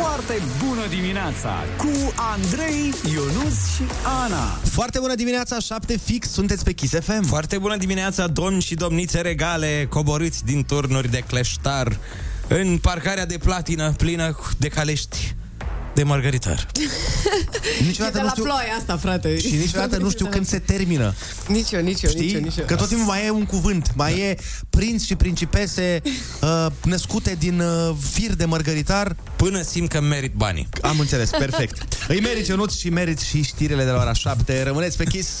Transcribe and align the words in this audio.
Foarte 0.00 0.42
bună 0.66 0.86
dimineața 0.88 1.64
cu 1.76 2.12
Andrei, 2.16 2.92
Ionus 3.12 3.74
și 3.74 3.82
Ana. 4.24 4.44
Foarte 4.70 4.98
bună 4.98 5.14
dimineața, 5.14 5.58
7 5.58 5.98
fix, 5.98 6.28
sunteți 6.28 6.64
pe 6.64 6.72
Kiss 6.72 6.94
FM. 7.00 7.24
Foarte 7.24 7.58
bună 7.58 7.76
dimineața, 7.76 8.26
domni 8.26 8.60
și 8.60 8.74
domnițe 8.74 9.20
regale, 9.20 9.86
coborâți 9.88 10.44
din 10.44 10.64
turnuri 10.64 11.10
de 11.10 11.24
cleștar 11.26 11.98
în 12.48 12.78
parcarea 12.78 13.26
de 13.26 13.38
platină 13.38 13.92
plină 13.96 14.38
de 14.58 14.68
calești 14.68 15.34
de 15.94 16.02
margaritar. 16.02 16.66
Niciodată 17.86 18.16
E 18.16 18.18
de 18.18 18.18
nu 18.18 18.24
la 18.24 18.30
știu... 18.30 18.42
ploaia 18.42 18.72
asta, 18.78 18.96
frate. 18.96 19.38
Și 19.38 19.54
niciodată 19.54 19.96
nu 19.96 20.10
știu 20.10 20.26
când 20.34 20.46
se 20.46 20.58
termină. 20.58 21.14
Nici 21.48 21.70
eu, 21.70 21.80
nici 21.80 22.02
eu, 22.02 22.10
nici 22.10 22.20
Știi? 22.20 22.34
eu, 22.34 22.40
nici 22.40 22.56
eu. 22.56 22.64
Că 22.64 22.74
tot 22.74 22.88
timpul 22.88 23.06
mai 23.06 23.26
e 23.26 23.30
un 23.30 23.44
cuvânt, 23.44 23.90
mai 23.94 24.18
e 24.18 24.36
prinț 24.70 25.04
și 25.04 25.14
principese 25.14 26.02
uh, 26.42 26.66
născute 26.84 27.36
din 27.38 27.60
uh, 27.60 27.94
fir 28.10 28.34
de 28.34 28.44
mărgăritar. 28.44 29.16
Până 29.36 29.62
simt 29.62 29.88
că 29.88 30.00
merit 30.00 30.32
banii. 30.32 30.68
Am 30.82 30.98
înțeles, 30.98 31.30
perfect. 31.30 31.82
Îi 32.08 32.20
meriți 32.20 32.50
Ionuț 32.50 32.74
și 32.74 32.88
meriți 32.88 33.26
și 33.26 33.42
știrile 33.42 33.84
de 33.84 33.90
la 33.90 34.00
ora 34.00 34.12
7. 34.12 34.62
Rămâneți 34.62 34.96
pe 34.96 35.04
Kiss. 35.04 35.40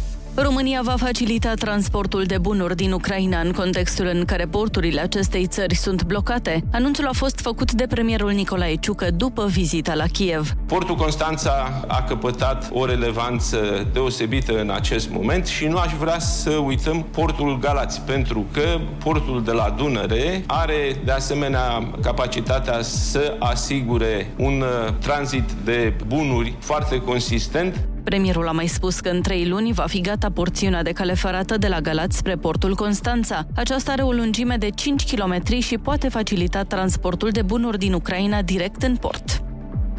România 0.35 0.81
va 0.83 0.95
facilita 0.97 1.53
transportul 1.53 2.23
de 2.23 2.37
bunuri 2.37 2.75
din 2.75 2.91
Ucraina 2.91 3.39
în 3.39 3.51
contextul 3.51 4.05
în 4.13 4.25
care 4.25 4.45
porturile 4.45 5.01
acestei 5.01 5.47
țări 5.47 5.75
sunt 5.75 6.03
blocate. 6.03 6.63
Anunțul 6.71 7.07
a 7.07 7.11
fost 7.13 7.39
făcut 7.39 7.71
de 7.71 7.87
premierul 7.87 8.31
Nicolae 8.31 8.75
Ciucă 8.75 9.11
după 9.11 9.45
vizita 9.45 9.93
la 9.93 10.05
Kiev. 10.05 10.53
Portul 10.65 10.95
Constanța 10.95 11.83
a 11.87 12.03
căpătat 12.03 12.69
o 12.73 12.85
relevanță 12.85 13.87
deosebită 13.93 14.59
în 14.59 14.69
acest 14.69 15.09
moment 15.09 15.45
și 15.47 15.65
nu 15.67 15.77
aș 15.77 15.93
vrea 15.99 16.19
să 16.19 16.49
uităm 16.49 17.05
portul 17.11 17.59
Galați, 17.59 18.01
pentru 18.01 18.45
că 18.51 18.79
portul 19.03 19.43
de 19.43 19.51
la 19.51 19.73
Dunăre 19.77 20.43
are 20.47 21.01
de 21.05 21.11
asemenea 21.11 21.91
capacitatea 22.01 22.81
să 22.81 23.35
asigure 23.39 24.33
un 24.37 24.61
uh, 24.61 24.93
tranzit 24.99 25.51
de 25.63 25.93
bunuri 26.07 26.55
foarte 26.59 27.01
consistent 27.01 27.87
Premierul 28.03 28.47
a 28.47 28.51
mai 28.51 28.67
spus 28.67 28.99
că 28.99 29.09
în 29.09 29.21
trei 29.21 29.47
luni 29.47 29.73
va 29.73 29.85
fi 29.87 30.01
gata 30.01 30.31
porțiunea 30.31 30.83
de 30.83 30.91
cale 30.91 31.13
ferată 31.13 31.57
de 31.57 31.67
la 31.67 31.79
Galați 31.81 32.17
spre 32.17 32.35
portul 32.35 32.75
Constanța. 32.75 33.45
Aceasta 33.55 33.91
are 33.91 34.01
o 34.01 34.11
lungime 34.11 34.55
de 34.55 34.69
5 34.69 35.13
km 35.13 35.59
și 35.59 35.77
poate 35.77 36.09
facilita 36.09 36.63
transportul 36.63 37.29
de 37.29 37.41
bunuri 37.41 37.77
din 37.77 37.93
Ucraina 37.93 38.41
direct 38.41 38.81
în 38.83 38.95
port. 38.95 39.50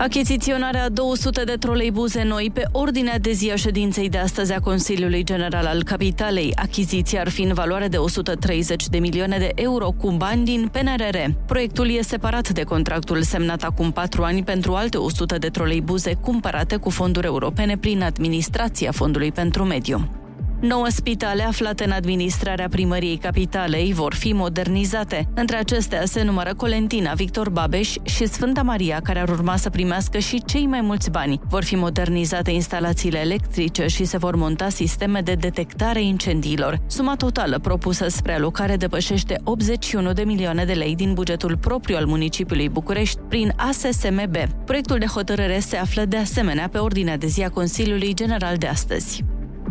Achiziționarea 0.02 0.88
200 0.88 1.44
de 1.44 1.52
troleibuze 1.52 2.22
noi 2.22 2.50
pe 2.54 2.64
ordinea 2.72 3.18
de 3.18 3.32
zi 3.32 3.50
a 3.50 3.56
ședinței 3.56 4.08
de 4.08 4.18
astăzi 4.18 4.52
a 4.52 4.60
Consiliului 4.60 5.24
General 5.24 5.66
al 5.66 5.82
Capitalei. 5.82 6.52
Achiziția 6.54 7.20
ar 7.20 7.28
fi 7.28 7.42
în 7.42 7.52
valoare 7.52 7.88
de 7.88 7.96
130 7.96 8.88
de 8.88 8.98
milioane 8.98 9.38
de 9.38 9.52
euro 9.54 9.90
cu 9.90 10.10
bani 10.10 10.44
din 10.44 10.70
PNRR. 10.72 11.16
Proiectul 11.46 11.90
e 11.90 12.00
separat 12.00 12.48
de 12.48 12.62
contractul 12.62 13.22
semnat 13.22 13.62
acum 13.62 13.92
patru 13.92 14.22
ani 14.22 14.44
pentru 14.44 14.74
alte 14.74 14.96
100 14.96 15.38
de 15.38 15.48
troleibuze 15.48 16.14
cumpărate 16.14 16.76
cu 16.76 16.90
fonduri 16.90 17.26
europene 17.26 17.76
prin 17.76 18.02
administrația 18.02 18.90
Fondului 18.90 19.32
pentru 19.32 19.64
Mediu. 19.64 20.21
Nouă 20.62 20.86
spitale 20.88 21.42
aflate 21.42 21.84
în 21.84 21.90
administrarea 21.90 22.68
primăriei 22.68 23.16
capitalei 23.16 23.92
vor 23.92 24.14
fi 24.14 24.32
modernizate. 24.32 25.28
Între 25.34 25.56
acestea 25.56 26.04
se 26.04 26.22
numără 26.22 26.54
Colentina, 26.54 27.12
Victor 27.12 27.50
Babeș 27.50 27.94
și 28.02 28.26
Sfânta 28.26 28.62
Maria, 28.62 29.00
care 29.02 29.18
ar 29.20 29.28
urma 29.28 29.56
să 29.56 29.70
primească 29.70 30.18
și 30.18 30.42
cei 30.46 30.66
mai 30.66 30.80
mulți 30.80 31.10
bani. 31.10 31.40
Vor 31.48 31.64
fi 31.64 31.76
modernizate 31.76 32.50
instalațiile 32.50 33.18
electrice 33.18 33.86
și 33.86 34.04
se 34.04 34.16
vor 34.16 34.36
monta 34.36 34.68
sisteme 34.68 35.20
de 35.20 35.34
detectare 35.34 35.98
a 35.98 36.02
incendiilor. 36.02 36.78
Suma 36.86 37.16
totală 37.16 37.58
propusă 37.58 38.08
spre 38.08 38.34
alocare 38.34 38.76
depășește 38.76 39.40
81 39.44 40.12
de 40.12 40.22
milioane 40.22 40.64
de 40.64 40.72
lei 40.72 40.94
din 40.94 41.14
bugetul 41.14 41.56
propriu 41.56 41.96
al 41.96 42.06
municipiului 42.06 42.68
București 42.68 43.20
prin 43.28 43.52
ASSMB. 43.56 44.36
Proiectul 44.64 44.98
de 44.98 45.06
hotărâre 45.06 45.58
se 45.58 45.76
află 45.76 46.04
de 46.04 46.16
asemenea 46.16 46.68
pe 46.68 46.78
ordinea 46.78 47.16
de 47.16 47.26
zi 47.26 47.42
a 47.42 47.50
Consiliului 47.50 48.14
General 48.14 48.56
de 48.56 48.66
astăzi. 48.66 49.24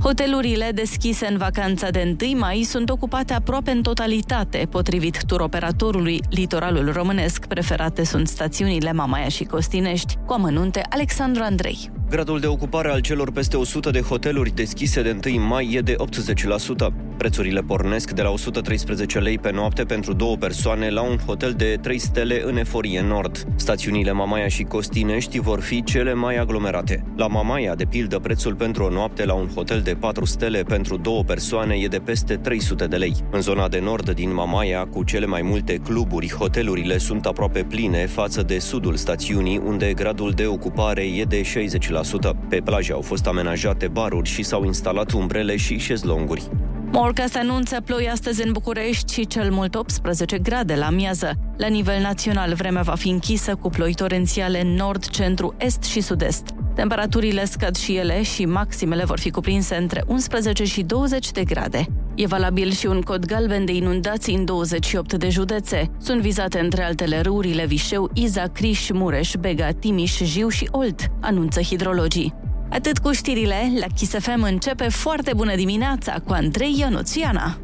Hotelurile 0.03 0.71
deschise 0.73 1.27
în 1.27 1.37
vacanța 1.37 1.89
de 1.89 2.15
1 2.31 2.39
mai 2.39 2.61
sunt 2.61 2.89
ocupate 2.89 3.33
aproape 3.33 3.71
în 3.71 3.81
totalitate. 3.81 4.67
Potrivit 4.69 5.23
turoperatorului 5.25 6.21
Litoralul 6.29 6.91
Românesc, 6.91 7.45
preferate 7.45 8.03
sunt 8.03 8.27
stațiunile 8.27 8.91
Mamaia 8.91 9.27
și 9.27 9.43
Costinești. 9.43 10.17
Cu 10.25 10.33
amănunte, 10.33 10.85
Alexandru 10.89 11.43
Andrei. 11.43 12.00
Gradul 12.11 12.39
de 12.39 12.47
ocupare 12.47 12.89
al 12.89 12.99
celor 12.99 13.31
peste 13.31 13.57
100 13.57 13.89
de 13.89 13.99
hoteluri 13.99 14.55
deschise 14.55 15.01
de 15.01 15.19
1 15.35 15.45
mai 15.45 15.73
e 15.73 15.79
de 15.79 15.95
80%. 15.95 16.93
Prețurile 17.17 17.61
pornesc 17.61 18.11
de 18.11 18.21
la 18.21 18.29
113 18.29 19.19
lei 19.19 19.39
pe 19.39 19.51
noapte 19.51 19.83
pentru 19.83 20.13
două 20.13 20.35
persoane 20.35 20.89
la 20.89 21.01
un 21.01 21.17
hotel 21.25 21.51
de 21.51 21.77
3 21.81 21.97
stele 21.97 22.41
în 22.45 22.57
Eforie 22.57 23.01
Nord. 23.01 23.45
Stațiunile 23.55 24.11
Mamaia 24.11 24.47
și 24.47 24.63
Costinești 24.63 25.39
vor 25.39 25.61
fi 25.61 25.83
cele 25.83 26.13
mai 26.13 26.37
aglomerate. 26.37 27.03
La 27.15 27.27
Mamaia, 27.27 27.75
de 27.75 27.85
pildă, 27.85 28.19
prețul 28.19 28.55
pentru 28.55 28.83
o 28.83 28.89
noapte 28.89 29.25
la 29.25 29.33
un 29.33 29.47
hotel 29.55 29.81
de 29.81 29.93
4 29.99 30.25
stele 30.25 30.63
pentru 30.63 30.97
două 30.97 31.23
persoane 31.23 31.75
e 31.75 31.87
de 31.87 31.99
peste 31.99 32.35
300 32.35 32.85
de 32.85 32.95
lei. 32.95 33.15
În 33.31 33.41
zona 33.41 33.67
de 33.67 33.79
nord 33.79 34.09
din 34.09 34.33
Mamaia, 34.33 34.85
cu 34.85 35.03
cele 35.03 35.25
mai 35.25 35.41
multe 35.41 35.73
cluburi, 35.73 36.31
hotelurile 36.31 36.97
sunt 36.97 37.25
aproape 37.25 37.63
pline 37.63 38.05
față 38.05 38.41
de 38.41 38.59
sudul 38.59 38.95
stațiunii, 38.95 39.61
unde 39.65 39.93
gradul 39.93 40.31
de 40.31 40.45
ocupare 40.45 41.01
e 41.01 41.23
de 41.23 41.41
60%. 41.41 42.00
Pe 42.49 42.61
plaje 42.63 42.91
au 42.91 43.01
fost 43.01 43.27
amenajate 43.27 43.87
baruri 43.87 44.29
și 44.29 44.43
s-au 44.43 44.63
instalat 44.63 45.11
umbrele 45.11 45.55
și 45.55 45.77
șezlonguri. 45.77 46.49
Morca 46.93 47.25
se 47.25 47.37
anunță 47.37 47.81
ploi 47.81 48.09
astăzi 48.09 48.45
în 48.45 48.51
București 48.51 49.13
și 49.13 49.27
cel 49.27 49.51
mult 49.51 49.75
18 49.75 50.37
grade 50.37 50.75
la 50.75 50.89
miază. 50.89 51.31
La 51.57 51.67
nivel 51.67 52.01
național, 52.01 52.53
vremea 52.53 52.81
va 52.81 52.95
fi 52.95 53.09
închisă 53.09 53.55
cu 53.55 53.69
ploi 53.69 53.93
torențiale 53.93 54.61
în 54.61 54.73
nord, 54.73 55.05
centru, 55.05 55.55
est 55.57 55.83
și 55.83 56.01
sud-est. 56.01 56.43
Temperaturile 56.75 57.45
scad 57.45 57.75
și 57.75 57.95
ele 57.95 58.21
și 58.21 58.45
maximele 58.45 59.03
vor 59.03 59.19
fi 59.19 59.29
cuprinse 59.29 59.75
între 59.75 60.03
11 60.07 60.63
și 60.63 60.81
20 60.81 61.31
de 61.31 61.43
grade. 61.43 61.85
E 62.15 62.25
valabil 62.25 62.71
și 62.71 62.85
un 62.85 63.01
cod 63.01 63.25
galben 63.25 63.65
de 63.65 63.73
inundații 63.73 64.35
în 64.35 64.45
28 64.45 65.13
de 65.13 65.29
județe. 65.29 65.91
Sunt 65.97 66.21
vizate 66.21 66.59
între 66.59 66.83
altele 66.83 67.19
râurile 67.19 67.65
Vișeu, 67.65 68.09
Iza, 68.13 68.43
Criș, 68.43 68.89
Mureș, 68.89 69.33
Bega, 69.39 69.69
Timiș, 69.71 70.21
Jiu 70.23 70.47
și 70.47 70.67
Olt, 70.71 71.11
anunță 71.21 71.61
hidrologii. 71.61 72.33
Atât 72.71 72.97
cu 72.97 73.11
știrile, 73.11 73.71
la 73.79 73.85
Kiss 73.95 74.11
FM 74.19 74.41
începe 74.41 74.89
foarte 74.89 75.33
bună 75.35 75.55
dimineața 75.55 76.15
cu 76.25 76.33
Andrei 76.33 76.75
Ionuțiana. 76.79 77.57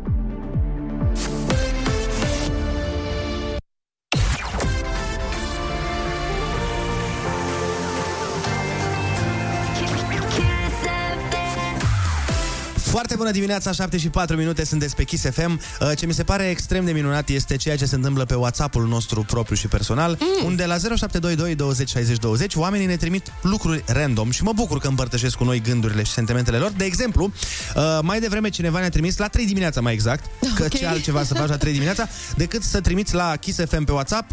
Foarte 12.97 13.15
bună 13.15 13.31
dimineața, 13.31 13.71
7 13.71 13.97
și 13.97 14.09
4 14.09 14.35
minute, 14.35 14.65
sunteți 14.65 14.95
pe 14.95 15.03
Kiss 15.03 15.29
FM. 15.29 15.61
Uh, 15.81 15.91
Ce 15.97 16.05
mi 16.05 16.13
se 16.13 16.23
pare 16.23 16.49
extrem 16.49 16.85
de 16.85 16.91
minunat 16.91 17.29
este 17.29 17.55
ceea 17.55 17.77
ce 17.77 17.85
se 17.85 17.95
întâmplă 17.95 18.25
pe 18.25 18.33
WhatsApp-ul 18.33 18.87
nostru 18.87 19.23
propriu 19.23 19.55
și 19.55 19.67
personal, 19.67 20.17
mm. 20.19 20.45
unde 20.45 20.65
la 20.65 20.77
0722 20.77 21.55
20 21.55 21.89
60 21.89 22.17
20 22.17 22.55
oamenii 22.55 22.85
ne 22.85 22.95
trimit 22.95 23.33
lucruri 23.41 23.83
random 23.85 24.31
și 24.31 24.43
mă 24.43 24.51
bucur 24.53 24.79
că 24.79 24.87
împărtășesc 24.87 25.35
cu 25.35 25.43
noi 25.43 25.61
gândurile 25.61 26.03
și 26.03 26.11
sentimentele 26.11 26.57
lor. 26.57 26.71
De 26.71 26.85
exemplu, 26.85 27.31
uh, 27.75 27.99
mai 28.01 28.19
devreme 28.19 28.49
cineva 28.49 28.79
ne-a 28.79 28.89
trimis 28.89 29.17
la 29.17 29.27
3 29.27 29.45
dimineața 29.45 29.81
mai 29.81 29.93
exact, 29.93 30.25
că 30.55 30.63
Ok. 30.63 30.73
ce 30.73 30.85
altceva 30.85 31.23
să 31.23 31.33
faci 31.33 31.49
la 31.49 31.57
3 31.57 31.71
dimineața, 31.71 32.07
decât 32.35 32.63
să 32.63 32.81
trimiți 32.81 33.13
la 33.13 33.35
Kiss 33.35 33.59
FM 33.65 33.83
pe 33.83 33.91
WhatsApp 33.91 34.31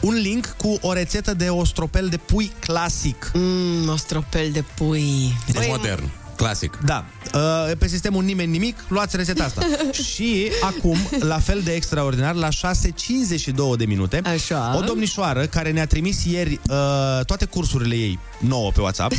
un 0.00 0.14
link 0.14 0.54
cu 0.56 0.78
o 0.80 0.92
rețetă 0.92 1.34
de 1.34 1.48
ostropel 1.48 2.08
de 2.08 2.16
pui 2.16 2.52
clasic. 2.60 3.30
Mm, 3.34 3.88
ostropel 3.88 4.50
de 4.52 4.64
pui. 4.74 5.36
Deci 5.46 5.68
modern, 5.68 6.10
clasic. 6.42 6.78
Da, 6.84 7.04
uh, 7.34 7.40
pe 7.78 7.88
sistemul 7.88 8.24
nimeni 8.24 8.50
nimic, 8.50 8.84
luați 8.88 9.16
rețeta 9.16 9.44
asta. 9.44 9.62
și 10.12 10.50
acum, 10.62 10.96
la 11.18 11.38
fel 11.38 11.60
de 11.64 11.72
extraordinar, 11.72 12.34
la 12.34 12.48
6.52 12.48 13.76
de 13.76 13.84
minute, 13.84 14.20
Așa. 14.24 14.76
o 14.76 14.80
domnișoară 14.80 15.46
care 15.46 15.70
ne-a 15.70 15.86
trimis 15.86 16.24
ieri 16.24 16.52
uh, 16.52 17.24
toate 17.26 17.44
cursurile 17.44 17.94
ei 17.94 18.18
nouă 18.38 18.70
pe 18.70 18.80
WhatsApp, 18.80 19.12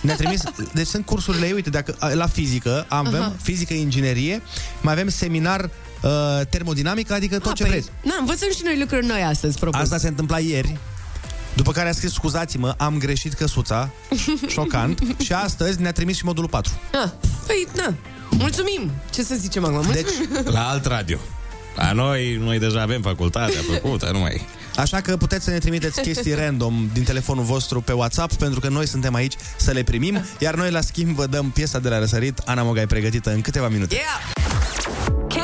ne-a 0.00 0.14
trimis, 0.16 0.42
deci 0.74 0.86
sunt 0.86 1.04
cursurile 1.04 1.46
ei, 1.46 1.52
uite, 1.52 1.70
dacă, 1.70 1.96
la 2.14 2.26
fizică, 2.26 2.86
avem 2.88 3.20
Aha. 3.20 3.32
fizică, 3.42 3.74
inginerie, 3.74 4.42
mai 4.80 4.92
avem 4.92 5.08
seminar 5.08 5.70
uh, 6.02 6.10
termodinamică, 6.48 7.14
adică 7.14 7.38
tot 7.38 7.50
Ah, 7.50 7.56
ce 7.56 7.62
păi, 7.62 7.70
vreți. 7.72 7.88
Na, 8.02 8.14
învățăm 8.18 8.48
și 8.56 8.60
noi 8.64 8.78
lucruri 8.78 9.06
noi 9.06 9.22
astăzi, 9.22 9.58
propun. 9.58 9.80
Asta 9.80 9.98
se 9.98 10.08
întâmpla 10.08 10.38
ieri, 10.38 10.78
după 11.54 11.72
care 11.72 11.88
a 11.88 11.92
scris, 11.92 12.12
scuzați-mă, 12.12 12.74
am 12.78 12.98
greșit 12.98 13.32
căsuța, 13.32 13.90
șocant, 14.48 15.00
și 15.22 15.32
astăzi 15.32 15.80
ne-a 15.80 15.92
trimis 15.92 16.16
și 16.16 16.24
modulul 16.24 16.48
4. 16.48 16.72
Ah, 17.04 17.10
păi, 17.46 17.66
na, 17.76 17.94
mulțumim. 18.30 18.90
Ce 19.12 19.22
să 19.22 19.34
zicem 19.34 19.64
acum? 19.64 19.74
Mulțumim. 19.74 20.04
Deci, 20.32 20.52
La 20.52 20.68
alt 20.68 20.84
radio. 20.86 21.18
La 21.76 21.92
noi, 21.92 22.36
noi 22.36 22.58
deja 22.58 22.80
avem 22.82 23.02
facultatea 23.02 23.60
făcută, 23.72 24.10
nu 24.12 24.18
mai... 24.18 24.46
Așa 24.76 25.00
că 25.00 25.16
puteți 25.16 25.44
să 25.44 25.50
ne 25.50 25.58
trimiteți 25.58 26.00
chestii 26.06 26.34
random 26.34 26.90
din 26.92 27.02
telefonul 27.02 27.44
vostru 27.44 27.80
pe 27.80 27.92
WhatsApp, 27.92 28.32
pentru 28.32 28.60
că 28.60 28.68
noi 28.68 28.86
suntem 28.86 29.14
aici 29.14 29.34
să 29.56 29.70
le 29.70 29.82
primim, 29.82 30.24
iar 30.38 30.54
noi 30.54 30.70
la 30.70 30.80
schimb 30.80 31.14
vă 31.14 31.26
dăm 31.26 31.50
piesa 31.50 31.78
de 31.78 31.88
la 31.88 31.98
răsărit, 31.98 32.38
Ana 32.44 32.62
Mogai 32.62 32.86
pregătită 32.86 33.32
în 33.32 33.40
câteva 33.40 33.68
minute. 33.68 33.94
Yeah! 33.94 35.43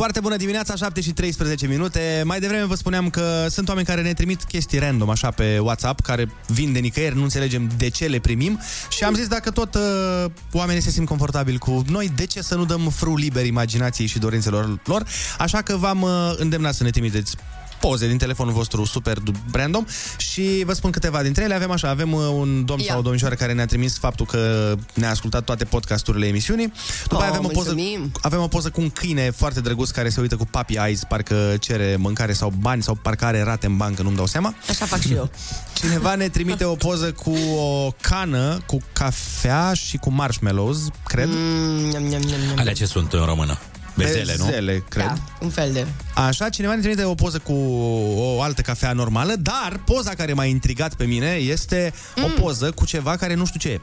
Foarte 0.00 0.20
bună 0.20 0.36
dimineața, 0.36 0.74
7 0.74 1.00
și 1.00 1.12
13 1.12 1.66
minute. 1.66 2.22
Mai 2.24 2.40
devreme 2.40 2.64
vă 2.64 2.74
spuneam 2.74 3.10
că 3.10 3.46
sunt 3.48 3.68
oameni 3.68 3.86
care 3.86 4.02
ne 4.02 4.12
trimit 4.12 4.42
chestii 4.42 4.78
random 4.78 5.10
așa 5.10 5.30
pe 5.30 5.58
WhatsApp, 5.58 6.00
care 6.00 6.30
vin 6.46 6.72
de 6.72 6.78
nicăieri, 6.78 7.16
nu 7.16 7.22
înțelegem 7.22 7.70
de 7.76 7.88
ce 7.88 8.06
le 8.06 8.18
primim 8.18 8.60
și 8.88 9.04
am 9.04 9.14
zis 9.14 9.26
dacă 9.26 9.50
tot 9.50 9.74
uh, 9.74 10.30
oamenii 10.52 10.82
se 10.82 10.90
simt 10.90 11.08
confortabil 11.08 11.58
cu 11.58 11.84
noi, 11.88 12.12
de 12.16 12.26
ce 12.26 12.42
să 12.42 12.54
nu 12.54 12.64
dăm 12.64 12.88
fru 12.88 13.16
liber 13.16 13.46
imaginației 13.46 14.06
și 14.06 14.18
dorințelor 14.18 14.80
lor? 14.84 15.04
Așa 15.38 15.62
că 15.62 15.76
v-am 15.76 16.02
uh, 16.02 16.10
îndemnat 16.36 16.74
să 16.74 16.82
ne 16.82 16.90
trimiteți 16.90 17.36
poze 17.80 18.06
din 18.08 18.18
telefonul 18.18 18.52
vostru 18.52 18.84
super 18.84 19.16
random 19.52 19.84
și 20.16 20.62
vă 20.66 20.72
spun 20.72 20.90
câteva 20.90 21.22
dintre 21.22 21.44
ele. 21.44 21.54
Avem 21.54 21.70
așa, 21.70 21.88
avem 21.88 22.12
uh, 22.12 22.20
un 22.32 22.64
domn 22.64 22.80
Ia. 22.80 22.86
sau 22.88 22.98
o 22.98 23.02
domnișoară 23.02 23.34
care 23.34 23.52
ne-a 23.52 23.66
trimis 23.66 23.98
faptul 23.98 24.26
că 24.26 24.74
ne-a 24.94 25.10
ascultat 25.10 25.44
toate 25.44 25.64
podcasturile 25.64 26.26
emisiunii. 26.26 26.72
După 27.02 27.14
Oh, 27.14 27.20
aia 27.22 27.30
avem 27.30 27.44
o 27.44 27.48
poză, 27.48 27.72
mulțumim. 27.74 28.12
avem 28.20 28.40
o 28.40 28.46
poză 28.48 28.70
cu 28.70 28.80
un 28.80 28.90
câine 28.90 29.30
foarte 29.30 29.60
drăguț 29.60 29.90
care 29.90 30.08
se 30.08 30.20
uită 30.20 30.36
cu 30.36 30.44
puppy 30.44 30.74
eyes, 30.86 31.00
parcă 31.08 31.56
cere 31.60 31.96
mâncare 31.98 32.32
sau 32.32 32.52
bani 32.60 32.82
sau 32.82 32.94
parcă 32.94 33.24
are 33.24 33.42
rate 33.42 33.66
în 33.66 33.76
bancă, 33.76 34.02
nu-mi 34.02 34.16
dau 34.16 34.26
seama. 34.26 34.54
Așa 34.68 34.84
fac 34.86 35.00
și 35.00 35.12
eu. 35.12 35.30
Cineva 35.80 36.14
ne 36.14 36.28
trimite 36.28 36.64
o 36.64 36.74
poză 36.74 37.12
cu 37.12 37.32
o 37.56 37.90
cană, 38.00 38.60
cu 38.66 38.78
cafea 38.92 39.72
și 39.74 39.96
cu 39.96 40.10
marshmallows, 40.10 40.78
cred. 41.04 41.28
Mm, 41.28 41.88
nham, 41.90 42.02
nham, 42.02 42.20
nham, 42.22 42.40
nham. 42.46 42.58
Alea 42.58 42.72
ce 42.72 42.86
sunt 42.86 43.12
în 43.12 43.24
română? 43.24 43.58
Bezele, 43.96 44.34
nu? 44.38 44.44
Bezele, 44.44 44.84
cred. 44.88 45.06
Da, 45.06 45.14
un 45.40 45.50
fel 45.50 45.72
de... 45.72 45.86
Așa, 46.14 46.48
cineva 46.48 46.74
ne 46.74 46.80
trimite 46.80 47.04
o 47.04 47.14
poză 47.14 47.38
cu 47.38 47.52
o 48.16 48.42
altă 48.42 48.60
cafea 48.60 48.92
normală, 48.92 49.34
dar 49.34 49.80
poza 49.84 50.10
care 50.10 50.32
m-a 50.32 50.44
intrigat 50.44 50.94
pe 50.94 51.04
mine 51.04 51.30
este 51.30 51.92
mm. 52.16 52.24
o 52.24 52.40
poză 52.40 52.70
cu 52.70 52.86
ceva 52.86 53.16
care 53.16 53.34
nu 53.34 53.44
știu 53.44 53.60
ce 53.60 53.68
e. 53.68 53.80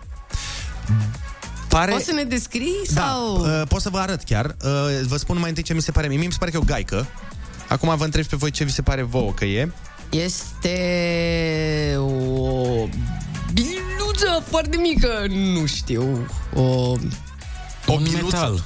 Pare... 1.67 1.91
Poți 1.91 2.05
să 2.05 2.13
ne 2.13 2.23
descrii 2.23 2.81
Da, 2.93 3.01
sau... 3.01 3.39
uh, 3.39 3.61
pot 3.67 3.81
să 3.81 3.89
vă 3.89 3.97
arăt 3.97 4.23
chiar. 4.23 4.45
Uh, 4.45 4.71
vă 5.07 5.17
spun 5.17 5.39
mai 5.39 5.49
întâi 5.49 5.63
ce 5.63 5.73
mi 5.73 5.81
se 5.81 5.91
pare 5.91 6.07
mie. 6.07 6.17
Mie 6.17 6.25
mi 6.25 6.31
se 6.31 6.37
pare 6.39 6.51
că 6.51 6.57
e 6.57 6.59
o 6.59 6.63
gaică. 6.63 7.07
Acum 7.67 7.97
vă 7.97 8.03
întreb 8.03 8.25
pe 8.25 8.35
voi 8.35 8.51
ce 8.51 8.63
vi 8.63 8.71
se 8.71 8.81
pare 8.81 9.01
vouă 9.01 9.31
că 9.31 9.45
e. 9.45 9.71
Este 10.09 10.75
o 11.97 12.87
biluță 13.53 14.43
foarte 14.49 14.77
mică, 14.77 15.25
nu 15.29 15.65
știu, 15.65 16.27
o... 16.53 16.61
O 16.61 17.93
Un 17.93 18.03
biluță. 18.03 18.35
metal. 18.35 18.63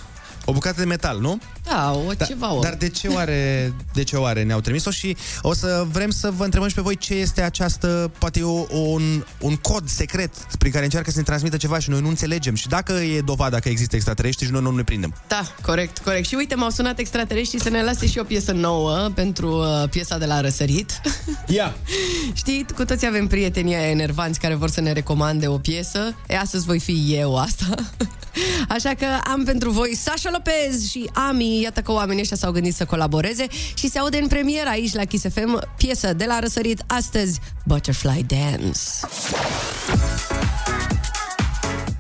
O 0.52 0.54
bucată 0.54 0.80
de 0.80 0.86
metal, 0.86 1.20
nu? 1.20 1.40
Da, 1.64 2.02
o 2.08 2.14
ceva, 2.26 2.54
o... 2.54 2.60
Dar 2.60 2.74
de 2.74 2.90
ce 2.90 3.08
oare, 3.08 3.74
de 3.94 4.04
ce 4.04 4.16
oare 4.16 4.44
ne-au 4.44 4.60
trimis-o 4.60 4.92
și 4.92 5.18
o 5.42 5.54
să 5.54 5.86
vrem 5.92 6.10
să 6.10 6.32
vă 6.38 6.44
întrebăm 6.44 6.68
și 6.70 6.76
pe 6.76 6.82
voi 6.82 6.98
ce 6.98 7.14
este 7.14 7.42
această, 7.42 8.12
poate 8.18 8.44
o, 8.44 8.66
un, 8.70 9.24
un 9.40 9.56
cod 9.56 9.88
secret 9.88 10.34
prin 10.58 10.72
care 10.72 10.84
încearcă 10.84 11.12
să 11.12 11.18
ne 11.18 11.24
transmită 11.24 11.58
ceva 11.58 11.80
și 11.80 11.90
noi 11.90 12.02
nu 12.02 12.08
înțelegem 12.08 12.56
și 12.56 12.68
dacă 12.68 12.94
e 12.94 13.22
dovada 13.22 13.60
că 13.60 13.70
există 13.70 13.96
extraterestri 13.96 14.46
și 14.46 14.52
noi 14.52 14.62
nu 14.62 14.72
ne 14.72 14.84
prindem. 14.84 15.16
Da, 15.28 15.42
corect, 15.62 15.98
corect. 15.98 16.28
Și 16.28 16.36
uite, 16.36 16.56
m-au 16.56 16.70
sunat 16.70 17.00
extraterestri 17.00 17.62
să 17.62 17.70
ne 17.70 17.84
lase 17.84 18.08
și 18.08 18.20
o 18.20 18.24
piesă 18.24 18.52
nouă 18.52 19.10
pentru 19.16 19.58
uh, 19.58 19.90
piesa 19.90 20.18
de 20.18 20.26
la 20.26 20.42
Răsărit. 20.42 21.02
Ia! 21.48 21.76
Știți, 22.34 22.74
cu 22.74 22.86
toți 22.86 23.06
avem 23.06 23.28
prietenii 23.28 23.76
aia 23.76 23.90
enervanți 23.90 24.40
care 24.40 24.56
vor 24.56 24.70
să 24.70 24.82
ne 24.82 24.92
recomande 24.92 25.48
o 25.48 25.58
piesă. 25.58 26.16
E, 26.28 26.38
astăzi 26.38 26.66
voi 26.66 26.80
fi 26.80 27.06
eu 27.08 27.38
asta. 27.38 27.66
Așa 28.76 28.94
că 28.94 29.06
am 29.24 29.44
pentru 29.44 29.70
voi 29.72 29.96
Sasha 29.96 30.30
Lopez 30.32 30.90
și 30.90 31.10
Ami. 31.14 31.51
Iată 31.60 31.82
că 31.82 31.92
oamenii 31.92 32.22
ăștia 32.22 32.38
s-au 32.38 32.52
gândit 32.52 32.76
să 32.76 32.86
colaboreze 32.86 33.48
și 33.74 33.90
se 33.90 34.00
aude 34.00 34.18
în 34.18 34.28
premieră 34.28 34.70
aici 34.70 34.94
la 34.94 35.06
Kiss 35.06 35.26
FM 35.34 35.68
piesă 35.78 36.14
de 36.14 36.26
la 36.26 36.40
Răsărit 36.40 36.84
astăzi, 36.88 37.40
Butterfly 37.66 38.26
Dance. 38.28 38.80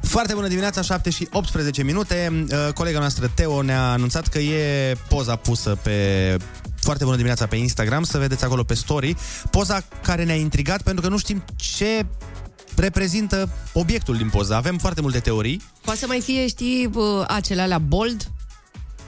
Foarte 0.01 0.33
bună 0.33 0.47
dimineața, 0.47 0.81
7 0.81 1.09
și 1.09 1.27
18 1.31 1.83
minute. 1.83 2.45
Uh, 2.51 2.73
Colega 2.73 2.99
noastră 2.99 3.31
Teo 3.35 3.61
ne-a 3.61 3.91
anunțat 3.91 4.27
că 4.27 4.39
e 4.39 4.95
poza 5.07 5.35
pusă 5.35 5.77
pe 5.83 6.37
foarte 6.81 7.03
bună 7.03 7.15
dimineața 7.15 7.45
pe 7.47 7.55
Instagram, 7.55 8.03
să 8.03 8.17
vedeți 8.17 8.43
acolo 8.43 8.63
pe 8.63 8.73
story, 8.73 9.15
poza 9.49 9.83
care 10.01 10.23
ne-a 10.23 10.35
intrigat 10.35 10.81
pentru 10.81 11.01
că 11.01 11.09
nu 11.09 11.17
știm 11.17 11.43
ce 11.55 12.05
reprezintă 12.75 13.49
obiectul 13.73 14.17
din 14.17 14.29
poză. 14.29 14.55
Avem 14.55 14.77
foarte 14.77 15.01
multe 15.01 15.19
teorii. 15.19 15.61
Poate 15.81 15.99
să 15.99 16.05
mai 16.07 16.21
fie, 16.21 16.47
știi, 16.47 16.87
bă, 16.87 17.25
acele 17.27 17.61
alea 17.61 17.77
bold 17.77 18.31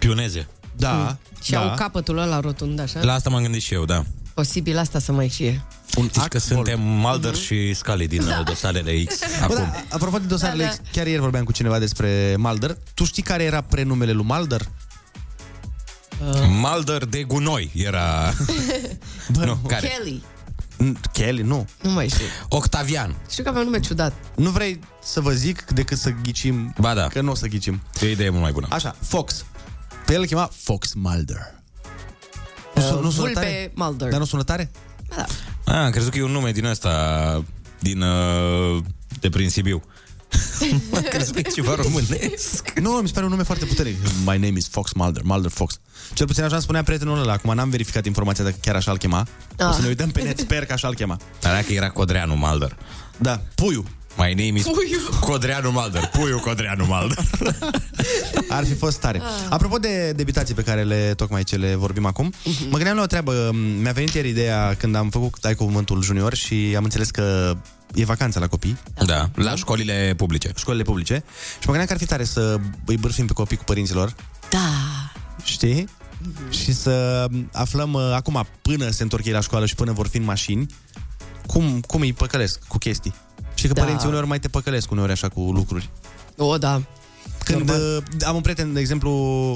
Pioneze. 0.06 0.48
Da, 0.76 1.18
și 1.44 1.52
da. 1.52 1.70
au 1.70 1.76
capătul 1.76 2.18
ăla 2.18 2.40
rotund, 2.40 2.80
așa? 2.80 3.00
La 3.04 3.14
asta 3.14 3.30
m-am 3.30 3.42
gândit 3.42 3.62
și 3.62 3.74
eu, 3.74 3.86
da. 3.86 4.04
Posibil 4.34 4.78
asta 4.78 5.00
să 5.00 5.12
mai 5.12 5.30
fie. 5.30 5.64
un 5.98 6.10
Zici 6.14 6.24
că 6.24 6.38
suntem 6.40 6.82
Mulder 6.82 7.32
Mhm. 7.32 7.42
și 7.42 7.74
Scully 7.74 8.08
din 8.08 8.26
da. 8.26 8.44
dosarele 8.46 9.04
X 9.04 9.20
Bă, 9.20 9.44
acum. 9.44 9.56
da, 9.56 9.72
apropo 9.90 10.18
de 10.20 10.26
dosarele 10.26 10.64
Da, 10.64 10.70
X, 10.70 10.76
da. 10.78 10.84
chiar 10.92 11.08
ieri 11.08 11.22
vorbeam 11.22 11.44
cu 11.44 11.52
cineva 11.52 11.80
despre 11.80 12.36
Mulder. 12.38 12.78
Tu 12.94 13.04
știi 13.06 13.24
care 13.24 13.44
era 13.44 13.62
prenumele 13.62 14.12
lui 14.12 14.24
Mulder? 14.28 14.62
Mulder 16.48 17.06
de 17.06 17.24
gunoi 17.24 17.72
era... 17.76 18.34
nu, 19.46 19.56
care? 19.68 19.88
Kelly. 19.88 20.24
N- 20.84 21.12
Kelly, 21.12 21.42
nu. 21.42 21.68
Nu 21.82 21.92
mai 21.92 22.08
știu. 22.10 22.26
Octavian. 22.50 23.16
Știu 23.30 23.44
că 23.44 23.50
avea 23.50 23.62
un 23.62 23.68
nume 23.68 23.80
ciudat. 23.80 24.14
Nu 24.36 24.50
vrei 24.50 24.80
să 25.04 25.22
vă 25.22 25.32
zic 25.32 25.62
decât 25.64 25.98
să 25.98 26.10
ghicim? 26.24 26.74
Ba 26.80 26.94
da. 26.94 27.08
Că 27.08 27.22
nu 27.22 27.32
o 27.32 27.36
să 27.36 27.48
ghicim. 27.48 27.82
E 28.02 28.06
o 28.06 28.10
idee 28.10 28.30
mult 28.30 28.42
mai 28.42 28.52
bună. 28.52 28.68
Așa, 28.70 28.96
Fox. 29.00 29.46
Pe 30.06 30.14
el 30.14 30.20
îl 30.20 30.26
chema 30.26 30.50
Fox 30.54 30.94
Mulder. 30.94 31.38
Nu, 32.76 32.82
Uh, 32.82 32.88
sun, 32.88 33.00
nu 33.02 33.10
sună 33.10 33.24
Vulpe 33.26 33.34
tare? 33.40 33.72
Mulder. 33.76 34.10
Dar 34.10 34.20
nu 34.20 34.26
sună 34.26 34.44
tare? 34.44 34.72
Da. 35.16 35.26
Ah, 35.66 35.74
am 35.76 35.92
crezut 35.92 36.12
că 36.12 36.18
e 36.18 36.24
un 36.24 36.32
nume 36.32 36.52
din 36.52 36.66
ăsta, 36.66 37.44
din, 37.80 38.02
uh, 38.02 38.84
de 39.20 39.30
prin 39.30 39.50
Sibiu. 39.50 39.84
am 40.96 41.02
crezut 41.10 41.34
că 41.34 41.40
e 41.40 41.42
ceva 41.42 41.76
românesc. 41.76 42.72
Nu, 42.80 42.92
mi 42.92 43.08
se 43.08 43.14
pare 43.14 43.26
un 43.26 43.32
nume 43.32 43.44
foarte 43.44 43.66
puternic. 43.66 43.98
My 44.26 44.38
name 44.38 44.54
is 44.58 44.68
Fox 44.68 44.92
Mulder, 44.94 45.22
Mulder 45.24 45.52
Fox. 45.52 45.80
Cel 46.14 46.26
puțin 46.28 46.44
așa 46.44 46.54
îmi 46.54 46.64
spunea 46.64 46.84
prietenul 46.84 47.20
ăla. 47.20 47.34
Acum 47.34 47.56
n-am 47.56 47.70
verificat 47.70 48.06
informația 48.06 48.44
dacă 48.44 48.56
chiar 48.62 48.76
așa 48.76 48.92
îl 48.92 48.98
chema. 48.98 49.28
Ah. 49.58 49.68
O 49.70 49.72
să 49.72 49.82
ne 49.82 49.88
uităm 49.88 50.10
pe 50.10 50.22
net, 50.22 50.40
sper 50.40 50.66
că 50.66 50.74
așa 50.74 50.88
îl 50.88 50.96
chema. 50.96 51.18
Dar 51.42 51.54
dacă 51.54 51.74
era 51.74 51.90
Codreanu 51.90 52.36
Mulder. 52.36 52.78
Da, 53.18 53.42
Puiu. 53.56 53.86
My 54.18 54.34
name 54.34 54.58
is 54.58 54.64
Puiu. 54.64 55.00
Codreanu 55.20 55.72
Mulder. 55.72 56.08
Puiu 56.08 56.40
Codreanu 56.40 56.86
Mulder. 56.86 57.18
Ar 58.50 58.66
fi 58.66 58.74
fost 58.74 59.00
tare. 59.00 59.18
Ah. 59.20 59.46
Apropo 59.50 59.78
de 59.78 60.12
debitații 60.16 60.54
pe 60.54 60.62
care 60.64 60.84
le 60.84 61.14
tocmai 61.16 61.44
ce 61.44 61.56
le 61.56 61.76
vorbim 61.76 62.06
acum, 62.06 62.34
Mhm. 62.46 62.64
mă 62.70 62.76
gândeam 62.76 62.96
la 62.96 63.02
o 63.02 63.06
treabă. 63.06 63.50
Mi-a 63.82 63.92
venit 63.92 64.14
ieri 64.14 64.30
ideea 64.30 64.76
când 64.78 64.96
am 64.96 65.10
făcut 65.10 65.40
Dai 65.40 65.56
cuvântul 65.56 66.02
junior 66.02 66.34
și 66.34 66.74
am 66.78 66.84
înțeles 66.84 67.10
că 67.10 67.58
e 67.94 68.06
vacanță 68.06 68.40
la 68.40 68.48
copii, 68.48 68.78
Da, 69.06 69.30
la 69.36 69.56
școlile 69.56 70.14
publice. 70.18 70.52
școlile 70.56 70.84
publice, 70.84 71.14
și 71.60 71.68
mă 71.68 71.74
gândeam 71.74 71.86
că 71.86 71.94
ar 71.94 72.00
fi 72.00 72.06
tare 72.06 72.24
să 72.24 72.58
îi 72.86 72.98
bârfim 72.98 73.26
pe 73.28 73.34
copii 73.34 73.58
cu 73.58 73.64
părinților, 73.64 74.16
Da. 74.50 74.60
știi? 75.44 75.88
Și 76.50 76.74
să 76.74 77.28
aflăm 77.52 77.94
uh, 77.94 78.12
acum, 78.16 78.46
până 78.62 78.90
se 78.90 79.04
întorc 79.04 79.26
ei 79.26 79.32
la 79.32 79.40
școală 79.42 79.66
și 79.66 79.76
până 79.76 79.92
vor 79.92 80.08
fi 80.08 80.18
în 80.18 80.24
mașini, 80.24 80.66
cum, 81.48 81.80
cum 81.88 82.02
îi 82.02 82.14
păcălesc 82.14 82.60
cu 82.68 82.78
chestii. 82.78 83.14
Și 83.64 83.70
că 83.70 83.76
Da. 83.76 83.84
părinții 83.84 84.08
uneori 84.08 84.28
mai 84.28 84.40
te 84.40 84.48
păcălesc 84.48 84.92
uneori 84.92 85.12
așa 85.12 85.28
cu 85.30 85.40
lucruri. 85.40 85.90
O, 86.38 86.58
da. 86.58 86.82
Când 87.44 87.70
uh, 87.70 87.98
am 88.26 88.36
un 88.36 88.42
prieten, 88.42 88.74
de 88.74 88.80
exemplu, 88.80 89.10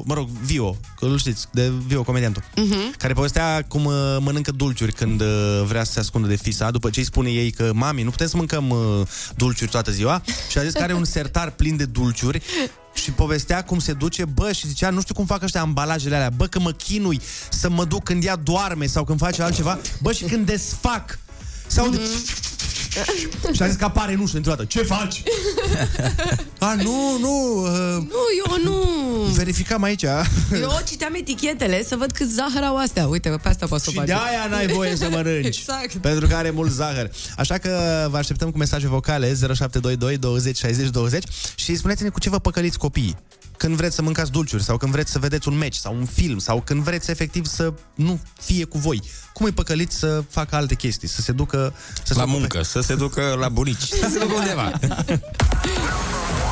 mă 0.06 0.14
rog, 0.14 0.28
Vio, 0.28 0.78
că 1.00 1.06
îl 1.06 1.18
știți, 1.18 1.48
de 1.52 1.72
Vio, 1.88 2.04
comediantul, 2.04 2.42
uh-huh. 2.44 2.98
care 2.98 3.14
povestea 3.14 3.66
cum 3.68 3.86
uh, 3.86 4.18
mănâncă 4.20 4.52
dulciuri 4.52 4.92
când 4.92 5.22
uh, 5.22 5.64
vrea 5.66 5.84
să 5.84 5.92
se 5.92 6.00
ascundă 6.00 6.28
de 6.28 6.36
fisa, 6.36 6.72
după 6.72 6.90
ce 6.90 7.00
îi 7.00 7.06
spune 7.06 7.30
ei 7.30 7.52
că, 7.52 7.72
mami, 7.74 8.04
nu 8.04 8.10
putem 8.10 8.28
să 8.28 8.38
mâncăm 8.38 8.70
uh, 8.70 9.08
dulciuri 9.36 9.72
toată 9.72 9.92
ziua, 9.92 10.22
și 10.50 10.58
a 10.58 10.64
zis 10.64 10.72
că 10.72 10.84
are 10.84 10.94
un 10.94 11.04
sertar 11.04 11.52
plin 11.52 11.76
de 11.76 11.86
dulciuri 11.86 12.42
și 12.94 13.12
povestea 13.12 13.64
cum 13.64 13.80
se 13.80 13.94
duce, 13.94 14.26
bă, 14.26 14.52
și 14.52 14.68
zicea, 14.68 14.90
nu 14.90 15.02
știu 15.02 15.14
cum 15.14 15.26
fac 15.26 15.44
ăștia 15.44 15.62
ambalajele 15.62 16.16
alea, 16.16 16.30
bă, 16.30 16.46
că 16.46 16.60
mă 16.60 16.72
chinui 16.72 17.22
să 17.50 17.70
mă 17.70 17.86
duc 17.86 18.04
când 18.04 18.24
ea 18.24 18.36
doarme 18.36 18.86
sau 18.86 19.04
când 19.04 19.20
face 19.20 19.42
altceva, 19.42 19.80
bă, 20.02 20.12
și 20.12 20.24
când 20.24 20.46
desfac, 20.46 21.20
sau 21.68 21.90
de... 21.90 22.00
Și 23.54 23.62
a 23.62 23.68
zis 23.68 23.76
că 23.76 23.86
apare 23.86 24.14
în 24.14 24.20
ușă 24.20 24.36
într-o 24.38 24.52
dată. 24.52 24.66
Ce 24.66 24.82
faci? 24.84 25.24
A, 26.60 26.74
nu, 26.74 27.18
nu, 27.20 27.62
uh, 27.62 27.98
Nu, 27.98 28.24
eu 28.46 28.58
nu. 28.64 28.82
verificam 29.34 29.84
aici. 29.84 30.04
Eu 30.04 30.80
citeam 30.88 31.14
etichetele 31.14 31.84
să 31.84 31.96
văd 31.96 32.12
cât 32.12 32.30
zahăr 32.30 32.64
au 32.64 32.78
astea. 32.78 33.08
Uite, 33.08 33.30
pe 33.30 33.48
asta 33.50 33.66
poți 33.66 33.84
să 33.84 33.90
o 33.90 33.92
Și 33.92 33.98
faci. 33.98 34.08
de 34.08 34.14
aia 34.14 34.48
n-ai 34.50 34.68
voie 34.68 34.96
să 34.96 35.08
mănânci. 35.12 35.46
Exact. 35.46 35.94
Pentru 35.94 36.28
că 36.28 36.36
are 36.36 36.50
mult 36.50 36.72
zahăr. 36.72 37.12
Așa 37.38 37.58
că 37.58 38.08
vă 38.10 38.18
așteptăm 38.18 38.52
cu 38.52 38.58
mesaje 38.58 38.88
vocale 38.88 39.28
0722 39.34 40.18
20 40.18 40.58
60 40.58 40.90
20 40.90 41.24
și 41.56 41.76
spuneți-ne 41.76 42.10
cu 42.10 42.20
ce 42.20 42.30
vă 42.30 42.40
păcăliți 42.40 42.78
copiii. 42.78 43.18
Când 43.58 43.76
vreți 43.76 43.96
să 43.96 44.02
mâncați 44.02 44.32
dulciuri 44.32 44.64
sau 44.64 44.78
când 44.78 44.92
vreți 44.92 45.12
să 45.12 45.20
vedeți 45.20 45.48
un 45.48 45.58
meci 45.58 45.76
sau 45.76 45.96
un 45.96 46.06
film 46.06 46.38
sau 46.38 46.62
când 46.62 46.84
vreți 46.84 47.12
efectiv 47.12 47.46
să 47.46 47.74
nu 47.96 48.20
fie 48.42 48.64
cu 48.66 48.78
voi. 48.78 49.02
Cum 49.34 49.46
îi 49.46 49.52
păcăliți 49.52 49.98
să 49.98 50.24
facă 50.30 50.56
alte 50.56 50.76
chestii, 50.76 51.08
să 51.08 51.22
se 51.22 51.32
ducă... 51.32 51.74
Să 52.04 52.14
La 52.14 52.14
se 52.14 52.22
ocupe- 52.22 52.38
muncă, 52.40 52.62
să 52.64 52.80
se 52.80 52.96
ducă 52.96 53.36
la 53.40 53.50
bunici, 53.50 53.82
să 54.02 54.08
se 54.12 54.20
ducă 54.20 54.34
undeva. 54.34 54.72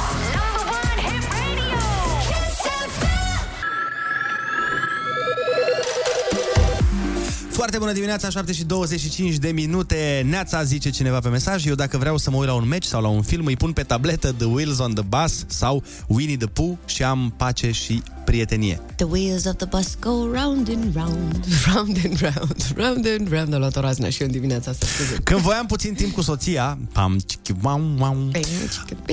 Foarte 7.56 7.78
bună 7.78 7.92
dimineața, 7.92 8.30
7 8.30 8.54
și 8.54 8.64
25 8.64 9.36
de 9.36 9.52
minute. 9.52 10.26
Neața 10.30 10.64
zice 10.64 10.90
cineva 10.90 11.20
pe 11.20 11.28
mesaj. 11.30 11.66
Eu 11.66 11.76
dacă 11.76 11.98
vreau 11.98 12.18
să 12.18 12.30
mă 12.30 12.38
uit 12.38 12.48
la 12.48 12.54
un 12.54 12.68
meci 12.68 12.84
sau 12.84 13.02
la 13.02 13.08
un 13.08 13.22
film, 13.22 13.46
îi 13.46 13.56
pun 13.56 13.74
pe 13.74 13.84
tabletă 13.84 14.32
The 14.32 14.46
Wheels 14.46 14.80
on 14.80 14.94
the 14.94 15.04
Bus 15.04 15.44
sau 15.48 15.84
Winnie 16.08 16.38
the 16.38 16.48
Pooh 16.48 16.78
și 16.86 17.04
am 17.04 17.34
pace 17.38 17.72
și 17.72 18.02
prietenie. 18.26 18.82
The 18.96 19.06
wheels 19.06 19.46
of 19.46 19.56
the 19.56 19.66
bus 19.66 19.98
go 20.00 20.10
round 20.10 20.70
and 20.70 20.96
round, 20.96 21.46
round 21.74 21.98
and 22.04 22.20
round, 22.20 22.74
round 22.76 23.08
and 23.20 23.32
round. 23.32 23.54
Am 23.54 23.60
luat 23.60 23.76
o 23.76 23.80
raznă 23.80 24.10
și 24.10 24.22
eu 24.22 24.28
în 24.28 24.34
dimineața 24.34 24.72
asta, 24.72 24.86
scuze. 24.86 25.20
Când 25.24 25.40
voiam 25.40 25.66
puțin 25.66 25.94
timp 25.94 26.14
cu 26.14 26.22
soția, 26.22 26.78
pam, 26.92 27.18
cichi, 27.26 27.52
wow, 27.64 27.96
wow, 28.00 28.32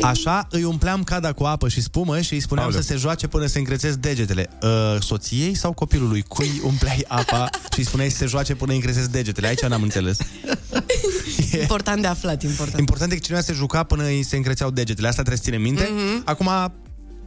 așa 0.03 0.47
îi 0.51 0.65
umpleam 0.65 1.05
cada 1.05 1.33
cu 1.33 1.45
apă 1.45 1.69
și 1.69 1.81
spumă 1.81 2.21
și 2.21 2.33
îi 2.33 2.41
spuneam 2.41 2.67
Aoleu. 2.67 2.81
să 2.81 2.87
se 2.87 2.97
joace 2.97 3.27
până 3.27 3.47
se 3.47 3.59
încrețesc 3.59 3.97
degetele. 3.97 4.49
Uh, 4.63 4.69
soției 5.01 5.55
sau 5.55 5.73
copilului? 5.73 6.23
Cui 6.29 6.61
umpleai 6.65 7.05
apa 7.09 7.49
și 7.73 7.79
îi 7.79 7.85
spuneai 7.85 8.11
să 8.11 8.17
se 8.17 8.27
joace 8.33 8.55
până 8.55 8.71
îi 8.71 8.77
încrețesc 8.77 9.09
degetele? 9.09 9.47
Aici 9.47 9.61
n-am 9.61 9.83
înțeles. 9.83 10.19
Important 11.61 12.01
de 12.01 12.07
aflat, 12.07 12.43
important. 12.43 12.79
Important 12.79 13.13
e 13.13 13.15
că 13.15 13.21
cineva 13.21 13.43
se 13.43 13.53
juca 13.53 13.83
până 13.83 14.05
îi 14.05 14.23
se 14.23 14.37
încrețeau 14.37 14.71
degetele. 14.71 15.09
Asta 15.09 15.23
trebuie 15.23 15.43
să 15.45 15.51
ține 15.51 15.63
minte. 15.63 15.89
Mhm. 15.93 16.23
Acum, 16.25 16.51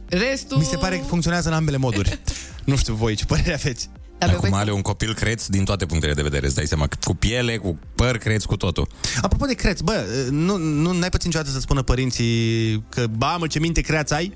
Restul... 0.08 0.58
mi 0.58 0.64
se 0.64 0.76
pare 0.76 0.96
că 0.98 1.04
funcționează 1.04 1.48
în 1.48 1.54
ambele 1.54 1.76
moduri. 1.76 2.20
nu 2.70 2.76
știu 2.76 2.94
voi, 2.94 3.14
ce 3.14 3.24
părere 3.24 3.54
aveți? 3.54 3.90
Acum 4.18 4.54
are 4.54 4.72
un 4.72 4.80
copil 4.80 5.14
creț 5.14 5.46
din 5.46 5.64
toate 5.64 5.86
punctele 5.86 6.12
de 6.12 6.22
vedere, 6.22 6.46
îți 6.46 6.54
dai 6.54 6.66
seama, 6.66 6.88
cu 7.04 7.14
piele, 7.14 7.56
cu 7.56 7.78
păr 7.94 8.18
creț, 8.18 8.44
cu 8.44 8.56
totul. 8.56 8.88
Apropo 9.22 9.46
de 9.46 9.54
creț, 9.54 9.80
bă, 9.80 10.04
nu, 10.30 10.56
nu 10.56 10.92
n-ai 10.92 11.08
pățit 11.08 11.26
niciodată 11.26 11.50
să 11.50 11.60
spună 11.60 11.82
părinții 11.82 12.84
că, 12.88 13.06
ba, 13.06 13.36
mă, 13.36 13.46
ce 13.46 13.58
minte 13.58 13.80
creață 13.80 14.14
ai? 14.14 14.32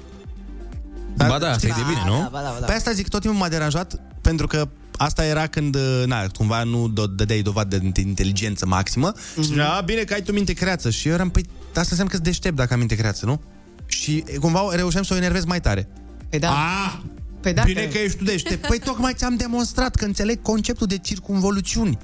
Ba 1.17 1.39
da, 1.39 1.51
asta 1.51 1.67
e 1.67 1.73
de 1.77 1.83
bine, 1.89 2.03
nu? 2.07 2.29
Ba 2.31 2.41
da, 2.43 2.51
ba 2.51 2.57
da. 2.61 2.67
Pe 2.67 2.73
asta 2.73 2.93
zic, 2.93 3.09
tot 3.09 3.21
timpul 3.21 3.39
m-a 3.39 3.49
deranjat, 3.49 4.01
pentru 4.21 4.47
că 4.47 4.69
asta 5.03 5.25
era 5.25 5.47
când, 5.47 5.77
na, 6.07 6.27
cumva 6.27 6.63
nu 6.63 6.93
do- 6.93 7.15
dădeai 7.17 7.43
dovadă 7.43 7.79
de 7.79 8.01
inteligență 8.01 8.67
maximă 8.67 9.13
Mhm. 9.15 9.41
și 9.41 9.47
spunea, 9.47 9.71
a, 9.73 9.81
bine 9.81 10.03
că 10.03 10.15
ai 10.15 10.23
tu 10.23 10.33
minte 10.33 10.53
creață. 10.53 10.91
Și 10.91 11.09
eu 11.09 11.15
eram, 11.15 11.31
păi, 11.31 11.43
asta 11.69 11.81
înseamnă 11.81 12.05
că 12.05 12.11
sunt 12.15 12.23
deștept 12.25 12.57
dacă 12.57 12.73
am 12.73 12.79
minte 12.79 12.95
creață, 12.95 13.27
nu? 13.27 13.41
Și 13.87 14.25
e, 14.27 14.37
cumva 14.37 14.75
reușeam 14.75 15.03
să 15.03 15.15
o 15.15 15.17
enervez 15.17 15.45
mai 15.45 15.61
tare. 15.61 15.89
Păi 16.29 16.39
da. 16.39 16.51
A, 16.51 17.03
Păi 17.41 17.53
da, 17.53 17.63
bine 17.63 17.85
că 17.85 17.99
ești 17.99 18.17
tu 18.19 18.25
deștept. 18.25 18.67
Păi 18.67 18.79
tocmai 18.79 19.15
ți-am 19.15 19.37
demonstrat 19.37 19.95
că 19.95 20.05
înțeleg 20.05 20.43
conceptul 20.43 20.87
de 20.87 20.99
circunvoluțiuni. 20.99 21.99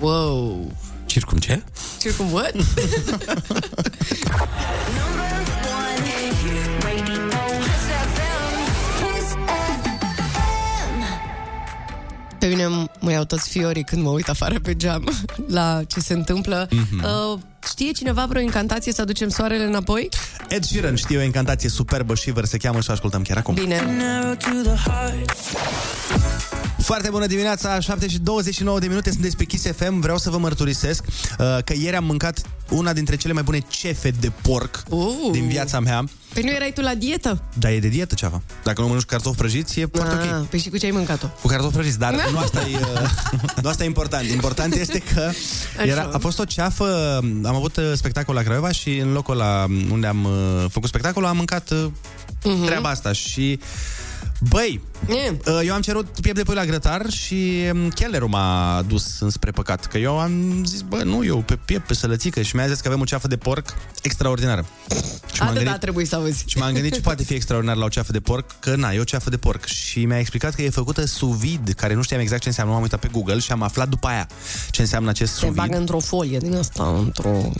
Wow. 0.00 0.72
Circum 1.06 1.38
ce? 1.38 1.62
Circum 2.00 2.32
what? 2.32 2.52
Pe 12.44 12.50
mine 12.50 12.88
mă 13.00 13.10
iau 13.10 13.24
toți 13.24 13.48
fiorii 13.48 13.84
când 13.84 14.02
mă 14.02 14.08
uit 14.08 14.28
afară 14.28 14.60
pe 14.60 14.76
geam 14.76 15.08
la 15.58 15.82
ce 15.86 16.00
se 16.00 16.12
întâmplă. 16.12 16.68
Mhm. 16.70 17.04
Uh, 17.04 17.38
știe 17.68 17.92
cineva 17.92 18.26
vreo 18.28 18.42
incantație 18.42 18.92
să 18.92 19.00
aducem 19.00 19.28
soarele 19.28 19.64
înapoi? 19.64 20.08
Ed 20.48 20.64
Sheeran 20.64 20.94
știe 20.94 21.18
o 21.18 21.22
incantație 21.22 21.68
superbă 21.68 22.14
și 22.14 22.32
se 22.42 22.56
cheamă 22.56 22.80
și 22.80 22.90
o 22.90 22.92
ascultăm 22.92 23.22
chiar 23.22 23.36
acum. 23.36 23.54
Bine. 23.54 23.82
Foarte 26.84 27.10
bună 27.10 27.26
dimineața, 27.26 27.80
7 27.80 28.08
și 28.08 28.18
29 28.18 28.78
de 28.78 28.86
minute, 28.86 29.10
sunteți 29.10 29.36
pe 29.36 29.44
Kiss 29.44 29.66
FM. 29.76 30.00
Vreau 30.00 30.18
să 30.18 30.30
vă 30.30 30.38
mărturisesc 30.38 31.04
uh, 31.06 31.46
că 31.64 31.72
ieri 31.80 31.96
am 31.96 32.04
mâncat 32.04 32.40
una 32.70 32.92
dintre 32.92 33.16
cele 33.16 33.32
mai 33.32 33.42
bune 33.42 33.58
cefe 33.68 34.10
de 34.20 34.32
porc 34.42 34.82
Uh. 34.88 35.06
din 35.32 35.48
viața 35.48 35.80
mea. 35.80 36.04
Păi 36.34 36.42
nu 36.42 36.50
erai 36.50 36.72
tu 36.74 36.80
la 36.80 36.94
dietă? 36.94 37.42
Dar 37.58 37.70
e 37.72 37.78
de 37.78 37.88
dietă 37.88 38.14
ceava. 38.14 38.42
Dacă 38.64 38.80
nu 38.80 38.86
mănânci 38.86 39.04
cartofi 39.06 39.36
prăjiți, 39.36 39.80
e 39.80 39.88
foarte 39.92 40.14
Ah, 40.14 40.38
ok. 40.40 40.46
Păi 40.46 40.58
și 40.58 40.68
cu 40.68 40.76
ce 40.76 40.84
ai 40.86 40.90
mâncat-o? 40.92 41.26
Cu 41.40 41.46
cartofi 41.46 41.72
prăjiți, 41.74 41.98
dar 41.98 42.14
nu 42.32 42.38
asta 42.38 42.60
e, 42.60 42.76
uh, 42.94 43.10
nu 43.62 43.68
asta 43.68 43.82
e 43.82 43.86
important. 43.86 44.28
Important 44.30 44.74
este 44.74 44.98
că 45.14 45.30
era, 45.86 46.10
a 46.12 46.18
fost 46.18 46.38
o 46.38 46.44
ceafă, 46.44 47.18
am 47.44 47.54
avut 47.54 47.76
uh, 47.76 47.92
spectacol 47.94 48.34
la 48.34 48.42
Craiova 48.42 48.70
și 48.72 48.96
în 48.96 49.12
locul 49.12 49.34
ăla 49.34 49.66
unde 49.90 50.06
am 50.06 50.24
uh, 50.24 50.64
făcut 50.70 50.88
spectacolul 50.88 51.28
am 51.28 51.36
mâncat 51.36 51.70
uh, 51.70 51.86
Mhm. 52.46 52.64
treaba 52.64 52.88
asta 52.88 53.12
și 53.12 53.58
Băi, 54.48 54.80
uh, 55.08 55.60
eu 55.66 55.74
am 55.74 55.80
cerut 55.80 56.06
piept 56.20 56.36
de 56.36 56.42
pui 56.42 56.54
la 56.54 56.64
grătar 56.64 57.10
și 57.10 57.62
um, 57.72 57.88
chelnerul 57.88 58.28
m-a 58.28 58.82
dus 58.88 59.20
înspre 59.20 59.50
păcat. 59.50 59.86
Că 59.86 59.98
eu 59.98 60.18
am 60.18 60.64
zis, 60.64 60.80
bă, 60.80 61.02
nu, 61.02 61.24
eu 61.24 61.36
pe 61.38 61.56
piept, 61.64 61.86
pe 61.86 61.94
sălățică 61.94 62.42
și 62.42 62.56
mi-a 62.56 62.66
zis 62.66 62.80
că 62.80 62.88
avem 62.88 63.00
o 63.00 63.04
ceafă 63.04 63.28
de 63.28 63.36
porc 63.36 63.74
extraordinară. 64.02 64.66
Și 65.32 65.40
m-am 65.40 65.48
Atât 65.48 65.54
gândit, 65.54 65.74
a 65.74 65.78
trebuit 65.78 66.08
să 66.08 66.16
auzi. 66.16 66.44
și 66.46 66.58
m-am 66.58 66.72
gândit 66.72 66.94
ce 66.94 67.00
poate 67.00 67.22
fi 67.24 67.34
extraordinar 67.34 67.76
la 67.76 67.84
o 67.84 67.88
ceafă 67.88 68.12
de 68.12 68.20
porc, 68.20 68.58
că 68.60 68.74
na, 68.76 68.92
e 68.92 68.98
o 69.00 69.04
ceafă 69.04 69.30
de 69.30 69.36
porc. 69.36 69.64
Și 69.64 70.04
mi-a 70.04 70.18
explicat 70.18 70.54
că 70.54 70.62
e 70.62 70.70
făcută 70.70 71.06
sous 71.06 71.36
vide, 71.38 71.72
care 71.72 71.94
nu 71.94 72.02
știam 72.02 72.20
exact 72.20 72.42
ce 72.42 72.48
înseamnă, 72.48 72.72
m-am 72.72 72.82
uitat 72.82 73.00
pe 73.00 73.08
Google 73.12 73.38
și 73.38 73.52
am 73.52 73.62
aflat 73.62 73.88
după 73.88 74.06
aia 74.06 74.28
ce 74.70 74.80
înseamnă 74.80 75.10
acest 75.10 75.32
Se 75.32 75.38
sous 75.38 75.54
bagă 75.54 75.66
vide. 75.68 75.78
într-o 75.80 75.98
folie 76.00 76.38
din 76.38 76.56
asta, 76.56 76.94
într-o 76.98 77.50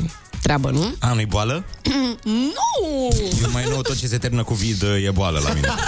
treabă, 0.45 0.71
nu? 0.71 0.95
A, 1.01 1.13
nu-i 1.13 1.27
boală? 1.27 1.65
nu! 2.25 3.09
Eu 3.43 3.51
mai 3.53 3.65
nou 3.69 3.81
tot 3.83 3.97
ce 3.97 4.07
se 4.07 4.19
termină 4.19 4.43
cu 4.43 4.55
vid 4.55 4.83
e 4.83 5.11
boală 5.11 5.41
la 5.45 5.53
mine. 5.53 5.69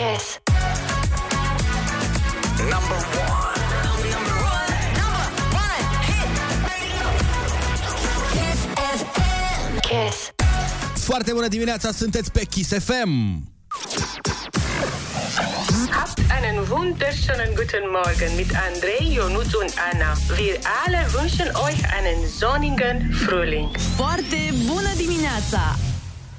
Kiss. 0.00 0.40
Kiss. 9.80 10.32
Foarte 10.94 11.32
bună 11.32 11.48
dimineața, 11.48 11.92
sunteți 11.92 12.32
pe 12.32 12.44
Kiss 12.44 12.70
FM! 12.84 13.42
Habt 15.90 16.18
einen 16.36 16.68
wunderschönen 16.68 17.54
guten 17.58 17.84
Morgen 17.98 18.36
mit 18.36 18.50
André, 18.68 18.96
Ionut 19.14 19.54
und 19.54 19.72
Anna. 19.92 20.10
Wir 20.36 20.56
alle 20.84 21.00
wünschen 21.12 21.48
euch 21.66 21.80
einen 21.96 22.28
sonnigen 22.38 23.12
Frühling. 23.12 23.68
Foarte 23.96 24.36
bună 24.66 24.92
dimineața! 24.96 25.78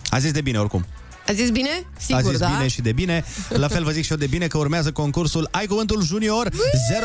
A 0.10 0.20
zis 0.20 0.32
de 0.32 0.42
bine 0.42 0.60
oricum. 0.60 0.86
A 1.28 1.34
zis 1.34 1.50
bine? 1.50 1.70
Sigur, 1.98 2.22
a 2.26 2.30
zis 2.30 2.38
da? 2.40 2.48
bine 2.48 2.68
și 2.68 2.82
de 2.82 2.92
bine. 2.92 3.24
La 3.50 3.68
fel 3.68 3.84
vă 3.84 3.92
zic 3.92 4.04
și 4.04 4.12
eu 4.12 4.18
de 4.18 4.28
bine 4.28 4.48
că 4.48 4.58
urmează 4.58 4.92
concursul 4.92 5.48
Ai 5.52 5.66
Cuvântul 5.66 6.04
Junior 6.04 6.50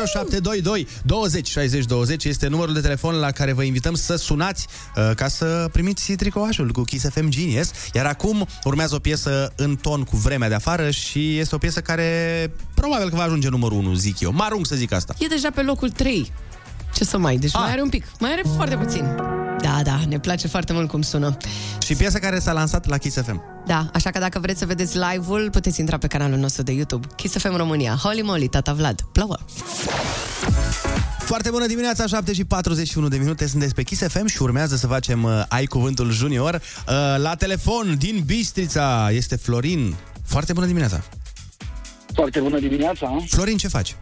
0722 0.05 0.87
20 1.03 1.47
60 1.47 1.85
20 1.85 2.23
este 2.23 2.47
numărul 2.47 2.73
de 2.73 2.79
telefon 2.79 3.15
la 3.15 3.31
care 3.31 3.51
vă 3.53 3.63
invităm 3.63 3.93
să 3.93 4.15
sunați 4.15 4.67
uh, 4.95 5.11
ca 5.15 5.27
să 5.27 5.69
primiți 5.71 6.11
tricoașul 6.13 6.71
cu 6.71 6.81
Kiss 6.81 7.09
FM 7.09 7.29
Genius. 7.29 7.71
Iar 7.93 8.05
acum 8.05 8.47
urmează 8.63 8.95
o 8.95 8.99
piesă 8.99 9.53
în 9.55 9.75
ton 9.75 10.03
cu 10.03 10.15
vremea 10.17 10.47
de 10.47 10.55
afară 10.55 10.89
și 10.91 11.37
este 11.37 11.55
o 11.55 11.57
piesă 11.57 11.81
care 11.81 12.51
probabil 12.73 13.09
că 13.09 13.15
va 13.15 13.23
ajunge 13.23 13.49
numărul 13.49 13.77
1, 13.77 13.93
zic 13.93 14.19
eu. 14.19 14.31
Mă 14.31 14.43
arunc 14.43 14.65
să 14.67 14.75
zic 14.75 14.91
asta. 14.91 15.13
E 15.17 15.25
deja 15.27 15.49
pe 15.55 15.61
locul 15.61 15.89
3. 15.89 16.31
Ce 16.93 17.03
să 17.03 17.17
mai? 17.17 17.37
Deci 17.37 17.53
Ah. 17.53 17.59
mai 17.61 17.71
are 17.71 17.81
un 17.81 17.89
pic. 17.89 18.05
Mai 18.19 18.31
are 18.31 18.41
foarte 18.55 18.75
puțin. 18.75 19.05
Da, 19.83 19.91
da, 19.91 19.99
ne 20.07 20.19
place 20.19 20.47
foarte 20.47 20.73
mult 20.73 20.89
cum 20.89 21.01
sună. 21.01 21.37
Și 21.85 21.95
piesa 21.95 22.19
care 22.19 22.39
s-a 22.39 22.51
lansat 22.51 22.85
la 22.85 22.97
Kiss 22.97 23.17
FM. 23.21 23.41
Da, 23.65 23.89
așa 23.93 24.09
că 24.09 24.19
dacă 24.19 24.39
vreți 24.39 24.59
să 24.59 24.65
vedeți 24.65 24.97
live-ul, 24.97 25.49
puteți 25.51 25.79
intra 25.79 25.97
pe 25.97 26.07
canalul 26.07 26.37
nostru 26.37 26.63
de 26.63 26.71
YouTube. 26.71 27.07
Kiss 27.15 27.37
FM 27.37 27.55
România. 27.55 27.99
Holy 28.03 28.21
moly, 28.21 28.47
tata 28.47 28.73
Vlad. 28.73 29.01
Plouă! 29.11 29.37
Foarte 31.19 31.49
bună 31.49 31.65
dimineața, 31.65 32.07
7 32.07 32.33
și 32.33 32.45
41 32.45 33.07
de 33.07 33.17
minute, 33.17 33.47
sunteți 33.47 33.73
pe 33.73 33.83
Kiss 33.83 34.07
FM 34.07 34.25
și 34.25 34.41
urmează 34.41 34.75
să 34.75 34.87
facem 34.87 35.23
uh, 35.23 35.43
Ai 35.47 35.65
Cuvântul 35.65 36.11
Junior. 36.11 36.53
Uh, 36.53 36.93
la 37.17 37.35
telefon 37.35 37.95
din 37.97 38.23
Bistrița 38.25 39.09
este 39.11 39.35
Florin. 39.35 39.95
Foarte 40.25 40.53
bună 40.53 40.65
dimineața. 40.65 41.03
Foarte 42.13 42.39
bună 42.39 42.59
dimineața. 42.59 43.23
Florin, 43.27 43.57
ce 43.57 43.67
faci? 43.67 43.95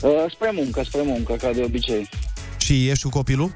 Uh, 0.00 0.10
spre 0.34 0.50
muncă, 0.54 0.82
spre 0.84 1.02
muncă, 1.04 1.32
ca 1.32 1.50
de 1.52 1.62
obicei. 1.62 2.08
Și 2.56 2.88
ești 2.88 3.02
cu 3.02 3.08
copilul? 3.08 3.54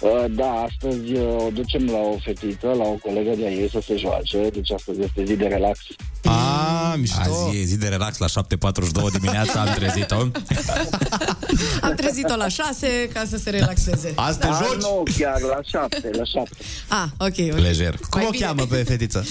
Uh, 0.00 0.24
da, 0.30 0.50
astăzi 0.50 1.12
uh, 1.12 1.44
o 1.46 1.50
ducem 1.52 1.84
la 1.86 1.96
o 1.98 2.16
fetiță, 2.24 2.66
la 2.66 2.84
o 2.84 2.92
colegă 3.02 3.32
de-a 3.36 3.50
ei 3.50 3.70
să 3.70 3.82
se 3.86 3.96
joace, 3.96 4.48
deci 4.52 4.72
astăzi 4.72 5.00
este 5.00 5.24
zi 5.24 5.36
de 5.36 5.46
relax. 5.46 5.78
A, 6.24 6.94
mișto. 6.98 7.20
Azi 7.20 7.58
e 7.60 7.64
zi 7.64 7.78
de 7.78 7.88
relax 7.88 8.18
la 8.18 8.26
7.42 8.26 9.12
dimineața, 9.12 9.60
am 9.60 9.74
trezit-o. 9.74 10.16
Am 11.86 11.94
trezit-o 11.96 12.36
la 12.36 12.48
6 12.48 13.08
ca 13.12 13.24
să 13.28 13.36
se 13.36 13.50
relaxeze. 13.50 14.12
Azi 14.16 14.38
Dar 14.38 14.76
nu 14.80 15.02
chiar 15.18 15.40
la 15.40 15.58
șapte, 15.66 16.10
la 16.12 16.24
șapte. 16.24 16.56
Ah, 16.88 17.04
ok, 17.18 17.52
ok. 17.52 17.58
Lejer. 17.60 17.94
Cum 18.10 18.20
Mai 18.20 18.24
o 18.26 18.30
bine. 18.30 18.44
cheamă 18.44 18.64
pe 18.66 18.76
fetiță? 18.82 19.26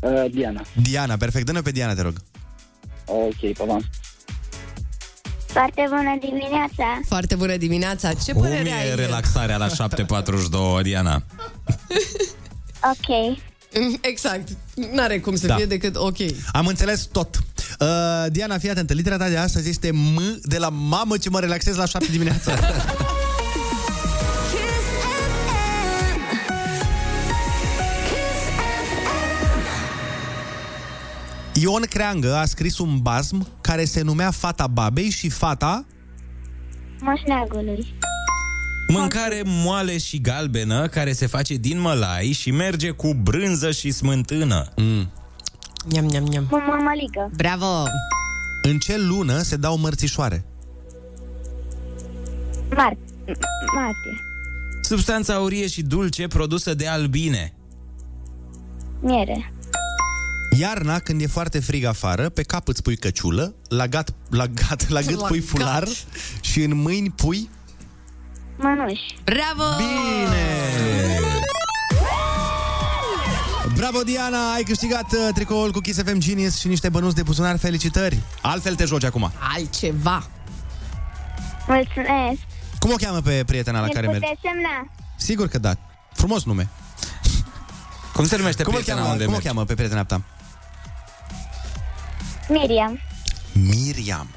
Uh, 0.00 0.24
Diana. 0.30 0.62
Diana, 0.82 1.16
perfect. 1.16 1.46
Dă-ne 1.46 1.60
pe 1.60 1.70
Diana, 1.70 1.94
te 1.94 2.02
rog. 2.02 2.14
Ok, 3.04 3.52
pa, 3.56 3.64
pa. 3.64 3.78
Foarte 5.54 5.84
bună 5.88 6.16
dimineața! 6.20 7.00
Foarte 7.08 7.34
bună 7.34 7.56
dimineața. 7.56 8.12
Ce 8.24 8.32
Cum 8.32 8.42
părere 8.42 8.68
e 8.68 8.72
ai? 8.72 8.94
relaxarea 8.96 9.56
la 9.56 9.66
7.42, 9.68 10.82
Diana? 10.82 11.22
Ok. 12.92 13.36
Exact. 14.00 14.48
N-are 14.92 15.18
cum 15.20 15.36
să 15.36 15.46
Da. 15.46 15.54
fie 15.54 15.64
decât 15.64 15.96
ok. 15.96 16.16
Am 16.52 16.66
înțeles 16.66 17.08
tot. 17.12 17.38
Uh, 17.80 17.86
Diana, 18.30 18.58
fii 18.58 18.70
atentă. 18.70 18.92
Litera 18.92 19.16
ta 19.16 19.28
de 19.28 19.36
astăzi 19.36 19.68
este 19.68 19.90
M 19.92 20.20
de 20.42 20.58
la 20.58 20.68
mamă 20.68 21.16
ce 21.16 21.28
mă 21.30 21.40
relaxez 21.40 21.76
la 21.76 21.84
7 21.86 22.06
dimineața. 22.10 22.52
Ion 31.64 31.82
Creangă 31.82 32.34
a 32.34 32.44
scris 32.44 32.78
un 32.78 32.98
bazm 33.02 33.46
care 33.60 33.84
se 33.84 34.02
numea 34.02 34.30
Fata 34.30 34.66
Babei 34.66 35.10
și 35.10 35.28
fata... 35.28 35.84
Moșneagului. 37.00 37.94
Mâncare 38.88 39.42
moale 39.44 39.98
și 39.98 40.20
galbenă 40.20 40.88
care 40.88 41.12
se 41.12 41.26
face 41.26 41.54
din 41.54 41.80
mălai 41.80 42.24
și 42.24 42.50
merge 42.50 42.90
cu 42.90 43.14
brânză 43.22 43.70
și 43.70 43.90
smântână. 43.90 44.68
Mm. 44.76 45.10
Niam, 45.88 46.04
niam, 46.04 46.24
niam. 46.24 46.46
Mămălică. 46.50 47.30
Bravo! 47.36 47.82
În 48.62 48.78
ce 48.78 48.98
lună 48.98 49.38
se 49.38 49.56
dau 49.56 49.78
mărțișoare? 49.78 50.44
Mart. 52.76 52.98
Martie. 53.74 54.20
Substanța 54.82 55.34
aurie 55.34 55.66
și 55.66 55.82
dulce 55.82 56.26
produsă 56.26 56.74
de 56.74 56.86
albine. 56.86 57.54
Miere. 59.00 59.52
Iarna, 60.58 60.98
când 60.98 61.20
e 61.20 61.26
foarte 61.26 61.60
frig 61.60 61.84
afară, 61.84 62.28
pe 62.28 62.42
cap 62.42 62.68
îți 62.68 62.82
pui 62.82 62.96
căciulă, 62.96 63.54
la, 63.68 63.86
gat, 63.88 64.10
la, 64.30 64.46
gat, 64.46 64.88
la 64.88 65.00
gât 65.00 65.20
La 65.20 65.26
pui 65.26 65.38
gat. 65.38 65.48
fular 65.48 65.88
și 66.40 66.62
în 66.62 66.76
mâini 66.76 67.10
pui... 67.10 67.50
Mănuși. 68.56 69.18
Bravo! 69.24 69.76
Bine! 69.76 70.46
Bravo, 73.76 74.02
Diana! 74.02 74.52
Ai 74.52 74.62
câștigat 74.62 75.12
uh, 75.12 75.28
tricoul 75.34 75.72
cu 75.72 75.78
Kiss 75.78 76.02
FM 76.02 76.18
Genius 76.18 76.58
și 76.58 76.68
niște 76.68 76.88
bănuți 76.88 77.14
de 77.14 77.22
buzunar. 77.22 77.58
Felicitări! 77.58 78.18
Altfel 78.42 78.74
te 78.74 78.84
joci 78.84 79.04
acum. 79.04 79.32
Altceva. 79.56 80.26
Mulțumesc. 81.66 82.40
Cum 82.78 82.90
o 82.90 82.94
cheamă 82.96 83.20
pe 83.20 83.42
prietena 83.46 83.78
la 83.78 83.84
Îmi 83.84 83.92
care 83.94 84.06
mergi? 84.06 84.20
puteți 84.22 84.40
semna. 84.42 84.90
Sigur 85.16 85.48
că 85.48 85.58
da. 85.58 85.74
Frumos 86.12 86.44
nume. 86.44 86.68
Cum 88.12 88.26
se 88.26 88.36
numește 88.36 88.62
Cum 88.62 88.72
o 88.72 88.74
prietena 88.76 88.96
cheamă, 89.00 89.12
unde 89.12 89.24
cum 89.24 89.32
o 89.32 89.36
mergi? 89.36 89.48
cheamă 89.52 89.64
pe 89.64 89.74
prietena 89.74 90.04
ta? 90.04 90.22
Miriam. 92.48 93.00
Miriam. 93.52 94.28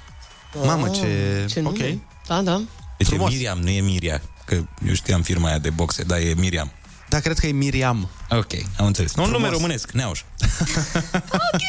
Mamă, 0.66 0.90
ce... 0.90 1.46
Ce 1.50 1.60
ok. 1.64 1.78
nume. 1.78 2.02
Da, 2.28 2.42
da. 2.42 2.62
Deci 2.98 3.08
Frumos. 3.08 3.30
e 3.30 3.34
Miriam, 3.34 3.60
nu 3.60 3.70
e 3.70 3.82
Miria. 3.82 4.22
Că 4.46 4.56
eu 4.88 4.94
știam 4.94 5.22
firma 5.22 5.48
aia 5.48 5.60
de 5.60 5.70
boxe, 5.70 6.04
dar 6.04 6.18
e 6.18 6.34
Miriam. 6.38 6.72
Da, 7.10 7.20
cred 7.20 7.38
că 7.38 7.48
e 7.48 7.52
Miriam. 7.52 8.10
Ok, 8.30 8.52
am 8.78 8.86
înțeles. 8.86 9.16
Nu, 9.16 9.24
un 9.24 9.30
Frumos. 9.30 9.48
nume 9.48 9.58
românesc, 9.62 9.92
neauș. 9.92 10.22
Ok! 11.32 11.62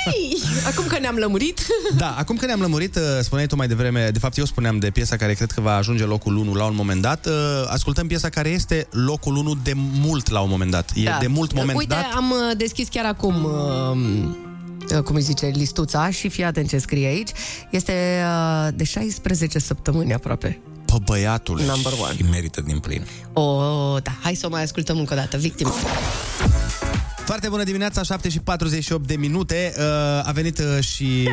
Acum 0.66 0.87
că 0.87 0.99
ne-am 0.99 1.16
lămurit... 1.16 1.66
Da, 1.97 2.14
acum 2.18 2.37
că 2.37 2.47
ne-am 2.47 2.61
lămurit, 2.61 2.97
uh, 2.97 3.02
spuneai 3.21 3.47
tu 3.47 3.57
mai 3.57 3.68
devreme, 3.68 4.11
de 4.11 4.18
fapt 4.18 4.37
eu 4.37 4.45
spuneam 4.45 4.78
de 4.78 4.90
piesa 4.90 5.16
care 5.16 5.35
cred 5.35 5.50
că 5.50 5.61
va 5.61 5.75
ajunge 5.75 6.04
locul 6.04 6.37
1 6.37 6.54
la 6.54 6.64
un 6.64 6.75
moment 6.75 7.02
dat, 7.02 7.26
uh, 7.26 7.33
ascultăm 7.66 8.07
piesa 8.07 8.28
care 8.28 8.49
este 8.49 8.87
locul 8.90 9.37
1 9.37 9.54
de 9.62 9.73
mult 9.75 10.30
la 10.30 10.40
un 10.40 10.49
moment 10.49 10.71
dat. 10.71 10.90
E 10.95 11.16
de 11.21 11.26
mult 11.26 11.52
moment 11.52 11.78
Uite, 11.78 11.95
dat. 11.95 12.12
am 12.14 12.30
uh, 12.30 12.57
deschis 12.57 12.88
chiar 12.88 13.04
acum... 13.04 13.45
Uh, 13.45 14.47
cum 15.04 15.14
îi 15.14 15.23
zice, 15.23 15.47
listuța 15.47 16.11
și 16.11 16.28
fii 16.28 16.45
atent 16.45 16.68
ce 16.68 16.78
scrie 16.78 17.07
aici. 17.07 17.30
Este 17.71 18.23
uh, 18.25 18.68
de 18.75 18.85
16 18.85 19.59
săptămâni 19.59 20.14
aproape. 20.14 20.61
Pe 20.85 20.95
băiatul. 21.04 21.61
Number 21.66 21.92
one. 22.00 22.14
Și 22.14 22.23
merită 22.30 22.61
din 22.61 22.78
plin. 22.78 23.07
O, 23.33 23.40
oh, 23.40 24.02
da, 24.02 24.11
hai 24.23 24.35
să 24.35 24.47
o 24.47 24.50
mai 24.50 24.62
ascultăm 24.62 24.99
încă 24.99 25.12
o 25.12 25.16
dată. 25.16 25.37
Victimă. 25.37 25.73
Foarte 27.25 27.49
bună 27.49 27.64
dimineața, 27.64 28.02
7 28.02 28.28
și 28.28 28.38
48 28.38 29.07
de 29.07 29.16
minute. 29.16 29.75
Uh, 29.78 29.85
a 30.23 30.30
venit 30.35 30.59
uh, 30.59 30.85
și 30.85 31.28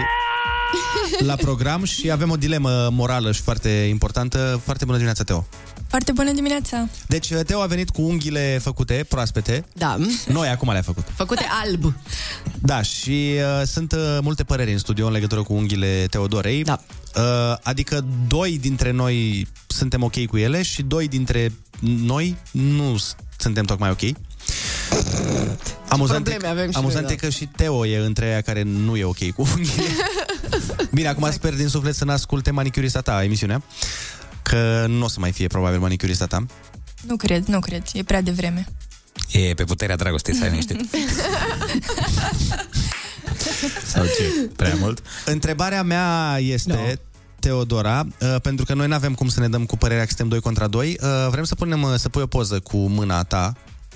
la 1.29 1.35
program 1.35 1.83
și 1.83 2.11
avem 2.11 2.31
o 2.31 2.35
dilemă 2.35 2.89
morală 2.91 3.31
și 3.31 3.41
foarte 3.41 3.69
importantă. 3.69 4.61
Foarte 4.63 4.85
bună 4.85 4.97
dimineața, 4.97 5.23
Teo. 5.23 5.45
Foarte 5.87 6.11
bună 6.11 6.31
dimineața! 6.31 6.87
Deci, 7.07 7.29
uh, 7.29 7.39
Teo 7.45 7.61
a 7.61 7.65
venit 7.65 7.89
cu 7.89 8.01
unghiile 8.01 8.59
făcute, 8.61 9.05
proaspete. 9.09 9.65
Da. 9.73 9.97
Noi 10.27 10.47
acum 10.47 10.71
le-a 10.71 10.81
făcut. 10.81 11.03
Făcute 11.15 11.45
alb. 11.63 11.93
Da, 12.61 12.81
și 12.81 13.31
uh, 13.59 13.67
sunt 13.67 13.91
uh, 13.91 14.17
multe 14.21 14.43
păreri 14.43 14.71
în 14.71 14.77
studio 14.77 15.05
în 15.07 15.11
legătură 15.11 15.43
cu 15.43 15.53
unghiile 15.53 16.05
Teodorei. 16.09 16.63
Da. 16.63 16.79
Uh, 17.15 17.57
adică 17.63 18.05
doi 18.27 18.57
dintre 18.61 18.91
noi 18.91 19.47
suntem 19.67 20.03
ok 20.03 20.25
cu 20.25 20.37
ele 20.37 20.61
și 20.61 20.81
doi 20.81 21.07
dintre 21.07 21.51
noi 21.79 22.35
nu 22.51 22.97
s- 22.97 23.15
suntem 23.37 23.65
tocmai 23.65 23.89
ok. 23.89 24.01
Amuzant, 25.87 26.23
probleme 26.23 26.47
avem 26.53 26.71
și 26.71 26.77
amuzant 26.77 27.03
noi, 27.03 27.13
e 27.13 27.17
da. 27.21 27.27
că 27.27 27.33
și 27.33 27.45
Teo 27.55 27.85
e 27.85 27.97
între 27.97 28.25
aia 28.25 28.41
care 28.41 28.61
nu 28.61 28.95
e 28.95 29.03
ok 29.03 29.31
cu 29.31 29.41
unghiile. 29.55 29.83
Bine, 30.93 31.07
acum 31.07 31.23
Exact. 31.23 31.43
sper 31.43 31.53
din 31.53 31.67
suflet 31.67 31.95
să 31.95 32.05
n-asculte 32.05 32.51
manicurista 32.51 33.01
ta 33.01 33.23
emisiunea, 33.23 33.63
că 34.49 34.85
nu 34.87 35.05
o 35.05 35.07
să 35.07 35.19
mai 35.19 35.31
fie 35.31 35.47
probabil 35.47 35.79
manicurista 35.79 36.25
ta. 36.25 36.45
Nu 37.07 37.15
cred, 37.15 37.45
nu 37.45 37.59
cred. 37.59 37.83
E 37.93 38.03
prea 38.03 38.21
devreme. 38.21 38.67
E 39.31 39.53
pe 39.53 39.63
puterea 39.63 39.95
dragostei 39.95 40.35
să 40.35 40.43
ai 40.43 40.49
liniștit. 40.49 40.79
Sau 43.93 44.03
ce? 44.03 44.49
Prea 44.55 44.75
mult? 44.79 45.01
Întrebarea 45.25 45.83
mea 45.83 46.37
este, 46.39 46.99
Teodora, 47.39 48.05
uh, 48.21 48.35
pentru 48.41 48.65
că 48.65 48.73
noi 48.73 48.87
nu 48.87 48.93
avem 48.93 49.13
cum 49.13 49.27
să 49.27 49.39
ne 49.39 49.49
dăm 49.49 49.65
cu 49.65 49.77
părerea 49.77 50.03
că 50.03 50.07
suntem 50.07 50.27
doi 50.27 50.39
contra 50.39 50.67
doi, 50.67 50.97
uh, 51.01 51.27
vrem 51.29 51.43
să 51.43 51.55
punem 51.55 51.81
uh, 51.81 51.93
să 51.95 52.09
pui 52.09 52.21
o 52.21 52.27
poză 52.27 52.59
cu 52.59 52.77
mâna 52.77 53.23
ta 53.23 53.53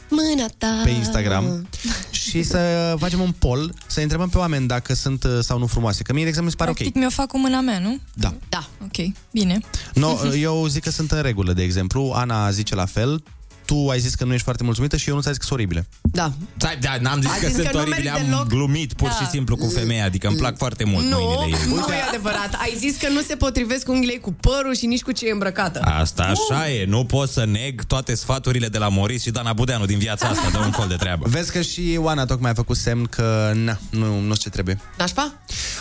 Mâna 0.10 0.46
ta. 0.58 0.82
pe 0.84 0.90
Instagram 0.90 1.68
și 2.30 2.44
să 2.44 2.96
facem 3.00 3.20
un 3.20 3.32
poll, 3.32 3.74
să 3.88 4.02
întrebăm 4.02 4.30
pe 4.30 4.38
oameni 4.38 4.68
dacă 4.68 4.94
sunt 4.94 5.24
uh, 5.24 5.40
sau 5.42 5.58
nu 5.60 5.68
frumoase. 5.68 6.04
Că 6.04 6.14
mie, 6.14 6.24
de 6.24 6.28
exemplu, 6.30 6.52
mi 6.52 6.58
se 6.58 6.64
pare 6.64 6.70
ok. 6.70 6.78
Practic 6.78 7.00
mi-o 7.02 7.10
fac 7.10 7.28
cu 7.28 7.40
mâna 7.40 7.62
mea, 7.62 7.80
nu? 7.80 8.00
Da. 8.14 8.34
Da. 8.50 8.68
Ok, 8.84 9.14
bine. 9.32 9.60
No, 9.94 10.18
eu 10.40 10.66
zic 10.68 10.84
că 10.84 10.92
sunt 10.92 11.12
în 11.12 11.22
regulă, 11.22 11.54
de 11.54 11.64
exemplu. 11.64 12.12
Ana 12.16 12.52
zice 12.52 12.76
la 12.76 12.86
fel. 12.86 13.24
Tu 13.66 13.90
ai 13.90 14.00
zis 14.00 14.16
că 14.16 14.24
nu 14.26 14.32
ești 14.32 14.44
foarte 14.44 14.64
mulțumită 14.64 14.98
și 14.98 15.10
eu 15.10 15.16
nu 15.16 15.22
ți-a 15.22 15.32
zis 15.32 15.40
că 15.40 15.46
sunt 15.46 15.60
oribile. 15.60 15.88
Da. 16.12 16.32
Da, 16.58 16.70
da, 16.82 16.98
n-am 17.02 17.22
zis 17.22 17.30
A 17.32 17.34
că 17.40 17.46
zis 17.46 17.56
sunt 17.56 17.66
că 17.68 17.72
nu 17.74 17.80
oribile, 17.80 18.04
merit 18.04 18.20
am 18.22 18.26
deloc. 18.30 18.48
glumit 18.48 18.94
pur 18.94 19.10
și 19.12 19.22
Da. 19.22 19.28
simplu 19.28 19.56
cu 19.56 19.68
femeia, 19.68 20.06
adică 20.06 20.28
îmi 20.28 20.38
plac 20.38 20.58
foarte 20.58 20.84
mult 20.84 21.06
Nu, 21.06 21.18
mâinile 21.20 21.58
ei. 21.58 21.68
nu 21.76 21.94
e 21.94 22.02
adevărat. 22.08 22.54
Ai 22.62 22.74
zis 22.78 22.96
că 22.98 23.10
nu 23.10 23.22
se 23.22 23.36
potrivesc 23.36 23.88
unghiile 23.88 24.12
ei 24.14 24.20
cu 24.20 24.34
părul 24.34 24.76
și 24.76 24.86
nici 24.86 25.02
cu 25.02 25.12
ce 25.12 25.28
e 25.28 25.32
îmbrăcată. 25.32 25.80
Asta 25.84 26.24
așa 26.24 26.70
e, 26.72 26.86
nu 26.86 27.06
pot 27.06 27.30
să 27.30 27.46
neg 27.46 27.84
toate 27.84 28.16
sfaturile 28.16 28.68
de 28.68 28.78
la 28.78 28.88
Moris 28.90 29.22
și 29.22 29.30
Dana 29.32 29.54
Budeanu 29.54 29.86
din 29.86 29.98
viața 29.98 30.28
asta, 30.28 30.50
dă 30.52 30.58
un 30.58 30.72
col 30.72 30.88
de 30.88 30.96
treabă. 30.96 31.26
Vezi 31.36 31.52
că 31.52 31.62
și 31.62 31.98
Oana 32.02 32.26
tocmai 32.26 32.52
a 32.52 32.54
făcut 32.54 32.78
semn 32.78 33.06
că 33.06 33.52
na, 33.56 33.78
nu, 33.90 34.06
nu 34.20 34.34
știu 34.36 34.36
ce 34.36 34.50
trebuie. 34.50 34.80
Nașpa? 34.98 35.34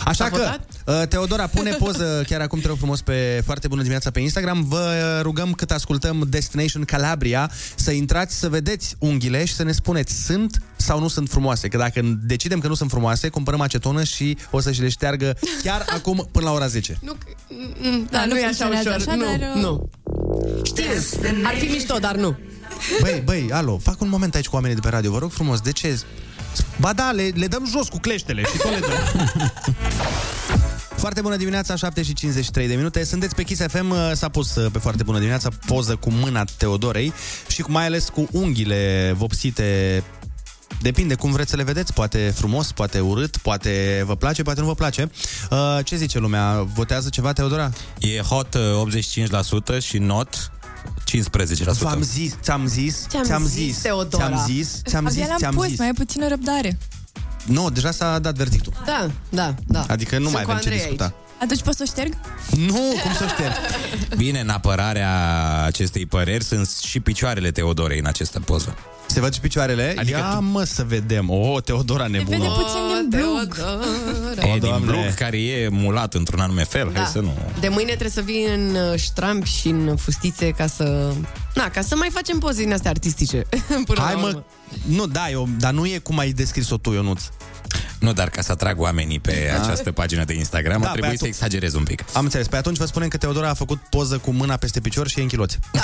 Așa 0.05 0.23
S-a 0.23 0.29
că, 0.29 0.35
votat? 0.37 0.59
uh, 1.01 1.07
Teodora, 1.07 1.47
pune 1.47 1.71
poză 1.71 2.21
chiar 2.29 2.41
acum, 2.41 2.59
te 2.59 2.67
rog 2.67 2.77
frumos, 2.77 3.01
pe 3.01 3.41
foarte 3.45 3.67
bună 3.67 3.79
dimineața 3.81 4.11
pe 4.11 4.19
Instagram. 4.19 4.63
Vă 4.67 5.19
rugăm 5.21 5.51
cât 5.53 5.71
ascultăm 5.71 6.25
Destination 6.29 6.83
Calabria 6.83 7.51
să 7.75 7.91
intrați 7.91 8.39
să 8.39 8.49
vedeți 8.49 8.95
unghiile 8.99 9.45
și 9.45 9.53
să 9.53 9.63
ne 9.63 9.71
spuneți 9.71 10.18
sunt 10.25 10.61
sau 10.75 10.99
nu 10.99 11.07
sunt 11.07 11.29
frumoase. 11.29 11.67
Că 11.67 11.77
dacă 11.77 12.01
decidem 12.23 12.59
că 12.59 12.67
nu 12.67 12.73
sunt 12.73 12.89
frumoase, 12.89 13.29
cumpărăm 13.29 13.61
acetonă 13.61 14.03
și 14.03 14.37
o 14.51 14.59
să 14.59 14.71
și 14.71 14.81
le 14.81 14.89
șteargă 14.89 15.37
chiar 15.63 15.85
acum 15.97 16.27
până 16.31 16.45
la 16.45 16.51
ora 16.51 16.67
10. 16.67 16.97
Nu, 17.01 17.15
mm, 17.79 18.07
da, 18.11 18.17
Da, 18.17 18.25
nu, 18.25 18.33
nu 18.33 18.39
e 18.39 18.45
așa 18.45 18.65
funcționează 18.65 18.89
ușor. 18.97 19.13
așa, 19.13 19.15
nu, 19.15 19.37
dar, 19.37 19.55
uh, 19.55 19.61
nu. 19.61 19.89
Știu, 20.63 20.83
ar 21.43 21.55
fi 21.55 21.65
mișto, 21.65 21.97
dar 21.97 22.15
nu. 22.15 22.37
Băi, 23.01 23.21
băi, 23.25 23.49
alo, 23.51 23.77
fac 23.77 24.01
un 24.01 24.09
moment 24.09 24.35
aici 24.35 24.47
cu 24.47 24.55
oamenii 24.55 24.75
de 24.75 24.81
pe 24.81 24.89
radio, 24.89 25.11
vă 25.11 25.17
rog 25.17 25.31
frumos, 25.31 25.59
de 25.59 25.71
ce? 25.71 25.99
Ba 26.79 26.93
da, 26.93 27.11
le, 27.11 27.31
le 27.35 27.47
dăm 27.47 27.67
jos 27.71 27.87
cu 27.87 27.97
cleștele 27.99 28.41
și 28.41 28.57
tot 28.57 28.71
le 28.71 28.79
dăm. 28.79 29.51
Foarte 30.95 31.21
bună 31.21 31.35
dimineața, 31.35 31.75
7 31.75 32.03
și 32.03 32.13
53 32.13 32.67
de 32.67 32.75
minute. 32.75 33.03
Sunteți 33.03 33.35
pe 33.35 33.43
Kiss 33.43 33.61
FM, 33.67 33.89
uh, 33.89 34.11
s-a 34.13 34.29
pus 34.29 34.55
uh, 34.55 34.71
pe 34.71 34.79
foarte 34.79 35.03
bună 35.03 35.17
dimineața 35.17 35.49
poză 35.65 35.95
cu 35.95 36.11
mâna 36.11 36.43
Teodorei 36.57 37.13
și 37.47 37.61
cu- 37.61 37.71
mai 37.71 37.85
ales 37.85 38.09
cu 38.09 38.27
unghiile 38.31 39.13
vopsite 39.17 40.03
Depinde 40.81 41.15
cum 41.15 41.31
vreți 41.31 41.49
să 41.49 41.55
le 41.55 41.63
vedeți, 41.63 41.93
poate 41.93 42.33
frumos, 42.35 42.71
poate 42.71 42.99
urât, 42.99 43.37
poate 43.37 44.03
vă 44.05 44.15
place, 44.15 44.41
poate 44.41 44.59
nu 44.59 44.65
vă 44.65 44.75
place. 44.75 45.11
Uh, 45.49 45.57
ce 45.83 45.95
zice 45.95 46.19
lumea? 46.19 46.61
Votează 46.73 47.09
ceva, 47.09 47.33
Teodora? 47.33 47.69
E 47.99 48.19
hot 48.19 48.53
uh, 48.53 48.61
85% 49.77 49.81
și 49.81 49.97
not 49.97 50.51
15%. 51.05 51.77
V-am 51.79 52.01
zis, 52.01 52.33
ți-am 52.41 52.67
zis, 52.67 53.05
Ți-am 53.23 53.45
zis, 53.45 53.77
Teodora. 53.81 54.25
ți-am 54.25 54.43
zis, 54.45 54.81
ți-am 54.87 55.05
Abia 55.05 55.19
zis, 55.21 55.27
l-am 55.29 55.37
ți-am 55.37 55.53
pus, 55.55 55.67
zis. 55.67 55.77
mai 55.77 55.87
ai 55.87 55.93
puțină 55.93 56.27
răbdare. 56.27 56.77
Nu, 57.45 57.69
deja 57.69 57.91
s-a 57.91 58.19
dat 58.19 58.35
verdictul. 58.35 58.73
Da, 58.85 59.07
da, 59.29 59.55
da. 59.67 59.85
Adică 59.87 60.15
nu 60.17 60.21
Sunt 60.21 60.33
mai 60.35 60.43
cu 60.43 60.49
avem 60.49 60.61
ce 60.63 60.69
Andrei 60.69 60.85
discuta. 60.87 61.13
Atunci 61.41 61.61
poți 61.61 61.77
să 61.77 61.83
o 61.87 61.89
șterg? 61.91 62.13
Nu, 62.55 62.81
cum 63.03 63.13
să 63.17 63.25
șterg? 63.27 63.53
Bine, 64.17 64.39
în 64.39 64.49
apărarea 64.49 65.09
acestei 65.65 66.05
păreri 66.05 66.43
sunt 66.43 66.69
și 66.83 66.99
picioarele 66.99 67.51
Teodorei 67.51 67.99
în 67.99 68.05
această 68.05 68.39
poză. 68.39 68.77
Se 69.05 69.19
văd 69.19 69.33
și 69.33 69.39
picioarele? 69.39 69.95
Adică 69.97 70.17
Ia 70.17 70.33
tu- 70.35 70.41
mă 70.43 70.63
să 70.63 70.83
vedem. 70.87 71.29
O, 71.29 71.35
oh, 71.35 71.63
Teodora 71.63 72.07
nebună. 72.07 72.37
vede 72.37 72.47
puțin 72.49 73.09
din 73.09 73.19
blug. 73.19 73.55
Teodora. 73.55 73.85
femeie 74.35 74.53
O, 74.55 74.57
din 74.57 74.69
Doamne. 74.69 74.85
bloc 74.91 75.13
care 75.13 75.41
e 75.41 75.67
mulat 75.71 76.13
într-un 76.13 76.39
anume 76.39 76.63
fel. 76.63 76.89
Da. 76.93 76.99
Hai 76.99 77.09
să 77.11 77.19
nu... 77.19 77.37
De 77.59 77.67
mâine 77.67 77.87
trebuie 77.89 78.09
să 78.09 78.21
vii 78.21 78.45
în 78.45 78.75
uh, 78.75 78.99
ștrampi 78.99 79.49
și 79.49 79.67
în 79.67 79.95
fustițe 79.95 80.49
ca 80.51 80.67
să... 80.67 81.11
Na, 81.53 81.69
ca 81.69 81.81
să 81.81 81.95
mai 81.95 82.09
facem 82.11 82.39
poze 82.39 82.63
din 82.63 82.73
astea 82.73 82.89
artistice. 82.91 83.37
Până 83.85 83.99
Hai 84.01 84.13
la 84.13 84.19
mă, 84.19 84.27
urmă. 84.27 84.43
nu, 84.85 85.05
da, 85.07 85.29
eu, 85.29 85.47
dar 85.59 85.71
nu 85.73 85.85
e 85.85 85.97
cum 85.97 86.17
ai 86.17 86.31
descris-o 86.31 86.77
tu, 86.77 86.91
Ionuț. 86.91 87.21
Nu, 87.99 88.13
dar 88.13 88.29
ca 88.29 88.41
să 88.41 88.51
atrag 88.51 88.79
oamenii 88.79 89.19
pe 89.19 89.49
Da. 89.55 89.61
această 89.63 89.91
pagină 89.91 90.23
de 90.23 90.33
Instagram, 90.33 90.79
Da, 90.79 90.85
da, 90.85 90.91
trebuie 90.91 91.11
pe 91.11 91.17
să 91.17 91.23
atu- 91.23 91.33
exagerez 91.33 91.73
un 91.73 91.83
pic. 91.83 92.03
Am 92.13 92.23
înțeles. 92.23 92.47
Pe 92.47 92.55
atunci 92.55 92.77
vă 92.77 92.85
spunem 92.85 93.07
că 93.07 93.17
Teodora 93.17 93.49
a 93.49 93.53
făcut 93.53 93.79
poză 93.89 94.17
cu 94.17 94.31
mâna 94.31 94.55
peste 94.57 94.79
picior 94.79 95.07
și 95.07 95.19
e 95.19 95.21
în 95.21 95.27
chiloți. 95.27 95.59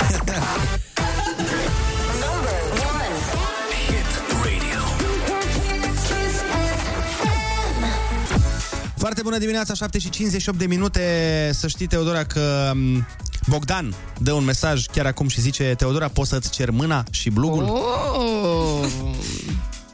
Foarte 8.96 9.22
bună 9.22 9.38
dimineața, 9.38 9.74
7 9.74 9.98
și 9.98 10.10
58 10.10 10.58
de 10.58 10.66
minute. 10.66 11.00
Să 11.52 11.66
știi, 11.68 11.86
Teodora, 11.86 12.24
că 12.24 12.72
m, 12.74 13.06
Bogdan 13.48 13.94
dă 14.18 14.32
un 14.32 14.44
mesaj 14.44 14.84
chiar 14.86 15.06
acum 15.06 15.28
și 15.28 15.40
zice 15.40 15.74
Teodora, 15.76 16.08
poți 16.08 16.28
să-ți 16.28 16.50
cer 16.50 16.70
mâna 16.70 17.04
și 17.10 17.30
blugul? 17.30 17.62
Oh! 17.62 18.86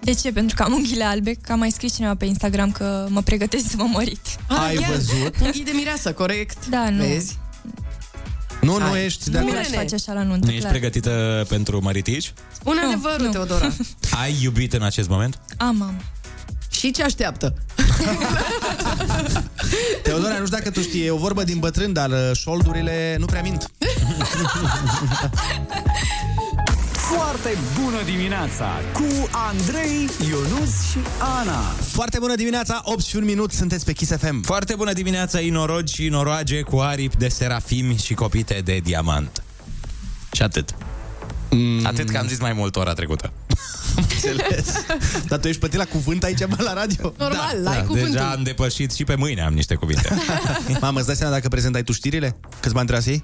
De 0.05 0.13
ce? 0.13 0.33
Pentru 0.33 0.57
că 0.57 0.63
am 0.63 0.73
unghiile 0.73 1.05
albe, 1.05 1.35
că 1.35 1.53
a 1.53 1.55
mai 1.55 1.71
scris 1.71 1.95
cineva 1.95 2.15
pe 2.15 2.25
Instagram 2.25 2.73
că 2.73 3.07
mă 3.09 3.23
pregătesc 3.23 3.65
să 3.71 3.75
mă 3.77 3.89
mărit. 3.93 4.21
Ai 4.49 4.77
văzut? 4.77 5.35
Unghii 5.41 5.65
de 5.65 5.71
mireasă, 5.75 6.13
corect. 6.13 6.67
Da, 6.69 6.91
nu. 6.91 7.05
Vezi? 7.05 7.39
Nu, 8.61 8.79
nu 8.79 8.85
Hai. 8.85 9.05
ești 9.05 9.25
de 9.31 9.39
Nu 9.39 9.39
acord? 9.39 9.53
mi-aș 9.55 9.67
face 9.69 9.95
așa 9.95 10.13
la 10.13 10.23
nuntă, 10.23 10.45
Nu 10.45 10.51
ești 10.51 10.61
clar. 10.61 10.73
pregătită 10.73 11.45
pentru 11.49 11.81
măritici? 11.83 12.33
Spune 12.55 12.81
Nu, 12.81 12.87
adevărul, 12.89 13.27
nu. 13.27 13.33
Teodora. 13.33 13.69
Ai 14.23 14.37
iubit 14.43 14.73
în 14.73 14.83
acest 14.83 15.09
moment? 15.09 15.39
Am, 15.57 15.83
am. 15.83 16.03
Și 16.71 16.91
ce 16.91 17.03
așteaptă? 17.03 17.55
Teodora, 20.03 20.39
nu 20.39 20.45
știu 20.47 20.57
dacă 20.59 20.71
tu 20.71 20.81
știi, 20.81 21.07
e 21.07 21.11
o 21.11 21.17
vorbă 21.17 21.45
din 21.45 21.59
bătrân, 21.59 21.93
dar 21.93 22.11
uh, 22.11 22.31
șoldurile 22.33 23.17
nu 23.19 23.27
prea 23.27 23.43
mint. 23.43 23.71
Foarte 27.17 27.57
bună 27.83 28.03
dimineața 28.05 28.67
cu 28.93 29.29
Andrei, 29.31 30.09
Ionus 30.29 30.91
și 30.91 30.99
Ana. 31.41 31.61
Foarte 31.89 32.19
bună 32.19 32.35
dimineața, 32.35 32.81
8 32.85 33.05
și 33.05 33.17
un 33.17 33.25
minut, 33.25 33.53
sunteți 33.53 33.85
pe 33.85 33.93
Kiss 33.93 34.13
FM. 34.17 34.43
Foarte 34.43 34.75
bună 34.75 34.93
dimineața, 34.93 35.41
inorogi 35.41 35.95
și 35.95 36.09
noroage 36.09 36.61
cu 36.61 36.79
aripi 36.79 37.17
de 37.17 37.29
serafimi 37.29 37.97
și 37.97 38.15
copite 38.15 38.61
de 38.65 38.79
diamant. 38.85 39.43
Și 40.33 40.43
atât. 40.43 40.75
Mm. 41.51 41.87
Atât 41.87 42.11
că 42.11 42.19
am 42.19 42.27
zis 42.27 42.41
mai 42.41 42.53
mult 42.53 42.77
ora 42.77 42.93
trecută. 42.93 43.33
Înțeles. 43.97 44.73
Dar 45.29 45.39
tu 45.39 45.47
ești 45.49 45.59
plătit 45.61 45.79
la 45.79 45.85
cuvânt 45.85 46.23
aici, 46.23 46.45
bă, 46.45 46.63
la 46.63 46.73
radio? 46.73 47.13
Normal, 47.19 47.63
Da, 47.63 47.71
ai 47.71 47.81
cuvântul. 47.85 48.11
deja 48.13 48.31
am 48.31 48.43
depășit 48.43 48.93
și 48.93 49.05
pe 49.05 49.15
mâine 49.15 49.43
am 49.43 49.53
niște 49.53 49.75
cuvinte. 49.75 50.09
Mamă, 50.81 50.99
îți 50.99 51.07
dai 51.07 51.17
seama 51.17 51.33
dacă 51.33 51.49
prezentai 51.49 51.83
tu 51.83 51.93
știrile? 51.93 52.37
Câți 52.61 52.75
bani 52.75 52.87
trebuie 52.87 53.01
să 53.01 53.11
iei? 53.11 53.23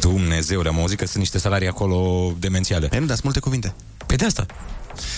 Dumnezeule, 0.00 0.68
am 0.68 0.78
auzit 0.78 0.98
că 0.98 1.04
sunt 1.06 1.18
niște 1.18 1.38
salarii 1.38 1.68
acolo 1.68 2.32
demențiale. 2.38 2.86
Păi 2.86 2.98
nu, 2.98 3.04
dar 3.04 3.14
sunt 3.14 3.24
multe 3.24 3.40
cuvinte. 3.40 3.74
Pe 4.06 4.16
de 4.16 4.24
asta. 4.24 4.46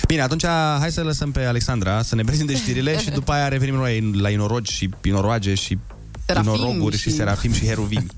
Bine, 0.06 0.20
atunci 0.22 0.44
hai 0.80 0.90
să 0.92 1.02
lăsăm 1.02 1.30
pe 1.30 1.44
Alexandra 1.44 2.02
să 2.02 2.14
ne 2.14 2.22
prezinte 2.22 2.56
știrile 2.56 2.98
și 2.98 3.10
după 3.10 3.32
aia 3.32 3.48
revenim 3.48 3.74
noi 3.74 4.10
la 4.20 4.30
inorogi 4.30 4.72
și 4.72 4.90
inoroage 5.04 5.54
și 5.54 5.78
Serafim 6.26 6.52
inoroguri 6.54 6.96
și... 6.96 7.02
și- 7.02 7.08
și 7.10 7.14
serafim 7.16 7.52
și 7.52 7.66
heruvimi. 7.66 8.06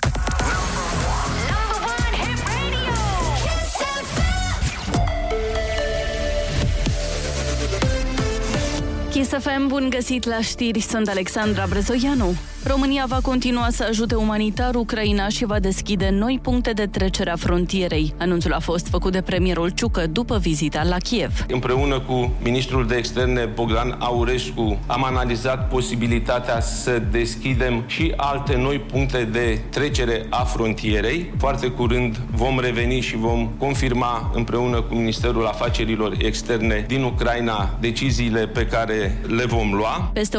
Kiss 9.10 9.30
FM, 9.30 9.66
bun 9.66 9.86
găsit 9.90 10.24
la 10.26 10.40
știri, 10.40 10.80
sunt 10.80 11.08
Alexandra 11.08 11.66
Brezoianu. 11.68 12.36
România 12.70 13.04
va 13.08 13.18
continua 13.22 13.66
să 13.70 13.86
ajute 13.88 14.14
umanitar 14.14 14.74
Ucraina 14.74 15.28
și 15.28 15.44
va 15.44 15.58
deschide 15.58 16.08
noi 16.10 16.38
puncte 16.42 16.70
de 16.70 16.86
trecere 16.86 17.30
a 17.30 17.36
frontierei. 17.36 18.14
Anunțul 18.18 18.52
a 18.52 18.58
fost 18.58 18.86
făcut 18.86 19.12
de 19.12 19.22
premierul 19.22 19.68
Ciucă 19.68 20.06
după 20.06 20.38
vizita 20.38 20.82
la 20.84 20.96
Kiev. 20.96 21.46
Împreună 21.48 22.00
cu 22.00 22.32
ministrul 22.42 22.86
de 22.86 22.94
externe 22.94 23.44
Bogdan 23.44 23.96
Aurescu 23.98 24.78
am 24.86 25.04
analizat 25.04 25.68
posibilitatea 25.68 26.60
să 26.60 27.02
deschidem 27.10 27.84
și 27.86 28.12
alte 28.16 28.56
noi 28.56 28.78
puncte 28.78 29.28
de 29.32 29.60
trecere 29.70 30.26
a 30.28 30.44
frontierei. 30.44 31.32
Foarte 31.38 31.66
curând 31.66 32.20
vom 32.32 32.60
reveni 32.60 33.00
și 33.00 33.16
vom 33.16 33.48
confirma 33.58 34.30
împreună 34.34 34.80
cu 34.80 34.94
Ministerul 34.94 35.46
Afacerilor 35.46 36.14
Externe 36.18 36.84
din 36.88 37.02
Ucraina 37.02 37.76
deciziile 37.80 38.46
pe 38.46 38.66
care 38.66 39.18
le 39.26 39.44
vom 39.44 39.74
lua. 39.74 40.10
Peste 40.12 40.38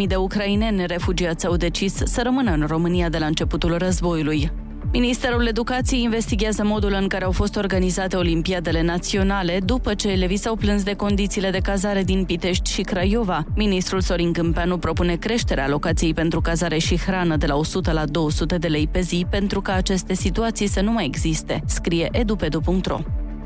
80.000 0.00 0.06
de 0.06 0.16
ucraineni 0.16 0.86
refugiați 0.86 1.46
au 1.46 1.56
decis 1.68 1.94
să 2.04 2.20
rămână 2.22 2.50
în 2.50 2.64
România 2.66 3.08
de 3.08 3.18
la 3.18 3.26
începutul 3.26 3.76
războiului. 3.76 4.50
Ministerul 4.92 5.46
Educației 5.46 6.02
investigează 6.02 6.64
modul 6.64 6.96
în 7.00 7.08
care 7.08 7.24
au 7.24 7.30
fost 7.30 7.56
organizate 7.56 8.16
Olimpiadele 8.16 8.82
Naționale 8.82 9.60
după 9.64 9.94
ce 9.94 10.08
elevii 10.08 10.36
s-au 10.36 10.56
plâns 10.56 10.82
de 10.82 10.94
condițiile 10.94 11.50
de 11.50 11.58
cazare 11.58 12.02
din 12.02 12.24
Pitești 12.24 12.72
și 12.72 12.82
Craiova. 12.82 13.44
Ministrul 13.56 14.00
Sorin 14.00 14.32
Câmpeanu 14.32 14.78
propune 14.78 15.16
creșterea 15.16 15.64
alocației 15.64 16.14
pentru 16.14 16.40
cazare 16.40 16.78
și 16.78 16.98
hrană 16.98 17.36
de 17.36 17.46
la 17.46 17.56
100 17.56 17.92
la 17.92 18.04
200 18.04 18.58
de 18.58 18.68
lei 18.68 18.88
pe 18.92 19.00
zi 19.00 19.26
pentru 19.30 19.60
ca 19.60 19.72
aceste 19.72 20.14
situații 20.14 20.66
să 20.66 20.80
nu 20.80 20.92
mai 20.92 21.04
existe, 21.04 21.62
scrie 21.66 22.08
edupedu.ro. 22.12 22.98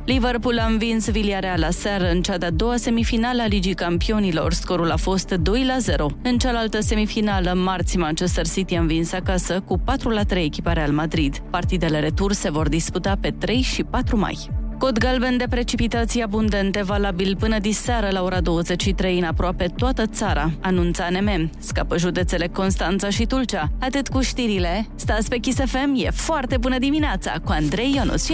Liverpool 0.05 0.59
a 0.59 0.67
învins 0.67 1.11
Villarreal 1.11 1.63
aseară 1.63 2.11
în 2.11 2.23
cea 2.23 2.39
de-a 2.39 2.51
doua 2.51 2.77
semifinală 2.77 3.43
a 3.43 3.47
Ligii 3.47 3.75
Campionilor. 3.75 4.53
Scorul 4.53 4.91
a 4.91 4.97
fost 4.97 5.31
2 5.31 5.65
la 5.65 5.79
0. 5.79 6.07
În 6.23 6.39
cealaltă 6.39 6.81
semifinală, 6.81 7.53
marți, 7.53 7.97
Manchester 7.97 8.47
City 8.47 8.75
a 8.75 8.81
învins 8.81 9.13
acasă 9.13 9.61
cu 9.61 9.79
4 9.79 10.09
la 10.09 10.23
3 10.23 10.45
echipa 10.45 10.73
Real 10.73 10.93
Madrid. 10.93 11.39
Partidele 11.51 12.01
retur 12.01 12.33
se 12.33 12.51
vor 12.51 12.69
disputa 12.69 13.19
pe 13.21 13.31
3 13.31 13.61
și 13.61 13.83
4 13.83 14.19
mai. 14.19 14.51
Cod 14.79 14.99
galben 14.99 15.37
de 15.37 15.47
precipitații 15.51 16.23
abundente 16.23 16.83
valabil 16.83 17.37
până 17.37 17.59
diseară 17.59 18.09
la 18.11 18.23
ora 18.23 18.41
23 18.41 19.19
în 19.19 19.25
aproape 19.25 19.67
toată 19.77 20.07
țara, 20.07 20.51
anunța 20.61 21.05
ANM. 21.05 21.51
Scapă 21.59 21.99
județele 21.99 22.47
Constanța 22.47 23.11
și 23.11 23.25
Tulcea. 23.25 23.71
Atât 23.81 24.09
cu 24.09 24.21
știrile, 24.21 24.87
stați 24.95 25.29
pe 25.29 25.37
Kiss 25.37 25.59
FM, 25.65 25.95
e 25.97 26.11
foarte 26.11 26.57
bună 26.57 26.79
dimineața 26.79 27.35
cu 27.45 27.53
Andrei 27.53 27.93
Ionuț 27.95 28.29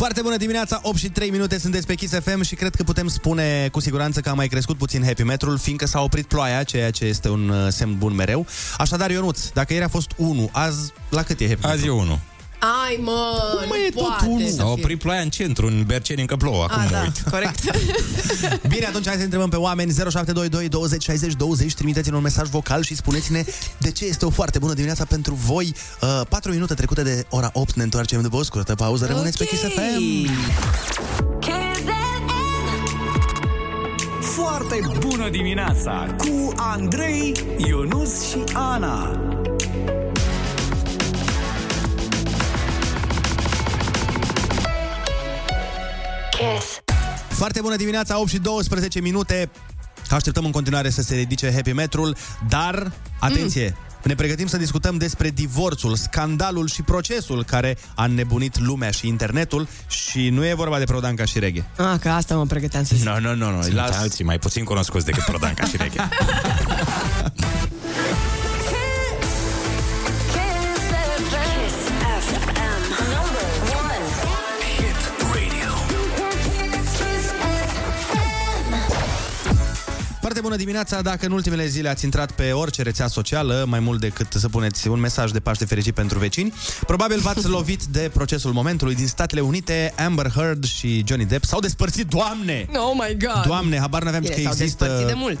Foarte 0.00 0.22
bună 0.22 0.36
dimineața, 0.36 0.80
8 0.82 0.96
și 0.96 1.08
3 1.08 1.30
minute 1.30 1.58
sunteți 1.58 1.86
pe 1.86 1.94
Kiss 1.94 2.14
FM 2.14 2.42
și 2.42 2.54
cred 2.54 2.74
că 2.74 2.82
putem 2.82 3.08
spune 3.08 3.68
cu 3.72 3.80
siguranță 3.80 4.20
că 4.20 4.28
a 4.28 4.34
mai 4.34 4.48
crescut 4.48 4.76
puțin 4.76 5.04
happy 5.04 5.22
metrul, 5.22 5.58
fiindcă 5.58 5.86
s-a 5.86 6.00
oprit 6.00 6.26
ploaia, 6.26 6.62
ceea 6.62 6.90
ce 6.90 7.04
este 7.04 7.28
un 7.28 7.48
uh, 7.48 7.66
semn 7.68 7.98
bun 7.98 8.14
mereu. 8.14 8.46
Așadar, 8.78 9.10
Ionuț, 9.10 9.48
dacă 9.48 9.72
ieri 9.72 9.84
a 9.84 9.88
fost 9.88 10.10
1, 10.16 10.48
azi 10.52 10.92
la 11.08 11.22
cât 11.22 11.40
e 11.40 11.48
happy 11.48 11.66
Azi 11.66 11.86
e 11.86 11.90
1. 11.90 12.18
Ai, 12.60 12.98
mă, 13.02 13.38
Cum 13.60 13.68
nu 13.68 13.74
e 13.74 13.88
tot 13.94 14.02
poate 14.06 14.26
unul? 14.26 14.48
să 14.48 14.54
S-a 14.54 14.62
fie. 14.62 14.72
oprit 14.72 14.98
ploaia 14.98 15.20
în 15.20 15.28
centru, 15.30 15.66
în 15.66 15.82
Berceni 15.86 16.20
încă 16.20 16.36
plouă, 16.36 16.62
acum 16.62 16.80
A, 16.80 16.84
mă 16.84 16.90
da, 16.90 17.00
uit. 17.00 17.22
corect. 17.30 17.58
Bine, 18.74 18.86
atunci 18.86 19.06
hai 19.06 19.16
să 19.16 19.22
întrebăm 19.22 19.48
pe 19.48 19.56
oameni 19.56 19.90
0722 19.92 20.68
20 20.68 21.02
60 21.02 21.32
20 21.32 21.74
Trimiteți-ne 21.74 22.16
un 22.16 22.22
mesaj 22.22 22.48
vocal 22.48 22.82
și 22.82 22.94
spuneți-ne 22.94 23.44
de 23.78 23.90
ce 23.90 24.04
este 24.04 24.24
o 24.24 24.30
foarte 24.30 24.58
bună 24.58 24.72
dimineața 24.72 25.04
pentru 25.04 25.34
voi 25.34 25.74
uh, 26.00 26.20
4 26.28 26.52
minute 26.52 26.74
trecute 26.74 27.02
de 27.02 27.24
ora 27.28 27.50
8 27.52 27.74
Ne 27.74 27.82
întoarcem 27.82 28.22
după 28.22 28.36
o 28.36 28.42
scurtă 28.42 28.74
pauză 28.74 29.06
Rămâneți 29.06 29.38
pe 29.38 29.44
Kiss 29.46 29.62
FM 29.62 30.30
Foarte 34.20 34.80
bună 34.98 35.28
dimineața 35.30 36.14
cu 36.18 36.52
Andrei, 36.56 37.32
Ionus 37.68 38.28
și 38.28 38.36
Ana. 38.52 39.18
Kiss. 46.40 46.82
Foarte 47.28 47.60
bună 47.60 47.76
dimineața, 47.76 48.18
8 48.18 48.28
și 48.28 48.38
12 48.38 49.00
minute 49.00 49.50
Așteptăm 50.10 50.44
în 50.44 50.50
continuare 50.50 50.90
să 50.90 51.02
se 51.02 51.14
ridice 51.14 51.52
happy 51.52 51.72
metrul 51.72 52.16
Dar, 52.48 52.92
atenție, 53.18 53.76
ne 54.02 54.14
pregătim 54.14 54.46
să 54.46 54.56
discutăm 54.56 54.96
despre 54.96 55.30
divorțul, 55.30 55.96
scandalul 55.96 56.68
și 56.68 56.82
procesul 56.82 57.44
care 57.44 57.76
a 57.94 58.06
nebunit 58.06 58.58
lumea 58.58 58.90
și 58.90 59.06
internetul 59.06 59.68
și 59.88 60.28
nu 60.28 60.46
e 60.46 60.54
vorba 60.54 60.78
de 60.78 60.84
Prodanca 60.84 61.24
și 61.24 61.38
Reghe. 61.38 61.66
Ah, 61.76 61.98
că 62.00 62.08
asta 62.08 62.34
mă 62.34 62.46
pregăteam 62.46 62.84
să 62.84 62.94
zic. 62.96 63.06
Nu, 63.06 63.20
nu, 63.20 63.34
nu, 63.34 63.56
nu. 63.56 63.62
Sunt 63.62 63.78
alții 63.78 64.24
mai 64.24 64.38
puțin 64.38 64.64
cunoscuți 64.64 65.04
decât 65.04 65.22
Prodanca 65.22 65.64
și 65.64 65.76
Reghe. 65.76 66.08
Foarte 80.30 80.48
bună 80.48 80.60
dimineața! 80.60 81.02
Dacă 81.02 81.26
în 81.26 81.32
ultimele 81.32 81.66
zile 81.66 81.88
ați 81.88 82.04
intrat 82.04 82.32
pe 82.32 82.52
orice 82.52 82.82
rețea 82.82 83.06
socială, 83.06 83.64
mai 83.68 83.80
mult 83.80 84.00
decât 84.00 84.26
să 84.32 84.48
puneți 84.48 84.88
un 84.88 85.00
mesaj 85.00 85.30
de 85.30 85.40
Paște 85.40 85.64
fericit 85.64 85.94
pentru 85.94 86.18
vecini, 86.18 86.52
probabil 86.86 87.18
v-ați 87.18 87.48
lovit 87.56 87.82
de 87.84 88.10
procesul 88.12 88.52
momentului 88.52 88.94
din 88.94 89.06
Statele 89.06 89.40
Unite. 89.40 89.94
Amber 89.96 90.30
Heard 90.30 90.64
și 90.64 91.04
Johnny 91.06 91.24
Depp 91.24 91.44
s-au 91.44 91.60
despărțit, 91.60 92.06
doamne! 92.06 92.66
Oh 92.72 92.92
my 92.94 93.16
God! 93.18 93.46
Doamne, 93.46 93.78
habar 93.78 94.02
n-aveam 94.02 94.22
Bine, 94.22 94.34
că 94.34 94.40
s-au 94.40 94.52
există... 94.52 94.84
despărțit 94.84 95.06
de 95.06 95.14
mult. 95.16 95.38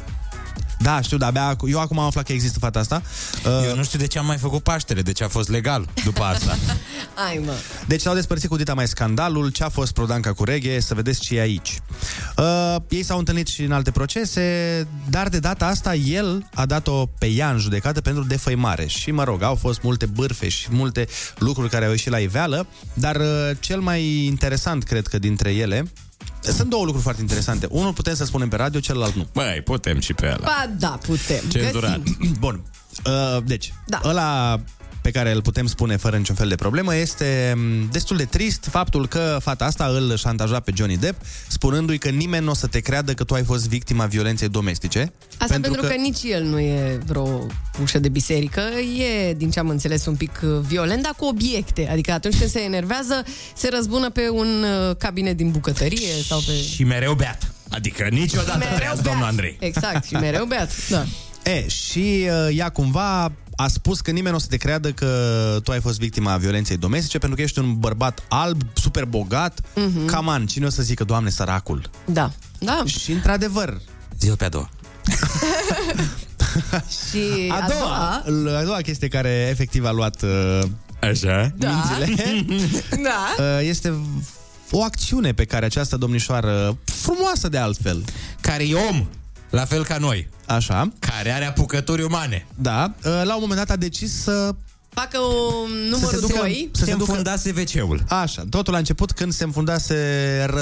Da, 0.82 1.00
știu, 1.00 1.16
da, 1.16 1.26
abia 1.26 1.46
acu- 1.46 1.68
eu 1.68 1.80
acum 1.80 1.98
am 1.98 2.06
aflat 2.06 2.24
că 2.24 2.32
există 2.32 2.58
fata 2.58 2.78
asta. 2.78 3.02
Uh, 3.46 3.66
Eu 3.68 3.76
nu 3.76 3.84
știu 3.84 3.98
de 3.98 4.06
ce 4.06 4.18
am 4.18 4.26
mai 4.26 4.36
făcut 4.38 4.62
Paștele, 4.62 5.02
de 5.02 5.12
ce 5.12 5.24
a 5.24 5.28
fost 5.28 5.48
legal 5.48 5.88
după 6.04 6.22
asta. 6.22 6.58
Ai, 7.28 7.40
mă. 7.44 7.52
Deci 7.86 8.00
s-au 8.00 8.14
despărțit 8.14 8.48
cu 8.48 8.56
dita 8.56 8.74
mai 8.74 8.88
scandalul, 8.88 9.50
ce 9.50 9.64
a 9.64 9.68
fost 9.68 9.92
Prodanca 9.92 10.32
cu 10.32 10.44
reghe, 10.44 10.80
să 10.80 10.94
vedeți 10.94 11.20
ce 11.20 11.36
e 11.36 11.40
aici. 11.40 11.80
Uh, 12.36 12.76
ei 12.88 13.02
s-au 13.02 13.18
întâlnit 13.18 13.46
și 13.46 13.62
în 13.62 13.72
alte 13.72 13.90
procese, 13.90 14.86
dar 15.08 15.28
de 15.28 15.38
data 15.38 15.66
asta 15.66 15.94
el 15.94 16.48
a 16.54 16.66
dat-o 16.66 17.06
pe 17.18 17.26
ea 17.26 17.50
în 17.50 17.58
judecată 17.58 18.00
pentru 18.00 18.24
defăimare. 18.24 18.86
Și 18.86 19.10
mă 19.10 19.24
rog, 19.24 19.42
au 19.42 19.54
fost 19.54 19.82
multe 19.82 20.06
bârfe 20.06 20.48
și 20.48 20.66
multe 20.70 21.06
lucruri 21.38 21.70
care 21.70 21.84
au 21.84 21.90
ieșit 21.90 22.10
la 22.10 22.18
iveală, 22.18 22.66
dar 22.94 23.16
uh, 23.16 23.50
cel 23.60 23.80
mai 23.80 24.24
interesant, 24.24 24.82
cred 24.82 25.06
că, 25.06 25.18
dintre 25.18 25.50
ele, 25.50 25.90
sunt 26.42 26.68
două 26.70 26.82
lucruri 26.82 27.02
foarte 27.02 27.20
interesante. 27.20 27.66
Unul 27.70 27.92
putem 27.92 28.14
să 28.14 28.24
spunem 28.24 28.48
pe 28.48 28.56
radio, 28.56 28.80
celălalt 28.80 29.14
nu. 29.14 29.26
Băi, 29.32 29.60
putem 29.64 30.00
și 30.00 30.12
pe 30.14 30.26
ăla. 30.26 30.36
Ba 30.44 30.70
da, 30.78 30.98
putem. 31.06 31.44
Cenzurat. 31.48 31.98
Găsim. 32.02 32.36
Bun. 32.38 32.62
Uh, 33.06 33.42
deci, 33.44 33.72
Da. 33.86 34.00
ăla 34.04 34.60
pe 35.02 35.10
care 35.10 35.32
îl 35.32 35.42
putem 35.42 35.66
spune 35.66 35.96
fără 35.96 36.16
niciun 36.16 36.34
fel 36.34 36.48
de 36.48 36.54
problemă 36.54 36.96
este 36.96 37.54
m, 37.56 37.88
destul 37.90 38.16
de 38.16 38.24
trist 38.24 38.66
faptul 38.70 39.06
că 39.06 39.38
fata 39.40 39.64
asta 39.64 39.84
îl 39.84 40.16
șantaja 40.16 40.60
pe 40.60 40.72
Johnny 40.74 40.96
Depp 40.96 41.20
spunându-i 41.48 41.98
că 41.98 42.08
nimeni 42.08 42.44
nu 42.44 42.50
o 42.50 42.54
să 42.54 42.66
te 42.66 42.80
creadă 42.80 43.14
că 43.14 43.24
tu 43.24 43.34
ai 43.34 43.44
fost 43.44 43.68
victima 43.68 44.06
violenței 44.06 44.48
domestice. 44.48 45.12
Asta 45.38 45.58
pentru, 45.60 45.80
că... 45.80 45.86
că 45.86 45.94
nici 45.94 46.22
el 46.22 46.44
nu 46.44 46.58
e 46.58 47.00
vreo 47.06 47.46
ușă 47.82 47.98
de 47.98 48.08
biserică, 48.08 48.60
e, 48.98 49.32
din 49.32 49.50
ce 49.50 49.58
am 49.58 49.68
înțeles, 49.68 50.06
un 50.06 50.14
pic 50.14 50.40
uh, 50.42 50.50
violent, 50.66 51.02
dar 51.02 51.14
cu 51.16 51.24
obiecte. 51.24 51.88
Adică 51.90 52.12
atunci 52.12 52.38
când 52.38 52.50
se 52.50 52.60
enervează, 52.60 53.24
se 53.56 53.68
răzbună 53.72 54.10
pe 54.10 54.28
un 54.28 54.64
uh, 54.88 54.96
cabinet 54.96 55.36
din 55.36 55.50
bucătărie 55.50 56.12
sau 56.26 56.40
pe... 56.40 56.52
Și 56.52 56.84
mereu 56.84 57.14
beat. 57.14 57.52
Adică 57.68 58.08
niciodată 58.10 58.58
Mereu 58.58 58.76
treaz, 58.76 58.92
beat. 58.92 59.06
domnul 59.06 59.24
Andrei. 59.24 59.56
Exact, 59.60 60.04
și 60.04 60.14
mereu 60.14 60.44
beat. 60.44 60.88
Da. 60.88 61.04
E, 61.44 61.68
și 61.68 62.28
uh, 62.46 62.56
ea 62.56 62.68
cumva 62.68 63.32
a 63.56 63.68
spus 63.68 64.00
că 64.00 64.10
nimeni 64.10 64.30
nu 64.30 64.36
o 64.36 64.40
să 64.40 64.46
te 64.46 64.56
creadă 64.56 64.92
că 64.92 65.06
tu 65.62 65.70
ai 65.70 65.80
fost 65.80 65.98
victima 65.98 66.36
violenței 66.36 66.76
domestice 66.76 67.18
pentru 67.18 67.36
că 67.36 67.42
ești 67.42 67.58
un 67.58 67.78
bărbat 67.78 68.22
alb, 68.28 68.62
super 68.74 69.04
bogat. 69.04 69.60
Mhm. 69.74 70.04
Cam 70.06 70.28
an, 70.28 70.46
cine 70.46 70.66
o 70.66 70.70
să 70.70 70.82
zică, 70.82 71.04
doamne, 71.04 71.30
săracul? 71.30 71.90
Da. 72.04 72.32
Da. 72.58 72.82
Și 72.86 73.12
într-adevăr, 73.12 73.80
Zi-o 74.18 74.34
pe 74.34 74.44
a 74.44 74.48
doua. 74.48 74.68
Și 77.08 77.48
a 77.48 77.66
doua, 77.68 78.22
a 78.58 78.62
doua 78.64 78.78
chestie 78.82 79.08
care 79.08 79.46
efectiv 79.50 79.84
a 79.84 79.90
luat 79.90 80.22
uh, 80.22 80.60
Așa? 81.00 81.52
Da. 81.56 81.68
mințile 81.68 82.44
Da. 83.02 83.34
uh, 83.38 83.44
este 83.62 83.94
o 84.70 84.82
acțiune 84.82 85.32
pe 85.32 85.44
care 85.44 85.64
această 85.64 85.96
domnișoară, 85.96 86.76
frumoasă 86.84 87.48
de 87.48 87.58
altfel, 87.58 88.04
Care 88.40 88.68
e 88.68 88.74
om, 88.74 89.06
la 89.50 89.64
fel 89.64 89.84
ca 89.84 89.98
noi. 89.98 90.28
așa, 90.46 90.92
Care 90.98 91.30
are 91.32 91.44
apucături 91.46 92.02
umane. 92.02 92.46
da, 92.54 92.92
uh, 93.04 93.20
la 93.24 93.34
un 93.34 93.40
moment 93.40 93.58
dat 93.58 93.70
a 93.70 93.76
decis 93.76 94.22
să 94.22 94.54
Facă 94.94 95.18
o 95.18 95.52
numărul 95.90 96.08
se 96.14 96.20
ducă- 96.20 96.38
2. 96.38 96.68
să 96.72 96.84
se 96.84 96.90
Se 96.90 96.96
ducă- 96.96 97.10
înfundase 97.10 97.54
WC-ul. 97.56 98.04
Așa, 98.08 98.44
totul 98.50 98.74
a 98.74 98.78
început 98.78 99.12
când 99.12 99.32
se 99.32 99.44
înfundase 99.44 99.96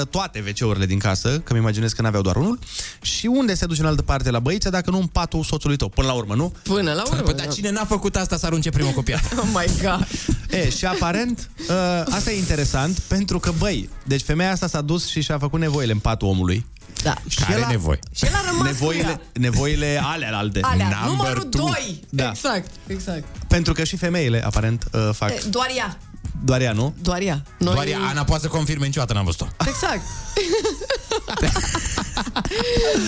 toate 0.09 0.43
WC-urile 0.47 0.85
din 0.85 0.99
casă, 0.99 1.39
că 1.39 1.53
mi 1.53 1.59
imaginez 1.59 1.91
că 1.91 2.01
n-aveau 2.01 2.21
doar 2.23 2.35
unul, 2.35 2.59
și 3.01 3.25
unde 3.25 3.53
se 3.53 3.65
duce 3.65 3.81
în 3.81 3.87
altă 3.87 4.01
parte 4.01 4.29
la 4.29 4.39
băiță 4.39 4.69
dacă 4.69 4.89
nu 4.89 4.97
în 4.99 5.05
patul 5.05 5.43
soțului 5.43 5.75
tău, 5.77 5.89
până 5.89 6.07
la 6.07 6.13
urmă, 6.13 6.35
nu? 6.35 6.53
Până 6.63 6.93
la 6.93 7.03
urmă. 7.07 7.21
Păi, 7.21 7.33
dar 7.33 7.47
cine 7.53 7.69
n-a 7.71 7.85
făcut 7.85 8.15
asta 8.15 8.37
să 8.37 8.45
arunce 8.45 8.69
primul 8.69 8.91
copiat? 8.91 9.33
Oh 9.39 9.45
my 9.53 9.65
God. 9.83 10.07
E, 10.49 10.69
și 10.69 10.85
aparent, 10.85 11.49
uh, 11.69 11.75
asta 12.09 12.31
e 12.31 12.37
interesant, 12.37 12.99
pentru 12.99 13.39
că, 13.39 13.51
băi, 13.57 13.89
deci 14.05 14.21
femeia 14.21 14.51
asta 14.51 14.67
s-a 14.67 14.81
dus 14.81 15.07
și 15.07 15.21
și-a 15.21 15.37
făcut 15.37 15.59
nevoile 15.59 15.91
în 15.91 15.99
patul 15.99 16.27
omului. 16.27 16.65
Da. 17.03 17.13
Și 17.27 17.39
Care 17.39 17.53
el 17.59 17.63
a- 17.63 17.67
nevoi? 17.67 17.99
Și 18.15 18.25
el 18.25 18.31
a 18.33 18.41
rămas 18.49 18.65
Nevoile, 18.65 19.03
cu 19.03 19.09
ea. 19.09 19.21
nevoile 19.33 20.01
alea 20.03 20.37
alte. 20.37 20.59
Alea, 20.61 20.85
Number 20.87 21.09
numărul 21.11 21.43
two. 21.43 21.65
2. 21.65 22.03
Da. 22.09 22.29
Exact, 22.29 22.69
exact. 22.87 23.23
Pentru 23.47 23.73
că 23.73 23.83
și 23.83 23.97
femeile, 23.97 24.45
aparent, 24.45 24.87
uh, 24.91 25.09
fac. 25.13 25.29
E, 25.29 25.41
Doar 25.49 25.67
ea. 25.75 25.97
Doar 26.43 26.61
ea, 26.61 26.71
nu? 26.71 26.93
Doar 27.01 27.21
ea. 27.21 27.43
Noi... 27.57 27.73
Doar 27.73 27.87
ea, 27.87 27.99
Ana 28.09 28.23
poate 28.23 28.41
să 28.41 28.47
confirme, 28.47 28.85
niciodată 28.85 29.13
n-am 29.13 29.25
văzut-o. 29.25 29.47
Exact. 29.67 30.01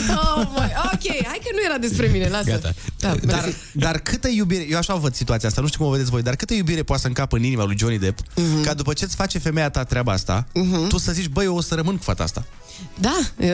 oh, 0.09 0.45
my. 0.55 0.71
Ok, 0.93 1.25
hai 1.25 1.39
că 1.43 1.49
nu 1.53 1.59
era 1.65 1.77
despre 1.77 2.07
mine, 2.07 2.27
lasă. 2.27 2.49
Gata. 2.49 2.73
Da, 2.99 3.15
Dar, 3.23 3.41
mersi. 3.43 3.57
dar 3.73 3.99
câtă 3.99 4.27
iubire, 4.27 4.65
eu 4.69 4.77
așa 4.77 4.95
văd 4.95 5.15
situația 5.15 5.47
asta, 5.49 5.61
nu 5.61 5.67
știu 5.67 5.79
cum 5.79 5.87
o 5.87 5.91
vedeți 5.91 6.09
voi, 6.09 6.21
dar 6.21 6.35
câtă 6.35 6.53
iubire 6.53 6.83
poate 6.83 7.01
să 7.01 7.07
încapă 7.07 7.35
în 7.37 7.43
inima 7.43 7.63
lui 7.63 7.77
Johnny 7.77 7.99
Depp, 7.99 8.19
Mhm. 8.35 8.63
ca 8.63 8.73
după 8.73 8.93
ce-ți 8.93 9.15
face 9.15 9.39
femeia 9.39 9.69
ta 9.69 9.83
treaba 9.83 10.11
asta, 10.11 10.45
tu 10.87 10.97
să 10.97 11.11
zici, 11.11 11.27
băi, 11.27 11.45
eu 11.45 11.55
o 11.55 11.61
să 11.61 11.75
rămân 11.75 11.97
cu 11.97 12.03
fata 12.03 12.23
asta. 12.23 12.45
Da, 12.99 13.17
uh, 13.19 13.47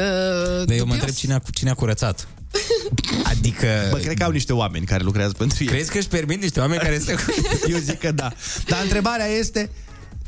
Dar 0.66 0.76
eu 0.78 0.86
mă 0.86 0.94
întreb 0.94 1.13
cine 1.13 1.34
a, 1.34 1.40
cine 1.54 1.70
a 1.70 1.74
curățat. 1.74 2.28
Adică... 3.32 3.68
Bă, 3.92 3.98
cred 3.98 4.18
că 4.18 4.24
au 4.24 4.32
niște 4.32 4.54
oameni 4.54 4.86
care 4.86 5.04
lucrează 5.04 5.34
pentru 5.38 5.58
ei. 5.63 5.70
Crezi 5.70 5.92
că 5.92 5.98
își 5.98 6.08
permit 6.08 6.42
niște 6.42 6.60
oameni 6.60 6.82
care 6.82 7.00
să... 7.00 7.16
Eu 7.72 7.78
zic 7.78 8.00
că 8.00 8.12
da. 8.12 8.32
Dar 8.68 8.80
întrebarea 8.84 9.26
este, 9.26 9.70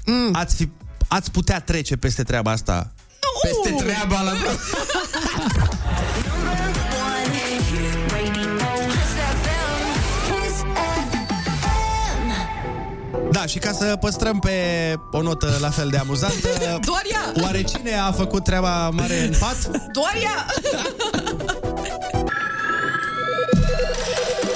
Mm. 0.05 0.29
ați, 0.33 0.55
fi, 0.55 0.69
ați 1.07 1.31
putea 1.31 1.59
trece 1.61 1.95
peste 1.95 2.23
treaba 2.23 2.51
asta? 2.51 2.91
Peste 3.41 3.83
treaba 3.83 4.21
la... 4.21 4.31
Da, 13.39 13.45
și 13.45 13.57
ca 13.59 13.71
să 13.71 13.97
păstrăm 13.99 14.39
pe 14.39 14.51
o 15.11 15.21
notă 15.21 15.57
la 15.61 15.69
fel 15.69 15.87
de 15.89 15.97
amuzantă, 15.97 16.47
Doar 16.85 17.01
ea. 17.11 17.43
oare 17.43 17.61
cine 17.61 17.93
a 17.93 18.11
făcut 18.11 18.43
treaba 18.43 18.89
mare 18.89 19.23
în 19.23 19.33
pat? 19.39 19.63
Doar 19.91 20.13
ea. 20.21 20.45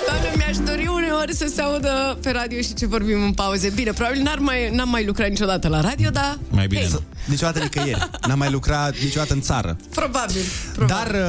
Doamne, 0.08 0.32
mi-aș 0.38 0.58
dori 0.58 0.88
uneori 0.88 1.36
să 1.36 1.52
se 1.56 1.62
audă 1.62 2.18
pe 2.22 2.32
radio 2.32 2.62
și 2.62 2.74
ce 2.74 2.86
vorbim 2.86 3.24
în 3.24 3.34
pauze. 3.34 3.70
Bine, 3.70 3.92
probabil 3.92 4.22
n-ar 4.22 4.38
mai, 4.38 4.70
n-am 4.70 4.90
mai 4.90 5.06
lucrat 5.06 5.30
niciodată 5.30 5.68
la 5.68 5.82
radio, 5.82 6.10
dar... 6.10 6.38
Mai 6.50 6.68
bine 6.68 6.82
Hei, 6.82 6.90
nu. 6.92 7.02
Niciodată 7.26 7.60
nicăieri. 7.60 8.10
N-am 8.28 8.38
mai 8.38 8.52
lucrat 8.52 9.00
niciodată 9.00 9.34
în 9.34 9.42
țară. 9.42 9.78
Probabil. 9.94 10.42
probabil. 10.74 11.12
Dar 11.12 11.22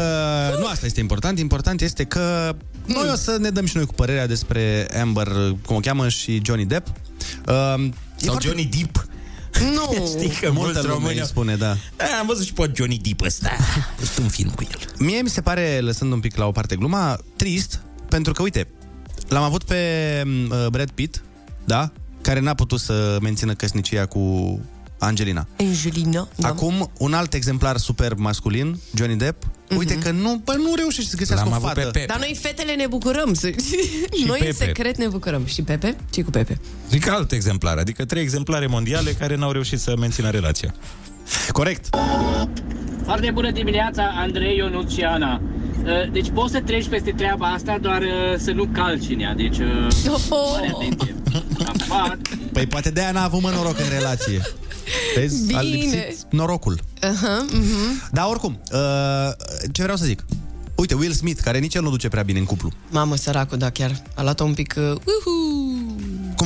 uh, 0.52 0.58
nu 0.58 0.66
asta 0.66 0.86
este 0.86 1.00
important. 1.00 1.38
Important 1.38 1.80
este 1.80 2.04
că 2.04 2.56
noi 2.86 3.08
o 3.12 3.16
să 3.16 3.36
ne 3.40 3.50
dăm 3.50 3.66
și 3.66 3.76
noi 3.76 3.86
cu 3.86 3.94
părerea 3.94 4.26
despre 4.26 4.86
Amber, 5.00 5.28
cum 5.66 5.76
o 5.76 5.80
cheamă, 5.80 6.08
și 6.08 6.40
Johnny 6.44 6.64
Depp. 6.64 6.86
Uh, 7.48 7.54
e 7.54 7.92
Sau 8.16 8.30
foarte- 8.32 8.46
Johnny 8.46 8.64
Depp. 8.64 9.06
Nu. 9.74 10.06
Știi 10.18 10.28
că 10.40 10.50
Multă 10.50 10.52
mulți 10.52 10.76
lume 10.80 10.88
români 10.92 11.18
îi 11.18 11.26
spune, 11.26 11.56
da. 11.56 11.76
Da, 11.96 12.04
am 12.20 12.26
văzut 12.26 12.44
și 12.44 12.52
pe 12.52 12.70
Johnny 12.74 12.98
Depp 12.98 13.20
ăsta. 13.20 13.50
A 13.58 13.94
fost 13.98 14.18
un 14.18 14.28
film 14.28 14.50
cu 14.50 14.62
el. 14.70 14.78
Mie 14.98 15.22
mi 15.22 15.28
se 15.28 15.40
pare, 15.40 15.78
lăsând 15.80 16.12
un 16.12 16.20
pic 16.20 16.36
la 16.36 16.46
o 16.46 16.50
parte 16.52 16.76
gluma, 16.76 17.18
trist, 17.36 17.80
pentru 18.08 18.32
că, 18.32 18.42
uite, 18.42 18.68
l-am 19.28 19.42
avut 19.42 19.62
pe 19.64 19.78
uh, 20.26 20.66
Brad 20.70 20.90
Pitt, 20.90 21.22
da? 21.64 21.90
Care 22.20 22.40
n-a 22.40 22.54
putut 22.54 22.80
să 22.80 23.18
mențină 23.22 23.54
căsnicia 23.54 24.06
cu 24.06 24.60
Angelina. 25.04 25.46
Angelina. 25.58 26.28
Da. 26.36 26.48
Acum, 26.48 26.90
un 26.98 27.12
alt 27.14 27.34
exemplar 27.34 27.76
superb 27.76 28.18
masculin, 28.18 28.78
Johnny 28.94 29.16
Depp, 29.16 29.42
uite 29.76 29.98
că 29.98 30.10
nu, 30.10 30.40
bă, 30.44 30.54
nu 30.56 30.74
reușește 30.76 31.10
să 31.10 31.16
găsească 31.16 31.44
L-am 31.44 31.52
o 31.52 31.56
avut 31.56 31.68
fată. 31.68 31.80
pe 31.80 31.86
Pepe. 31.98 32.06
Dar 32.06 32.18
noi 32.18 32.38
fetele 32.40 32.74
ne 32.74 32.86
bucurăm. 32.86 33.34
Să... 33.40 33.50
Noi 34.26 34.38
Pepe. 34.38 34.46
în 34.46 34.52
secret 34.52 34.96
ne 34.96 35.06
bucurăm. 35.06 35.46
Și 35.46 35.62
Pepe? 35.62 35.96
ce 36.10 36.22
cu 36.22 36.30
Pepe? 36.30 36.60
Zic 36.90 37.08
alt 37.08 37.32
exemplar, 37.32 37.78
adică 37.78 38.04
trei 38.04 38.22
exemplare 38.22 38.66
mondiale 38.66 39.12
care 39.12 39.36
n-au 39.36 39.50
reușit 39.52 39.80
să 39.80 39.94
mențină 39.98 40.30
relația. 40.30 40.74
Corect. 41.52 41.88
Foarte 43.04 43.30
bună 43.30 43.50
dimineața, 43.50 44.12
Andrei, 44.16 44.56
Ionut 44.56 44.90
și 44.90 45.00
Ana. 45.02 45.40
Uh, 45.84 46.12
Deci 46.12 46.30
poți 46.30 46.52
să 46.52 46.60
treci 46.60 46.88
peste 46.88 47.10
treaba 47.16 47.46
asta, 47.46 47.78
doar 47.80 48.00
uh, 48.02 48.38
să 48.38 48.50
nu 48.50 48.68
calci 48.72 49.08
în 49.10 49.20
ea. 49.20 49.34
Deci, 49.34 49.58
uh, 49.58 49.86
mare 50.30 50.72
atenție. 50.74 51.14
Pa! 51.88 52.18
Păi 52.52 52.66
poate 52.66 52.90
de-aia 52.90 53.10
n-a 53.10 53.24
avut 53.24 53.42
mă 53.42 53.50
noroc 53.50 53.78
în 53.78 53.98
relație. 53.98 54.40
Vezi? 55.16 55.54
A 55.54 55.60
Bine. 55.60 55.76
lipsit 55.76 56.16
norocul. 56.30 56.78
Aha, 57.00 57.46
uh-huh. 57.48 58.10
Dar 58.12 58.26
oricum, 58.28 58.58
uh, 58.72 58.78
ce 59.72 59.82
vreau 59.82 59.96
să 59.96 60.04
zic? 60.04 60.24
Uite, 60.74 60.94
Will 60.94 61.12
Smith, 61.12 61.40
care 61.42 61.58
nici 61.58 61.74
el 61.74 61.82
nu 61.82 61.90
duce 61.90 62.08
prea 62.08 62.22
bine 62.22 62.38
în 62.38 62.44
cuplu. 62.44 62.70
Mamă, 62.90 63.16
săracul, 63.16 63.58
da, 63.58 63.70
chiar. 63.70 64.02
A 64.14 64.22
luat-o 64.22 64.44
un 64.44 64.54
pic... 64.54 64.74
Uh, 64.76 64.84
uhu. 64.84 65.93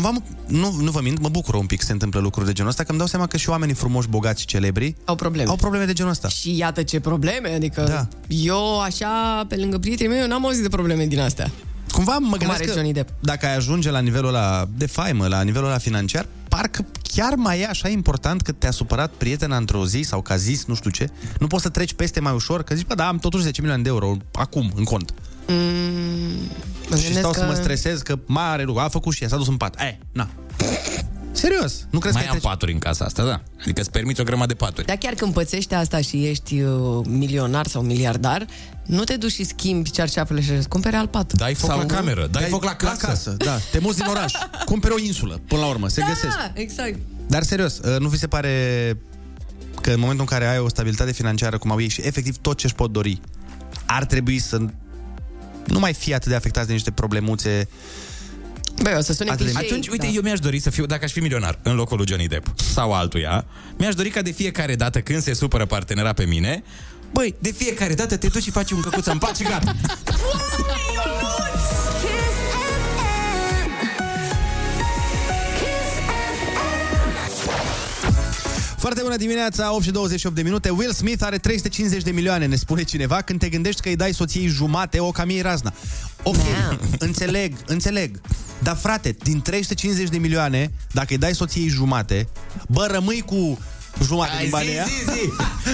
Cumva, 0.02 0.10
mă, 0.10 0.20
nu, 0.46 0.76
nu 0.82 0.90
vă 0.90 1.00
mint, 1.02 1.18
mă 1.18 1.28
bucură 1.28 1.56
un 1.56 1.66
pic 1.66 1.80
să 1.80 1.86
se 1.86 1.92
întâmplă 1.92 2.20
lucruri 2.20 2.46
de 2.46 2.52
genul 2.52 2.70
ăsta, 2.70 2.82
că 2.82 2.88
îmi 2.90 2.98
dau 2.98 3.08
seama 3.08 3.26
că 3.26 3.36
și 3.36 3.48
oamenii 3.48 3.74
frumoși, 3.74 4.08
bogați 4.08 4.40
și 4.40 4.46
celebri 4.46 4.96
Au 5.04 5.14
probleme. 5.14 5.48
au 5.50 5.56
probleme 5.56 5.84
de 5.84 5.92
genul 5.92 6.10
ăsta. 6.10 6.28
Și 6.28 6.56
iată 6.56 6.82
ce 6.82 7.00
probleme, 7.00 7.48
adică 7.54 7.82
Da. 7.88 8.08
eu 8.28 8.80
așa, 8.80 9.44
pe 9.48 9.56
lângă 9.56 9.78
prietenii 9.78 10.12
mei, 10.12 10.20
eu 10.20 10.26
n-am 10.28 10.44
auzit 10.46 10.62
de 10.62 10.68
probleme 10.68 11.06
din 11.06 11.20
astea. 11.20 11.50
Cumva 11.92 12.12
mă 12.12 12.18
Cum 12.28 12.30
gândesc 12.38 12.52
are 12.60 12.64
că 12.64 12.72
Johnny 12.72 12.92
Depp. 12.92 13.08
dacă 13.20 13.46
ai 13.46 13.56
ajunge 13.56 13.90
la 13.90 13.98
nivelul 13.98 14.28
ăla 14.28 14.66
de 14.76 14.86
faimă, 14.86 15.26
la 15.26 15.42
nivelul 15.42 15.68
ăla 15.68 15.78
financiar, 15.78 16.26
parcă 16.48 16.86
chiar 17.02 17.34
mai 17.34 17.60
e 17.60 17.66
așa 17.66 17.88
important 17.88 18.42
că 18.42 18.52
te-a 18.52 18.70
supărat 18.70 19.10
prietena 19.16 19.56
într-o 19.56 19.86
zi 19.86 20.00
sau 20.00 20.20
că 20.22 20.32
a 20.32 20.36
zis 20.36 20.64
nu 20.64 20.74
știu 20.74 20.90
ce. 20.90 21.08
Nu 21.38 21.46
poți 21.46 21.62
să 21.62 21.68
treci 21.68 21.92
peste 21.92 22.20
mai 22.20 22.32
ușor, 22.34 22.62
că 22.62 22.74
zici, 22.74 22.86
bă, 22.86 22.94
da, 22.94 23.06
am 23.08 23.18
totuși 23.18 23.42
10 23.42 23.60
milioane 23.60 23.82
de 23.82 23.88
euro 23.88 24.16
acum, 24.32 24.72
în 24.76 24.84
cont. 24.84 25.14
Mm, 25.48 25.56
mă 26.88 26.96
și 26.96 27.02
gândesc 27.02 27.18
stau 27.18 27.30
că... 27.30 27.38
să 27.38 27.46
mă 27.46 27.54
stresez 27.54 28.00
că 28.00 28.18
mare 28.26 28.62
lucru, 28.62 28.80
a 28.80 28.88
făcut 28.88 29.14
și 29.14 29.22
ea, 29.22 29.28
s-a 29.28 29.36
dus 29.36 29.48
în 29.48 29.56
pat. 29.56 29.80
E, 29.80 29.98
na. 30.12 30.28
Serios, 31.32 31.86
nu 31.90 31.98
crezi 31.98 32.14
Mai 32.14 32.24
că 32.24 32.28
am 32.28 32.34
ai 32.34 32.40
trece... 32.40 32.46
paturi 32.46 32.72
în 32.72 32.78
casa 32.78 33.04
asta, 33.04 33.24
da. 33.24 33.42
Adică 33.60 33.80
îți 33.80 33.90
permiți 33.90 34.20
o 34.20 34.24
grămadă 34.24 34.46
de 34.46 34.54
paturi. 34.54 34.86
Dar 34.86 34.96
chiar 34.96 35.14
când 35.14 35.32
pățești 35.32 35.74
asta 35.74 36.00
și 36.00 36.26
ești 36.26 36.60
uh, 36.60 37.04
milionar 37.06 37.66
sau 37.66 37.82
miliardar, 37.82 38.46
nu 38.86 39.04
te 39.04 39.16
duci 39.16 39.32
și 39.32 39.44
schimbi 39.44 39.90
cearșafele 39.90 40.40
și 40.40 40.50
îți 40.50 40.68
cumpere 40.68 40.96
alt 40.96 41.10
pat. 41.10 41.32
Dai 41.32 41.54
foc 41.54 41.70
la 41.70 41.86
cameră, 41.86 42.28
dai 42.30 42.44
foc 42.44 42.64
la 42.64 42.74
casă. 42.74 42.96
La 43.02 43.08
casă, 43.08 43.30
da. 43.38 43.58
Te 43.70 43.78
muți 43.78 43.96
din 43.96 44.06
oraș. 44.06 44.32
Cumperi 44.64 44.94
o 44.94 44.98
insulă, 44.98 45.40
până 45.48 45.60
la 45.60 45.66
urmă, 45.66 45.88
se 45.88 46.00
da, 46.00 46.06
găsesc. 46.06 46.36
exact. 46.52 46.98
Dar 47.26 47.42
serios, 47.42 47.78
uh, 47.78 47.98
nu 47.98 48.08
vi 48.08 48.18
se 48.18 48.26
pare 48.26 48.52
că 49.80 49.90
în 49.90 50.00
momentul 50.00 50.26
în 50.30 50.38
care 50.38 50.50
ai 50.50 50.58
o 50.58 50.68
stabilitate 50.68 51.12
financiară 51.12 51.58
cum 51.58 51.70
au 51.70 51.80
ei 51.80 51.88
și 51.88 52.00
efectiv 52.04 52.36
tot 52.36 52.56
ce 52.56 52.66
își 52.66 52.74
pot 52.74 52.92
dori, 52.92 53.20
ar 53.86 54.04
trebui 54.04 54.38
să 54.38 54.58
nu 55.68 55.78
mai 55.78 55.94
fie 55.94 56.14
atât 56.14 56.28
de 56.28 56.34
afectați 56.34 56.66
de 56.66 56.72
niște 56.72 56.90
problemuțe 56.90 57.68
Băi, 58.82 58.94
o 58.96 59.00
să 59.00 59.12
sune 59.12 59.30
Atât 59.30 59.46
de- 59.46 59.52
clișei, 59.52 59.68
Atunci, 59.68 59.88
uite, 59.88 60.06
da. 60.06 60.12
eu 60.12 60.22
mi-aș 60.22 60.38
dori 60.38 60.58
să 60.58 60.70
fiu, 60.70 60.86
dacă 60.86 61.04
aș 61.04 61.12
fi 61.12 61.20
milionar 61.20 61.58
în 61.62 61.74
locul 61.74 61.96
lui 61.96 62.06
Johnny 62.08 62.26
Depp 62.28 62.46
sau 62.74 62.92
altuia, 62.92 63.44
mi-aș 63.78 63.94
dori 63.94 64.08
ca 64.10 64.22
de 64.22 64.30
fiecare 64.30 64.74
dată 64.74 65.00
când 65.00 65.22
se 65.22 65.34
supără 65.34 65.66
partenera 65.66 66.12
pe 66.12 66.24
mine, 66.24 66.62
băi, 67.12 67.34
de 67.38 67.50
fiecare 67.56 67.94
dată 67.94 68.16
te 68.16 68.26
duci 68.28 68.42
și 68.42 68.50
faci 68.50 68.70
un 68.70 68.80
căcuț 68.80 69.06
în 69.06 69.18
pat 69.18 69.36
și 69.36 69.42
gata. 69.42 69.74
Foarte 78.88 79.06
bună 79.06 79.16
dimineața, 79.16 79.74
8 79.74 79.82
și 79.82 79.90
28 79.90 80.34
de 80.34 80.42
minute. 80.42 80.70
Will 80.70 80.92
Smith 80.92 81.22
are 81.24 81.38
350 81.38 82.02
de 82.02 82.10
milioane, 82.10 82.46
ne 82.46 82.56
spune 82.56 82.82
cineva, 82.82 83.20
când 83.20 83.38
te 83.38 83.48
gândești 83.48 83.80
că 83.80 83.88
îi 83.88 83.96
dai 83.96 84.14
soției 84.14 84.46
jumate, 84.46 85.00
o 85.00 85.10
cam 85.10 85.28
ei 85.28 85.40
razna. 85.40 85.72
Ok, 86.22 86.36
înțeleg, 86.98 87.56
înțeleg. 87.66 88.20
Dar 88.62 88.76
frate, 88.76 89.16
din 89.22 89.42
350 89.42 90.08
de 90.08 90.18
milioane, 90.18 90.72
dacă 90.92 91.06
îi 91.10 91.18
dai 91.18 91.34
soției 91.34 91.68
jumate, 91.68 92.28
bă, 92.68 92.86
rămâi 92.90 93.20
cu 93.20 93.58
jumate 94.04 94.36
din 94.40 94.48
banii 94.50 94.70
ăia? 94.70 94.86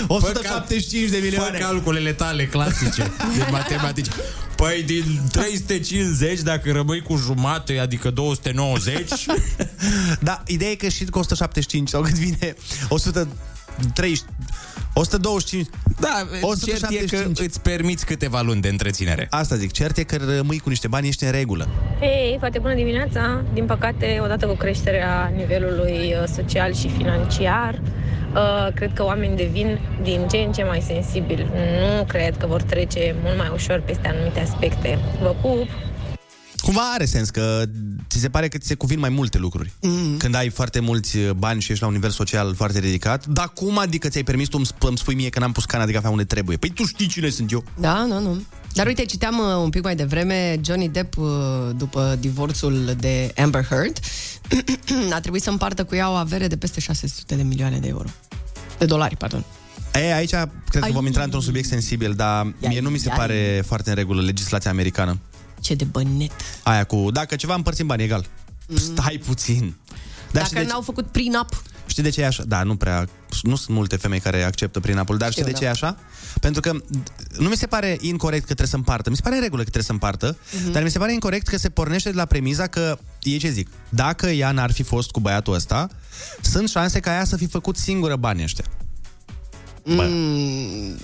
175 0.07 1.11
de 1.15 1.19
milioane. 1.23 1.59
Fă 1.59 1.65
calculele 1.65 2.13
tale 2.13 2.47
clasice 2.47 3.03
de 3.37 3.47
matematici. 3.51 4.09
Păi 4.57 4.83
din 4.83 5.21
350, 5.33 6.41
dacă 6.41 6.73
rămâi 6.73 7.03
cu 7.03 7.17
jumate, 7.17 7.79
adică 7.79 8.11
290... 8.11 9.11
Da, 10.21 10.43
ideea 10.47 10.71
e 10.71 10.75
că 10.75 10.89
și 10.89 11.05
cu 11.05 11.19
175 11.19 11.89
sau 11.89 12.03
cât 12.03 12.15
vine 12.15 12.55
130 12.89 14.19
125 14.95 15.67
Da, 16.01 16.27
cert 16.65 16.91
e 16.91 17.17
că 17.17 17.29
îți 17.35 17.61
permiți 17.61 18.07
câteva 18.07 18.41
luni 18.41 18.61
de 18.61 18.69
întreținere. 18.69 19.27
Asta 19.31 19.57
zic, 19.57 19.73
cert 19.73 19.97
e 19.97 20.03
că 20.03 20.17
rămâi 20.37 20.59
cu 20.59 20.69
niște 20.69 20.89
bani, 20.89 21.09
ești 21.09 21.25
în 21.25 21.31
regulă. 21.31 21.69
Hei, 22.01 22.37
foarte 22.39 22.59
bună 22.59 22.75
dimineața! 22.75 23.43
Din 23.53 23.65
păcate, 23.65 24.21
odată 24.23 24.47
cu 24.47 24.55
creșterea 24.55 25.33
nivelului 25.37 26.15
uh, 26.21 26.29
social 26.35 26.75
și 26.75 26.89
financiar, 26.89 27.81
uh, 28.35 28.69
cred 28.75 28.93
că 28.95 29.05
oamenii 29.05 29.37
devin 29.37 29.79
din 30.03 30.27
ce 30.31 30.37
în 30.37 30.53
ce 30.53 30.63
mai 30.63 30.81
sensibili. 30.81 31.47
Nu 31.81 32.05
cred 32.05 32.37
că 32.37 32.47
vor 32.47 32.63
trece 32.63 33.15
mult 33.23 33.37
mai 33.37 33.51
ușor 33.53 33.83
peste 33.87 34.09
anumite 34.09 34.41
aspecte. 34.41 34.99
Vă 35.23 35.35
pup! 35.41 35.69
Cumva 36.65 36.93
are 36.95 37.05
sens 37.05 37.31
că 37.31 37.63
ți 38.09 38.19
se 38.19 38.29
pare 38.29 38.49
că 38.49 38.59
ți 38.59 38.67
se 38.67 38.75
cuvin 38.75 38.99
mai 38.99 39.09
multe 39.09 39.39
lucruri. 39.39 39.73
Mm. 39.81 40.17
Când 40.17 40.35
ai 40.35 40.49
foarte 40.49 40.81
mulți 40.81 41.19
bani 41.19 41.61
și 41.61 41.71
ești 41.71 41.83
la 41.83 41.89
un 41.89 41.95
nivel 41.95 42.11
social 42.11 42.55
foarte 42.55 42.79
ridicat, 42.79 43.27
dar 43.27 43.51
cum 43.55 43.79
adică 43.79 44.09
ți-ai 44.09 44.23
permis 44.23 44.49
tu 44.49 44.57
îmi 44.57 44.67
sp- 44.67 44.89
îmi 44.89 44.99
spui 44.99 45.15
mie 45.15 45.29
că 45.29 45.39
n-am 45.39 45.53
pus 45.53 45.65
cana 45.65 45.87
de 45.87 45.93
cafea 45.93 46.11
unde 46.11 46.25
trebuie? 46.25 46.57
Păi 46.57 46.71
tu 46.71 46.85
știi 46.85 47.07
cine 47.07 47.29
sunt 47.29 47.53
eu. 47.53 47.65
Da, 47.81 48.05
nu, 48.05 48.21
nu. 48.21 48.43
Dar 48.73 48.87
uite, 48.87 49.05
citeam 49.05 49.39
uh, 49.39 49.63
un 49.63 49.71
pic 49.71 49.83
mai 49.83 49.97
devreme, 49.97 50.61
Johnny 50.65 50.89
Depp, 50.89 51.17
uh, 51.17 51.27
după 51.77 52.17
divorțul 52.21 52.95
de 52.99 53.33
Amber 53.37 53.65
Heard, 53.65 53.99
a 55.17 55.21
trebuit 55.21 55.43
să 55.43 55.51
împartă 55.51 55.85
cu 55.85 55.95
ea 55.95 56.11
o 56.11 56.15
avere 56.15 56.47
de 56.47 56.57
peste 56.57 56.81
600 56.81 57.35
de 57.35 57.43
milioane 57.43 57.79
de 57.79 57.89
euro. 57.89 58.09
De 58.79 58.85
dolari, 58.85 59.17
pardon. 59.17 59.45
E, 59.95 60.15
aici 60.15 60.31
cred 60.31 60.49
că 60.71 60.85
Ai. 60.85 60.93
vom 60.93 61.07
intra 61.07 61.23
într-un 61.23 61.41
subiect 61.43 61.69
sensibil, 61.69 62.15
dar 62.15 62.53
mie 62.69 62.81
nu 62.81 62.89
mi 62.91 62.99
se 62.99 63.11
ai. 63.11 63.17
pare 63.17 63.63
foarte 63.67 63.89
în 63.91 63.97
regulă 63.97 64.23
legislația 64.23 64.71
americană. 64.71 65.19
Ce 65.65 65.75
de 65.75 65.85
bănet. 65.85 66.31
Aia 66.63 66.85
cu, 66.85 67.11
dacă 67.13 67.37
ceva 67.37 67.55
împărțim 67.55 67.87
bani 67.87 68.03
egal. 68.03 68.27
Stai 68.75 69.21
puțin. 69.27 69.75
Dar 70.33 70.43
știi 70.45 70.55
Dacă 70.57 70.67
de, 70.67 70.73
n-au 70.73 70.81
făcut 70.81 71.07
prenup, 71.07 71.63
știi 71.87 72.03
de 72.03 72.09
ce 72.09 72.21
e 72.21 72.27
așa? 72.27 72.45
Da, 72.45 72.63
nu 72.63 72.77
prea, 72.77 73.09
nu 73.43 73.57
sunt 73.57 73.77
multe 73.77 73.97
femei 73.97 74.21
care 74.21 74.43
acceptă 74.43 74.81
prin 74.81 74.99
apul, 74.99 75.17
dar 75.17 75.31
știi 75.31 75.43
Știu, 75.43 75.53
de 75.55 75.59
ce 75.59 75.65
da. 75.65 75.71
e 75.71 75.73
așa? 75.85 75.99
Pentru 76.41 76.61
că 76.61 76.73
nu 77.39 77.49
mi 77.49 77.57
se 77.57 77.67
pare 77.67 77.97
incorrect 78.01 78.41
că 78.41 78.47
trebuie 78.47 78.67
să 78.69 78.77
împartă, 78.77 79.11
mi 79.11 79.17
se 79.17 79.23
pare 79.23 79.35
în 79.35 79.41
regulă 79.43 79.63
că 79.63 79.71
trebuie 79.71 79.85
să 79.87 79.93
împartă, 79.93 80.39
Mhm. 80.63 80.73
dar 80.73 80.83
mi 80.83 80.91
se 80.91 80.99
pare 80.99 81.13
incorrect 81.13 81.47
că 81.49 81.57
se 81.57 81.69
pornește 81.69 82.11
de 82.11 82.17
la 82.17 82.25
premiza 82.25 82.67
că, 82.67 82.99
e 83.23 83.37
ce 83.37 83.49
zic, 83.51 83.69
dacă 83.89 84.27
ea 84.31 84.51
n-ar 84.53 84.73
fi 84.73 84.83
fost 84.83 85.11
cu 85.11 85.21
băiatul 85.21 85.55
ăsta, 85.55 85.89
sunt 86.41 86.69
șanse 86.69 87.01
ca 87.01 87.13
ea 87.15 87.25
să 87.25 87.37
fi 87.37 87.47
făcut 87.47 87.77
singură 87.77 88.17
banii 88.17 88.45
ăștia. 88.45 88.65
mm, 89.85 90.97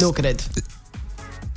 nu 0.00 0.10
cred. 0.10 0.42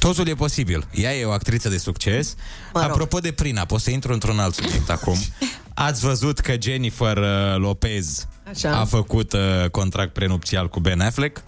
Totul 0.05 0.27
e 0.27 0.33
posibil. 0.33 0.87
Ea 0.91 1.15
e 1.15 1.25
o 1.25 1.31
actriță 1.31 1.69
de 1.69 1.77
succes. 1.77 2.35
Mă 2.73 2.81
rog. 2.81 2.89
Apropo 2.89 3.19
de 3.19 3.31
Prina, 3.31 3.65
pot 3.65 3.81
să 3.81 3.89
intru 3.89 4.13
într-un 4.13 4.39
alt 4.39 4.53
subiect 4.53 4.89
acum. 4.89 5.17
Ați 5.73 6.01
văzut 6.05 6.39
că 6.39 6.55
Jennifer 6.61 7.17
uh, 7.17 7.55
Lopez 7.57 8.27
Așa. 8.49 8.79
a 8.79 8.85
făcut 8.85 9.33
uh, 9.33 9.69
contract 9.71 10.13
prenupțial 10.13 10.69
cu 10.69 10.79
Ben 10.79 11.01
Affleck? 11.01 11.43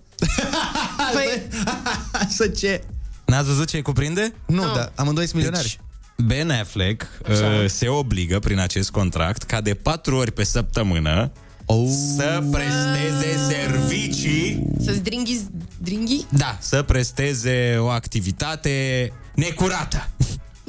Păi, 1.13 1.41
Să 2.37 2.47
ce? 2.47 2.83
N-ați 3.25 3.47
văzut 3.47 3.67
ce 3.67 3.81
cuprinde? 3.81 4.33
Nu, 4.45 4.63
no. 4.65 4.73
dar 4.73 4.91
amândoi 4.95 5.23
sunt 5.23 5.35
milionari. 5.35 5.79
Deci, 6.15 6.27
Ben 6.27 6.51
Affleck 6.51 7.07
Așa. 7.29 7.45
uh, 7.45 7.65
se 7.69 7.87
obligă 7.87 8.39
prin 8.39 8.59
acest 8.59 8.91
contract 8.91 9.43
ca 9.43 9.61
de 9.61 9.73
patru 9.73 10.15
ori 10.15 10.31
pe 10.31 10.43
săptămână 10.43 11.31
oh. 11.67 11.87
să 12.15 12.43
presteze 12.51 13.37
servicii 13.49 14.67
să-ți 14.83 15.01
dringhi, 15.01 15.39
dringhi? 15.77 16.25
Da, 16.29 16.57
să 16.59 16.81
presteze 16.81 17.75
o 17.79 17.87
activitate 17.87 19.11
necurată 19.35 20.09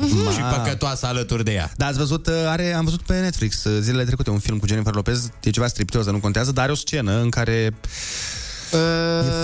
și 0.07 0.41
păcătoasă 0.57 1.07
alături 1.07 1.45
de 1.45 1.53
ea. 1.53 1.73
Da, 1.77 1.87
ați 1.87 1.99
văzut, 1.99 2.27
uh, 2.27 2.35
are, 2.47 2.75
am 2.75 2.85
văzut 2.85 3.03
pe 3.03 3.21
Netflix 3.21 3.65
uh, 3.65 3.79
zilele 3.81 4.05
trecute 4.05 4.31
un 4.31 4.39
film 4.39 4.59
cu 4.59 4.67
Jennifer 4.67 4.95
Lopez, 4.95 5.31
e 5.43 5.51
ceva 5.51 5.67
striptioză, 5.67 6.11
nu 6.11 6.19
contează, 6.19 6.53
dar 6.53 6.63
are 6.63 6.73
o 6.73 6.77
scenă 6.77 7.21
în 7.21 7.29
care 7.29 7.53
e 7.53 7.73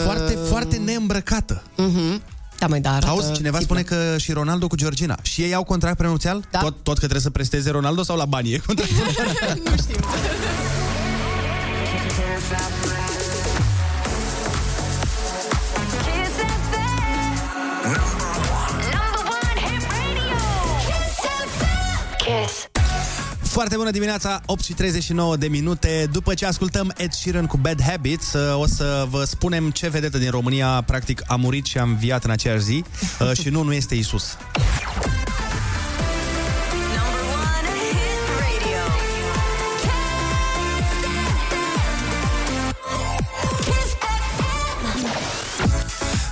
foarte, 0.04 0.38
foarte 0.48 0.76
neîmbrăcată. 0.76 1.62
Mhm. 1.76 2.22
Da, 2.58 2.66
mai 2.66 2.80
da, 2.80 2.90
arată 2.90 3.06
Auzi, 3.06 3.32
cineva 3.32 3.58
țiplă. 3.58 3.78
spune 3.78 3.98
că 3.98 4.18
și 4.18 4.32
Ronaldo 4.32 4.66
cu 4.66 4.76
Georgina. 4.76 5.18
Și 5.22 5.42
ei 5.42 5.54
au 5.54 5.64
contract 5.64 5.96
prenupțial? 5.96 6.44
Da. 6.50 6.58
Tot, 6.58 6.74
tot 6.82 6.94
că 6.94 6.98
trebuie 7.00 7.20
să 7.20 7.30
presteze 7.30 7.70
Ronaldo 7.70 8.02
sau 8.02 8.16
la 8.16 8.24
bani 8.24 8.52
e 8.52 8.58
contract? 8.66 8.90
nu 9.70 9.76
știm. 9.76 10.04
Foarte 23.54 23.76
bună 23.76 23.90
dimineața, 23.90 24.40
8 24.46 24.64
și 24.64 24.72
39 24.72 25.36
de 25.36 25.48
minute. 25.48 26.08
După 26.12 26.34
ce 26.34 26.46
ascultăm 26.46 26.92
Ed 26.96 27.12
Sheeran 27.12 27.46
cu 27.46 27.56
Bad 27.56 27.82
Habits, 27.82 28.32
uh, 28.32 28.60
o 28.60 28.66
să 28.66 29.06
vă 29.10 29.24
spunem 29.24 29.70
ce 29.70 29.88
vedetă 29.88 30.18
din 30.18 30.30
România 30.30 30.82
practic 30.86 31.22
a 31.26 31.36
murit 31.36 31.66
și 31.66 31.78
a 31.78 31.82
înviat 31.82 32.24
în 32.24 32.30
aceeași 32.30 32.62
zi 32.62 32.84
uh, 33.20 33.32
și 33.32 33.48
nu, 33.48 33.62
nu 33.62 33.72
este 33.72 33.94
Isus. 33.94 34.36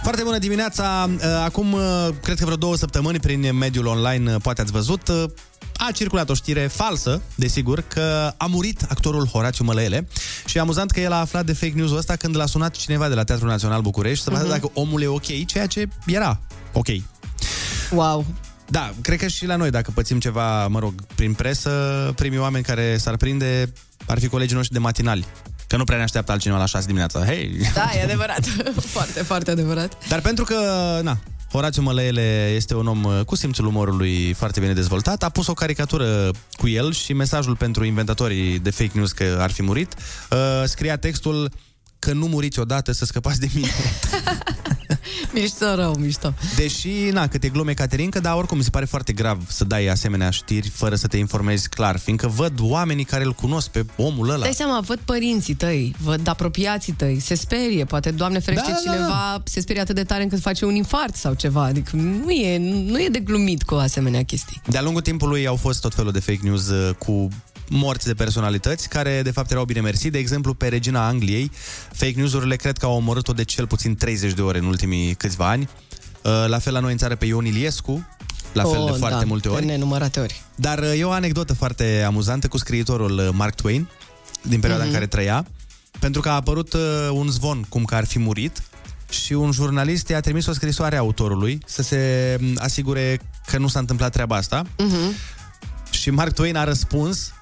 Foarte 0.02 0.22
bună 0.22 0.38
dimineața! 0.38 1.10
Uh, 1.16 1.22
Acum, 1.44 1.72
uh, 1.72 2.08
cred 2.22 2.38
că 2.38 2.44
vreo 2.44 2.56
două 2.56 2.76
săptămâni, 2.76 3.20
prin 3.20 3.56
mediul 3.56 3.86
online, 3.86 4.34
uh, 4.34 4.40
poate 4.42 4.60
ați 4.60 4.72
văzut, 4.72 5.08
uh, 5.08 5.24
a 5.88 5.90
circulat 5.92 6.30
o 6.30 6.34
știre 6.34 6.66
falsă, 6.66 7.22
desigur, 7.34 7.80
că 7.88 8.34
a 8.36 8.46
murit 8.46 8.82
actorul 8.88 9.26
Horațiu 9.26 9.64
Mălăele 9.64 10.08
și 10.46 10.56
e 10.56 10.60
amuzant 10.60 10.90
că 10.90 11.00
el 11.00 11.12
a 11.12 11.16
aflat 11.20 11.44
de 11.44 11.52
fake 11.52 11.72
news-ul 11.74 11.96
ăsta 11.96 12.16
când 12.16 12.36
l-a 12.36 12.46
sunat 12.46 12.76
cineva 12.76 13.08
de 13.08 13.14
la 13.14 13.24
Teatrul 13.24 13.48
Național 13.48 13.80
București 13.80 14.24
să 14.24 14.30
vadă 14.30 14.42
Mhm. 14.42 14.52
dacă 14.52 14.70
omul 14.74 15.02
e 15.02 15.06
ok, 15.06 15.44
ceea 15.46 15.66
ce 15.66 15.88
era 16.06 16.40
ok. 16.72 16.86
Wow. 17.90 18.26
Da, 18.68 18.92
cred 19.00 19.18
că 19.18 19.26
și 19.26 19.46
la 19.46 19.56
noi, 19.56 19.70
dacă 19.70 19.90
pățim 19.94 20.18
ceva, 20.18 20.66
mă 20.66 20.78
rog, 20.78 20.94
prin 21.14 21.32
presă, 21.34 21.70
primii 22.16 22.38
oameni 22.38 22.64
care 22.64 22.96
s-ar 22.96 23.16
prinde 23.16 23.72
ar 24.06 24.18
fi 24.18 24.26
colegii 24.28 24.54
noștri 24.56 24.72
de 24.74 24.78
matinali. 24.80 25.24
Că 25.66 25.76
nu 25.76 25.84
prea 25.84 25.96
ne 25.96 26.02
așteaptă 26.02 26.32
altcineva 26.32 26.58
la 26.58 26.66
6 26.66 26.86
dimineața. 26.86 27.24
Hei! 27.24 27.56
Da, 27.74 27.90
e 27.96 28.02
adevărat. 28.02 28.46
foarte, 28.94 29.22
foarte 29.22 29.50
adevărat. 29.50 30.08
Dar 30.08 30.20
pentru 30.20 30.44
că, 30.44 30.54
na, 31.02 31.18
Horațiu 31.52 31.82
Mălăele 31.82 32.52
este 32.54 32.74
un 32.74 32.86
om 32.86 33.04
uh, 33.04 33.20
cu 33.26 33.36
simțul 33.36 33.66
umorului 33.66 34.32
foarte 34.32 34.60
bine 34.60 34.72
dezvoltat. 34.72 35.22
A 35.22 35.28
pus 35.28 35.46
o 35.46 35.54
caricatură 35.54 36.30
cu 36.52 36.68
el 36.68 36.92
și 36.92 37.12
mesajul 37.12 37.56
pentru 37.56 37.84
inventatorii 37.84 38.58
de 38.58 38.70
fake 38.70 38.90
news 38.94 39.12
că 39.12 39.36
ar 39.40 39.50
fi 39.50 39.62
murit. 39.62 39.94
Uh, 40.30 40.38
scria 40.64 40.96
textul 40.96 41.50
că 41.98 42.12
nu 42.12 42.26
muriți 42.26 42.58
odată 42.58 42.92
să 42.92 43.04
scăpați 43.04 43.40
de 43.40 43.48
mine. 43.54 43.68
Mișto 45.32 45.74
rău, 45.74 45.94
mișto. 45.98 46.34
Deși, 46.56 46.88
na, 47.12 47.28
câte 47.28 47.48
glume 47.48 47.72
Caterinca, 47.74 48.20
dar 48.20 48.34
oricum 48.34 48.56
mi 48.56 48.64
se 48.64 48.70
pare 48.70 48.84
foarte 48.84 49.12
grav 49.12 49.42
să 49.48 49.64
dai 49.64 49.86
asemenea 49.86 50.30
știri 50.30 50.68
fără 50.68 50.94
să 50.94 51.06
te 51.06 51.16
informezi 51.16 51.68
clar, 51.68 51.98
fiindcă 51.98 52.26
văd 52.28 52.52
oamenii 52.60 53.04
care 53.04 53.24
îl 53.24 53.32
cunosc 53.32 53.68
pe 53.68 53.86
omul 53.96 54.30
ăla. 54.30 54.42
Dai 54.42 54.52
seama, 54.54 54.80
văd 54.80 54.98
părinții 55.04 55.54
tăi, 55.54 55.94
văd 56.02 56.28
apropiații 56.28 56.92
tăi, 56.92 57.20
se 57.20 57.34
sperie, 57.34 57.84
poate, 57.84 58.10
Doamne 58.10 58.38
ferește, 58.38 58.70
Da, 58.70 58.76
da, 58.84 58.90
da. 58.90 58.92
cineva 58.96 59.42
se 59.44 59.60
sperie 59.60 59.82
atât 59.82 59.94
de 59.94 60.04
tare 60.04 60.22
încât 60.22 60.40
face 60.40 60.64
un 60.64 60.74
infart 60.74 61.14
sau 61.14 61.34
ceva. 61.34 61.62
Adică 61.62 61.96
nu 61.96 62.30
e, 62.30 62.58
nu 62.90 63.00
e 63.00 63.08
de 63.08 63.18
glumit 63.18 63.62
cu 63.62 63.74
asemenea 63.74 64.22
chestii. 64.24 64.60
De-a 64.66 64.82
lungul 64.82 65.02
timpului 65.02 65.46
au 65.46 65.56
fost 65.56 65.80
tot 65.80 65.94
felul 65.94 66.12
de 66.12 66.20
fake 66.20 66.40
news 66.42 66.68
uh, 66.68 66.94
cu 66.98 67.28
morți 67.72 68.06
de 68.06 68.14
personalități 68.14 68.88
care 68.88 69.22
de 69.22 69.30
fapt 69.30 69.50
erau 69.50 69.64
bine 69.64 69.80
mersi. 69.80 70.10
De 70.10 70.18
exemplu, 70.18 70.54
pe 70.54 70.68
regina 70.68 71.06
Angliei, 71.06 71.50
fake 71.92 72.12
news-urile 72.16 72.56
cred 72.56 72.78
că 72.78 72.86
au 72.86 72.94
omorât-o 72.96 73.32
de 73.32 73.44
cel 73.44 73.66
puțin 73.66 73.96
30 73.96 74.32
de 74.32 74.42
ore 74.42 74.58
în 74.58 74.64
ultimii 74.64 75.14
câțiva 75.14 75.48
ani. 75.48 75.68
Uh, 76.22 76.44
La 76.46 76.58
fel 76.58 76.72
la 76.72 76.78
noi 76.80 76.92
în 76.92 76.98
țară 76.98 77.14
pe 77.16 77.24
Ion 77.24 77.44
Iliescu, 77.44 78.06
la 78.52 78.62
fel 78.62 78.82
de 78.84 78.90
Oh, 78.90 78.96
foarte 78.98 79.18
da, 79.18 79.24
multe 79.26 79.48
de 79.48 79.54
ori. 79.54 79.64
nenumărate 79.64 80.20
ori. 80.20 80.42
Dar 80.54 80.78
uh, 80.78 80.98
e 80.98 81.04
o 81.04 81.10
anecdotă 81.10 81.54
foarte 81.54 82.02
amuzantă 82.06 82.48
cu 82.48 82.56
scriitorul 82.58 83.18
uh, 83.18 83.28
Mark 83.32 83.54
Twain, 83.54 83.88
din 84.42 84.60
perioada 84.60 84.84
Mhm. 84.84 84.92
în 84.92 84.98
care 84.98 85.08
trăia, 85.10 85.46
pentru 85.98 86.20
că 86.20 86.28
a 86.28 86.32
apărut 86.34 86.72
uh, 86.72 86.80
un 87.12 87.28
zvon 87.30 87.64
cum 87.68 87.84
că 87.84 87.94
ar 87.94 88.04
fi 88.04 88.18
murit 88.18 88.62
și 89.10 89.32
un 89.32 89.52
jurnalist 89.52 90.08
i-a 90.08 90.20
trimis 90.20 90.46
o 90.46 90.52
scrisoare 90.52 90.96
autorului 90.96 91.58
să 91.66 91.82
se 91.82 92.36
m, 92.40 92.44
asigure 92.58 93.20
că 93.46 93.58
nu 93.58 93.68
s-a 93.68 93.78
întâmplat 93.78 94.12
treaba 94.12 94.36
asta. 94.36 94.62
Mhm. 94.78 95.14
Și 95.90 96.10
Mark 96.10 96.32
Twain 96.32 96.56
a 96.56 96.64
răspuns 96.64 97.32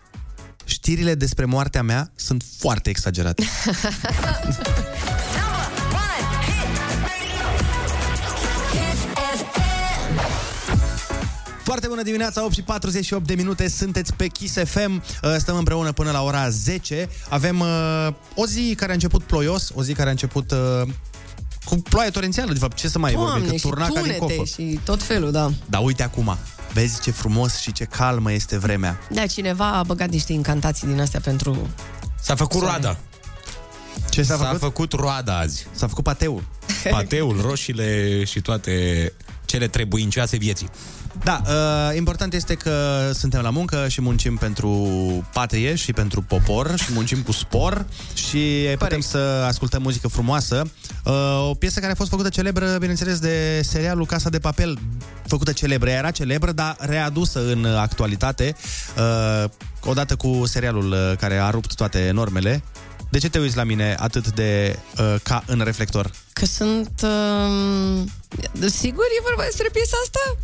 Știrile 0.70 1.14
despre 1.14 1.44
moartea 1.44 1.82
mea 1.82 2.12
sunt 2.14 2.44
foarte 2.58 2.90
exagerate. 2.90 3.44
Foarte 11.62 11.88
bună 11.88 12.02
dimineața, 12.02 12.44
8 12.44 12.54
și 12.54 12.62
48 12.62 13.26
de 13.26 13.34
minute, 13.34 13.68
sunteți 13.68 14.14
pe 14.14 14.26
Kiss 14.26 14.56
FM, 14.64 15.02
Uh, 15.22 15.34
stăm 15.38 15.56
împreună 15.56 15.92
până 15.92 16.10
la 16.10 16.22
ora 16.22 16.48
10. 16.48 17.08
Avem 17.28 17.60
uh, 17.60 18.08
o 18.34 18.46
zi 18.46 18.74
care 18.76 18.90
a 18.90 18.94
început 18.94 19.22
ploios, 19.22 19.70
o 19.74 19.82
zi 19.82 19.92
care 19.92 20.08
a 20.08 20.10
început 20.10 20.50
uh, 20.50 20.88
cu 21.70 21.76
ploaie 21.76 22.10
torențială, 22.10 22.52
de 22.52 22.58
fapt, 22.58 22.76
ce 22.76 22.88
să 22.88 22.98
mai 22.98 23.12
vorbim, 23.12 23.30
Doamne, 23.30 23.48
că 23.48 23.54
și 23.56 23.60
turna 23.62 23.86
ca 23.86 23.92
din 23.92 24.00
tunete 24.02 24.18
cofă. 24.36 24.44
și 24.44 24.80
tot 24.84 25.02
felul, 25.02 25.30
da. 25.30 25.50
Dar 25.66 25.82
uite 25.84 26.02
acum, 26.02 26.36
vezi 26.72 27.00
ce 27.00 27.10
frumos 27.10 27.58
și 27.58 27.72
ce 27.72 27.84
calmă 27.84 28.32
este 28.32 28.58
vremea. 28.58 28.98
Da, 29.10 29.26
cineva 29.26 29.72
a 29.72 29.82
băgat 29.82 30.08
niște 30.08 30.32
incantații 30.32 30.86
din 30.86 31.00
astea 31.00 31.20
pentru... 31.20 31.68
S-a 32.20 32.34
făcut 32.34 32.60
roada. 32.60 32.96
Ce 34.10 34.22
s-a 34.22 34.36
S-a 34.36 34.44
făcut? 34.44 34.58
făcut 34.60 34.92
roada 34.92 35.38
azi. 35.38 35.66
S-a 35.72 35.86
făcut 35.86 36.04
pateul. 36.04 36.44
Pateul, 36.90 37.40
roșiile 37.40 38.24
și 38.24 38.40
toate 38.40 39.12
cele 39.44 39.68
trebuincioase 39.68 40.36
vieții. 40.36 40.68
Da, 41.24 41.40
uh, 41.46 41.96
important 41.96 42.34
este 42.34 42.54
că 42.54 43.11
suntem 43.12 43.40
la 43.40 43.50
muncă 43.50 43.88
și 43.88 44.00
muncim 44.00 44.36
pentru 44.36 44.88
patrie 45.32 45.74
și 45.74 45.92
pentru 45.92 46.22
popor 46.22 46.78
și 46.78 46.92
muncim 46.92 47.22
cu 47.22 47.32
spor 47.32 47.86
și 48.14 48.66
putem 48.78 49.00
să 49.00 49.18
ascultăm 49.46 49.82
muzică 49.82 50.08
frumoasă. 50.08 50.62
Uh, 51.04 51.48
o 51.48 51.54
piesă 51.54 51.80
care 51.80 51.92
a 51.92 51.94
fost 51.94 52.11
făcută 52.11 52.28
celebră, 52.28 52.76
bineînțeles, 52.78 53.18
de 53.18 53.61
serialul 53.62 54.06
Casa 54.06 54.28
de 54.28 54.38
Papel, 54.38 54.78
făcută 55.26 55.52
celebră, 55.52 55.90
era 55.90 56.11
celebră, 56.11 56.52
dar 56.52 56.76
readusă 56.78 57.50
în 57.50 57.64
actualitate, 57.64 58.56
uh, 58.96 59.50
odată 59.84 60.16
cu 60.16 60.42
serialul 60.46 60.92
uh, 60.92 61.16
care 61.18 61.36
a 61.36 61.50
rupt 61.50 61.74
toate 61.74 62.11
normele. 62.12 62.62
De 63.11 63.18
ce 63.18 63.28
te 63.28 63.38
uiți 63.38 63.56
la 63.56 63.64
mine 63.64 63.96
atât 63.98 64.30
de 64.30 64.78
uh, 64.98 65.14
ca 65.22 65.42
în 65.46 65.61
reflector? 65.64 66.11
Că 66.32 66.46
sunt... 66.46 66.90
Uh... 67.02 68.02
Sigur 68.70 69.04
e 69.18 69.22
vorba 69.22 69.42
despre 69.42 69.68
piesa 69.72 69.96
asta? 70.02 70.36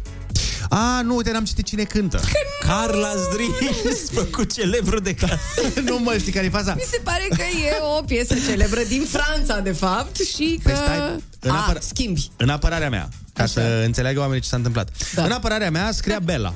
A, 0.68 1.00
nu, 1.04 1.16
uite, 1.16 1.30
n-am 1.30 1.44
citit 1.44 1.66
cine 1.66 1.82
cântă. 1.82 2.20
Carla 2.60 3.12
Zdris, 3.16 4.10
făcut 4.18 4.52
celebru 4.52 5.00
de 5.00 5.14
ca... 5.14 5.38
nu 5.84 5.98
mă 5.98 6.16
știi 6.18 6.32
care 6.32 6.46
e 6.46 6.50
faza? 6.50 6.74
Mi 6.74 6.84
se 6.90 7.00
pare 7.04 7.26
că 7.28 7.42
e 7.42 7.72
o 7.98 8.02
piesă 8.02 8.34
celebră 8.48 8.80
din 8.88 9.06
Franța, 9.08 9.58
de 9.60 9.72
fapt, 9.72 10.16
și 10.16 10.60
că... 10.64 10.70
Păi 10.70 10.78
stai, 10.82 11.22
în 11.40 11.50
A, 11.50 11.74
apăr- 11.74 11.80
schimbi. 11.80 12.30
În 12.36 12.48
apărarea 12.48 12.88
mea, 12.88 13.08
ca 13.32 13.42
Așa. 13.42 13.52
să 13.52 13.82
înțeleagă 13.84 14.20
oamenii 14.20 14.42
ce 14.42 14.48
s-a 14.48 14.56
întâmplat. 14.56 14.88
Da. 15.14 15.24
În 15.24 15.30
apărarea 15.32 15.70
mea 15.70 15.90
scria 15.92 16.18
Bella. 16.18 16.54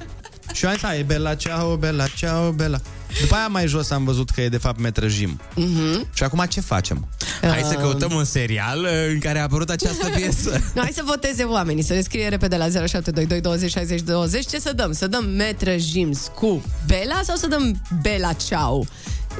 Și 0.52 0.64
eu 0.64 0.70
am 0.70 0.76
zis, 0.76 0.84
"A, 0.84 0.96
e 0.96 1.02
Bella, 1.02 1.34
ciao, 1.34 1.76
Bella, 1.76 2.06
ciao, 2.06 2.50
Bella. 2.52 2.80
După 3.20 3.34
aia 3.34 3.46
mai 3.46 3.66
jos 3.66 3.90
am 3.90 4.04
văzut 4.04 4.30
că 4.30 4.40
e 4.40 4.48
de 4.48 4.56
fapt 4.56 4.80
metrăjim. 4.80 5.40
Mhm. 5.54 6.06
Și 6.12 6.22
acum 6.22 6.44
ce 6.48 6.60
facem? 6.60 7.08
Hai 7.40 7.62
să 7.68 7.74
căutăm 7.74 8.12
un 8.12 8.24
serial 8.24 8.80
uh, 8.82 8.90
în 9.12 9.18
care 9.18 9.38
a 9.38 9.42
apărut 9.42 9.70
această 9.70 10.08
piesă. 10.16 10.50
Nu, 10.74 10.80
hai 10.80 10.90
să 10.94 11.02
voteze 11.06 11.42
oamenii, 11.42 11.82
să 11.82 11.92
ne 11.92 12.00
scrie 12.00 12.28
repede 12.28 12.56
la 12.56 12.64
0722 12.68 13.40
20 13.40 13.70
60 13.70 14.00
20. 14.00 14.46
Ce 14.46 14.58
să 14.60 14.72
dăm? 14.72 14.92
Să 14.92 15.06
dăm 15.06 15.24
Metre 15.28 15.76
Jims 15.78 16.30
cu 16.34 16.62
Bela 16.86 17.20
sau 17.24 17.36
să 17.36 17.46
dăm 17.46 17.80
Bela 18.02 18.32
Ciao? 18.32 18.84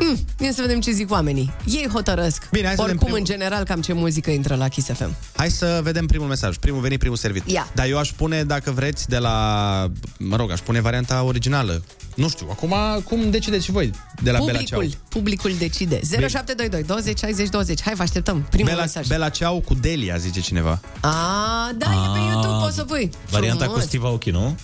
Mm, 0.00 0.18
bine 0.36 0.52
să 0.52 0.60
vedem 0.60 0.80
ce 0.80 0.90
zic 0.90 1.10
oamenii. 1.10 1.52
Ei 1.66 1.88
hotărăsc. 1.92 2.48
Bine, 2.50 2.66
hai 2.66 2.74
să 2.76 2.82
vedem 2.82 2.96
Oricum, 2.96 3.12
primul- 3.12 3.18
în 3.18 3.24
general, 3.24 3.64
cam 3.64 3.80
ce 3.80 3.92
muzică 3.92 4.30
intră 4.30 4.54
la 4.54 4.68
Kiss 4.68 4.88
FM. 4.92 5.14
Hai 5.36 5.50
să 5.50 5.80
vedem 5.82 6.06
primul 6.06 6.26
mesaj. 6.26 6.56
Primul 6.56 6.80
venit, 6.80 6.98
primul 6.98 7.16
servit. 7.16 7.42
Ia. 7.50 7.70
Dar 7.74 7.86
eu 7.86 7.98
aș 7.98 8.10
pune, 8.10 8.44
dacă 8.44 8.70
vreți, 8.70 9.08
de 9.08 9.18
la... 9.18 9.86
Mă 10.18 10.36
rog, 10.36 10.50
aș 10.50 10.60
pune 10.60 10.80
varianta 10.80 11.22
originală. 11.22 11.82
Nu 12.14 12.28
știu, 12.28 12.46
acum 12.50 12.74
cum 13.04 13.30
decideți 13.30 13.64
și 13.64 13.70
voi 13.70 13.90
de 14.22 14.30
la 14.30 14.38
Bella 14.44 14.58
Ciao? 14.62 14.78
Publicul, 14.78 15.00
publicul 15.08 15.52
decide. 15.58 16.00
0722 16.28 16.82
20 16.82 17.18
60 17.18 17.48
20. 17.48 17.82
Hai, 17.82 17.94
vă 17.94 18.02
așteptăm. 18.02 18.46
Primul 18.50 18.68
Bella, 18.68 18.82
mesaj. 18.82 19.06
Bella 19.06 19.28
Ciao 19.28 19.58
cu 19.60 19.74
Delia, 19.74 20.16
zice 20.16 20.40
cineva. 20.40 20.80
A, 21.00 21.70
da, 21.78 21.86
e 21.86 22.18
pe 22.18 22.18
YouTube, 22.30 22.62
poți 22.62 22.74
să 22.76 22.84
pui. 22.84 23.10
Varianta 23.30 23.62
Frumos. 23.64 23.80
cu 23.82 23.86
Steve 23.88 24.06
Aoki, 24.06 24.30
nu? 24.30 24.56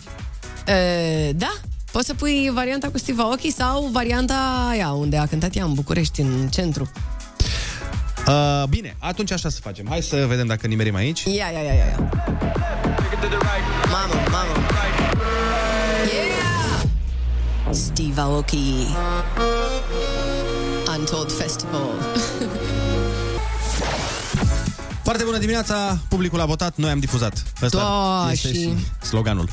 E, 0.66 1.32
da, 1.32 1.52
poți 1.96 2.08
să 2.08 2.14
pui 2.14 2.50
varianta 2.54 2.88
cu 2.88 2.98
Steve 2.98 3.22
Aoki 3.22 3.50
sau 3.50 3.88
varianta 3.92 4.66
aia, 4.68 4.90
unde 4.90 5.16
a 5.16 5.26
cântat 5.26 5.54
ea 5.54 5.64
în 5.64 5.72
București, 5.72 6.20
în 6.20 6.48
centru. 6.48 6.90
Uh, 8.26 8.62
bine, 8.68 8.96
atunci 8.98 9.32
așa 9.32 9.48
să 9.48 9.60
facem. 9.60 9.86
Hai 9.88 10.02
să 10.02 10.24
vedem 10.28 10.46
dacă 10.46 10.66
nimerim 10.66 10.94
aici. 10.94 11.22
Ia, 11.24 11.32
ia, 11.32 11.50
ia, 11.50 11.72
ia, 11.72 11.72
ia. 11.72 12.10
Mamă, 13.90 14.14
mamă. 14.30 14.52
Yeah! 16.12 16.82
Steve 17.70 18.20
Aoki. 18.20 18.86
Untold 20.98 21.32
Festival. 21.32 21.90
Foarte 25.06 25.24
bună 25.24 25.38
dimineața, 25.38 25.98
publicul 26.08 26.40
a 26.40 26.44
votat, 26.44 26.76
noi 26.76 26.90
am 26.90 26.98
difuzat. 26.98 27.42
Ăsta 27.62 27.78
Da, 27.78 28.32
este 28.32 28.52
și- 28.52 28.74
sloganul. 29.06 29.48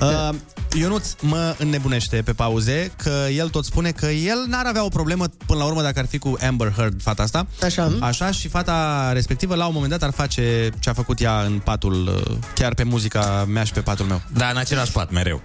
Uh, 0.00 0.28
Ionuț 0.72 1.06
mă 1.20 1.54
înnebunește 1.58 2.22
pe 2.24 2.32
pauze 2.32 2.92
că 2.96 3.26
el 3.34 3.48
tot 3.48 3.64
spune 3.64 3.90
că 3.90 4.06
el 4.06 4.44
n-ar 4.46 4.66
avea 4.66 4.84
o 4.84 4.88
problemă 4.88 5.26
până 5.46 5.58
la 5.58 5.64
urmă 5.64 5.82
dacă 5.82 5.98
ar 5.98 6.06
fi 6.06 6.18
cu 6.18 6.36
Amber 6.46 6.72
Heard, 6.76 7.02
fata 7.02 7.22
asta. 7.22 7.46
Așa. 7.62 7.96
Așa 8.00 8.30
și 8.30 8.48
fata 8.48 9.10
respectivă 9.12 9.54
la 9.54 9.66
un 9.66 9.72
moment 9.72 9.90
dat 9.90 10.02
ar 10.02 10.12
face 10.12 10.70
ce 10.78 10.90
a 10.90 10.92
făcut 10.92 11.20
ea 11.20 11.40
în 11.40 11.58
patul, 11.58 12.06
uh, 12.28 12.36
chiar 12.54 12.74
pe 12.74 12.82
muzica 12.82 13.44
mea 13.48 13.64
și 13.64 13.72
pe 13.72 13.80
patul 13.80 14.06
meu. 14.06 14.22
Da, 14.32 14.48
în 14.48 14.56
același 14.56 14.92
pat, 14.92 15.10
mereu. 15.10 15.42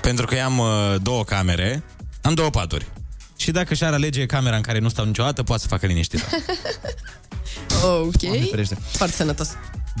Pentru 0.00 0.26
că 0.26 0.34
eu 0.34 0.44
am 0.44 0.58
uh, 0.58 0.94
două 1.02 1.24
camere, 1.24 1.82
am 2.22 2.34
două 2.34 2.50
paturi. 2.50 2.86
Și 3.36 3.50
dacă 3.50 3.74
și-ar 3.74 3.92
alege 3.92 4.26
camera 4.26 4.56
în 4.56 4.62
care 4.62 4.78
nu 4.78 4.88
stau 4.88 5.04
niciodată, 5.04 5.42
poate 5.42 5.62
să 5.62 5.68
facă 5.68 5.86
liniștită. 5.86 6.24
Ok. 7.84 8.16
Doamne 8.16 8.44
ferește. 8.50 8.78
Foarte 8.90 9.14
sănătos. 9.14 9.48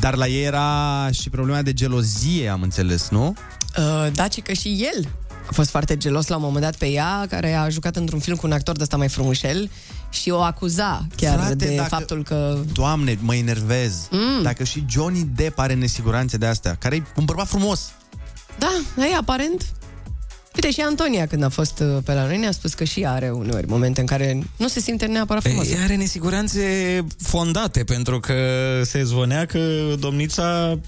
Dar 0.00 0.14
la 0.14 0.26
ei 0.26 0.44
era 0.44 1.08
și 1.12 1.30
problema 1.30 1.62
de 1.62 1.72
gelozie, 1.72 2.48
am 2.48 2.62
înțeles, 2.62 3.08
nu? 3.10 3.34
Uh, 3.78 4.06
da, 4.12 4.28
ci 4.28 4.42
că 4.42 4.52
și 4.52 4.88
el 4.94 5.08
a 5.48 5.52
fost 5.52 5.70
foarte 5.70 5.96
gelos 5.96 6.26
la 6.26 6.36
un 6.36 6.42
moment 6.42 6.62
dat 6.64 6.76
pe 6.76 6.86
ea, 6.90 7.26
care 7.28 7.52
a 7.54 7.68
jucat 7.68 7.96
într-un 7.96 8.18
film 8.18 8.36
cu 8.36 8.46
un 8.46 8.52
actor 8.52 8.76
de 8.76 8.82
ăsta 8.82 8.96
mai 8.96 9.08
frumușel 9.08 9.70
și 10.10 10.30
o 10.30 10.40
acuza 10.40 11.06
chiar 11.16 11.38
Frate, 11.38 11.54
de 11.54 11.74
dacă- 11.76 11.88
faptul 11.88 12.22
că... 12.22 12.58
Doamne, 12.72 13.18
mă 13.20 13.34
enervez. 13.34 13.94
Mm. 14.10 14.42
Dacă 14.42 14.64
și 14.64 14.84
Johnny 14.90 15.28
Depp 15.34 15.58
are 15.58 15.74
nesiguranțe 15.74 16.36
de 16.36 16.46
astea, 16.46 16.74
care 16.74 16.96
e 16.96 17.02
un 17.16 17.24
bărbat 17.24 17.46
frumos. 17.46 17.90
Da, 18.58 19.04
e 19.10 19.16
aparent. 19.16 19.66
Uite, 20.54 20.70
și 20.70 20.80
Antonia, 20.80 21.26
când 21.26 21.42
a 21.42 21.48
fost 21.48 21.78
uh, 21.78 21.96
pe 22.04 22.12
la 22.14 22.26
noi, 22.26 22.38
ne-a 22.38 22.52
spus 22.52 22.74
că 22.74 22.84
și 22.84 23.00
ea 23.00 23.12
are 23.12 23.30
uneori 23.30 23.66
momente 23.66 24.00
în 24.00 24.06
care 24.06 24.42
nu 24.56 24.68
se 24.68 24.80
simte 24.80 25.06
neapărat 25.06 25.42
frumoasă. 25.42 25.70
Ea 25.74 25.82
are 25.82 25.96
nesiguranțe 25.96 26.60
fondate, 27.22 27.84
pentru 27.84 28.20
că 28.20 28.34
se 28.84 29.02
zvonea 29.02 29.46
că 29.46 29.58
domnița 29.98 30.78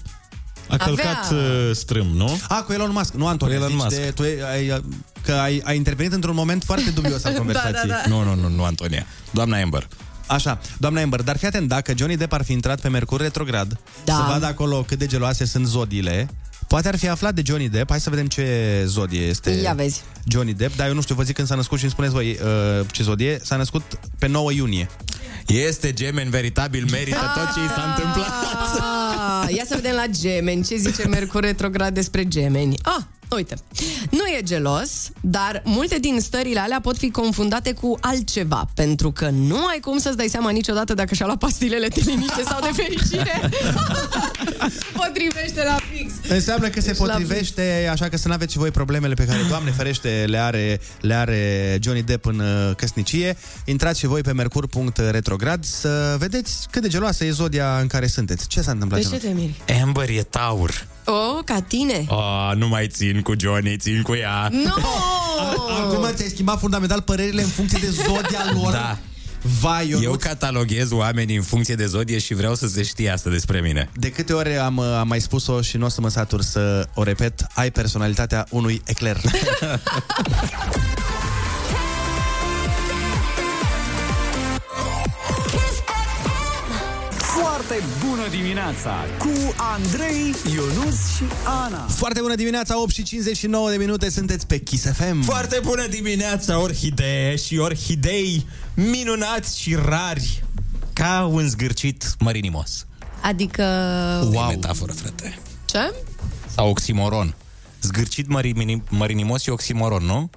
a 0.69 0.77
călcat 0.77 1.31
uh, 1.31 1.69
strâm, 1.73 2.07
nu? 2.07 2.39
A, 2.47 2.61
cu 2.61 2.73
Elon 2.73 2.91
Musk, 2.91 3.13
nu 3.13 3.27
Antonia. 3.27 3.55
Elon 3.55 3.67
zici 3.69 3.77
Musk. 3.77 3.95
De, 3.95 4.11
tu 4.15 4.21
ai, 4.51 4.83
că 5.23 5.31
ai, 5.31 5.61
ai 5.63 5.75
intervenit 5.75 6.13
într-un 6.13 6.35
moment 6.35 6.63
foarte 6.63 6.89
dubios 6.89 7.23
al 7.23 7.33
conversației. 7.41 7.89
da, 7.89 8.01
da. 8.03 8.09
Nu, 8.09 8.23
nu, 8.23 8.35
nu, 8.35 8.47
nu, 8.49 8.63
Antonia. 8.63 9.05
Doamna 9.31 9.61
Amber. 9.61 9.87
Așa, 10.27 10.59
doamna 10.77 11.01
Amber, 11.01 11.21
dar 11.21 11.37
fii 11.37 11.47
atent, 11.47 11.67
dacă 11.67 11.93
Johnny 11.97 12.17
Depp 12.17 12.33
ar 12.33 12.43
fi 12.43 12.51
intrat 12.51 12.79
pe 12.81 12.89
Mercur 12.89 13.21
retrograd, 13.21 13.79
Da. 14.05 14.13
să 14.13 14.21
vadă 14.27 14.45
acolo 14.45 14.81
cât 14.87 14.97
de 14.97 15.05
geloase 15.05 15.45
sunt 15.45 15.67
zodiile, 15.67 16.29
poate 16.67 16.87
ar 16.87 16.97
fi 16.97 17.07
aflat 17.09 17.33
de 17.33 17.41
Johnny 17.45 17.69
Depp, 17.69 17.89
hai 17.89 17.99
să 17.99 18.09
vedem 18.09 18.27
ce 18.27 18.83
zodie 18.85 19.21
este 19.21 19.49
Ia 19.49 19.73
vezi. 19.73 20.03
Johnny 20.27 20.53
Depp, 20.53 20.75
dar 20.75 20.87
eu 20.87 20.93
nu 20.93 21.01
știu, 21.01 21.15
vă 21.15 21.23
zic 21.23 21.35
când 21.35 21.47
s-a 21.47 21.55
născut 21.55 21.77
și 21.77 21.83
îmi 21.83 21.93
spuneți 21.93 22.13
voi 22.13 22.39
uh, 22.79 22.85
ce 22.91 23.03
zodie, 23.03 23.39
s-a 23.43 23.55
născut 23.55 23.99
pe 24.19 24.27
9 24.27 24.51
iunie. 24.51 24.89
Este 25.47 25.93
gemeni 25.93 26.29
veritabil, 26.29 26.85
merită 26.91 27.31
tot 27.35 27.53
ce 27.53 27.59
i 27.59 27.67
s-a 27.75 27.93
întâmplat. 27.95 28.29
Ah, 28.79 29.55
ia 29.55 29.63
să 29.67 29.75
vedem 29.75 29.95
la 29.95 30.05
gemeni. 30.07 30.63
Ce 30.63 30.75
zice 30.75 31.07
Mercur 31.07 31.41
retrograd 31.41 31.93
despre 31.93 32.27
gemeni? 32.27 32.75
Ah, 32.81 33.03
uite. 33.35 33.55
Nu 34.09 34.25
e 34.37 34.41
gelos, 34.43 35.09
dar 35.21 35.61
multe 35.65 35.99
din 35.99 36.19
stările 36.19 36.59
alea 36.59 36.79
pot 36.81 36.97
fi 36.97 37.11
confundate 37.11 37.73
cu 37.73 37.97
altceva, 38.01 38.69
pentru 38.73 39.11
că 39.11 39.29
nu 39.29 39.65
ai 39.65 39.79
cum 39.79 39.97
să-ți 39.97 40.17
dai 40.17 40.27
seama 40.27 40.49
niciodată 40.49 40.93
dacă 40.93 41.13
și-a 41.13 41.25
luat 41.25 41.37
pastilele 41.37 41.87
de 41.87 42.01
liniște 42.05 42.43
sau 42.43 42.59
de 42.61 42.81
fericire. 42.81 43.49
Potrivește 45.03 45.63
la 45.63 45.77
fix. 45.91 46.13
Înseamnă 46.29 46.67
că 46.67 46.81
se 46.81 46.87
Deci 46.87 46.99
la 46.99 47.05
potrivește, 47.05 47.87
așa 47.91 48.09
că 48.09 48.17
să 48.17 48.27
nu 48.27 48.33
aveți 48.33 48.51
și 48.51 48.57
voi 48.57 48.71
problemele 48.71 49.13
pe 49.13 49.25
care, 49.25 49.39
Doamne 49.49 49.71
ferește, 49.71 50.25
le 50.27 50.37
are, 50.37 50.79
le 51.01 51.13
are 51.13 51.77
Johnny 51.81 52.03
Depp 52.03 52.25
în 52.25 52.39
uh, 52.39 52.75
căsnicie. 52.75 53.37
Intrați 53.65 53.99
și 53.99 54.05
voi 54.05 54.21
pe 54.21 54.33
mercur.retrograd 54.33 55.63
să 55.63 56.15
vedeți 56.19 56.67
cât 56.71 56.81
de 56.81 56.87
geloasă 56.87 57.25
e 57.25 57.31
zodia 57.31 57.77
în 57.79 57.87
care 57.87 58.07
sunteți. 58.07 58.47
Ce 58.47 58.61
s-a 58.61 58.71
întâmplat? 58.71 59.01
De 59.01 59.07
ce 59.07 59.17
te 59.17 59.33
miri? 59.33 59.61
Amber 59.81 60.09
e 60.09 60.23
taur. 60.23 60.87
Oh, 61.09 61.43
ca 61.45 61.61
tine. 61.61 62.05
Oh, 62.07 62.51
nu 62.55 62.67
mai 62.67 62.87
țin 62.87 63.21
cu 63.21 63.33
Johnny, 63.39 63.77
țin 63.77 64.01
cu 64.01 64.13
ea. 64.15 64.49
Nu! 64.51 64.73
Acum 65.81 66.07
ți-ai 66.13 66.29
schimbat 66.29 66.59
fundamental 66.59 67.01
părerile 67.01 67.41
în 67.41 67.47
funcție 67.47 67.79
de 67.81 67.89
zodia 67.89 68.51
lor. 68.53 68.71
Da. 68.71 68.97
Vai, 69.61 69.89
eu, 69.89 70.01
Eu 70.01 70.15
cataloghez 70.15 70.91
oamenii 70.91 71.35
în 71.35 71.41
funcție 71.41 71.75
de 71.75 71.85
zodie 71.85 72.19
și 72.19 72.33
vreau 72.33 72.55
să 72.55 72.67
se 72.67 72.83
știe 72.83 73.09
asta 73.09 73.29
despre 73.29 73.61
mine. 73.61 73.89
De 73.93 74.11
câte 74.11 74.33
ori 74.33 74.57
am, 74.57 74.77
uh, 74.77 74.85
am 74.99 75.07
mai 75.07 75.19
spus-o 75.19 75.61
și 75.61 75.77
nu 75.77 75.85
o 75.85 75.89
să 75.89 76.01
mă 76.01 76.09
satur 76.09 76.41
să 76.41 76.87
o 76.93 77.03
repet, 77.03 77.47
ai 77.53 77.71
personalitatea 77.71 78.45
unui 78.49 78.81
ecler. 78.85 79.21
Foarte 87.67 87.85
bună 88.07 88.27
dimineața 88.29 89.05
cu 89.19 89.53
Andrei, 89.57 90.35
Ionus 90.53 91.15
și 91.15 91.23
Ana. 91.45 91.85
Foarte 91.87 92.21
bună 92.21 92.35
dimineața, 92.35 92.81
8 92.81 92.93
și 92.93 93.03
59 93.03 93.69
de 93.69 93.75
minute, 93.77 94.09
sunteți 94.09 94.47
pe 94.47 94.57
Kiss 94.57 94.85
FM. 94.91 95.21
Foarte 95.21 95.59
bună 95.63 95.87
dimineața, 95.87 96.59
orhidee 96.59 97.35
și 97.35 97.57
orhidei 97.57 98.45
minunați 98.73 99.59
și 99.59 99.75
rari 99.85 100.43
ca 100.93 101.29
un 101.31 101.47
zgârcit 101.47 102.15
mărinimos. 102.19 102.85
Adică... 103.21 103.63
Wow. 104.31 104.47
metaforă, 104.47 104.91
frate. 104.91 105.39
Ce? 105.65 105.93
Sau 106.55 106.69
oximoron. 106.69 107.35
Zgârcit 107.81 108.27
mărini, 108.27 108.83
mărinimos 108.89 109.47
e 109.47 109.51
oximoron, 109.51 110.03
nu? 110.03 110.29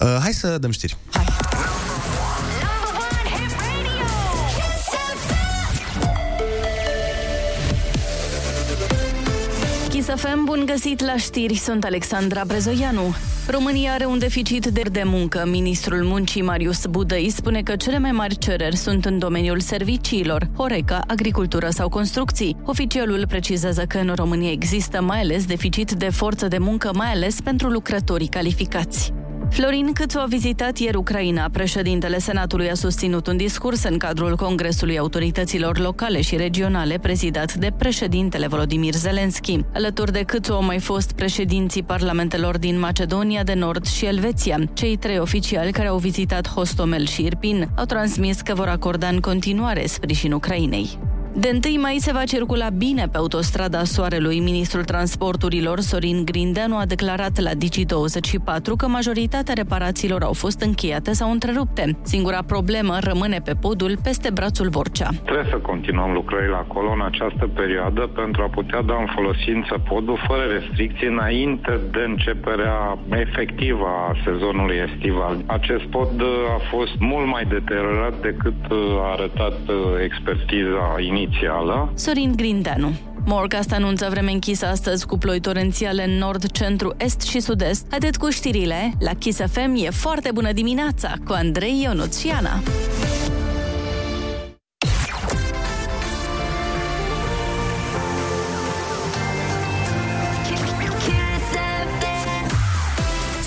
Uh, 0.00 0.16
hai 0.20 0.32
să 0.32 0.58
dăm 0.58 0.70
știri. 0.70 0.96
Kiss 1.12 1.35
FM, 10.16 10.44
bun 10.44 10.62
găsit 10.66 11.04
la 11.04 11.16
știri, 11.16 11.54
sunt 11.54 11.84
Alexandra 11.84 12.42
Brezoianu. 12.46 13.14
România 13.48 13.92
are 13.92 14.04
un 14.04 14.18
deficit 14.18 14.66
de, 14.66 14.82
de 14.92 15.02
muncă. 15.04 15.46
Ministrul 15.50 16.04
Muncii 16.04 16.42
Marius 16.42 16.86
Budăi 16.86 17.30
spune 17.30 17.62
că 17.62 17.76
cele 17.76 17.98
mai 17.98 18.10
mari 18.10 18.38
cereri 18.38 18.76
sunt 18.76 19.04
în 19.04 19.18
domeniul 19.18 19.60
serviciilor, 19.60 20.48
Horeca, 20.56 21.00
agricultură 21.06 21.68
sau 21.70 21.88
construcții. 21.88 22.56
Oficialul 22.64 23.26
precizează 23.28 23.84
că 23.88 23.98
în 23.98 24.12
România 24.14 24.50
există 24.50 25.02
mai 25.02 25.20
ales 25.20 25.46
deficit 25.46 25.90
de 25.90 26.08
forță 26.10 26.48
de 26.48 26.58
muncă, 26.58 26.90
mai 26.94 27.12
ales 27.12 27.40
pentru 27.40 27.68
lucrătorii 27.68 28.28
calificați. 28.28 29.12
Florin 29.50 29.92
Câțu 29.92 30.18
a 30.18 30.24
vizitat 30.28 30.78
ieri 30.78 30.96
Ucraina. 30.96 31.48
Președintele 31.52 32.18
Senatului 32.18 32.70
a 32.70 32.74
susținut 32.74 33.26
un 33.26 33.36
discurs 33.36 33.82
în 33.82 33.98
cadrul 33.98 34.36
Congresului 34.36 34.98
Autorităților 34.98 35.78
Locale 35.78 36.20
și 36.20 36.36
Regionale 36.36 36.98
prezidat 36.98 37.54
de 37.54 37.72
președintele 37.78 38.46
Volodimir 38.46 38.94
Zelensky. 38.94 39.60
Alături 39.74 40.12
de 40.12 40.22
Câțu 40.22 40.52
au 40.52 40.64
mai 40.64 40.78
fost 40.78 41.12
președinții 41.12 41.82
parlamentelor 41.82 42.58
din 42.58 42.78
Macedonia 42.78 43.42
de 43.42 43.54
Nord 43.54 43.86
și 43.86 44.04
Elveția. 44.04 44.58
Cei 44.72 44.96
trei 44.96 45.18
oficiali 45.18 45.72
care 45.72 45.88
au 45.88 45.98
vizitat 45.98 46.48
Hostomel 46.48 47.06
și 47.06 47.24
Irpin 47.24 47.68
au 47.76 47.84
transmis 47.84 48.40
că 48.40 48.54
vor 48.54 48.68
acorda 48.68 49.08
în 49.08 49.20
continuare 49.20 49.86
sprijin 49.86 50.32
Ucrainei. 50.32 50.98
De 51.38 51.50
1 51.74 51.80
mai 51.80 51.96
se 51.98 52.12
va 52.12 52.24
circula 52.24 52.68
bine 52.70 53.04
pe 53.12 53.16
autostrada 53.16 53.84
Soarelui. 53.84 54.38
Ministrul 54.40 54.84
Transporturilor 54.84 55.80
Sorin 55.80 56.24
Grindeanu 56.24 56.76
a 56.76 56.84
declarat 56.86 57.40
la 57.40 57.50
Digi24 57.50 58.76
că 58.76 58.86
majoritatea 58.88 59.54
reparațiilor 59.54 60.22
au 60.22 60.32
fost 60.32 60.60
încheiate 60.60 61.12
sau 61.12 61.30
întrerupte. 61.30 61.96
Singura 62.02 62.42
problemă 62.46 62.94
rămâne 63.00 63.38
pe 63.44 63.54
podul 63.60 63.92
peste 64.02 64.30
brațul 64.30 64.68
Vorcea. 64.68 65.08
Trebuie 65.24 65.46
să 65.50 65.56
continuăm 65.56 66.12
lucrările 66.12 66.56
acolo 66.56 66.90
în 66.90 67.02
această 67.10 67.50
perioadă 67.54 68.10
pentru 68.14 68.42
a 68.42 68.48
putea 68.48 68.82
da 68.82 68.96
în 69.04 69.08
folosință 69.14 69.74
podul 69.88 70.18
fără 70.26 70.42
restricții 70.42 71.06
înainte 71.06 71.80
de 71.90 72.02
începerea 72.06 72.98
efectivă 73.10 73.86
a 74.08 74.16
sezonului 74.24 74.76
estival. 74.88 75.34
Acest 75.46 75.84
pod 75.84 76.20
uh, 76.20 76.28
a 76.56 76.60
fost 76.76 76.96
mult 76.98 77.26
mai 77.26 77.44
deteriorat 77.44 78.20
decât 78.20 78.60
uh, 78.70 78.78
a 79.04 79.12
arătat 79.16 79.58
uh, 79.68 79.74
expertiza 80.04 80.84
inițială. 80.98 81.24
Sorin 81.94 82.32
Grindeanu. 82.36 82.92
Morcast 83.24 83.72
anunță 83.72 84.06
vreme 84.10 84.30
închisă 84.30 84.66
astăzi 84.66 85.06
cu 85.06 85.18
ploi 85.18 85.40
torențiale 85.40 86.04
în 86.04 86.18
nord, 86.18 86.50
centru, 86.50 86.94
est 86.96 87.20
și 87.20 87.40
sud-est. 87.40 87.92
Atât 87.92 88.16
cu 88.16 88.30
știrile, 88.30 88.92
la 88.98 89.10
Kiss 89.18 89.40
FM 89.40 89.74
e 89.76 89.90
foarte 89.90 90.30
bună 90.34 90.52
dimineața 90.52 91.12
cu 91.24 91.32
Andrei 91.32 91.82
Ionuț 91.82 92.18
și 92.18 92.28
Ana. 92.28 92.60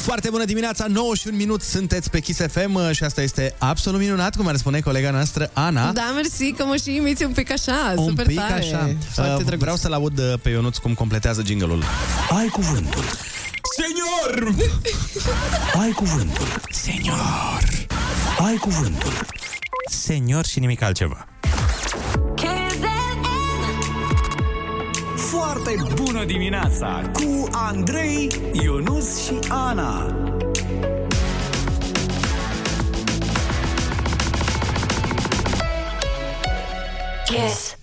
Foarte 0.09 0.29
bună 0.29 0.45
dimineața, 0.45 0.85
9 0.87 1.15
și 1.15 1.27
un 1.27 1.35
minut 1.35 1.61
sunteți 1.61 2.09
pe 2.09 2.19
Kiss 2.19 2.39
FM 2.51 2.73
uh, 2.73 2.89
și 2.91 3.03
asta 3.03 3.21
este 3.21 3.55
absolut 3.57 3.99
minunat, 3.99 4.35
cum 4.35 4.47
ar 4.47 4.55
spune 4.55 4.79
colega 4.79 5.11
noastră 5.11 5.49
Ana. 5.53 5.91
Da, 5.91 6.11
mersi, 6.15 6.51
că 6.51 6.63
mă 6.65 6.75
și 6.75 6.95
imiți 6.95 7.23
un 7.23 7.31
pic 7.31 7.51
așa, 7.51 7.93
un 7.95 8.07
super 8.07 8.25
pic 8.25 8.37
tare. 8.39 8.53
așa. 8.53 8.95
Foarte 9.13 9.31
Uh, 9.31 9.37
drăguț. 9.37 9.59
vreau 9.59 9.75
să-l 9.75 9.93
aud 9.93 10.19
uh, 10.19 10.33
pe 10.41 10.49
Ionuț 10.49 10.77
cum 10.77 10.93
completează 10.93 11.41
jingle-ul. 11.45 11.83
Ai 12.37 12.47
cuvântul. 12.47 13.03
Senior! 13.77 14.55
Ai 15.81 15.91
cuvântul. 15.91 16.47
Senior! 16.71 17.87
Ai 18.45 18.55
cuvântul. 18.55 19.13
Senior 19.89 20.45
și 20.45 20.59
nimic 20.59 20.81
altceva. 20.81 21.27
Foarte 25.69 25.93
bună 26.03 26.25
dimineața 26.25 27.11
cu 27.13 27.47
Andrei, 27.51 28.29
Ionus 28.51 29.25
și 29.25 29.33
Ana. 29.49 30.15
Kiss. 37.25 37.77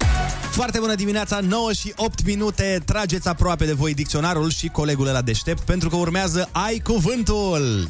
Foarte 0.50 0.78
bună 0.78 0.94
dimineața, 0.94 1.40
9 1.40 1.72
și 1.72 1.92
8 1.96 2.24
minute. 2.24 2.82
Trageți 2.84 3.28
aproape 3.28 3.64
de 3.64 3.72
voi 3.72 3.94
dicționarul 3.94 4.50
și 4.50 4.68
colegul 4.68 5.06
la 5.06 5.22
deștept, 5.22 5.60
pentru 5.60 5.88
că 5.88 5.96
urmează 5.96 6.48
Ai 6.52 6.78
Cuvântul. 6.84 7.88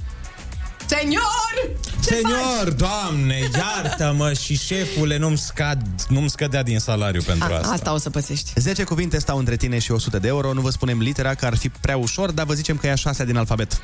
Senior! 0.86 1.76
Ce 2.04 2.14
Senior, 2.14 2.38
faci? 2.64 2.72
doamne, 2.76 3.38
iartă-mă 3.58 4.32
și 4.32 4.56
șefule, 4.58 5.16
nu-mi, 5.18 5.38
scad, 5.38 5.82
nu-mi 6.08 6.30
scădea 6.30 6.62
din 6.62 6.78
salariu 6.78 7.22
pentru 7.22 7.52
A, 7.52 7.56
asta. 7.56 7.72
asta 7.72 7.92
o 7.92 7.98
să 7.98 8.10
pățești. 8.10 8.52
10 8.56 8.84
cuvinte 8.84 9.18
stau 9.18 9.38
între 9.38 9.56
tine 9.56 9.78
și 9.78 9.90
100 9.92 10.18
de 10.18 10.28
euro. 10.28 10.52
Nu 10.52 10.60
vă 10.60 10.70
spunem 10.70 10.98
litera, 10.98 11.34
că 11.34 11.46
ar 11.46 11.56
fi 11.56 11.68
prea 11.68 11.96
ușor, 11.96 12.30
dar 12.30 12.46
vă 12.46 12.52
zicem 12.54 12.76
că 12.76 12.86
e 12.86 12.90
a 12.90 12.94
șasea 12.94 13.24
din 13.24 13.36
alfabet. 13.36 13.80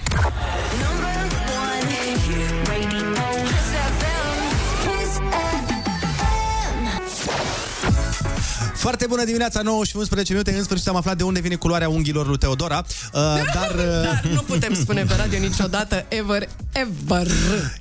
Foarte 8.83 9.07
bună 9.07 9.25
dimineața, 9.25 9.63
9 9.63 9.85
și 9.85 9.97
11 9.97 10.33
minute. 10.33 10.53
În 10.53 10.65
sfârșit 10.65 10.89
am 10.89 10.97
aflat 10.97 11.17
de 11.17 11.23
unde 11.23 11.41
vine 11.41 11.55
culoarea 11.55 11.89
unghiilor 11.89 12.27
lui 12.27 12.39
Teodora. 12.39 12.79
Uh, 12.79 13.21
dar, 13.55 13.75
uh, 13.75 14.03
Dar 14.03 14.31
nu 14.33 14.41
putem 14.41 14.75
spune 14.75 15.05
pe 15.05 15.15
radio 15.15 15.39
niciodată 15.39 16.07
ever, 16.09 16.49
ever. 16.73 17.27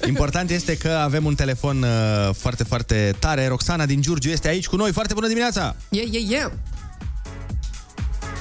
important 0.08 0.49
este 0.49 0.78
că 0.78 0.89
avem 0.89 1.26
un 1.26 1.36
telefon 1.36 1.84
uh, 1.84 2.34
foarte, 2.36 2.64
foarte 2.64 3.16
tare. 3.20 3.47
Roxana 3.47 3.86
din 3.86 4.02
Giurgiu 4.02 4.30
este 4.30 4.47
aici 4.47 4.68
cu 4.68 4.76
noi. 4.76 4.91
Foarte 4.91 5.14
bună 5.14 5.28
dimineața! 5.28 5.76
E, 5.89 5.99
e, 5.99 6.36
e. 6.36 6.52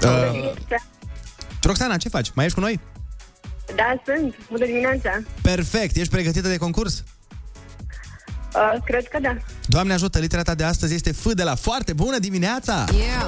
Uh, 0.04 0.52
Roxana, 1.62 1.96
ce 1.96 2.08
faci? 2.08 2.30
Mai 2.34 2.44
ești 2.44 2.58
cu 2.58 2.64
noi? 2.64 2.80
Da, 3.74 4.02
sunt. 4.04 4.34
Bună 4.50 4.66
dimineața. 4.66 5.10
Perfect. 5.42 5.96
Ești 5.96 6.12
pregătită 6.12 6.48
de 6.48 6.56
concurs? 6.56 6.98
Uh, 6.98 7.19
cred 8.84 9.08
că 9.08 9.18
da. 9.22 9.36
Doamne 9.66 9.92
ajută, 9.92 10.18
litera 10.18 10.42
ta 10.42 10.54
de 10.54 10.64
astăzi 10.64 10.94
este 10.94 11.12
F 11.12 11.26
de 11.34 11.42
la 11.42 11.54
foarte 11.54 11.92
bună 11.92 12.18
dimineața! 12.18 12.84
Yeah! 12.92 13.26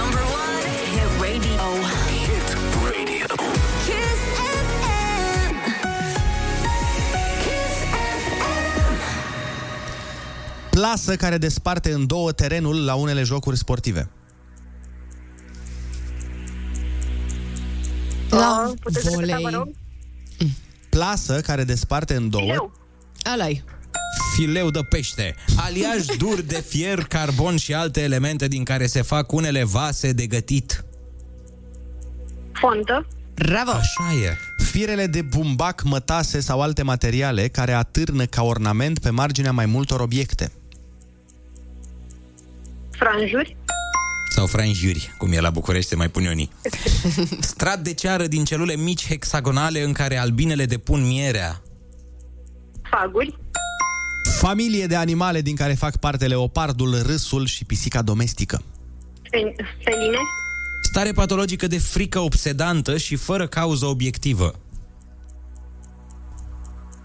Number 0.00 0.20
one, 0.20 0.68
hit 0.92 1.20
radio. 1.20 1.62
Hit 2.08 2.56
radio. 2.84 3.26
Kiss 3.84 4.20
FM. 4.72 5.54
Kiss 7.42 7.76
FM. 8.24 9.00
Plasă 10.70 11.16
care 11.16 11.38
desparte 11.38 11.92
în 11.92 12.06
două 12.06 12.32
terenul 12.32 12.84
la 12.84 12.94
unele 12.94 13.22
jocuri 13.22 13.56
sportive. 13.56 14.08
La 18.30 18.64
Uh, 18.68 18.72
puteți 18.80 19.16
repeta, 19.16 19.38
volei. 19.40 19.74
Vă 20.92 20.98
rog? 20.98 21.04
Plasă 21.04 21.40
care 21.40 21.64
desparte 21.64 22.14
în 22.14 22.30
două... 22.30 22.52
Eu. 22.52 22.72
Ăla-i. 23.32 23.64
Fileu 24.36 24.70
de 24.70 24.80
pește, 24.88 25.34
aliaj 25.56 26.04
dur 26.18 26.40
de 26.40 26.64
fier, 26.68 27.04
carbon 27.04 27.56
și 27.56 27.74
alte 27.74 28.00
elemente 28.00 28.48
din 28.48 28.64
care 28.64 28.86
se 28.86 29.02
fac 29.02 29.32
unele 29.32 29.64
vase 29.64 30.12
de 30.12 30.26
gătit. 30.26 30.84
Fontă. 32.52 33.06
Bravo! 33.34 33.70
Așa 33.70 34.12
e. 34.24 34.36
Firele 34.64 35.06
de 35.06 35.22
bumbac, 35.22 35.82
mătase 35.82 36.40
sau 36.40 36.60
alte 36.60 36.82
materiale 36.82 37.48
care 37.48 37.72
atârnă 37.72 38.24
ca 38.24 38.42
ornament 38.42 38.98
pe 38.98 39.10
marginea 39.10 39.52
mai 39.52 39.66
multor 39.66 40.00
obiecte. 40.00 40.52
Franjuri. 42.90 43.56
Sau 44.42 44.50
franjuri, 44.50 45.14
cum 45.18 45.32
e 45.32 45.40
la 45.40 45.50
București, 45.50 45.88
se 45.88 45.96
mai 45.96 46.08
pune 46.08 46.28
unii. 46.28 46.50
Strat 47.40 47.80
de 47.80 47.94
ceară 47.94 48.26
din 48.26 48.44
celule 48.44 48.76
mici 48.76 49.06
hexagonale 49.06 49.82
în 49.82 49.92
care 49.92 50.16
albinele 50.16 50.64
depun 50.64 51.06
mierea. 51.06 51.62
Faguri. 52.90 53.38
Familie 54.38 54.86
de 54.86 54.96
animale 54.96 55.40
din 55.40 55.56
care 55.56 55.72
fac 55.72 55.96
parte 55.96 56.26
leopardul, 56.26 57.02
râsul 57.02 57.46
și 57.46 57.64
pisica 57.64 58.02
domestică. 58.02 58.62
Fel- 59.30 59.54
Feline. 59.84 60.16
Stare 60.82 61.12
patologică 61.12 61.66
de 61.66 61.78
frică 61.78 62.18
obsedantă 62.18 62.96
și 62.96 63.16
fără 63.16 63.46
cauză 63.46 63.86
obiectivă. 63.86 64.54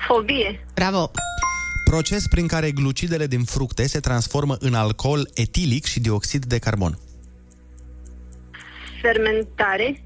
Fobie. 0.07 0.67
Bravo! 0.73 1.11
Proces 1.85 2.27
prin 2.27 2.47
care 2.47 2.71
glucidele 2.71 3.27
din 3.27 3.43
fructe 3.43 3.87
se 3.87 3.99
transformă 3.99 4.55
în 4.59 4.73
alcool 4.73 5.29
etilic 5.33 5.85
și 5.85 5.99
dioxid 5.99 6.45
de 6.45 6.57
carbon. 6.57 6.99
Fermentare. 9.01 10.03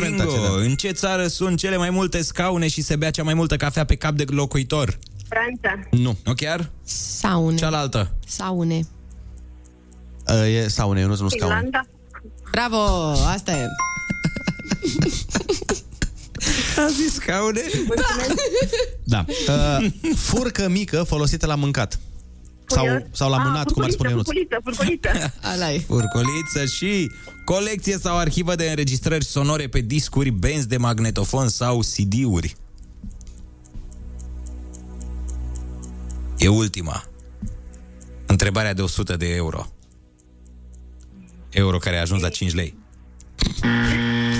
Bingo! 0.00 0.54
În 0.56 0.74
ce 0.74 0.90
țară 0.90 1.26
sunt 1.26 1.58
cele 1.58 1.76
mai 1.76 1.90
multe 1.90 2.22
scaune 2.22 2.68
și 2.68 2.82
se 2.82 2.96
bea 2.96 3.10
cea 3.10 3.22
mai 3.22 3.34
multă 3.34 3.56
cafea 3.56 3.84
pe 3.84 3.94
cap 3.94 4.14
de 4.14 4.24
locuitor? 4.28 4.98
Franța. 5.28 5.88
Nu. 5.90 6.18
Nu 6.24 6.34
chiar? 6.34 6.70
Saune. 6.84 7.56
Cealaltă. 7.56 8.14
Saune. 8.26 8.80
Uh, 10.28 10.54
e 10.54 10.68
saune, 10.68 11.00
eu 11.00 11.06
nu 11.06 11.16
nu 11.20 11.28
scaune. 11.28 11.54
Finlanda. 11.54 11.86
Bravo! 12.50 12.76
Asta 13.26 13.52
e. 13.52 13.66
A 16.76 16.86
zis 16.86 17.14
scaune? 17.14 17.60
Da. 19.04 19.24
Uh, 19.28 19.86
furcă 20.16 20.68
mică 20.68 21.02
folosită 21.02 21.46
la 21.46 21.54
mâncat. 21.54 21.98
Sau, 22.66 22.86
sau 23.10 23.30
la 23.30 23.36
mânat, 23.36 23.70
cum 23.70 23.82
ar 23.82 23.90
spune 23.90 24.08
Ionuț. 24.08 24.24
Furculiță, 24.24 24.58
furculiță. 24.64 25.08
Ala 25.52 25.72
e. 25.72 25.78
Furcoliță 25.78 26.64
și 26.64 27.10
colecție 27.44 27.98
sau 27.98 28.16
arhivă 28.16 28.54
de 28.54 28.68
înregistrări 28.68 29.24
sonore 29.24 29.66
pe 29.66 29.80
discuri, 29.80 30.30
benzi 30.30 30.68
de 30.68 30.76
magnetofon 30.76 31.48
sau 31.48 31.80
CD-uri. 31.80 32.56
E 36.38 36.48
ultima. 36.48 37.04
Întrebarea 38.26 38.72
de 38.74 38.82
100 38.82 39.16
de 39.16 39.34
euro. 39.34 39.72
Euro 41.50 41.78
care 41.78 41.96
a 41.96 42.00
ajuns 42.00 42.22
la 42.22 42.28
5 42.28 42.54
lei. 42.54 42.74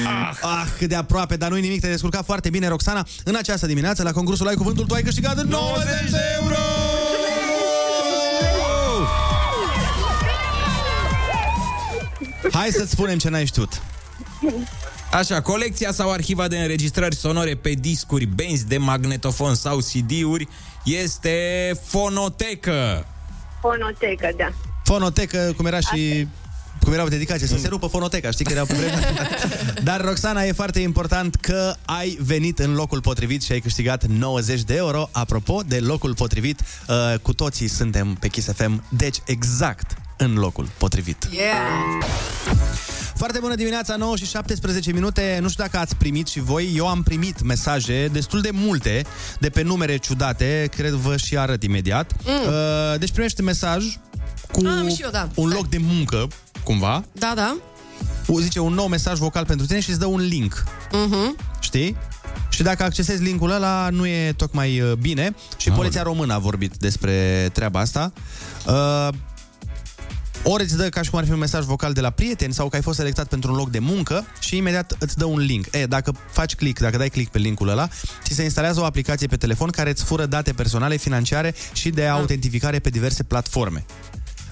Ah, 0.05 0.39
ah, 0.41 0.67
cât 0.79 0.89
de 0.89 0.95
aproape, 0.95 1.37
dar 1.37 1.51
nu 1.51 1.57
nimic, 1.57 1.81
te-ai 1.81 1.93
descurcat 1.93 2.25
foarte 2.25 2.51
bine, 2.51 2.69
Roxana. 2.69 3.07
În 3.25 3.35
această 3.35 3.67
dimineață, 3.67 4.03
la 4.03 4.13
concursul 4.13 4.49
Ai 4.49 4.55
Cuvântul, 4.55 4.85
tu 4.87 4.95
ai 4.95 5.03
câștigat 5.03 5.43
90 5.43 6.11
de 6.11 6.19
euro! 6.41 7.02
Hai 12.51 12.69
să-ți 12.71 12.91
spunem 12.91 13.19
ce 13.19 13.29
n-ai 13.29 13.47
știut. 13.47 13.83
Așa, 15.13 15.41
colecția 15.41 15.93
sau 15.93 16.11
arhiva 16.11 16.49
de 16.49 16.59
înregistrări 16.59 17.15
sonore 17.15 17.55
pe 17.55 17.71
discuri, 17.71 18.25
benzi 18.25 18.67
de 18.67 18.79
magnetofon 18.79 19.55
sau 19.55 19.79
CD-uri 19.79 20.49
este 20.85 21.37
fonotecă. 21.85 23.07
Fonotecă, 23.61 24.31
da. 24.37 24.53
Fonotecă, 24.85 25.53
cum 25.57 25.67
era 25.67 25.81
și... 25.81 26.27
Cum 26.85 26.93
erau 26.93 27.09
dedicații, 27.09 27.47
să 27.47 27.59
se 27.59 27.69
rupă 27.69 27.87
fonoteca, 27.87 28.31
știi 28.31 28.45
că 28.45 28.53
erau 28.53 28.65
pe 28.65 28.75
vremea. 28.75 29.29
Dar, 29.85 30.01
Roxana, 30.01 30.43
e 30.43 30.53
foarte 30.53 30.81
important 30.81 31.35
că 31.35 31.75
ai 31.85 32.19
venit 32.21 32.59
în 32.59 32.75
locul 32.75 33.01
potrivit 33.01 33.43
și 33.43 33.53
ai 33.53 33.61
câștigat 33.61 34.05
90 34.05 34.63
de 34.63 34.75
euro. 34.75 35.09
Apropo 35.13 35.61
de 35.67 35.79
locul 35.79 36.15
potrivit, 36.15 36.61
uh, 36.61 37.19
cu 37.23 37.35
toții 37.35 37.69
suntem 37.69 38.15
pe 38.15 38.29
Kiss 38.29 38.53
FM, 38.53 38.85
deci 38.89 39.17
exact 39.25 40.02
în 40.25 40.35
locul 40.35 40.69
potrivit. 40.79 41.29
Yeah! 41.31 41.53
Foarte 43.15 43.41
bună 43.41 43.55
dimineața, 43.55 43.97
9 43.97 44.17
și 44.17 44.27
17 44.27 44.93
minute. 44.93 45.39
Nu 45.41 45.49
știu 45.49 45.65
dacă 45.65 45.79
ați 45.79 45.97
primit 45.97 46.27
și 46.27 46.41
voi. 46.41 46.73
Eu 46.77 46.89
am 46.89 47.03
primit 47.03 47.43
mesaje 47.43 48.09
destul 48.13 48.41
de 48.41 48.51
multe 48.53 49.05
de 49.39 49.49
pe 49.49 49.63
numere 49.63 49.97
ciudate. 49.97 50.69
Cred 50.77 50.91
vă 50.91 51.17
și 51.17 51.39
arăt 51.39 51.63
imediat. 51.63 52.13
Mm. 52.25 52.33
Uh, 52.33 52.99
deci 52.99 53.11
primește 53.11 53.43
mesaj 53.43 53.85
cu 54.53 54.67
Am 54.67 54.89
și 54.89 55.03
eu, 55.03 55.11
da. 55.11 55.29
un 55.35 55.49
loc 55.49 55.69
de 55.69 55.79
muncă, 55.79 56.29
cumva. 56.65 57.05
Da, 57.13 57.33
da. 57.35 57.57
O 58.27 58.41
zice 58.41 58.61
un 58.61 58.73
nou 58.73 58.87
mesaj 58.87 59.19
vocal 59.19 59.45
pentru 59.45 59.67
tine 59.67 59.81
și 59.81 59.91
îți 59.91 59.99
dă 59.99 60.07
un 60.07 60.21
link. 60.21 60.65
Uh-huh. 60.89 61.61
Știi? 61.61 61.97
Și 62.49 62.63
dacă 62.63 62.83
accesezi 62.83 63.23
linkul 63.23 63.51
ăla, 63.51 63.89
nu 63.91 64.07
e 64.07 64.33
tocmai 64.37 64.81
uh, 64.81 64.93
bine. 64.93 65.35
Și 65.57 65.69
Aoleu. 65.69 65.83
Poliția 65.83 66.03
Română 66.03 66.35
a 66.35 66.39
vorbit 66.39 66.77
despre 66.77 67.49
treaba 67.53 67.81
asta. 67.81 68.13
Uh, 68.67 69.09
ori 70.43 70.63
îți 70.63 70.77
dă 70.77 70.89
ca 70.89 71.03
și 71.03 71.11
cum 71.11 71.19
ar 71.19 71.25
fi 71.25 71.31
un 71.31 71.39
mesaj 71.39 71.65
vocal 71.65 71.93
de 71.93 72.01
la 72.01 72.11
prieteni 72.11 72.53
sau 72.53 72.69
că 72.69 72.77
ai 72.77 72.83
fost 72.83 72.99
selectat 72.99 73.29
pentru 73.29 73.51
un 73.51 73.57
loc 73.57 73.71
de 73.71 73.79
muncă 73.79 74.27
și 74.41 74.57
imediat 74.57 74.97
îți 74.99 75.17
dă 75.17 75.25
un 75.25 75.39
link. 75.39 75.67
E, 75.71 75.87
dacă 75.87 76.15
faci 76.31 76.55
click, 76.55 76.81
dacă 76.81 76.97
dai 76.97 77.09
click 77.09 77.31
pe 77.31 77.39
linkul 77.39 77.69
ăla, 77.69 77.89
ți 78.23 78.35
se 78.35 78.43
instalează 78.43 78.81
o 78.81 78.85
aplicație 78.85 79.27
pe 79.27 79.37
telefon 79.37 79.71
care 79.71 79.91
îți 79.91 80.05
fură 80.05 80.27
date 80.27 80.53
personale, 80.53 80.97
financiare 80.97 81.55
și 81.73 81.91
de 81.91 82.07
autentificare 82.07 82.79
pe 82.79 82.91
diverse 82.91 83.23
platforme. 83.23 83.85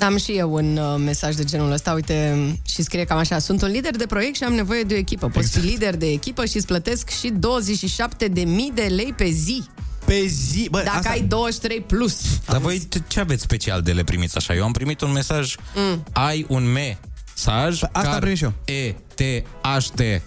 Am 0.01 0.17
și 0.17 0.33
eu 0.33 0.53
un 0.53 0.77
uh, 0.77 1.01
mesaj 1.05 1.35
de 1.35 1.45
genul 1.45 1.73
ăsta, 1.73 1.93
uite, 1.93 2.37
și 2.67 2.83
scrie 2.83 3.05
cam 3.05 3.19
așa. 3.19 3.39
Sunt 3.39 3.63
un 3.63 3.69
lider 3.69 3.97
de 3.97 4.07
proiect 4.07 4.37
și 4.37 4.45
am 4.45 4.53
nevoie 4.53 4.83
de 4.83 4.95
o 4.95 4.97
echipă. 4.97 5.27
Poți 5.27 5.47
Exact. 5.47 5.65
fi 5.65 5.71
lider 5.71 5.97
de 5.97 6.07
echipă 6.07 6.45
și 6.45 6.57
îți 6.57 6.67
plătesc 6.67 7.09
și 7.09 7.33
27.000 7.33 8.39
de 8.75 8.83
lei 8.83 9.15
pe 9.17 9.31
zi. 9.31 9.65
Pe 10.11 10.27
zi, 10.27 10.69
bă, 10.71 10.83
Dacă 10.85 10.97
asta- 10.97 11.11
ai 11.11 11.21
23 11.21 11.81
plus. 11.81 12.21
Dar 12.47 12.59
voi 12.61 12.87
ce- 12.89 13.03
ce 13.07 13.21
aveți 13.21 13.43
special 13.43 13.83
de 13.83 13.93
le 13.93 14.05
primiți 14.05 14.37
așa? 14.37 14.55
Eu 14.55 14.65
am 14.65 14.73
primit 14.73 15.01
un 15.01 15.13
mesaj, 15.13 15.55
Mm. 15.75 16.05
ai 16.13 16.45
un 16.49 16.65
mesaj 16.73 17.79
Păi 17.79 17.89
asta 17.93 18.13
am 18.13 18.19
primit 18.21 18.37
și 18.37 18.45
eu. 18.45 18.53
E, 18.65 18.95
te, 19.15 19.43
aște, 19.63 20.23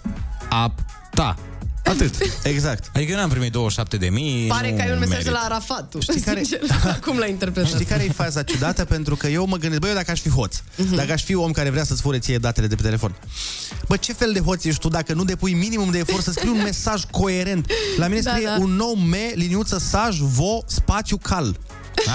ap, 0.48 0.78
ta. 1.14 1.36
Atât. 1.84 2.14
Exact. 2.42 2.90
Adică 2.94 3.10
eu 3.12 3.18
n-am 3.18 3.28
primit 3.28 3.52
27 3.52 3.96
de 3.96 4.08
mii. 4.08 4.46
Pare 4.46 4.70
nu 4.70 4.76
că 4.76 4.82
ai 4.82 4.90
un 4.90 4.98
mesaj 4.98 5.22
de 5.22 5.30
merit. 5.30 5.32
la 5.32 5.38
Arafat, 5.54 5.88
tu. 5.90 6.00
Știi 6.00 6.20
care- 6.20 6.42
Sincer, 6.42 6.68
cum 7.06 7.18
l-ai 7.18 7.30
interpretat? 7.30 7.70
Știi 7.70 7.84
care 7.84 8.04
e 8.04 8.10
faza 8.10 8.42
ciudată? 8.42 8.84
Pentru 8.84 9.16
că 9.16 9.26
eu 9.26 9.46
mă 9.46 9.56
gândesc, 9.56 9.80
bă, 9.80 9.88
eu 9.88 9.94
dacă 9.94 10.10
aș 10.10 10.20
fi 10.20 10.28
hoț, 10.30 10.56
Mhm. 10.76 10.94
dacă 10.94 11.12
aș 11.12 11.22
fi 11.24 11.34
om 11.34 11.50
care 11.52 11.70
vrea 11.70 11.84
să-ți 11.84 12.00
fure 12.02 12.18
ție 12.18 12.38
datele 12.38 12.66
de 12.66 12.74
pe 12.74 12.82
telefon, 12.82 13.14
bă, 13.88 13.96
ce 13.96 14.12
fel 14.12 14.32
de 14.32 14.40
hoț 14.40 14.64
ești 14.64 14.80
tu 14.80 14.88
dacă 14.88 15.12
nu 15.12 15.24
depui 15.24 15.52
minimum 15.52 15.90
de 15.90 15.98
efort 15.98 16.22
să 16.22 16.30
scrii 16.32 16.50
un 16.50 16.62
mesaj 16.62 17.02
coerent? 17.10 17.66
La 17.96 18.06
mine 18.08 18.20
Da, 18.20 18.30
scrie 18.30 18.46
da. 18.46 18.56
un 18.60 18.70
nou 18.70 18.94
me, 18.94 19.32
liniuță, 19.34 19.78
saj, 19.78 20.18
vo, 20.18 20.62
spațiu, 20.66 21.16
cal. 21.16 21.56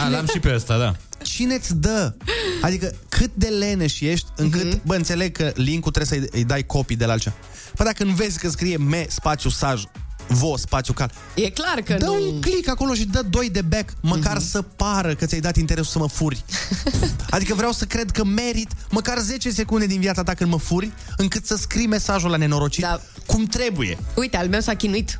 A, 0.05 0.07
l-am 0.09 0.25
și 0.27 0.39
pe 0.39 0.53
ăsta, 0.55 0.77
da. 0.77 0.95
Cine-ți 1.23 1.75
dă? 1.75 2.13
Adică 2.61 2.91
cât 3.09 3.31
de 3.33 3.47
leneș 3.47 3.99
ești 3.99 4.25
încât, 4.35 4.63
Mhm. 4.65 4.81
bă, 4.85 4.95
înțeleg 4.95 5.31
că 5.37 5.51
linkul 5.55 5.91
trebuie 5.91 6.19
să-i 6.19 6.39
îi 6.39 6.45
dai 6.45 6.65
copii 6.65 6.95
de 6.95 7.05
la 7.05 7.11
altceva. 7.11 7.35
Bă, 7.79 7.85
dacă 7.85 8.03
nu 8.03 8.11
vezi 8.11 8.39
că 8.39 8.49
scrie 8.49 8.77
me, 8.77 9.05
spațiu, 9.09 9.49
saj, 9.49 9.83
vo, 10.27 10.57
spațiu, 10.57 10.93
cal, 10.93 11.11
E 11.35 11.49
clar 11.49 11.81
că 11.85 11.93
Dă 11.93 12.05
nu... 12.05 12.13
un 12.31 12.41
click 12.41 12.67
acolo 12.69 12.93
și 12.93 13.05
dă 13.05 13.21
doi 13.29 13.49
de 13.49 13.61
back, 13.61 13.93
măcar 14.01 14.35
Mhm. 14.37 14.45
să 14.45 14.61
pară 14.61 15.13
că 15.15 15.25
ți-ai 15.25 15.39
dat 15.41 15.55
interesul 15.55 15.91
să 15.91 15.97
mă 15.99 16.07
furi. 16.07 16.43
adică 17.29 17.53
vreau 17.53 17.71
să 17.71 17.85
cred 17.85 18.11
că 18.11 18.23
merit 18.25 18.71
măcar 18.89 19.17
10 19.19 19.51
secunde 19.51 19.85
din 19.85 19.99
viața 19.99 20.23
ta 20.23 20.33
când 20.33 20.49
mă 20.51 20.57
furi, 20.57 20.91
încât 21.17 21.45
să 21.45 21.55
scrii 21.55 21.87
mesajul 21.87 22.29
la 22.29 22.37
nenorocit 22.37 22.81
Da. 22.83 23.01
cum 23.25 23.45
trebuie. 23.45 23.97
Uite, 24.15 24.37
al 24.37 24.47
meu 24.47 24.59
s-a 24.59 24.73
chinuit. 24.75 25.17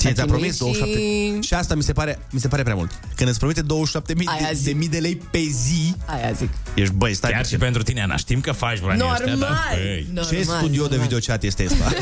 Ție 0.00 0.12
ți-a 0.12 0.24
promis 0.24 0.52
și- 0.52 0.58
27. 0.58 1.38
Și 1.40 1.54
asta 1.54 1.74
mi 1.74 1.82
se 1.82 1.92
pare, 1.92 2.18
mi 2.30 2.40
se 2.40 2.48
pare 2.48 2.62
prea 2.62 2.74
mult. 2.74 2.90
Când 3.16 3.28
îți 3.28 3.38
promite 3.38 3.62
27.000 3.62 4.26
Aia 4.26 4.48
de, 4.48 4.54
zic. 4.54 4.64
de 4.64 4.72
mii 4.72 4.88
de 4.88 4.98
lei 4.98 5.16
pe 5.30 5.38
zi, 5.38 5.94
Aia 6.06 6.32
zic. 6.32 6.48
ești 6.74 6.94
băi, 6.94 7.14
stai 7.14 7.30
Chiar 7.30 7.38
și 7.44 7.50
puțin. 7.50 7.64
pentru 7.64 7.82
tine, 7.82 8.02
Ana, 8.02 8.16
știm 8.16 8.40
că 8.40 8.52
faci 8.52 8.80
banii 8.80 9.02
ăștia, 9.10 9.24
da? 9.26 9.30
Normal. 9.32 9.56
Băi. 9.74 10.06
Ce 10.14 10.36
Normal, 10.36 10.56
studio 10.58 10.82
de 10.82 10.88
normal. 10.88 10.98
videochat 11.06 11.42
este 11.42 11.64
ăsta? 11.64 11.92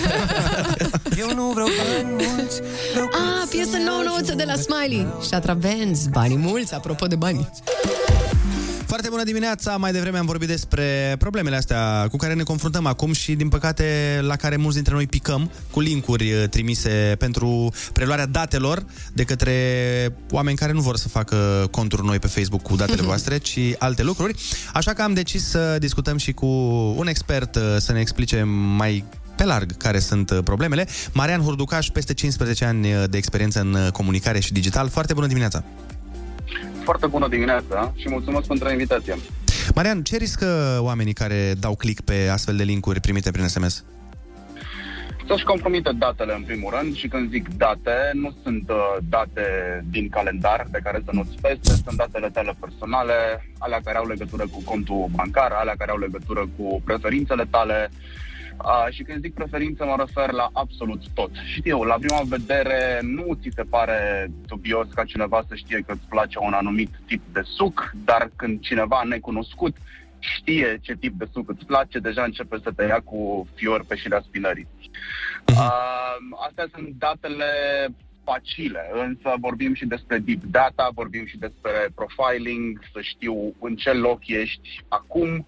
Eu 1.23 1.35
nu 1.35 1.51
vreau 1.53 1.69
bani 1.79 2.25
mulți 2.37 2.61
vreau 2.93 3.09
Ah, 3.13 3.47
piesă 3.51 3.77
nouă 3.87 4.03
nouță 4.07 4.35
de 4.35 4.45
la 4.47 4.55
Smiley. 4.55 5.07
Shatra 5.23 5.55
Benz, 5.55 6.07
banii 6.07 6.37
mulți, 6.37 6.75
apropo 6.75 7.07
de 7.07 7.17
bani. 7.17 7.49
Foarte 8.89 9.09
bună 9.09 9.23
dimineața! 9.23 9.77
Mai 9.77 9.93
devreme 9.93 10.19
am 10.19 10.27
vorbit 10.27 10.49
despre 10.49 11.15
problemele 11.19 11.57
astea 11.57 12.07
cu 12.11 12.17
care 12.17 12.35
ne 12.35 12.43
confruntăm 12.43 12.87
acum 12.87 13.13
și, 13.13 13.35
din 13.35 13.49
păcate, 13.49 14.19
la 14.23 14.37
care 14.37 14.57
mulți 14.57 14.75
dintre 14.75 14.95
noi 14.95 15.07
picăm 15.07 15.51
cu 15.71 15.81
linkuri 15.81 16.33
uh, 16.33 16.49
trimise 16.49 17.15
pentru 17.19 17.73
preluarea 17.93 18.27
datelor 18.27 18.85
de 19.13 19.25
către 19.25 19.55
oameni 20.31 20.57
care 20.57 20.73
nu 20.73 20.81
vor 20.81 20.97
să 20.97 21.09
facă 21.09 21.69
conturi 21.71 22.05
noi 22.05 22.19
pe 22.19 22.27
Facebook 22.27 22.63
cu 22.63 22.77
datele 22.77 23.03
voastre, 23.03 23.39
ci 23.39 23.59
alte 23.79 24.03
lucruri. 24.03 24.35
Așa 24.73 24.93
că 24.93 25.03
am 25.03 25.15
decis 25.15 25.49
să 25.49 25.77
discutăm 25.79 26.17
și 26.17 26.33
cu 26.33 26.47
un 26.97 27.07
expert 27.07 27.57
uh, 27.57 27.63
să 27.79 27.93
ne 27.93 28.01
explice 28.01 28.43
mai 28.77 29.05
pe 29.37 29.45
larg 29.45 29.77
care 29.77 29.99
sunt 29.99 30.31
uh, 30.31 30.39
problemele. 30.45 30.87
Marian 31.13 31.41
Hurducaș, 31.41 31.89
peste 31.89 32.15
15 32.15 32.65
ani 32.65 32.95
uh, 32.95 33.05
de 33.11 33.17
experiență 33.17 33.61
în 33.61 33.75
uh, 33.75 33.91
comunicare 33.93 34.41
și 34.41 34.53
digital. 34.53 34.89
Foarte 34.89 35.15
bună 35.15 35.27
dimineața! 35.27 35.65
Foarte 36.89 37.07
bună 37.07 37.29
dimineața 37.29 37.93
și 37.97 38.09
mulțumesc 38.09 38.47
pentru 38.47 38.71
invitație. 38.71 39.15
Marian, 39.75 40.03
ce 40.03 40.17
riscă 40.17 40.79
oamenii 40.81 41.13
care 41.13 41.53
dau 41.61 41.75
click 41.75 42.01
pe 42.01 42.29
astfel 42.33 42.57
de 42.57 42.63
linkuri 42.63 43.01
primite 43.01 43.31
prin 43.31 43.47
SMS? 43.47 43.85
Să-și 45.27 45.45
compromite 45.45 45.91
datele 45.99 46.35
în 46.35 46.43
primul 46.43 46.75
rând 46.79 46.97
și 46.97 47.09
când 47.09 47.31
zic 47.31 47.49
date, 47.57 47.97
nu 48.13 48.35
sunt 48.43 48.69
uh, 48.69 48.97
date 49.09 49.45
din 49.91 50.09
calendar 50.09 50.67
de 50.71 50.79
care 50.83 51.03
să 51.05 51.11
nu-ți 51.13 51.37
peste, 51.41 51.73
sunt 51.85 51.97
datele 51.97 52.29
tale 52.29 52.53
personale, 52.61 53.15
alea 53.59 53.81
care 53.85 53.99
au 53.99 54.07
legătură 54.07 54.45
cu 54.53 54.63
contul 54.65 55.09
bancar, 55.15 55.53
alea 55.53 55.75
care 55.79 55.91
au 55.91 55.99
legătură 55.99 56.49
cu 56.57 56.83
preferințele 56.85 57.45
tale. 57.51 57.91
Uh, 58.65 58.87
și 58.91 59.03
când 59.03 59.21
zic 59.21 59.35
preferințe 59.35 59.85
mă 59.85 59.95
refer 59.99 60.31
la 60.31 60.49
absolut 60.53 61.03
tot. 61.15 61.31
Știu, 61.57 61.83
la 61.83 61.95
prima 61.95 62.21
vedere 62.25 62.99
nu 63.03 63.39
ți 63.41 63.55
se 63.55 63.63
pare 63.63 64.31
dubios 64.47 64.89
ca 64.95 65.05
cineva 65.05 65.45
să 65.49 65.55
știe 65.55 65.83
că 65.87 65.93
îți 65.93 66.09
place 66.09 66.39
un 66.41 66.53
anumit 66.53 66.91
tip 67.07 67.23
de 67.33 67.43
suc, 67.45 67.91
dar 68.05 68.31
când 68.37 68.61
cineva 68.61 69.03
necunoscut 69.05 69.77
știe 70.19 70.79
ce 70.83 70.97
tip 70.97 71.19
de 71.19 71.29
suc 71.33 71.51
îți 71.51 71.67
place, 71.67 71.99
deja 71.99 72.23
începe 72.23 72.57
să 72.63 72.71
te 72.77 72.85
ia 72.85 73.01
cu 73.01 73.49
fior 73.55 73.85
pe 73.89 73.97
șirea 73.97 74.21
spinării. 74.21 74.67
Uh, 75.47 76.17
astea 76.47 76.67
sunt 76.75 76.89
datele 76.99 77.45
facile, 78.25 78.91
însă 78.93 79.35
vorbim 79.41 79.75
și 79.75 79.87
despre 79.87 80.19
deep 80.19 80.43
data, 80.43 80.91
vorbim 80.95 81.27
și 81.27 81.39
despre 81.39 81.89
profiling, 81.95 82.81
să 82.93 83.01
știu 83.01 83.55
în 83.61 83.77
ce 83.77 83.93
loc 83.93 84.27
ești 84.27 84.85
acum. 84.89 85.47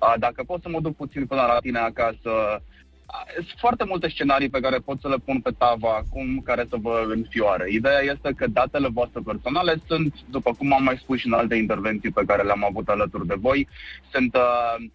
Uh, 0.00 0.14
dacă 0.18 0.42
pot 0.42 0.62
să 0.62 0.68
mă 0.68 0.80
duc 0.80 0.96
puțin 0.96 1.26
până 1.26 1.40
la 1.40 1.58
tine 1.60 1.78
acasă, 1.78 2.30
uh, 2.30 3.34
sunt 3.34 3.58
foarte 3.58 3.84
multe 3.84 4.08
scenarii 4.08 4.48
pe 4.48 4.60
care 4.60 4.78
pot 4.78 5.00
să 5.00 5.08
le 5.08 5.16
pun 5.24 5.40
pe 5.40 5.50
tavă 5.58 5.88
acum 5.88 6.40
care 6.44 6.66
să 6.68 6.76
vă 6.80 7.04
înfioare. 7.08 7.70
Ideea 7.70 8.00
este 8.00 8.32
că 8.36 8.46
datele 8.46 8.88
voastre 8.88 9.20
personale 9.24 9.74
sunt, 9.86 10.14
după 10.30 10.54
cum 10.58 10.72
am 10.72 10.82
mai 10.82 10.96
spus 10.96 11.18
și 11.18 11.26
în 11.26 11.32
alte 11.32 11.54
intervenții 11.54 12.10
pe 12.10 12.24
care 12.26 12.42
le-am 12.42 12.64
avut 12.64 12.88
alături 12.88 13.26
de 13.26 13.34
voi, 13.38 13.68
sunt 14.10 14.34
uh, 14.34 14.40
uh, 14.78 14.90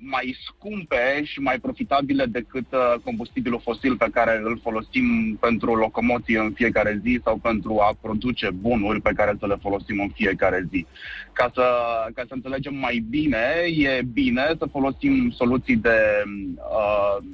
mai 0.00 0.36
scumpe 0.46 1.24
și 1.24 1.40
mai 1.40 1.58
profitabile 1.58 2.24
decât 2.24 2.66
uh, 2.72 2.94
combustibilul 3.04 3.60
fosil 3.60 3.96
pe 3.96 4.08
care 4.12 4.40
îl 4.44 4.60
folosim 4.62 5.36
pentru 5.40 5.74
locomoție 5.74 6.38
în 6.38 6.52
fiecare 6.52 7.00
zi 7.02 7.20
sau 7.24 7.36
pentru 7.36 7.78
a 7.80 7.96
produce 8.00 8.50
bunuri 8.50 9.00
pe 9.00 9.12
care 9.16 9.36
să 9.38 9.46
le 9.46 9.56
folosim 9.60 10.00
în 10.00 10.08
fiecare 10.08 10.66
zi. 10.70 10.86
Ca 11.32 11.50
să, 11.54 11.66
ca 12.14 12.22
să 12.28 12.34
înțelegem 12.34 12.74
mai 12.74 13.04
bine, 13.10 13.44
e 13.76 14.02
bine 14.12 14.54
să 14.58 14.66
folosim 14.72 15.30
soluții 15.30 15.76
de 15.76 15.98
uh, 16.56 17.24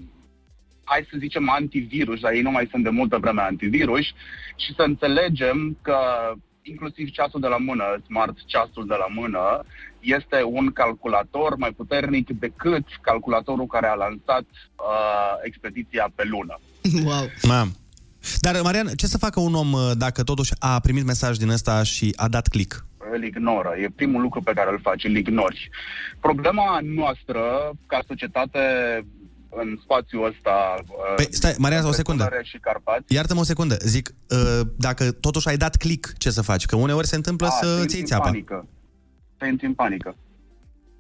hai 0.84 1.06
să 1.10 1.16
zicem 1.18 1.48
antivirus, 1.48 2.20
dar 2.20 2.32
ei 2.32 2.42
nu 2.42 2.50
mai 2.50 2.68
sunt 2.70 2.82
de 2.82 2.90
multă 2.90 3.18
vreme 3.18 3.40
antivirus 3.42 4.04
și 4.56 4.74
să 4.76 4.82
înțelegem 4.82 5.78
că 5.82 5.98
inclusiv 6.64 7.10
ceasul 7.10 7.40
de 7.40 7.46
la 7.46 7.56
mână, 7.56 7.84
smart 8.06 8.36
ceasul 8.46 8.86
de 8.86 8.94
la 8.98 9.06
mână, 9.20 9.64
este 10.00 10.42
un 10.42 10.66
calculator 10.72 11.56
mai 11.56 11.72
puternic 11.72 12.28
decât 12.38 12.84
calculatorul 13.00 13.66
care 13.66 13.86
a 13.86 13.94
lansat 13.94 14.44
uh, 14.44 15.34
expediția 15.42 16.12
pe 16.14 16.24
lună. 16.24 16.60
Wow. 17.04 17.26
Mam. 17.42 17.68
Dar, 18.40 18.60
Marian, 18.62 18.86
ce 18.96 19.06
să 19.06 19.18
facă 19.18 19.40
un 19.40 19.54
om 19.54 19.72
uh, 19.72 19.90
dacă 19.94 20.22
totuși 20.22 20.52
a 20.58 20.80
primit 20.80 21.04
mesaj 21.04 21.36
din 21.36 21.48
ăsta 21.48 21.82
și 21.82 22.12
a 22.16 22.28
dat 22.28 22.48
click? 22.48 22.86
Îl 23.12 23.24
ignoră. 23.24 23.74
E 23.78 23.88
primul 23.96 24.20
lucru 24.20 24.42
pe 24.42 24.52
care 24.52 24.70
îl 24.70 24.80
faci, 24.82 25.04
îl 25.04 25.16
ignori. 25.16 25.70
Problema 26.20 26.78
noastră, 26.82 27.42
ca 27.86 28.02
societate 28.06 28.60
în 29.56 29.78
spațiul 29.82 30.24
ăsta... 30.24 30.74
uh, 30.86 31.14
Păi, 31.16 31.26
stai, 31.30 31.54
Marian, 31.58 31.82
o 31.82 31.86
între 31.86 32.00
secundă. 32.00 32.22
Dunăre 32.24 32.44
și 32.44 32.58
Carpați, 32.58 33.14
Iartă-mă 33.14 33.40
o 33.40 33.44
secundă. 33.44 33.76
Zic, 33.80 34.14
uh, 34.30 34.60
dacă 34.76 35.12
totuși 35.12 35.48
ai 35.48 35.56
dat 35.56 35.76
click, 35.76 36.16
ce 36.18 36.30
să 36.30 36.42
faci? 36.42 36.66
Că 36.66 36.76
uneori 36.76 37.06
se 37.06 37.16
întâmplă 37.16 37.46
a, 37.46 37.50
să 37.50 37.64
te 37.66 37.66
îți 37.66 37.80
intri 37.80 37.92
iei 37.92 38.00
în 38.00 38.06
țeapa. 38.06 38.24
Panică. 38.24 38.68
Te 39.36 39.46
intri 39.46 39.66
în 39.66 39.74
panică. 39.74 40.16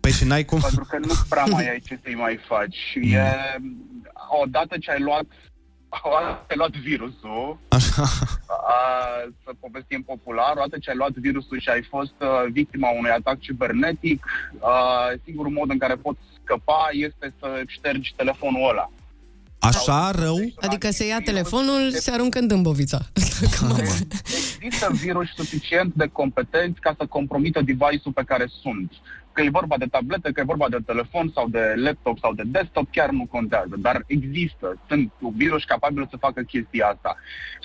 Păi 0.00 0.10
și 0.12 0.24
n-ai 0.24 0.44
cum... 0.44 0.60
Pentru 0.60 0.84
că 0.84 0.98
nu 0.98 1.12
prea 1.28 1.44
mai 1.44 1.70
ai 1.70 1.80
ce 1.86 1.98
să-i 2.02 2.14
mai 2.14 2.38
faci. 2.48 2.78
Mm. 2.94 3.12
E, 3.12 3.36
odată 4.42 4.78
ce 4.78 4.90
ai 4.90 5.00
luat 5.00 5.26
odată 6.02 6.44
ce 6.46 6.52
ai 6.52 6.56
luat 6.56 6.70
virusul, 6.70 7.58
a, 8.48 8.78
să 9.44 9.50
povestim 9.60 10.02
popular, 10.02 10.52
odată 10.56 10.78
ce 10.78 10.90
ai 10.90 10.96
luat 10.96 11.10
virusul 11.10 11.58
și 11.60 11.68
ai 11.68 11.82
fost 11.82 12.14
uh, 12.20 12.28
victima 12.50 12.88
unui 12.90 13.10
atac 13.10 13.38
cibernetic, 13.40 14.24
uh, 14.58 15.08
singurul 15.24 15.52
mod 15.52 15.70
în 15.70 15.78
care 15.78 15.94
poți 15.94 16.20
scăpa 16.42 16.88
este 16.92 17.34
să 17.38 17.62
ștergi 17.66 18.14
telefonul 18.16 18.68
ăla. 18.68 18.90
Așa 19.64 20.10
rău? 20.10 20.38
Adică 20.60 20.90
se 20.90 21.06
ia 21.06 21.20
telefonul, 21.20 21.90
se 21.92 22.10
aruncă 22.10 22.38
în 22.38 22.46
dâmbovița. 22.46 22.98
Există 24.60 24.90
virus 24.92 25.28
suficient 25.36 25.94
de 25.94 26.06
competenți 26.12 26.80
ca 26.80 26.94
să 26.98 27.06
compromită 27.06 27.60
device-ul 27.60 28.12
pe 28.14 28.22
care 28.26 28.46
sunt. 28.62 28.92
Că 29.32 29.42
e 29.42 29.48
vorba 29.50 29.76
de 29.78 29.84
tabletă, 29.84 30.30
că 30.30 30.40
e 30.40 30.52
vorba 30.54 30.68
de 30.68 30.78
telefon 30.86 31.30
sau 31.34 31.48
de 31.48 31.74
laptop 31.76 32.18
sau 32.18 32.34
de 32.34 32.42
desktop, 32.46 32.86
chiar 32.90 33.10
nu 33.10 33.26
contează. 33.30 33.74
Dar 33.78 34.04
există, 34.06 34.80
sunt 34.88 35.12
virus 35.36 35.64
capabili 35.64 36.06
să 36.10 36.16
facă 36.16 36.40
chestia 36.42 36.86
asta. 36.86 37.16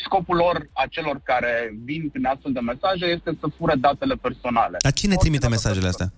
Scopul 0.06 0.36
lor, 0.36 0.70
a 0.74 0.86
celor 0.89 1.22
care 1.24 1.74
vin 1.84 2.10
prin 2.12 2.26
astfel 2.26 2.52
de 2.52 2.60
mesaje, 2.60 3.06
este 3.06 3.38
să 3.39 3.47
fure 3.58 3.76
datele 3.76 4.16
personale. 4.16 4.78
Dar 4.84 4.93
cine 4.93 5.16
trimite 5.16 5.47
mesajele 5.47 5.88
astea? 5.88 6.12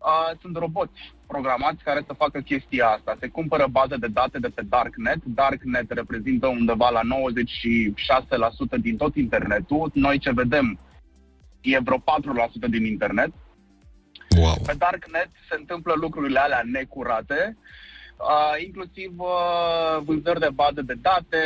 Uh, 0.00 0.38
sunt 0.40 0.56
roboți 0.56 1.14
programați 1.26 1.82
care 1.82 2.02
să 2.06 2.12
facă 2.12 2.40
chestia 2.40 2.88
asta. 2.88 3.16
Se 3.20 3.28
cumpără 3.28 3.66
baze 3.70 3.96
de 3.96 4.06
date 4.06 4.38
de 4.38 4.48
pe 4.48 4.62
Darknet. 4.62 5.24
Darknet 5.24 5.90
reprezintă 5.90 6.46
undeva 6.46 6.90
la 6.90 7.00
96% 7.00 8.80
din 8.80 8.96
tot 8.96 9.14
internetul. 9.16 9.90
Noi 9.94 10.18
ce 10.18 10.32
vedem 10.32 10.78
e 11.60 11.78
vreo 11.78 11.98
4% 11.98 12.02
din 12.68 12.84
internet. 12.84 13.32
Wow. 14.38 14.54
Pe 14.66 14.74
Darknet 14.78 15.30
se 15.48 15.56
întâmplă 15.58 15.92
lucrurile 15.96 16.38
alea 16.38 16.62
necurate, 16.64 17.56
uh, 18.16 18.64
inclusiv 18.64 19.12
uh, 19.18 20.02
vânzări 20.04 20.40
de 20.40 20.50
baze 20.54 20.82
de 20.82 20.94
date, 21.00 21.42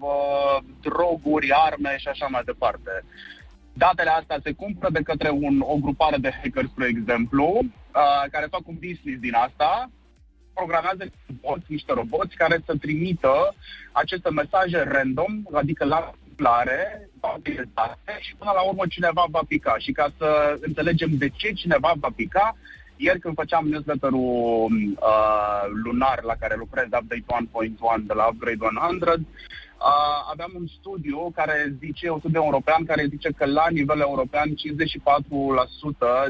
uh, 0.00 0.58
droguri, 0.80 1.52
arme 1.52 1.96
și 1.98 2.08
așa 2.08 2.26
mai 2.26 2.42
departe. 2.44 3.04
Datele 3.72 4.10
astea 4.10 4.38
se 4.42 4.52
cumpără 4.52 4.92
de 4.92 5.02
către 5.02 5.30
un, 5.30 5.60
o 5.60 5.76
grupare 5.76 6.16
de 6.16 6.30
hackers, 6.42 6.68
spre 6.68 6.86
exemplu, 6.86 7.60
uh, 7.96 8.30
care 8.30 8.46
fac 8.50 8.68
un 8.68 8.74
business 8.74 9.20
din 9.20 9.34
asta, 9.34 9.90
programează 10.54 11.02
roboți, 11.26 11.66
niște 11.68 11.92
roboți 11.92 12.36
care 12.36 12.62
să 12.66 12.74
trimită 12.80 13.54
aceste 13.92 14.30
mesaje 14.30 14.78
random, 14.82 15.42
adică 15.52 15.84
la 15.84 16.12
întâmplare, 16.36 17.08
de 17.42 17.64
date 17.74 18.18
și 18.20 18.34
până 18.38 18.50
la 18.54 18.60
urmă 18.60 18.84
cineva 18.88 19.24
va 19.30 19.40
pica. 19.48 19.74
Și 19.78 19.92
ca 19.92 20.06
să 20.18 20.58
înțelegem 20.60 21.10
de 21.16 21.28
ce 21.28 21.52
cineva 21.52 21.92
va 21.98 22.08
pica, 22.16 22.56
ieri 22.96 23.18
când 23.18 23.34
făceam 23.34 23.68
newsletter-ul 23.68 24.72
uh, 24.72 25.62
lunar 25.84 26.22
la 26.22 26.34
care 26.40 26.54
lucrez, 26.56 26.84
Update 26.84 27.24
1.1 27.98 28.06
de 28.06 28.14
la 28.14 28.26
Upgrade 28.26 28.64
100, 28.64 29.20
Uh, 29.78 30.30
aveam 30.30 30.52
un 30.54 30.66
studiu 30.78 31.30
care 31.34 31.76
zice, 31.78 32.10
un 32.10 32.18
studiu 32.18 32.42
european 32.42 32.84
care 32.84 33.06
zice 33.10 33.30
că 33.36 33.44
la 33.46 33.66
nivel 33.70 34.00
european 34.00 34.48
54% 34.48 34.54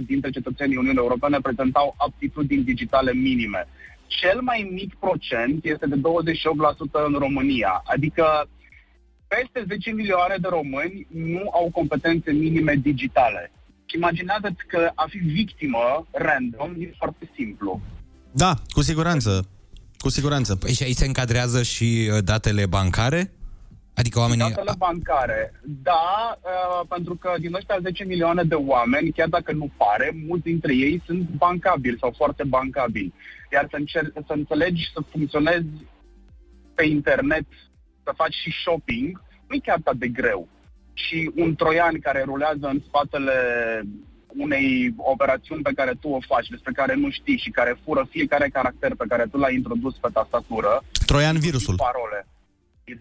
dintre 0.07 0.31
cetățenii 0.31 0.77
Uniunii 0.77 1.01
Europene 1.01 1.39
prezentau 1.41 1.95
aptitudini 1.99 2.63
digitale 2.63 3.13
minime. 3.13 3.69
Cel 4.07 4.41
mai 4.41 4.69
mic 4.73 4.95
procent 4.95 5.65
este 5.65 5.87
de 5.87 5.97
28% 5.97 6.01
în 7.07 7.15
România, 7.19 7.83
adică 7.85 8.49
peste 9.29 9.65
10 9.69 9.91
milioane 9.91 10.37
de 10.41 10.49
români 10.49 11.07
nu 11.11 11.51
au 11.53 11.71
competențe 11.73 12.33
minime 12.33 12.75
digitale. 12.75 13.53
Imaginează-ți 13.95 14.67
că 14.67 14.91
a 14.95 15.07
fi 15.09 15.19
victimă 15.19 16.07
random 16.11 16.75
e 16.79 16.95
foarte 16.99 17.31
simplu. 17.35 17.81
Da, 18.33 18.55
cu 18.69 18.83
siguranță. 18.83 19.49
Cu 19.99 20.09
siguranță. 20.09 20.57
Păi 20.57 20.73
și 20.73 20.83
aici 20.83 20.97
se 20.97 21.07
încadrează 21.07 21.63
și 21.63 22.11
uh, 22.13 22.19
datele 22.25 22.67
bancare? 22.67 23.31
Adică 23.95 24.19
oamenii... 24.19 24.49
Datele 24.49 24.75
bancare, 24.79 25.53
da, 25.63 26.39
uh, 26.43 26.87
pentru 26.89 27.15
că 27.15 27.35
din 27.41 27.55
ăștia 27.55 27.79
10 27.83 28.05
milioane 28.05 28.43
de 28.43 28.55
oameni, 28.55 29.13
chiar 29.13 29.29
dacă 29.29 29.53
nu 29.53 29.71
pare, 29.77 30.17
mulți 30.27 30.45
dintre 30.45 30.75
ei 30.75 31.03
sunt 31.07 31.29
bancabili 31.29 31.99
sau 32.01 32.13
foarte 32.17 32.45
bancabili. 32.45 33.15
Iar 33.53 33.67
să, 33.71 33.77
încer- 33.77 34.13
să 34.27 34.33
înțelegi 34.33 34.91
să 34.95 35.01
funcționezi 35.11 35.67
pe 36.75 36.85
internet, 36.85 37.47
să 38.05 38.13
faci 38.17 38.35
și 38.35 38.51
shopping, 38.63 39.23
nu 39.49 39.55
e 39.55 39.59
chiar 39.59 39.81
atât 39.85 39.99
de 39.99 40.09
greu. 40.09 40.49
Și 40.93 41.31
un 41.35 41.55
troian 41.55 41.99
care 42.01 42.23
rulează 42.27 42.67
în 42.67 42.81
spatele 42.87 43.33
unei 44.37 44.95
operațiuni 44.97 45.63
pe 45.63 45.73
care 45.77 45.93
tu 46.01 46.09
o 46.09 46.19
faci, 46.21 46.47
despre 46.49 46.73
care 46.73 46.95
nu 46.95 47.11
știi 47.11 47.37
și 47.39 47.51
care 47.51 47.79
fură 47.85 48.07
fiecare 48.11 48.49
caracter 48.49 48.95
pe 48.95 49.05
care 49.09 49.25
tu 49.31 49.37
l-ai 49.39 49.55
introdus 49.55 49.95
pe 49.97 50.09
tastatură, 50.13 50.83
Troian 51.07 51.39
virusul. 51.39 51.75
parole. 51.77 52.27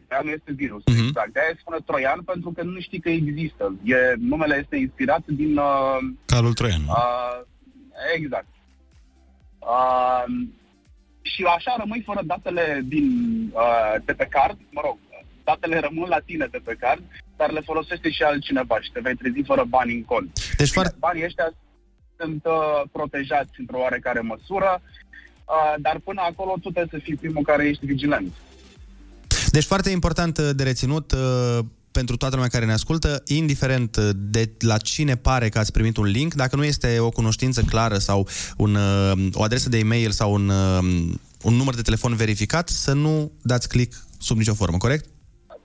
Troianul 0.07 0.33
este 0.33 0.51
virus, 0.51 0.81
Mhm. 0.85 0.95
uh-huh. 0.95 1.07
exact. 1.07 1.33
De-aia 1.33 1.55
spune 1.59 1.77
Troian 1.85 2.21
pentru 2.21 2.51
că 2.51 2.63
nu 2.63 2.79
știi 2.79 2.99
că 2.99 3.09
există. 3.09 3.75
E, 3.83 3.95
numele 4.17 4.55
este 4.61 4.75
inspirat 4.75 5.23
din... 5.25 5.57
Uh, 5.57 5.97
Calul 6.25 6.53
Troian. 6.53 6.81
uh, 6.87 7.41
exact. 8.15 8.47
Uh, 9.59 10.25
și 11.21 11.43
așa 11.43 11.75
rămâi 11.77 12.01
fără 12.05 12.21
datele 12.25 12.81
din, 12.85 13.07
uh, 13.53 13.95
de 14.05 14.13
pe 14.13 14.25
card, 14.29 14.57
mă 14.69 14.81
rog, 14.83 14.97
datele 15.43 15.79
rămân 15.79 16.09
la 16.09 16.19
tine 16.25 16.47
de 16.51 16.59
pe 16.63 16.75
card, 16.79 17.03
dar 17.37 17.51
le 17.51 17.61
folosește 17.65 18.09
și 18.09 18.23
altcineva 18.23 18.77
și 18.81 18.91
te 18.91 18.99
vei 18.99 19.15
trezi 19.15 19.41
fără 19.45 19.63
bani 19.67 19.93
în 19.93 20.03
cont. 20.03 20.29
Deci 20.33 20.55
Bine, 20.57 20.67
foarte- 20.73 20.95
Banii 20.99 21.23
ăștia 21.23 21.53
sunt 22.17 22.41
uh, 22.45 22.81
protejați 22.91 23.51
într-o 23.57 23.79
oarecare 23.79 24.19
măsură, 24.19 24.81
uh, 24.81 25.73
dar 25.79 25.99
până 26.03 26.21
acolo 26.21 26.51
tu 26.61 26.69
trebuie 26.71 26.99
să 26.99 27.05
fii 27.05 27.15
primul 27.15 27.43
care 27.43 27.67
ești 27.67 27.85
vigilent. 27.85 28.33
Deci 29.51 29.63
foarte 29.63 29.89
important 29.89 30.37
uh, 30.37 30.49
de 30.55 30.63
reținut 30.63 31.11
uh, 31.11 31.59
pentru 31.91 32.17
toată 32.17 32.35
lumea 32.35 32.49
care 32.49 32.65
ne 32.65 32.71
ascultă, 32.71 33.23
indiferent 33.25 33.95
uh, 33.95 34.09
de 34.13 34.51
la 34.59 34.77
cine 34.77 35.15
pare 35.15 35.49
că 35.49 35.59
ați 35.59 35.71
primit 35.71 35.97
un 35.97 36.05
link, 36.05 36.33
dacă 36.33 36.55
nu 36.55 36.63
este 36.63 36.99
o 36.99 37.09
cunoștință 37.09 37.61
clară 37.61 37.97
sau 37.97 38.27
un, 38.57 38.75
uh, 38.75 39.27
o 39.33 39.43
adresă 39.43 39.69
de 39.69 39.77
e-mail 39.77 40.11
sau 40.11 40.33
un, 40.33 40.49
uh, 40.49 40.77
un 41.41 41.53
număr 41.53 41.75
de 41.75 41.81
telefon 41.81 42.15
verificat, 42.15 42.69
să 42.69 42.93
nu 42.93 43.31
dați 43.41 43.67
click 43.67 43.95
sub 44.19 44.37
nicio 44.37 44.53
formă, 44.53 44.77
corect? 44.77 45.05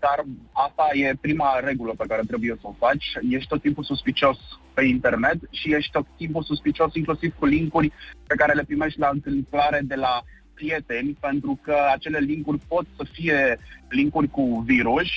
Dar 0.01 0.25
asta 0.53 0.87
e 0.93 1.15
prima 1.21 1.61
regulă 1.65 1.93
pe 1.97 2.05
care 2.09 2.23
trebuie 2.27 2.57
să 2.61 2.67
o 2.67 2.75
faci. 2.79 3.07
Ești 3.31 3.49
tot 3.49 3.61
timpul 3.61 3.85
suspicios 3.85 4.39
pe 4.75 4.85
internet 4.85 5.39
și 5.51 5.75
ești 5.75 5.91
tot 5.91 6.07
timpul 6.17 6.43
suspicios 6.43 6.95
inclusiv 6.95 7.35
cu 7.39 7.47
linkuri 7.47 7.93
pe 8.27 8.35
care 8.35 8.53
le 8.53 8.65
primești 8.65 8.99
la 8.99 9.09
întâmplare 9.13 9.81
de 9.85 9.95
la 9.95 10.23
prieteni, 10.55 11.17
pentru 11.21 11.59
că 11.63 11.75
acele 11.95 12.19
linkuri 12.19 12.59
pot 12.69 12.87
să 12.97 13.05
fie 13.13 13.59
linkuri 13.89 14.29
cu 14.29 14.63
virus, 14.67 15.09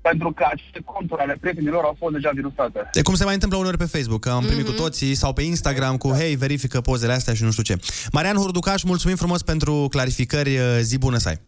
pentru 0.00 0.32
că 0.32 0.44
aceste 0.50 0.80
conturi 0.84 1.20
ale 1.20 1.36
prietenilor 1.40 1.84
au 1.84 1.96
fost 1.98 2.14
deja 2.14 2.30
virusate. 2.34 2.90
E 2.92 3.02
cum 3.02 3.14
se 3.14 3.24
mai 3.24 3.34
întâmplă 3.34 3.58
uneori 3.58 3.76
pe 3.76 3.84
Facebook, 3.84 4.20
că 4.20 4.30
am 4.30 4.44
primit 4.44 4.64
cu 4.64 4.72
toții, 4.72 5.14
sau 5.14 5.32
pe 5.32 5.42
Instagram 5.42 5.96
cu, 5.96 6.08
hei, 6.08 6.36
verifică 6.36 6.80
pozele 6.80 7.12
astea 7.12 7.34
și 7.34 7.42
nu 7.42 7.50
știu 7.50 7.62
ce. 7.62 7.76
Marian 8.12 8.36
Hurducaș, 8.36 8.82
mulțumim 8.82 9.16
frumos 9.16 9.42
pentru 9.42 9.86
clarificări, 9.90 10.56
uh, 10.56 10.78
zi 10.80 10.98
bună 10.98 11.16
să 11.16 11.28
ai! 11.28 11.40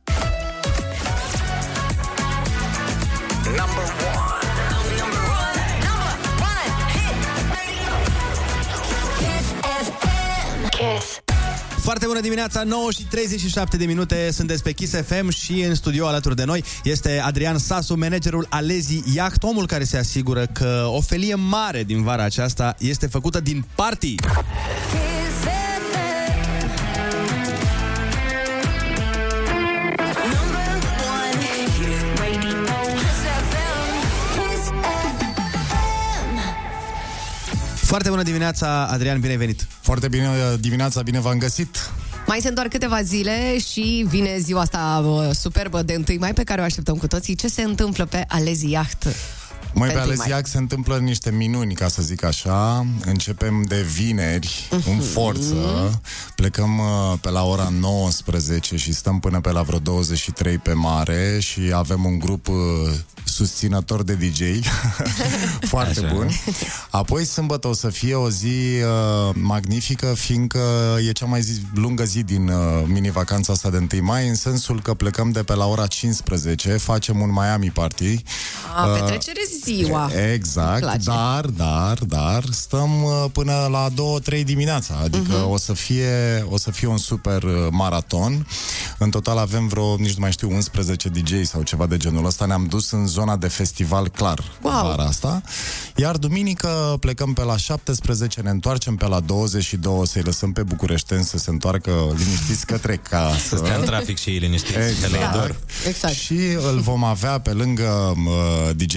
Foarte 11.83 12.07
bună 12.07 12.21
dimineața, 12.21 12.63
9 12.63 12.91
și 12.91 13.05
37 13.05 13.77
de 13.77 13.85
minute, 13.85 14.31
sunteți 14.33 14.63
pe 14.63 14.73
Kiss 14.73 14.95
FM 15.07 15.29
și 15.29 15.61
în 15.61 15.75
studio 15.75 16.07
alături 16.07 16.37
de 16.37 16.45
noi 16.45 16.65
este 16.85 17.21
Adrian 17.25 17.59
Sasu, 17.59 17.97
managerul 17.97 18.47
Alezi 18.51 19.03
Yacht, 19.15 19.43
omul 19.43 19.67
care 19.67 19.85
se 19.85 19.99
asigură 19.99 20.47
că 20.47 20.85
o 20.89 21.01
felie 21.01 21.35
mare 21.35 21.83
din 21.83 22.03
vara 22.03 22.23
aceasta 22.23 22.75
este 22.79 23.07
făcută 23.07 23.41
din 23.41 23.65
party. 23.75 24.15
Foarte 37.93 38.11
bună 38.11 38.23
dimineața, 38.23 38.87
Adrian, 38.87 39.21
bine 39.21 39.33
ai 39.33 39.39
venit! 39.39 39.67
Foarte 39.81 40.09
bine 40.09 40.29
dimineața, 40.61 41.03
bine 41.03 41.21
v-am 41.21 41.39
găsit! 41.39 41.91
Mai 42.27 42.41
sunt 42.41 42.55
doar 42.55 42.69
câteva 42.69 43.03
zile 43.03 43.59
și 43.59 44.07
vine 44.09 44.39
ziua 44.39 44.61
asta 44.61 45.03
uh, 45.05 45.31
superbă 45.35 45.83
de 45.83 46.03
1 46.09 46.19
mai 46.19 46.33
pe 46.33 46.45
care 46.45 46.61
o 46.61 46.65
așteptăm 46.65 46.97
cu 46.97 47.07
toții. 47.07 47.35
Ce 47.35 47.49
se 47.49 47.63
întâmplă 47.63 48.05
pe 48.05 48.25
Alezi 48.29 48.71
Yacht? 48.71 49.07
Mai 49.75 49.89
pe 49.89 49.95
Pe 49.95 50.01
1 50.01 50.07
mai. 50.07 50.17
Aleziac 50.17 50.47
se 50.47 50.59
întâmplă 50.59 50.99
niște 50.99 51.31
minuni, 51.31 51.75
ca 51.75 51.89
să 51.89 52.03
zic 52.03 52.25
așa. 52.25 52.87
Începem 53.05 53.63
de 53.63 53.83
vineri, 53.83 54.69
în 54.71 54.99
forță. 55.01 55.55
Plecăm 56.35 56.79
uh, 56.79 57.19
pe 57.21 57.31
la 57.31 57.45
ora 57.45 57.69
19 57.81 58.77
și 58.77 58.93
stăm 58.93 59.21
până 59.21 59.41
pe 59.41 59.51
la 59.53 59.63
vreo 59.63 59.79
23 59.79 60.59
pe 60.59 60.73
mare 60.73 61.39
și 61.41 61.61
avem 61.75 62.05
un 62.05 62.19
grup 62.19 62.49
uh, 62.49 62.55
susținător 63.25 64.03
de 64.03 64.15
DJ 64.15 64.41
foarte 65.73 66.01
Așa. 66.01 66.15
bun. 66.15 66.29
Apoi 66.91 67.25
sâmbătă 67.25 67.69
o 67.69 67.73
să 67.73 67.89
fie 67.89 68.15
o 68.15 68.31
zi 68.31 68.47
uh, 68.47 69.35
magnifică, 69.35 70.15
fiindcă 70.17 70.61
e 71.09 71.13
cea 71.13 71.27
mai 71.27 71.41
zi, 71.43 71.61
lungă 71.75 72.05
zi 72.05 72.23
din 72.23 72.49
uh, 72.49 72.83
mini-vacanța 72.87 73.53
asta 73.53 73.71
de 73.71 73.87
1 73.93 74.05
mai, 74.05 74.29
în 74.29 74.35
sensul 74.35 74.83
că 74.83 74.95
plecăm 74.95 75.31
de 75.31 75.43
pe 75.43 75.55
la 75.55 75.67
ora 75.67 75.87
15, 75.87 76.77
facem 76.77 77.21
un 77.21 77.31
Miami 77.31 77.71
party. 77.71 78.23
A, 78.77 78.87
Uh, 78.87 79.01
petrecere 79.01 79.41
ziua. 79.65 80.11
Exact, 80.33 80.81
Place. 80.81 81.03
dar, 81.05 81.45
dar, 81.47 81.99
dar 81.99 82.45
stăm 82.51 83.03
uh, 83.03 83.25
până 83.33 83.69
la 83.71 83.89
2-3 84.41 84.45
dimineața, 84.45 84.95
adică 85.03 85.21
Mhm. 85.33 85.41
uh-huh. 85.47 85.51
o, 85.53 85.57
să 85.57 85.73
fie, 85.73 86.45
o 86.49 86.57
să 86.59 86.71
fie 86.71 86.89
un 86.89 86.97
super 86.99 87.43
uh, 87.43 87.67
maraton. 87.71 88.47
În 88.99 89.11
total 89.11 89.39
avem 89.39 89.67
vreo, 89.67 89.97
nici 89.97 90.11
nu 90.15 90.21
mai 90.21 90.33
știu, 90.33 90.51
11 90.51 91.09
DJ 91.09 91.33
sau 91.45 91.63
ceva 91.63 91.87
de 91.87 91.97
genul 91.97 92.27
ăsta. 92.27 92.45
Ne-am 92.45 92.67
dus 92.67 92.91
în 92.91 93.07
zona 93.07 93.37
de 93.37 93.49
festival 93.49 94.09
clar 94.09 94.39
Wow. 94.63 94.73
vara 94.87 95.05
asta. 95.05 95.43
Iar 95.97 96.17
duminică 96.17 96.97
plecăm 97.01 97.33
pe 97.33 97.43
la 97.43 97.57
17, 97.57 98.41
ne 98.41 98.51
întoarcem 98.51 98.97
pe 98.97 99.07
la 99.07 99.21
22, 99.21 100.07
să-i 100.07 100.23
lăsăm 100.23 100.53
pe 100.53 100.63
bucureșteni 100.63 101.25
să 101.25 101.39
se 101.39 101.51
întoarcă 101.51 101.91
liniștiți 102.17 102.67
către 102.67 102.97
casă. 102.97 103.39
Să 103.49 103.57
stea 103.57 103.77
în 103.77 103.85
trafic 103.85 104.19
și 104.19 104.31
ei 104.31 104.39
liniștiți, 104.39 104.73
că 105.01 105.07
le 105.11 105.19
e 105.19 105.29
dor. 105.33 105.57
Exact. 105.89 106.15
Și 106.15 106.39
îl 106.73 106.81
vom 106.81 107.05
avea 107.05 107.39
pe 107.41 107.51
lângă 107.51 108.15
uh, 108.27 108.71
DJ 108.77 108.95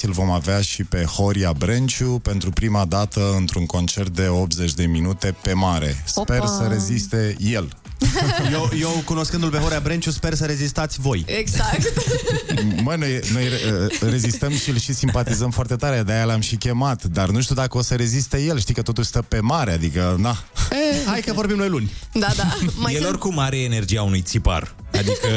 invitații, 0.00 0.08
îl 0.08 0.12
vom 0.12 0.30
avea 0.30 0.60
și 0.60 0.84
pe 0.84 1.04
Horia 1.04 1.52
Brenciu 1.52 2.18
pentru 2.18 2.50
prima 2.50 2.84
dată 2.84 3.34
într-un 3.36 3.66
concert 3.66 4.14
de 4.14 4.26
80 4.28 4.74
de 4.74 4.86
minute 4.86 5.34
pe 5.42 5.52
mare. 5.52 6.02
Sper 6.06 6.38
Opa! 6.38 6.46
să 6.46 6.66
reziste 6.68 7.36
el. 7.38 7.79
Eu, 8.52 8.70
eu 8.80 9.02
cunoscându-l 9.04 9.50
pe 9.50 9.56
Horea 9.56 9.80
Brenciu, 9.80 10.10
sper 10.10 10.34
să 10.34 10.44
rezistați 10.44 11.00
voi. 11.00 11.24
Exact. 11.26 11.92
Mă, 12.84 12.94
noi, 12.98 13.20
noi 13.32 13.44
uh, 13.44 14.10
rezistăm 14.10 14.52
și 14.52 14.70
îl 14.70 14.78
și 14.78 14.92
simpatizăm 14.92 15.50
foarte 15.50 15.76
tare, 15.76 16.02
de-aia 16.02 16.24
l-am 16.24 16.40
și 16.40 16.56
chemat, 16.56 17.04
dar 17.04 17.28
nu 17.28 17.40
știu 17.40 17.54
dacă 17.54 17.78
o 17.78 17.82
să 17.82 17.94
reziste 17.94 18.42
el, 18.42 18.58
știi 18.58 18.74
că 18.74 18.82
totuși 18.82 19.08
stă 19.08 19.22
pe 19.22 19.40
mare, 19.40 19.72
adică, 19.72 20.16
na. 20.18 20.36
E, 20.70 21.06
hai 21.06 21.20
că 21.20 21.32
vorbim 21.32 21.56
noi 21.56 21.68
luni. 21.68 21.92
Da, 22.12 22.28
da. 22.36 22.56
Mai 22.82 22.92
El 22.92 23.00
sunt... 23.00 23.12
oricum 23.12 23.38
are 23.38 23.58
energia 23.58 24.02
unui 24.02 24.20
țipar. 24.20 24.74
Adică 24.92 25.28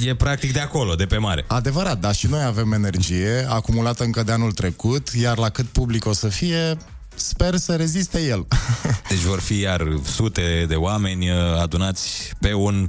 e 0.00 0.14
practic 0.14 0.52
de 0.52 0.60
acolo, 0.60 0.94
de 0.94 1.04
pe 1.04 1.16
mare. 1.16 1.44
Adevărat, 1.46 2.00
dar 2.00 2.14
și 2.14 2.26
noi 2.26 2.42
avem 2.42 2.72
energie 2.72 3.46
acumulată 3.48 4.04
încă 4.04 4.22
de 4.22 4.32
anul 4.32 4.52
trecut, 4.52 5.08
iar 5.08 5.38
la 5.38 5.48
cât 5.48 5.66
public 5.66 6.06
o 6.06 6.12
să 6.12 6.28
fie, 6.28 6.76
sper 7.16 7.56
să 7.56 7.76
reziste 7.76 8.22
el. 8.22 8.46
Deci 9.08 9.18
vor 9.18 9.40
fi 9.40 9.58
iar 9.58 9.82
sute 10.04 10.64
de 10.68 10.74
oameni 10.74 11.30
uh, 11.30 11.36
adunați 11.60 12.08
pe 12.40 12.52
un 12.52 12.88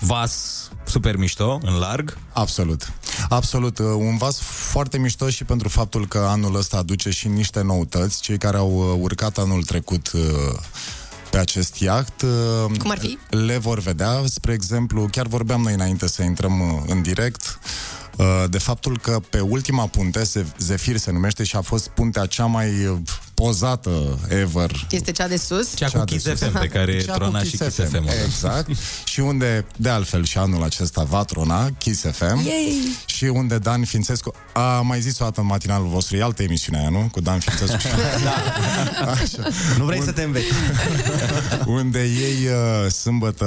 vas 0.00 0.68
super 0.86 1.16
mișto, 1.16 1.58
în 1.62 1.74
larg. 1.78 2.18
Absolut. 2.32 2.92
Absolut. 3.28 3.78
Uh, 3.78 3.86
Un 3.86 4.16
vas 4.16 4.38
foarte 4.40 4.98
mișto 4.98 5.30
și 5.30 5.44
pentru 5.44 5.68
faptul 5.68 6.06
că 6.08 6.18
anul 6.18 6.54
ăsta 6.56 6.76
aduce 6.76 7.10
și 7.10 7.28
niște 7.28 7.62
noutăți. 7.62 8.20
Cei 8.20 8.38
care 8.38 8.56
au 8.56 8.90
uh, 8.92 8.98
urcat 9.00 9.38
anul 9.38 9.62
trecut 9.64 10.10
uh, 10.12 10.20
pe 11.30 11.38
acest 11.38 11.76
iaht 11.76 12.22
uh, 12.22 12.78
Cum 12.78 12.90
ar 12.90 12.98
fi? 12.98 13.18
le 13.30 13.56
vor 13.58 13.78
vedea. 13.78 14.22
Spre 14.24 14.52
exemplu, 14.52 15.08
chiar 15.10 15.26
vorbeam 15.26 15.60
noi 15.60 15.74
înainte 15.74 16.08
să 16.08 16.22
intrăm 16.22 16.60
uh, 16.60 16.82
în 16.86 17.02
direct 17.02 17.58
uh, 18.16 18.44
de 18.50 18.58
faptul 18.58 18.98
că 18.98 19.20
pe 19.30 19.40
ultima 19.40 19.86
punte, 19.86 20.22
Ze- 20.22 20.46
Zefir 20.58 20.96
se 20.96 21.10
numește 21.10 21.44
și 21.44 21.56
a 21.56 21.60
fost 21.60 21.88
puntea 21.88 22.26
cea 22.26 22.46
mai 22.46 22.86
uh, 22.86 22.98
pozată 23.34 24.18
ever 24.28 24.86
Este 24.90 25.12
cea 25.12 25.28
de 25.28 25.36
sus? 25.36 25.74
Cea 25.76 25.88
cu 25.88 26.04
Kiss 26.04 26.26
FM, 26.26 26.58
pe 26.58 26.66
care 26.66 27.00
Cea 27.00 27.12
cu 27.12 27.18
trona 27.18 27.42
și 27.42 27.56
Kiss 27.56 27.74
FM. 27.74 28.08
Exact. 28.24 28.68
și 29.04 29.20
unde, 29.20 29.66
de 29.76 29.88
altfel, 29.88 30.24
și 30.24 30.38
anul 30.38 30.62
acesta 30.62 31.02
va 31.02 31.24
trona 31.24 31.70
Kiss 31.78 32.00
FM. 32.00 32.46
Yay! 32.46 32.96
Și 33.06 33.24
unde 33.24 33.58
Dan 33.58 33.84
Fințescu 33.84 34.34
a 34.52 34.80
mai 34.80 35.00
zis 35.00 35.18
o 35.18 35.24
dată 35.24 35.40
în 35.40 35.46
matinalul 35.46 35.88
vostru, 35.88 36.16
e 36.16 36.22
altă 36.22 36.42
emisiune 36.42 36.78
aia, 36.78 36.88
nu? 36.88 37.08
Cu 37.12 37.20
Dan 37.20 37.38
Fințescu. 37.38 37.78
și... 37.78 37.86
da. 38.24 39.10
Așa. 39.10 39.48
Nu 39.78 39.84
vrei 39.84 40.02
să 40.02 40.12
te 40.12 40.22
înveți. 40.22 40.46
unde 41.66 42.02
ei 42.02 42.46
uh, 42.46 42.90
sâmbătă 42.90 43.46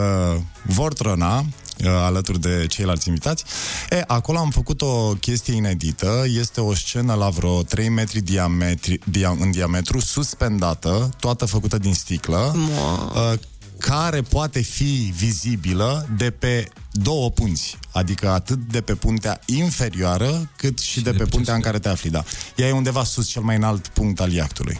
vor 0.64 0.94
trona 0.94 1.38
uh, 1.38 1.46
alături 1.86 2.40
de 2.40 2.66
ceilalți 2.68 3.08
invitați. 3.08 3.44
E, 3.90 4.04
acolo 4.08 4.38
am 4.38 4.50
făcut 4.50 4.82
o 4.82 5.14
chestie 5.14 5.54
inedită. 5.54 6.26
Este 6.40 6.62
o 6.62 6.74
scenă 6.74 7.14
la 7.14 7.30
vreo 7.30 7.64
3 7.64 7.90
metri 7.90 8.22
diametri, 8.22 9.00
dia, 9.12 9.36
în 9.40 9.52
diametru, 9.52 10.00
suspendată, 10.00 11.10
toată 11.20 11.46
făcută 11.46 11.78
din 11.78 11.94
sticlă, 11.94 12.56
uh, 12.56 13.40
care 13.80 14.22
poate 14.22 14.62
fi 14.62 15.14
vizibilă 15.16 16.08
de 16.18 16.30
pe 16.30 16.70
două 16.92 17.32
punți, 17.32 17.78
adică 17.92 18.30
atât 18.30 18.58
de 18.58 18.82
pe 18.82 18.94
puntea 18.94 19.40
inferioară, 19.46 20.50
cât 20.56 20.80
și, 20.80 20.92
și 20.92 21.02
de, 21.02 21.12
de 21.12 21.18
pe 21.18 21.24
puntea 21.24 21.54
în 21.54 21.62
care 21.62 21.80
te 21.80 21.90
afli, 21.90 22.10
da. 22.10 22.24
Ea 22.56 22.68
e 22.68 22.72
undeva 22.72 23.04
sus, 23.04 23.28
cel 23.28 23.42
mai 23.42 23.56
înalt 23.56 23.88
punct 23.88 24.20
al 24.20 24.32
iactului. 24.32 24.80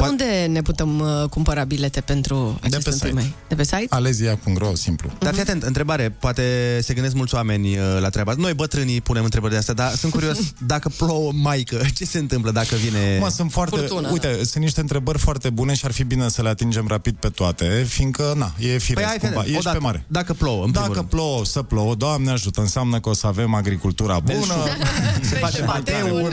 De 0.00 0.06
unde 0.08 0.46
ne 0.48 0.62
putem 0.62 0.98
uh, 0.98 1.28
cumpăra 1.30 1.64
bilete 1.64 2.00
pentru 2.00 2.58
aceste 2.62 2.90
pe 2.90 2.90
site. 2.90 3.06
întâlniri? 3.06 3.34
De 3.48 3.54
pe 3.54 3.64
site? 3.64 3.86
Alezia.ro, 3.88 4.74
simplu. 4.74 5.10
Dar 5.18 5.32
fii 5.32 5.42
atent, 5.42 5.62
întrebare, 5.62 6.10
poate 6.10 6.42
se 6.82 6.94
gândesc 6.94 7.14
mulți 7.14 7.34
oameni 7.34 7.78
uh, 7.78 7.84
la 8.00 8.08
treaba 8.08 8.30
asta. 8.30 8.42
Noi 8.42 8.54
bătrânii 8.54 9.00
punem 9.00 9.24
întrebări 9.24 9.52
de 9.52 9.58
astea, 9.58 9.74
dar 9.74 9.94
sunt 9.94 10.12
curios 10.12 10.38
dacă 10.72 10.88
plouă 10.96 11.32
maică, 11.34 11.80
ce 11.94 12.04
se 12.04 12.18
întâmplă 12.18 12.50
dacă 12.50 12.74
vine 12.74 13.18
Mă, 13.20 13.28
sunt 13.28 13.52
foarte, 13.52 13.76
furtuna? 13.76 14.10
uite, 14.10 14.44
sunt 14.44 14.62
niște 14.64 14.80
întrebări 14.80 15.18
foarte 15.18 15.50
bune 15.50 15.74
și 15.74 15.84
ar 15.84 15.92
fi 15.92 16.04
bine 16.04 16.28
să 16.28 16.42
le 16.42 16.48
atingem 16.48 16.86
rapid 16.88 17.16
pe 17.16 17.28
toate, 17.28 17.84
fiindcă, 17.88 18.34
na, 18.36 18.52
e 18.58 18.78
firesc 18.78 18.94
Păi 18.94 19.04
hai, 19.04 19.18
cumva, 19.18 19.40
fii 19.40 19.40
atent, 19.40 19.46
ești 19.46 19.58
odată, 19.58 19.76
pe 19.76 19.84
mare. 19.84 20.04
Dacă 20.08 20.32
plouă, 20.32 20.64
în 20.64 20.70
primul 20.70 20.86
Dacă 20.88 20.98
rând. 20.98 21.08
plouă, 21.08 21.44
să 21.44 21.62
plouă, 21.62 21.94
Doamne 21.94 22.30
ajută, 22.30 22.60
înseamnă 22.60 23.00
că 23.00 23.08
o 23.08 23.14
să 23.14 23.26
avem 23.26 23.54
agricultura 23.54 24.18
bună, 24.18 24.54
se 25.30 25.34
face 25.36 25.62
pateul. 25.62 26.32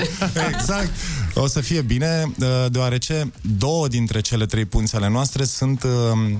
Exact. 0.53 0.89
O 1.35 1.47
să 1.47 1.61
fie 1.61 1.81
bine, 1.81 2.31
uh, 2.39 2.65
deoarece 2.71 3.31
două 3.57 3.87
dintre 3.87 4.21
cele 4.21 4.45
trei 4.45 4.65
punți 4.65 4.95
ale 4.95 5.09
noastre 5.09 5.43
sunt 5.43 5.83
uh, 5.83 6.31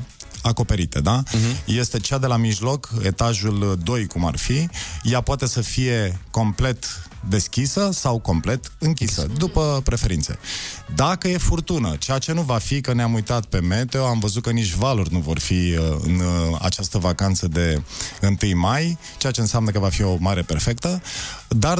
acoperite, 0.41 1.01
da? 1.01 1.23
Uh-huh. 1.23 1.65
Este 1.65 1.99
cea 1.99 2.17
de 2.17 2.27
la 2.27 2.37
mijloc, 2.37 2.89
etajul 3.01 3.79
2, 3.83 4.07
cum 4.07 4.25
ar 4.25 4.37
fi. 4.37 4.69
Ea 5.03 5.21
poate 5.21 5.47
să 5.47 5.61
fie 5.61 6.19
complet 6.31 6.85
deschisă 7.29 7.89
sau 7.93 8.19
complet 8.19 8.71
închisă, 8.79 9.27
după 9.37 9.81
preferințe. 9.83 10.39
Dacă 10.95 11.27
e 11.27 11.37
furtună, 11.37 11.95
ceea 11.99 12.17
ce 12.17 12.31
nu 12.31 12.41
va 12.41 12.57
fi, 12.57 12.81
că 12.81 12.93
ne-am 12.93 13.13
uitat 13.13 13.45
pe 13.45 13.59
meteo, 13.59 14.05
am 14.05 14.19
văzut 14.19 14.43
că 14.43 14.51
nici 14.51 14.73
valuri 14.73 15.13
nu 15.13 15.19
vor 15.19 15.39
fi 15.39 15.53
uh, 15.53 15.97
în 16.03 16.19
uh, 16.19 16.57
această 16.61 16.97
vacanță 16.97 17.47
de 17.47 17.81
1 18.21 18.59
mai, 18.59 18.97
ceea 19.17 19.31
ce 19.31 19.41
înseamnă 19.41 19.71
că 19.71 19.79
va 19.79 19.89
fi 19.89 20.03
o 20.03 20.15
mare 20.19 20.41
perfectă, 20.41 21.01
dar 21.47 21.79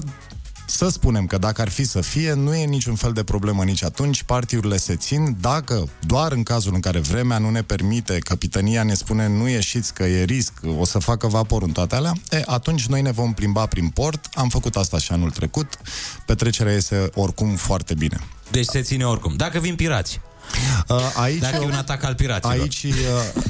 să 0.74 0.90
spunem 0.90 1.26
că 1.26 1.38
dacă 1.38 1.62
ar 1.62 1.70
fi 1.70 1.84
să 1.84 2.02
fie, 2.02 2.34
nu 2.34 2.56
e 2.56 2.66
niciun 2.66 2.96
fel 2.96 3.14
de 3.14 3.24
problemă 3.24 3.64
nici 3.64 3.84
atunci, 3.84 4.24
partiurile 4.24 4.78
se 4.78 4.96
țin, 4.96 5.38
dacă 5.42 5.88
doar 6.00 6.32
în 6.32 6.44
cazul 6.44 6.74
în 6.74 6.80
care 6.80 7.00
vremea 7.00 7.38
nu 7.38 7.50
ne 7.50 7.62
permite, 7.62 8.18
capitania 8.20 8.84
ne 8.84 8.94
spune 8.94 9.28
nu 9.28 9.48
ieșiți 9.48 9.94
că 9.94 10.04
e 10.04 10.24
risc, 10.24 10.54
o 10.78 10.86
să 10.86 11.00
facă 11.00 11.28
vapor 11.28 11.62
în 11.62 11.72
toate 11.72 11.96
alea, 11.96 12.14
e, 12.30 12.42
atunci 12.46 12.86
noi 12.86 13.02
ne 13.02 13.12
vom 13.12 13.34
plimba 13.34 13.66
prin 13.66 13.90
port, 13.90 14.30
am 14.34 14.50
făcut 14.50 14.76
asta 14.76 14.98
și 14.98 15.12
anul 15.12 15.32
trecut, 15.32 15.78
petrecerea 16.26 16.74
este 16.74 17.10
oricum 17.14 17.56
foarte 17.56 17.94
bine. 17.94 18.20
Deci 18.52 18.66
se 18.66 18.82
ține 18.82 19.06
oricum. 19.06 19.34
Dacă 19.36 19.60
vin 19.60 19.76
pirați. 19.76 20.22
Uh, 20.88 20.98
aici 21.16 21.40
Dacă 21.40 21.60
e 21.62 21.66
un 21.66 21.74
atac 21.74 22.04
al 22.04 22.16
piraților. 22.16 22.60
Aici 22.60 22.84
uh, 22.84 22.92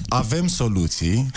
avem 0.08 0.48
soluții. 0.48 1.30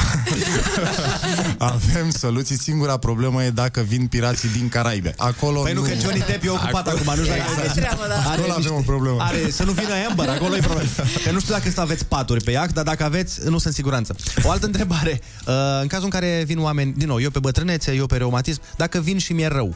avem 1.59 2.11
soluții. 2.11 2.59
Singura 2.59 2.97
problemă 2.97 3.45
e 3.45 3.51
dacă 3.51 3.81
vin 3.81 4.07
pirații 4.07 4.49
din 4.49 4.69
Caraibe. 4.69 5.15
Acolo 5.17 5.61
Păi 5.61 5.73
nu, 5.73 5.81
că 5.81 5.93
Johnny 6.03 6.25
Depp 6.27 6.45
e 6.45 6.49
ocupat 6.49 6.89
acum, 6.89 7.15
nu 7.17 7.23
știu 7.23 7.27
dacă 7.27 7.37
Exact. 7.37 7.59
ai 7.59 7.67
văzut. 7.67 7.75
Treabă, 7.75 8.05
da. 8.09 8.31
Acolo 8.31 8.53
avem 8.53 8.75
o 8.75 8.81
problemă. 8.81 9.17
Are, 9.21 9.51
să 9.51 9.65
nu 9.65 9.73
vină 9.73 9.93
Amber, 10.09 10.29
acolo 10.29 10.57
e 10.57 10.61
problemă. 10.61 10.91
Că 11.25 11.31
nu 11.31 11.41
știu 11.41 11.55
dacă 11.55 11.71
să 11.71 11.81
aveți 11.81 12.05
paturi 12.05 12.45
pe 12.45 12.51
iaht, 12.51 12.73
dar 12.73 12.85
dacă 12.85 13.05
aveți, 13.05 13.41
nu 13.45 13.51
sunt 13.51 13.65
în 13.65 13.73
siguranță. 13.73 14.17
O 14.43 14.51
altă 14.51 14.67
întrebare. 14.67 15.21
Uh, 15.47 15.55
în 15.81 15.87
cazul 15.87 16.05
în 16.05 16.11
care 16.11 16.43
vin 16.47 16.59
oameni, 16.59 16.93
din 16.93 17.07
nou, 17.07 17.21
eu 17.21 17.31
pe 17.31 17.39
bătrânețe, 17.39 17.93
eu 17.93 18.07
pe 18.07 18.17
reumatism, 18.17 18.61
dacă 18.77 19.01
vin 19.01 19.19
și 19.19 19.33
mi-e 19.33 19.47
rău, 19.47 19.75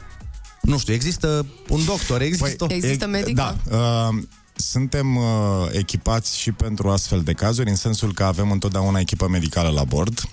nu 0.60 0.78
știu, 0.78 0.94
există 0.94 1.46
un 1.68 1.84
doctor, 1.84 2.20
există... 2.20 2.66
Păi, 2.66 2.76
Există 2.76 3.06
medic? 3.06 3.34
Da. 3.34 3.56
Uh, 3.70 4.22
suntem 4.60 5.16
uh, 5.16 5.24
echipați 5.70 6.38
și 6.38 6.52
pentru 6.52 6.90
astfel 6.90 7.22
de 7.22 7.32
cazuri, 7.32 7.68
în 7.68 7.76
sensul 7.76 8.14
că 8.14 8.24
avem 8.24 8.50
întotdeauna 8.50 8.98
echipă 8.98 9.28
medicală 9.28 9.68
la 9.68 9.84
bord, 9.84 10.28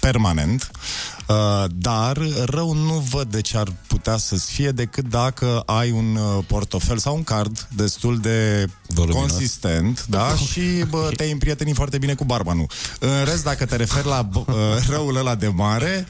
permanent, 0.00 0.70
uh, 1.28 1.64
dar 1.72 2.18
rău 2.44 2.72
nu 2.72 3.04
văd 3.10 3.30
de 3.30 3.40
ce 3.40 3.56
ar 3.56 3.72
putea 3.86 4.16
să-ți 4.16 4.52
fie 4.52 4.70
decât 4.70 5.08
dacă 5.08 5.62
ai 5.66 5.90
un 5.90 6.16
uh, 6.16 6.44
portofel 6.46 6.98
sau 6.98 7.14
un 7.14 7.24
card 7.24 7.68
destul 7.76 8.18
de 8.18 8.66
Voluminos. 8.86 9.30
consistent, 9.30 10.06
da, 10.06 10.34
și 10.50 10.84
bă, 10.88 11.10
te-ai 11.16 11.30
împrietenit 11.30 11.74
foarte 11.74 11.98
bine 11.98 12.14
cu 12.14 12.24
barmanul. 12.24 12.66
În 12.98 13.24
rest, 13.24 13.44
dacă 13.44 13.66
te 13.66 13.76
referi 13.76 14.06
la 14.06 14.22
bă, 14.22 14.44
uh, 14.48 14.54
răul 14.88 15.16
ăla 15.16 15.34
de 15.34 15.48
mare, 15.48 16.06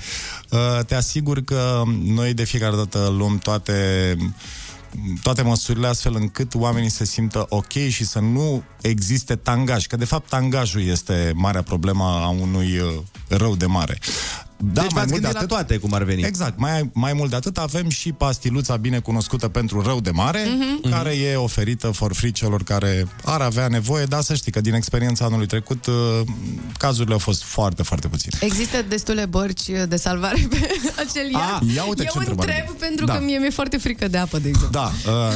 uh, 0.51 0.85
te 0.87 0.95
asigur 0.95 1.41
că 1.45 1.83
noi 2.05 2.35
de 2.35 2.45
fiecare 2.45 2.77
dată 2.77 3.15
luăm 3.19 3.39
toate 3.39 4.17
toate 5.23 5.43
măsurile 5.43 5.87
astfel 5.87 6.15
încât 6.15 6.55
oamenii 6.55 6.89
se 6.89 7.05
simtă 7.05 7.47
ok 7.49 7.73
și 7.73 8.05
să 8.05 8.19
nu 8.19 8.63
existe 8.81 9.37
tangaj, 9.37 9.87
că 9.87 9.97
de 9.97 10.05
fapt 10.05 10.29
tangajul 10.29 10.83
este 10.83 11.33
marea 11.35 11.63
problemă 11.63 12.05
a 12.05 12.29
unui 12.29 12.79
uh, 12.79 12.93
rău 13.29 13.57
de 13.57 13.67
mare. 13.67 13.99
Da, 14.61 14.81
deci 14.83 14.93
v-ați 14.93 15.13
gândit 15.13 15.33
la 15.33 15.47
toate, 15.47 15.77
cum 15.77 15.93
ar 15.93 16.03
veni. 16.03 16.23
Exact. 16.23 16.59
Mai, 16.59 16.91
mai 16.93 17.13
mult 17.13 17.31
de 17.31 17.37
atât, 17.37 17.59
avem 17.59 17.89
și 17.89 18.13
pastiluța 18.13 18.77
bine 18.77 18.99
cunoscută 18.99 19.49
pentru 19.49 19.81
rău 19.83 20.01
de 20.01 20.11
mare, 20.11 20.45
Mhm. 20.59 20.91
care 20.91 21.11
e 21.15 21.37
oferită 21.37 21.91
for 21.91 22.15
free 22.15 22.31
celor 22.31 22.63
care 22.63 23.07
ar 23.25 23.41
avea 23.41 23.69
nevoie, 23.69 24.05
dar 24.05 24.23
să 24.23 24.35
știi 24.35 24.53
că 24.53 24.61
din 24.61 24.75
experiența 24.75 25.25
anului 25.25 25.47
trecut, 25.47 25.87
uh, 25.87 25.95
cazurile 26.79 27.13
au 27.13 27.19
fost 27.19 27.43
foarte, 27.43 27.83
foarte 27.83 28.09
puține. 28.09 28.39
Există 28.41 28.83
destule 28.89 29.27
bărci 29.27 29.69
de 29.89 29.97
salvare 29.97 30.47
pe 30.51 30.69
acel 31.09 31.31
iaht? 31.31 31.63
ia 31.75 31.85
uite 31.85 32.03
Eu 32.03 32.11
ce 32.13 32.19
întrebare 32.19 32.51
întreb 32.51 32.67
bună. 32.67 32.79
pentru 32.79 33.05
Da. 33.05 33.15
că 33.15 33.21
mie 33.25 33.39
mi-e 33.39 33.51
foarte 33.51 33.77
frică 33.77 34.09
de 34.09 34.17
apă, 34.19 34.39
de 34.39 34.49
exemplu. 34.49 34.71
Da. 34.81 34.93
Uh, 35.11 35.33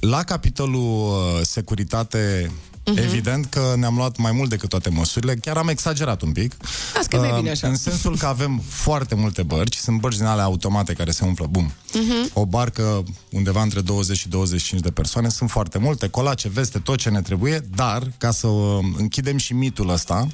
la 0.00 0.22
capitolul 0.22 1.08
uh, 1.08 1.40
securitate, 1.42 2.50
Mhm. 2.84 2.98
evident 2.98 3.46
că 3.46 3.74
ne-am 3.76 3.96
luat 3.96 4.16
mai 4.16 4.32
mult 4.32 4.48
decât 4.50 4.68
toate 4.68 4.88
măsurile. 4.90 5.34
Chiar 5.34 5.56
am 5.56 5.68
exagerat 5.68 6.22
un 6.22 6.32
pic. 6.32 6.54
Las 6.94 7.06
că 7.06 7.16
e 7.16 7.18
mai 7.18 7.30
Uh, 7.30 7.36
bine 7.36 7.50
așa. 7.50 7.68
În 7.68 7.76
sensul 7.76 8.16
că 8.16 8.26
avem 8.26 8.62
foarte 8.68 9.14
multe 9.14 9.42
bărci. 9.42 9.76
Sunt 9.76 10.00
bărci 10.00 10.16
din 10.16 10.24
alea 10.24 10.44
automate 10.44 10.92
care 10.92 11.10
se 11.10 11.24
umflă, 11.24 11.46
bum. 11.50 11.72
Mhm. 11.94 12.30
O 12.32 12.46
barcă 12.46 13.04
undeva 13.30 13.62
între 13.62 13.80
20 13.80 14.18
și 14.18 14.28
25 14.28 14.80
de 14.80 14.90
persoane. 14.90 15.28
Sunt 15.28 15.50
foarte 15.50 15.78
multe. 15.78 16.08
Colace, 16.08 16.48
veste, 16.48 16.78
tot 16.78 16.98
ce 16.98 17.10
ne 17.10 17.22
trebuie. 17.22 17.60
Dar, 17.74 18.12
ca 18.18 18.30
să 18.30 18.46
uh, 18.46 18.84
închidem 18.96 19.36
și 19.36 19.52
mitul 19.54 19.88
ăsta, 19.88 20.26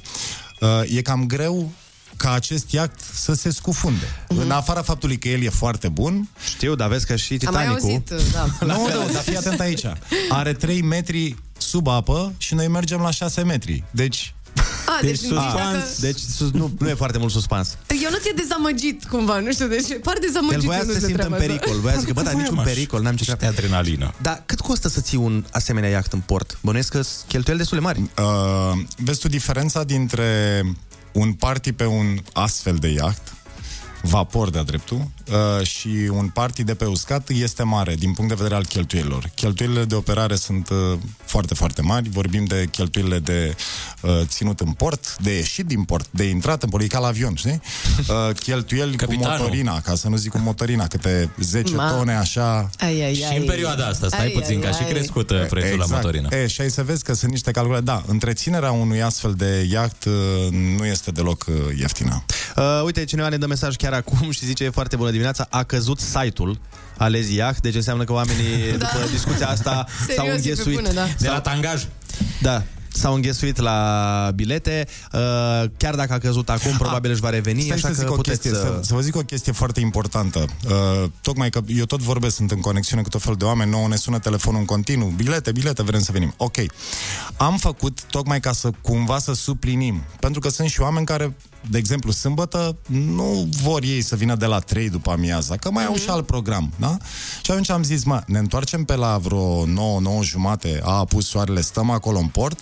uh, 0.59 0.81
e 0.95 1.01
cam 1.01 1.25
greu 1.27 1.71
ca 2.19 2.31
acest 2.33 2.71
iaht 2.71 2.91
să 3.13 3.33
se 3.33 3.51
scufunde. 3.51 4.05
Mhm. 4.29 4.39
În 4.39 4.51
afara 4.51 4.81
faptului 4.81 5.17
că 5.17 5.27
el 5.27 5.41
e 5.41 5.49
foarte 5.49 5.87
bun, 5.87 6.29
Știu, 6.45 6.75
dar 6.75 6.87
vezi 6.87 7.05
că 7.05 7.15
și 7.15 7.39
Am 7.45 7.53
mai 7.53 7.63
Titanicul... 7.63 7.89
auzit, 7.89 8.31
da. 8.33 8.47
nu, 8.73 8.87
nu, 8.87 9.11
dar 9.13 9.21
fii 9.21 9.37
atent 9.37 9.59
aici. 9.59 9.85
Are 10.29 10.53
3 10.53 10.81
metri 10.81 11.35
sub 11.57 11.87
apă 11.87 12.33
și 12.37 12.53
noi 12.53 12.67
mergem 12.67 12.99
la 13.01 13.11
6 13.11 13.41
metri. 13.43 13.83
Deci, 13.91 14.33
A, 14.85 15.01
deci, 15.01 15.19
deci 15.19 15.29
suspans, 15.29 15.73
dacă... 15.73 15.95
deci 15.99 16.19
sus, 16.19 16.51
nu, 16.51 16.71
nu 16.79 16.89
e 16.89 16.93
foarte 16.93 17.17
mult 17.17 17.31
suspans. 17.31 17.77
Eu 18.03 18.09
nu 18.09 18.17
ți-e 18.17 18.33
dezamăgit 18.35 19.05
cumva, 19.05 19.39
nu 19.39 19.51
știu, 19.51 19.67
deci 19.67 19.87
par 20.03 20.17
dezamăgit. 20.21 20.61
El 20.61 20.65
voia 20.65 20.77
eu 20.77 20.85
nu 20.85 20.91
să 20.93 20.99
se 20.99 20.99
de 20.99 21.05
simtă 21.05 21.23
în 21.23 21.27
treaba 21.27 21.35
asta. 21.35 21.47
pericol, 21.47 21.79
voia 21.79 21.93
să 21.93 21.99
zică, 21.99 22.13
bă, 22.13 22.21
dar 22.21 22.33
niciun 22.33 22.61
pericol, 22.63 23.01
n-am 23.01 23.15
ce 23.15 23.35
de 23.39 23.45
adrenalină. 23.45 24.13
Dar 24.21 24.43
cât 24.45 24.59
costă 24.59 24.87
să 24.87 25.01
ții 25.01 25.17
un 25.17 25.45
asemenea 25.51 25.89
iaht 25.89 26.13
în 26.13 26.19
port? 26.19 26.57
Bănuiesc 26.61 26.91
că 26.91 27.01
sunt 27.01 27.27
cheltuieli 27.27 27.59
destul 27.59 27.77
de 27.77 27.83
mari. 27.83 27.99
uh, 27.99 28.85
vezi 28.97 29.19
tu 29.19 29.27
diferența 29.27 29.83
dintre 29.83 30.61
un 31.11 31.33
party 31.33 31.73
pe 31.73 31.85
un 31.85 32.19
astfel 32.33 32.75
de 32.75 32.91
iaht, 32.91 33.33
vapor 34.01 34.49
de-a 34.49 34.63
dreptul, 34.63 35.07
uh, 35.31 35.65
și 35.65 36.09
un 36.11 36.27
party 36.27 36.63
de 36.63 36.73
pe 36.75 36.85
uscat 36.85 37.29
este 37.29 37.63
mare 37.63 37.95
din 37.95 38.13
punct 38.13 38.29
de 38.29 38.35
vedere 38.35 38.55
al 38.55 38.65
cheltuielilor. 38.65 39.31
Cheltuielile 39.35 39.83
de 39.83 39.95
operare 39.95 40.35
sunt 40.35 40.69
uh, 40.69 40.77
foarte, 41.25 41.53
foarte 41.53 41.81
mari. 41.81 42.09
Vorbim 42.09 42.45
de 42.45 42.67
cheltuielile 42.71 43.19
de 43.19 43.55
uh, 44.01 44.11
ținut 44.23 44.59
în 44.59 44.71
port, 44.71 45.17
de 45.21 45.35
ieșit 45.35 45.65
din 45.65 45.83
port, 45.83 46.07
de 46.11 46.23
intrat 46.23 46.63
în 46.63 46.69
port, 46.69 46.83
e 46.83 46.87
ca 46.87 46.99
la 46.99 47.07
avion, 47.07 47.35
știi? 47.35 47.61
Uh, 48.09 48.35
cheltuieli 48.35 48.95
Capitanul. 48.95 49.35
cu 49.37 49.41
motorina, 49.41 49.81
ca 49.81 49.95
să 49.95 50.07
nu 50.07 50.15
zic 50.15 50.31
cu 50.31 50.37
motorina, 50.37 50.87
câte 50.87 51.29
10 51.39 51.75
Ma. 51.75 51.91
tone 51.91 52.15
așa. 52.15 52.69
Ai, 52.79 53.01
ai, 53.03 53.13
Și 53.13 53.23
ai. 53.23 53.37
în 53.37 53.45
perioada 53.45 53.85
asta, 53.85 54.07
stai 54.07 54.19
Ai, 54.19 54.29
puțin, 54.29 54.55
ai, 54.55 54.61
că 54.61 54.67
a 54.67 54.71
și 54.71 54.83
ai. 54.83 54.89
crescut 54.89 55.29
uh, 55.29 55.45
prețul 55.49 55.77
la 55.77 55.85
motorină. 55.89 56.27
E, 56.35 56.47
și 56.47 56.61
ai 56.61 56.69
să 56.69 56.83
vezi 56.83 57.03
că 57.03 57.13
sunt 57.13 57.31
niște 57.31 57.51
calcule. 57.51 57.79
Da, 57.79 58.03
întreținerea 58.07 58.71
unui 58.71 59.01
astfel 59.01 59.33
de 59.33 59.67
iaht 59.71 60.03
uh, 60.05 60.13
nu 60.77 60.85
este 60.85 61.11
deloc 61.11 61.45
uh, 61.47 61.55
ieftină. 61.79 62.23
Uh, 62.55 62.81
uite, 62.85 63.03
cineva 63.05 63.29
ne 63.29 63.37
dă 63.37 63.47
mesaj 63.47 63.75
chiar 63.75 63.88
acum 63.95 64.31
și 64.31 64.45
zice 64.45 64.69
foarte 64.69 64.95
bună 64.95 65.09
dimineața, 65.09 65.47
a 65.49 65.63
căzut 65.63 65.99
site-ul 65.99 66.59
Alezi 66.97 67.35
Iaht, 67.35 67.61
deci 67.61 67.75
înseamnă 67.75 68.03
că 68.03 68.13
oamenii 68.13 68.71
Da. 68.77 68.77
după 68.77 69.07
discuția 69.11 69.49
asta 69.49 69.85
s-au 70.15 70.25
Serios, 70.25 70.27
e 70.27 70.41
pe 70.41 70.49
înghesuit. 70.49 70.75
bune, 70.75 70.91
da. 70.91 71.05
De 71.19 71.27
la 71.27 71.41
tangaj. 71.41 71.85
Da, 72.41 72.63
s-au 72.93 73.13
înghesuit 73.13 73.57
la 73.57 74.31
bilete. 74.35 74.87
Uh, 75.13 75.19
chiar 75.77 75.95
dacă 75.95 76.13
a 76.13 76.17
căzut 76.17 76.49
acum, 76.49 76.77
probabil 76.77 77.11
își 77.11 77.19
va 77.19 77.29
reveni, 77.29 77.61
Stai 77.61 77.75
așa 77.75 77.87
să 77.87 77.93
că 77.93 77.99
zic 77.99 78.11
o 78.11 78.15
puteți 78.15 78.41
chestie, 78.41 78.59
să... 78.59 78.79
să 78.81 78.93
vă 78.93 79.01
zic 79.01 79.15
o 79.15 79.19
chestie 79.19 79.51
foarte 79.51 79.79
importantă. 79.79 80.45
Uh, 80.65 81.09
tocmai 81.21 81.49
că 81.49 81.61
eu 81.67 81.85
tot 81.85 81.99
vorbesc, 81.99 82.35
sunt 82.35 82.51
în 82.51 82.59
conexiune 82.59 83.01
cu 83.01 83.09
tot 83.09 83.21
fel 83.21 83.35
de 83.37 83.45
oameni, 83.45 83.69
nouă 83.69 83.87
ne 83.87 83.95
sună 83.95 84.19
telefonul 84.19 84.59
în 84.59 84.65
continuu, 84.65 85.07
bilete, 85.07 85.51
bilete, 85.51 85.83
vrem 85.83 86.01
să 86.01 86.11
venim. 86.11 86.33
Ok. 86.37 86.55
Am 87.37 87.57
făcut 87.57 88.03
tocmai 88.03 88.39
ca 88.39 88.51
să 88.51 88.69
cumva 88.81 89.19
să 89.19 89.33
suplinim, 89.33 90.03
pentru 90.19 90.39
că 90.39 90.49
sunt 90.49 90.69
și 90.69 90.81
oameni 90.81 91.05
care 91.05 91.35
de 91.69 91.77
exemplu, 91.77 92.11
sâmbătă, 92.11 92.77
nu 92.87 93.49
vor 93.61 93.83
ei 93.83 94.01
să 94.01 94.15
vină 94.15 94.35
de 94.35 94.45
la 94.45 94.59
3 94.59 94.89
după 94.89 95.11
amiaza, 95.11 95.55
că 95.55 95.71
mai 95.71 95.85
au 95.85 95.95
și 95.95 96.09
alt 96.09 96.25
program, 96.25 96.73
da? 96.79 96.97
Și 97.43 97.51
atunci 97.51 97.69
am 97.69 97.83
zis, 97.83 98.03
mă, 98.03 98.21
ne 98.27 98.37
întoarcem 98.37 98.83
pe 98.83 98.95
la 98.95 99.17
vreo 99.17 99.65
9, 99.65 99.99
9 99.99 100.23
jumate, 100.23 100.79
a 100.83 100.91
apus 100.91 101.27
soarele, 101.27 101.61
stăm 101.61 101.89
acolo 101.89 102.17
în 102.17 102.27
port, 102.27 102.59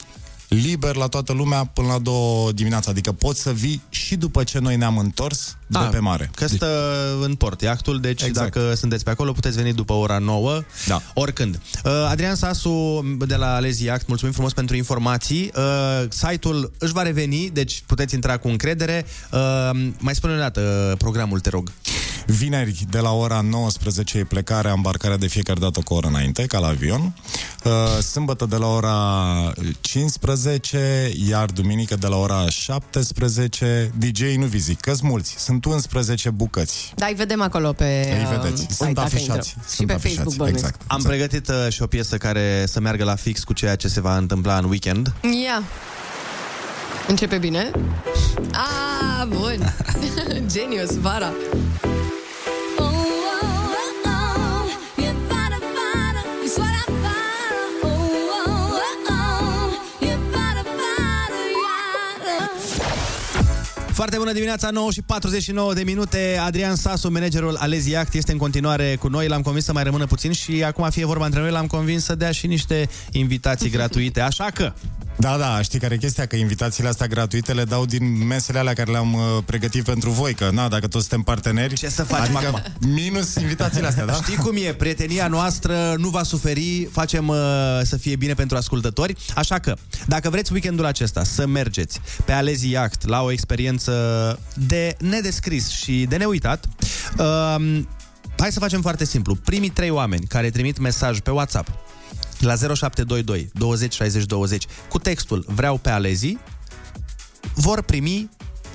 liber 0.47 0.95
la 0.95 1.07
toată 1.07 1.33
lumea 1.33 1.65
până 1.65 1.87
la 1.87 1.99
2 1.99 2.13
dimineața. 2.53 2.91
Adică 2.91 3.11
poți 3.11 3.41
să 3.41 3.51
vii 3.51 3.81
și 3.89 4.15
după 4.15 4.43
ce 4.43 4.59
noi 4.59 4.75
ne-am 4.75 4.97
întors 4.97 5.57
de 5.67 5.87
pe 5.91 5.99
mare. 5.99 6.31
Că 6.35 6.47
stă 6.47 6.67
în 7.21 7.35
port 7.35 7.61
iactul, 7.61 7.99
deci 7.99 8.21
exact. 8.21 8.53
dacă 8.53 8.73
sunteți 8.73 9.03
pe 9.03 9.09
acolo, 9.09 9.31
puteți 9.31 9.55
veni 9.55 9.73
după 9.73 9.93
ora 9.93 10.17
9, 10.17 10.61
da. 10.87 11.01
oricând. 11.13 11.59
Uh, 11.83 11.91
Adrian 12.09 12.35
Sasu 12.35 13.05
de 13.27 13.35
la 13.35 13.55
Alezi 13.55 13.83
Yacht, 13.83 14.07
mulțumim 14.07 14.33
frumos 14.33 14.53
pentru 14.53 14.75
informații. 14.75 15.51
Uh, 15.55 16.05
site-ul 16.09 16.71
își 16.77 16.93
va 16.93 17.01
reveni, 17.01 17.49
deci 17.49 17.83
puteți 17.85 18.13
intra 18.13 18.37
cu 18.37 18.47
încredere. 18.47 19.05
Uh, 19.31 19.69
mai 19.99 20.15
spune 20.15 20.33
o 20.33 20.37
dată 20.37 20.89
uh, 20.91 20.97
programul, 20.97 21.39
te 21.39 21.49
rog. 21.49 21.71
Vineri, 22.25 22.85
de 22.89 22.99
la 22.99 23.11
ora 23.11 23.41
19 23.41 24.17
e 24.17 24.23
plecarea, 24.23 24.71
îmbarcarea 24.71 25.17
de 25.17 25.27
fiecare 25.27 25.59
dată 25.59 25.79
cu 25.79 25.93
o 25.93 25.95
oră 25.95 26.07
înainte, 26.07 26.45
ca 26.45 26.59
la 26.59 26.67
avion. 26.67 27.13
Uh, 27.63 27.71
Sâmbătă 28.01 28.45
de 28.45 28.55
la 28.55 28.67
ora 28.67 29.53
15, 29.81 30.36
iar 31.29 31.45
duminică 31.45 31.95
de 31.95 32.07
la 32.07 32.15
ora 32.17 32.49
17. 32.49 33.91
DJ 33.97 34.21
nu 34.35 34.45
vi 34.45 34.57
zic, 34.57 34.79
că 34.79 34.93
mulți. 35.01 35.35
Sunt 35.37 35.65
11 35.65 36.29
bucăți. 36.29 36.93
Da, 36.95 37.05
îi 37.05 37.13
vedem 37.13 37.41
acolo 37.41 37.73
pe 37.73 38.15
Îi 38.17 38.23
uh, 38.35 38.39
vedeți. 38.41 38.61
site, 38.61 38.73
Sunt 38.73 38.93
dacă 38.93 39.07
afișați. 39.07 39.29
intrăm. 39.31 39.63
Sunt 39.67 39.77
și 39.79 39.85
pe 39.85 39.93
afișați, 39.93 40.15
Facebook 40.15 40.35
bănuiesc. 40.35 40.65
exact. 40.65 40.81
Am 40.87 41.01
pregătit 41.01 41.47
uh, 41.47 41.67
și 41.69 41.81
o 41.81 41.87
piesă 41.87 42.17
care 42.17 42.63
să 42.67 42.79
meargă 42.79 43.03
la 43.03 43.15
fix 43.15 43.43
cu 43.43 43.53
ceea 43.53 43.75
ce 43.75 43.87
se 43.87 44.01
va 44.01 44.17
întâmpla 44.17 44.57
în 44.57 44.63
weekend. 44.63 45.13
Ia. 45.45 45.63
Începe 47.07 47.37
bine? 47.37 47.71
Ah, 48.51 49.25
bun. 49.27 49.73
Genius, 50.53 50.97
vara. 50.99 51.31
Foarte 63.97 64.17
bună 64.17 64.31
dimineața, 64.31 64.69
9 64.69 64.91
și 64.91 65.01
49 65.01 65.73
de 65.73 65.83
minute. 65.83 66.37
Adrian 66.41 66.75
Sasu, 66.75 67.09
managerul 67.11 67.55
Alezi 67.55 67.91
Yacht, 67.91 68.13
este 68.13 68.31
în 68.31 68.37
continuare 68.37 68.95
cu 68.99 69.07
noi. 69.07 69.27
L-am 69.27 69.41
convins 69.41 69.65
să 69.65 69.73
mai 69.73 69.83
rămână 69.83 70.05
puțin 70.05 70.31
și 70.31 70.63
acum 70.63 70.89
fie 70.89 71.05
vorba 71.05 71.25
între 71.25 71.39
noi, 71.39 71.51
l-am 71.51 71.67
convins 71.67 72.03
să 72.03 72.15
dea 72.15 72.31
și 72.31 72.47
niște 72.47 72.89
invitații 73.11 73.69
gratuite. 73.69 74.21
Așa 74.21 74.45
că... 74.53 74.73
Da, 75.19 75.37
da, 75.37 75.61
știi 75.61 75.79
care 75.79 75.93
e 75.93 75.97
chestia? 75.97 76.25
Că 76.25 76.35
invitațiile 76.35 76.89
astea 76.89 77.07
gratuite 77.07 77.53
le 77.53 77.63
dau 77.63 77.85
din 77.85 78.27
mesele 78.27 78.59
alea 78.59 78.73
care 78.73 78.91
le-am 78.91 79.13
uh, 79.13 79.21
pregătit 79.45 79.83
pentru 79.83 80.09
voi, 80.09 80.33
că 80.33 80.49
na, 80.53 80.67
dacă 80.67 80.87
toți 80.87 81.07
suntem 81.07 81.21
parteneri... 81.21 81.73
Ce 81.73 81.89
să 81.89 82.03
facem 82.03 82.35
adică 82.35 82.51
acum? 82.55 82.89
minus 82.93 83.35
invitațiile 83.35 83.87
astea, 83.87 84.05
da? 84.05 84.13
Știi 84.23 84.35
cum 84.35 84.55
e? 84.55 84.73
Prietenia 84.73 85.27
noastră 85.27 85.95
nu 85.97 86.09
va 86.09 86.23
suferi, 86.23 86.87
facem 86.91 87.27
uh, 87.27 87.37
să 87.83 87.97
fie 87.97 88.15
bine 88.15 88.33
pentru 88.33 88.57
ascultători. 88.57 89.15
Așa 89.35 89.59
că, 89.59 89.75
dacă 90.05 90.29
vreți 90.29 90.51
weekendul 90.51 90.85
acesta 90.85 91.23
să 91.23 91.47
mergeți 91.47 92.01
pe 92.25 92.31
Alezi 92.31 92.69
Yacht 92.69 93.07
la 93.07 93.21
o 93.21 93.31
experiență 93.31 93.91
de 94.53 94.95
nedescris 94.99 95.69
și 95.69 96.05
de 96.09 96.17
neuitat, 96.17 96.65
uh, 97.17 97.81
hai 98.37 98.51
să 98.51 98.59
facem 98.59 98.81
foarte 98.81 99.05
simplu. 99.05 99.35
Primii 99.35 99.69
trei 99.69 99.89
oameni 99.89 100.25
care 100.25 100.49
trimit 100.49 100.79
mesaj 100.79 101.19
pe 101.19 101.31
WhatsApp 101.31 101.67
la 102.39 102.55
0722 102.55 103.49
20 103.53 103.93
60 103.93 104.23
20 104.25 104.65
cu 104.89 104.99
textul 104.99 105.45
Vreau 105.47 105.77
pe 105.77 105.89
Alezi, 105.89 106.37
vor 107.53 107.81
primi 107.81 108.29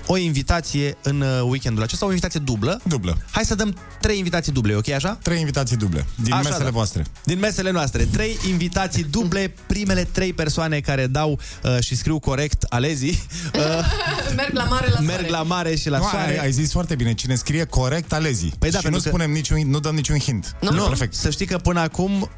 o 0.06 0.16
invitație 0.16 0.96
în 1.02 1.20
uh, 1.20 1.40
weekendul 1.48 1.82
acesta, 1.82 2.04
o 2.04 2.08
invitație 2.08 2.40
dublă. 2.44 2.80
Dublă. 2.84 3.18
Hai 3.30 3.44
să 3.44 3.54
dăm 3.54 3.76
trei 4.00 4.18
invitații 4.18 4.52
duble, 4.52 4.74
ok 4.74 4.88
așa? 4.88 5.18
Trei 5.22 5.40
invitații 5.40 5.76
duble, 5.76 6.06
din 6.22 6.32
Așa, 6.32 6.42
mesele 6.42 6.64
da. 6.64 6.70
voastre. 6.70 7.04
Din 7.24 7.38
mesele 7.38 7.70
noastre. 7.70 8.04
Trei 8.04 8.38
invitații 8.48 9.04
duble, 9.04 9.54
primele 9.66 10.04
trei 10.04 10.32
persoane 10.32 10.80
care 10.80 11.06
dau 11.06 11.38
uh, 11.64 11.78
și 11.80 11.96
scriu 11.96 12.18
corect 12.18 12.62
alezii, 12.68 13.22
uh, 13.54 13.60
Merg 14.36 14.52
la 14.54 14.64
mare 14.64 14.88
la 14.92 14.98
merg 15.00 15.10
soare. 15.18 15.28
la 15.30 15.42
mare 15.42 15.74
și 15.76 15.88
la 15.88 15.98
nu, 15.98 16.04
soare. 16.10 16.30
ai, 16.30 16.38
ai 16.44 16.52
zis 16.52 16.72
foarte 16.72 16.94
bine, 16.94 17.14
cine 17.14 17.34
scrie 17.34 17.64
corect 17.64 18.12
alezii. 18.12 18.52
Păi 18.58 18.70
da, 18.70 18.78
și 18.78 18.84
nu 18.84 18.90
pentru 18.90 19.10
că- 19.10 19.16
spunem 19.16 19.30
niciun, 19.32 19.70
nu 19.70 19.80
dăm 19.80 19.94
niciun 19.94 20.18
hint. 20.18 20.56
Nu, 20.60 20.70
nu, 20.72 20.84
Perfect. 20.84 21.14
să 21.14 21.30
știi 21.30 21.46
că 21.46 21.56
până 21.58 21.80
acum 21.80 22.30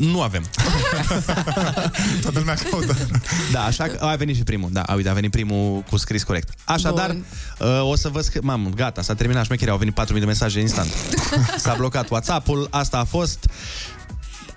nu 0.00 0.22
avem. 0.22 0.44
Toată 2.22 2.38
lumea 2.38 2.54
caută. 2.70 2.96
Da, 3.52 3.64
așa 3.64 3.84
că 3.84 4.04
a 4.04 4.16
venit 4.16 4.36
și 4.36 4.42
primul. 4.42 4.68
Da, 4.72 4.82
a, 4.82 4.94
uite, 4.94 5.08
a 5.08 5.12
venit 5.12 5.30
primul 5.30 5.80
cu 5.90 5.96
scris 5.96 6.22
corect. 6.22 6.48
Așadar, 6.64 7.16
uh, 7.58 7.80
o 7.82 7.96
să 7.96 8.08
vă 8.08 8.20
sc- 8.22 8.40
Mamă, 8.40 8.70
gata, 8.74 9.02
s-a 9.02 9.14
terminat 9.14 9.44
șmecheria, 9.44 9.72
au 9.72 9.78
venit 9.78 9.94
4.000 9.94 10.18
de 10.18 10.24
mesaje 10.24 10.60
instant. 10.60 10.90
S-a 11.56 11.74
blocat 11.74 12.08
WhatsApp-ul, 12.10 12.66
asta 12.70 12.98
a 12.98 13.04
fost. 13.04 13.50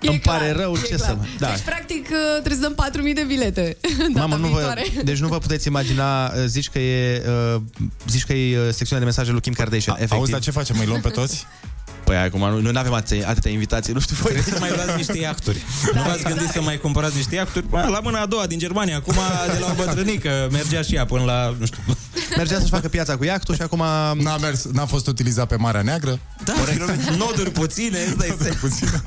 E 0.00 0.08
Îmi 0.08 0.18
clar, 0.18 0.38
pare 0.38 0.52
rău, 0.52 0.74
e 0.74 0.78
ce 0.86 0.94
clar. 0.94 0.98
să... 1.08 1.16
Da. 1.38 1.48
Deci, 1.50 1.60
practic, 1.64 2.08
uh, 2.10 2.42
trebuie 2.42 2.58
să 2.62 2.72
dăm 2.92 3.04
4.000 3.08 3.14
de 3.14 3.24
bilete. 3.26 3.76
Mamă, 4.14 4.28
data 4.28 4.36
nu 4.36 4.46
vă, 4.48 4.56
viitoare. 4.56 4.84
deci 5.04 5.18
nu 5.18 5.28
vă 5.28 5.38
puteți 5.38 5.66
imagina, 5.66 6.26
uh, 6.26 6.32
zici 6.46 6.68
că 6.70 6.78
e, 6.78 7.22
uh, 7.54 7.60
zici 8.08 8.24
că 8.24 8.32
e 8.32 8.58
uh, 8.58 8.64
secțiunea 8.64 8.98
de 8.98 9.04
mesaje 9.04 9.30
lui 9.30 9.40
Kim 9.40 9.52
Kardashian, 9.52 9.94
efectiv. 9.94 10.18
Auzi, 10.18 10.30
dar 10.30 10.40
ce 10.40 10.50
facem? 10.50 10.76
Îi 10.78 10.86
luăm 10.86 11.00
pe 11.00 11.08
toți? 11.08 11.46
Păi 12.04 12.16
acum, 12.16 12.40
nu- 12.40 12.60
noi 12.60 12.72
nu 12.72 12.78
avem 12.78 12.92
atâtea, 12.92 13.28
atâtea 13.28 13.50
invitații, 13.50 13.92
nu 13.92 14.00
știu 14.00 14.16
voi. 14.20 14.32
Trebuie 14.32 14.54
să 14.54 14.60
mai 14.60 14.70
luați 14.74 14.96
niște 14.96 15.18
iahturi. 15.18 15.62
nu 15.94 16.02
v-ați 16.02 16.22
gândit 16.22 16.48
să 16.48 16.60
mai 16.62 16.78
cumpărați 16.78 17.16
niște 17.16 17.34
iahturi? 17.34 17.66
Bă, 17.68 17.86
La 17.90 18.00
mâna 18.00 18.20
a 18.20 18.26
doua 18.26 18.46
din 18.46 18.58
Germania, 18.58 18.96
acum 18.96 19.14
de 19.52 19.58
la 19.58 19.66
o 19.70 19.74
bătrânică, 19.84 20.48
mergea 20.50 20.82
și 20.82 20.94
ea 20.94 21.04
până 21.04 21.24
la, 21.24 21.54
nu 21.58 21.66
știu... 21.66 21.78
Mergea 22.36 22.58
să-și 22.58 22.70
facă 22.70 22.88
piața 22.88 23.16
cu 23.16 23.24
iactul 23.24 23.54
și 23.54 23.62
acum... 23.62 23.82
N-a, 24.22 24.36
mers, 24.36 24.64
n-a 24.64 24.86
fost 24.86 25.06
utilizat 25.06 25.46
pe 25.46 25.56
Marea 25.56 25.82
Neagră. 25.82 26.18
Da, 26.44 26.52
noduri 27.16 27.50
puține, 27.50 27.98
îți 28.06 28.16
dai 28.16 28.36
seama. 28.40 28.56
puține. 28.60 29.02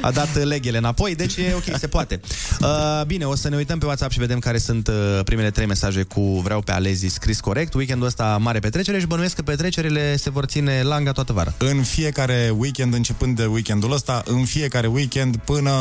A 0.00 0.10
dat 0.10 0.42
leghele 0.42 0.78
înapoi, 0.78 1.14
deci 1.14 1.36
e 1.36 1.52
ok, 1.54 1.78
se 1.78 1.86
poate. 1.86 2.20
Uh, 2.60 3.02
bine, 3.06 3.24
o 3.24 3.34
să 3.34 3.48
ne 3.48 3.56
uităm 3.56 3.78
pe 3.78 3.86
WhatsApp 3.86 4.12
și 4.12 4.18
vedem 4.18 4.38
care 4.38 4.58
sunt 4.58 4.88
uh, 4.88 4.94
primele 5.24 5.50
trei 5.50 5.66
mesaje 5.66 6.02
cu 6.02 6.20
vreau 6.20 6.60
pe 6.60 6.72
Alezi 6.72 7.06
scris 7.06 7.40
corect. 7.40 7.74
Weekendul 7.74 8.06
ăsta 8.06 8.38
mare 8.40 8.58
petrecere 8.58 9.00
și 9.00 9.06
bănuiesc 9.06 9.34
că 9.34 9.42
petrecerile 9.42 10.16
se 10.16 10.30
vor 10.30 10.44
ține 10.44 10.82
langa 10.82 11.12
toată 11.12 11.32
vara. 11.32 11.54
În 11.58 11.82
fiecare 11.82 12.52
weekend, 12.56 12.94
începând 12.94 13.36
de 13.36 13.44
weekendul 13.44 13.92
ăsta, 13.92 14.22
în 14.26 14.44
fiecare 14.44 14.86
weekend 14.86 15.36
până 15.36 15.72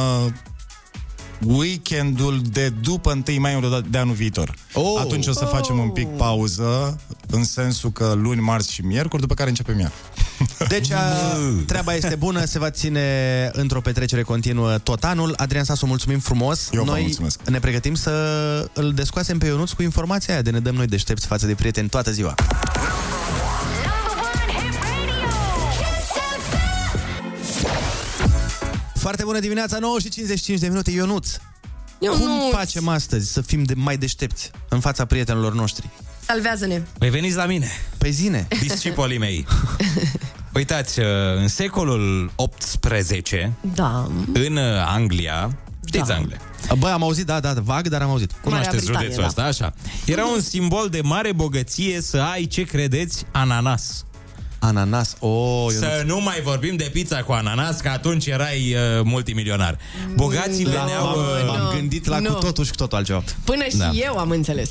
weekendul 1.46 2.42
de 2.52 2.70
după 2.70 3.22
1 3.28 3.40
mai 3.40 3.84
de 3.90 3.98
anul 3.98 4.14
viitor. 4.14 4.56
Oh. 4.74 5.00
Atunci 5.00 5.28
o 5.28 5.32
să 5.32 5.46
facem 5.46 5.78
un 5.78 5.90
pic 5.90 6.08
pauză, 6.08 7.00
în 7.28 7.44
sensul 7.44 7.92
că 7.92 8.14
luni, 8.18 8.42
marți 8.42 8.74
și 8.74 8.82
miercuri, 8.82 9.22
după 9.22 9.34
care 9.34 9.50
începem 9.50 9.80
iar. 9.80 9.92
Deci, 10.68 10.92
a, 10.92 11.00
treaba 11.66 11.94
este 11.94 12.16
bună, 12.16 12.46
se 12.46 12.60
va 12.60 12.70
ține 12.70 13.02
într-o 13.54 13.82
petrecere 13.82 14.22
continuă 14.22 14.78
tot 14.78 15.04
anul. 15.04 15.34
Adrian 15.38 15.64
Sasu, 15.64 15.86
mulțumim 15.86 16.20
frumos. 16.20 16.70
Eu 16.72 16.84
vă 16.84 16.92
noi 16.92 17.02
mulțumesc. 17.02 17.40
ne 17.50 17.60
pregătim 17.60 17.96
să 17.96 18.12
îl 18.74 18.94
descoasem 18.94 19.38
pe 19.38 19.46
Ionuț 19.46 19.72
cu 19.72 19.82
informația 19.82 20.34
aia 20.34 20.44
de 20.44 20.50
ne 20.50 20.60
dăm 20.60 20.76
noi 20.76 20.88
deștepți 20.88 21.28
față 21.28 21.46
de 21.46 21.54
prieteni 21.54 21.90
toată 21.90 22.12
ziua. 22.12 22.36
Foarte 29.22 29.40
bună 29.40 29.54
dimineața, 29.54 29.80
9 29.88 30.00
și 30.00 30.10
55 30.10 30.60
de 30.60 30.68
minute, 30.68 30.92
Ionuț. 30.92 31.38
Ionuț. 32.00 32.20
Cum 32.20 32.30
facem 32.52 32.88
astăzi 32.88 33.32
să 33.32 33.42
fim 33.42 33.64
de 33.64 33.74
mai 33.76 33.98
deștepți 33.98 34.52
în 34.70 34.80
fața 34.80 35.06
prietenilor 35.06 35.54
noștri? 35.54 35.90
Salvează-ne. 36.26 36.82
Păi 36.98 37.10
veniți 37.10 37.36
la 37.36 37.46
mine, 37.46 37.68
Pe 37.98 38.10
zine. 38.10 38.48
discipolii 38.62 39.18
mei. 39.18 39.46
Uitați, 40.56 41.00
uh, 41.00 41.06
în 41.36 41.48
secolul 41.48 42.32
XVIII, 42.60 43.52
Da. 43.74 44.08
în 44.34 44.56
uh, 44.56 44.64
Anglia, 44.88 45.58
știți 45.86 46.08
Da. 46.08 46.16
Anglia, 46.16 46.40
Bă, 46.78 46.88
am 46.88 47.04
auzit, 47.04 47.26
da, 47.26 47.40
da, 47.40 47.54
vag, 47.64 47.88
dar 47.88 48.02
am 48.02 48.10
auzit. 48.10 48.32
Cunoașteți 48.44 48.84
Britanie, 48.86 49.12
județul 49.12 49.22
da. 49.22 49.28
ăsta, 49.28 49.64
așa. 49.66 49.74
Era 50.06 50.26
un 50.26 50.42
simbol 50.42 50.88
de 50.90 51.02
mare 51.02 51.32
bogăție 51.32 52.02
să 52.02 52.18
ai, 52.18 52.46
ce 52.46 52.62
credeți, 52.64 53.26
ananas. 53.32 54.06
Ananas, 54.64 55.16
oh, 55.20 55.66
Ionuț. 55.74 55.74
Să 55.80 56.04
nu 56.06 56.20
mai 56.22 56.42
vorbim 56.44 56.76
de 56.76 56.90
pizza 56.94 57.24
cu 57.24 57.32
ananas, 57.32 57.80
că 57.80 57.90
atunci 57.90 58.26
erai 58.26 58.76
uh, 58.76 59.02
multimilionar. 59.04 59.78
Bogații 60.16 60.64
Da. 60.64 60.70
veneau... 60.70 61.04
M-am, 61.06 61.18
Uh, 61.20 61.46
m-am 61.48 61.74
gândit 61.76 62.06
la 62.06 62.20
Nu. 62.20 62.34
cu 62.34 62.40
totul 62.40 62.64
și 62.64 62.70
cu 62.70 62.76
totul 62.76 62.98
altceva. 62.98 63.24
Până 63.44 63.64
și 63.70 63.76
Da. 63.78 63.90
eu 63.94 64.18
am 64.18 64.30
înțeles. 64.30 64.70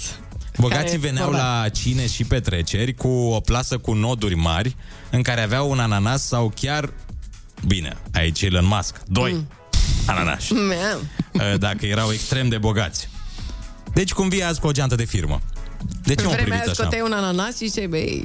Bogații 0.58 0.84
Care 0.84 0.96
veneau 0.98 1.30
vorba. 1.30 1.60
la 1.62 1.68
cine 1.68 2.06
și 2.06 2.24
petreceri 2.24 2.94
cu 2.94 3.08
o 3.08 3.40
plasă 3.40 3.78
cu 3.78 3.92
noduri 3.92 4.34
mari 4.34 4.76
în 5.10 5.22
care 5.22 5.40
aveau 5.40 5.70
un 5.70 5.78
ananas 5.78 6.26
sau 6.26 6.52
chiar, 6.60 6.92
bine, 7.66 7.96
aici 8.12 8.42
Elon 8.42 8.66
Musk, 8.66 9.00
doi 9.06 9.32
mm. 9.32 9.48
ananași, 10.06 10.52
Meam. 10.52 10.98
uh, 11.32 11.58
dacă 11.58 11.86
erau 11.86 12.12
extrem 12.12 12.48
de 12.48 12.58
bogați. 12.58 13.08
Deci 13.94 14.12
cum 14.12 14.28
vii 14.28 14.44
azi 14.44 14.60
cu 14.60 14.66
o 14.66 14.70
geantă 14.72 14.94
de 14.94 15.04
firmă? 15.04 15.40
De 16.02 16.14
ce 16.14 16.20
În 16.22 16.26
mă 16.28 16.32
vremea 16.32 16.34
priviți 16.34 16.52
aia 16.52 16.62
așa? 16.70 16.72
scoteai 16.82 17.00
un 17.00 17.12
ananas 17.12 17.56
și 17.56 17.66
ziceai, 17.68 17.86
băi, 17.86 18.24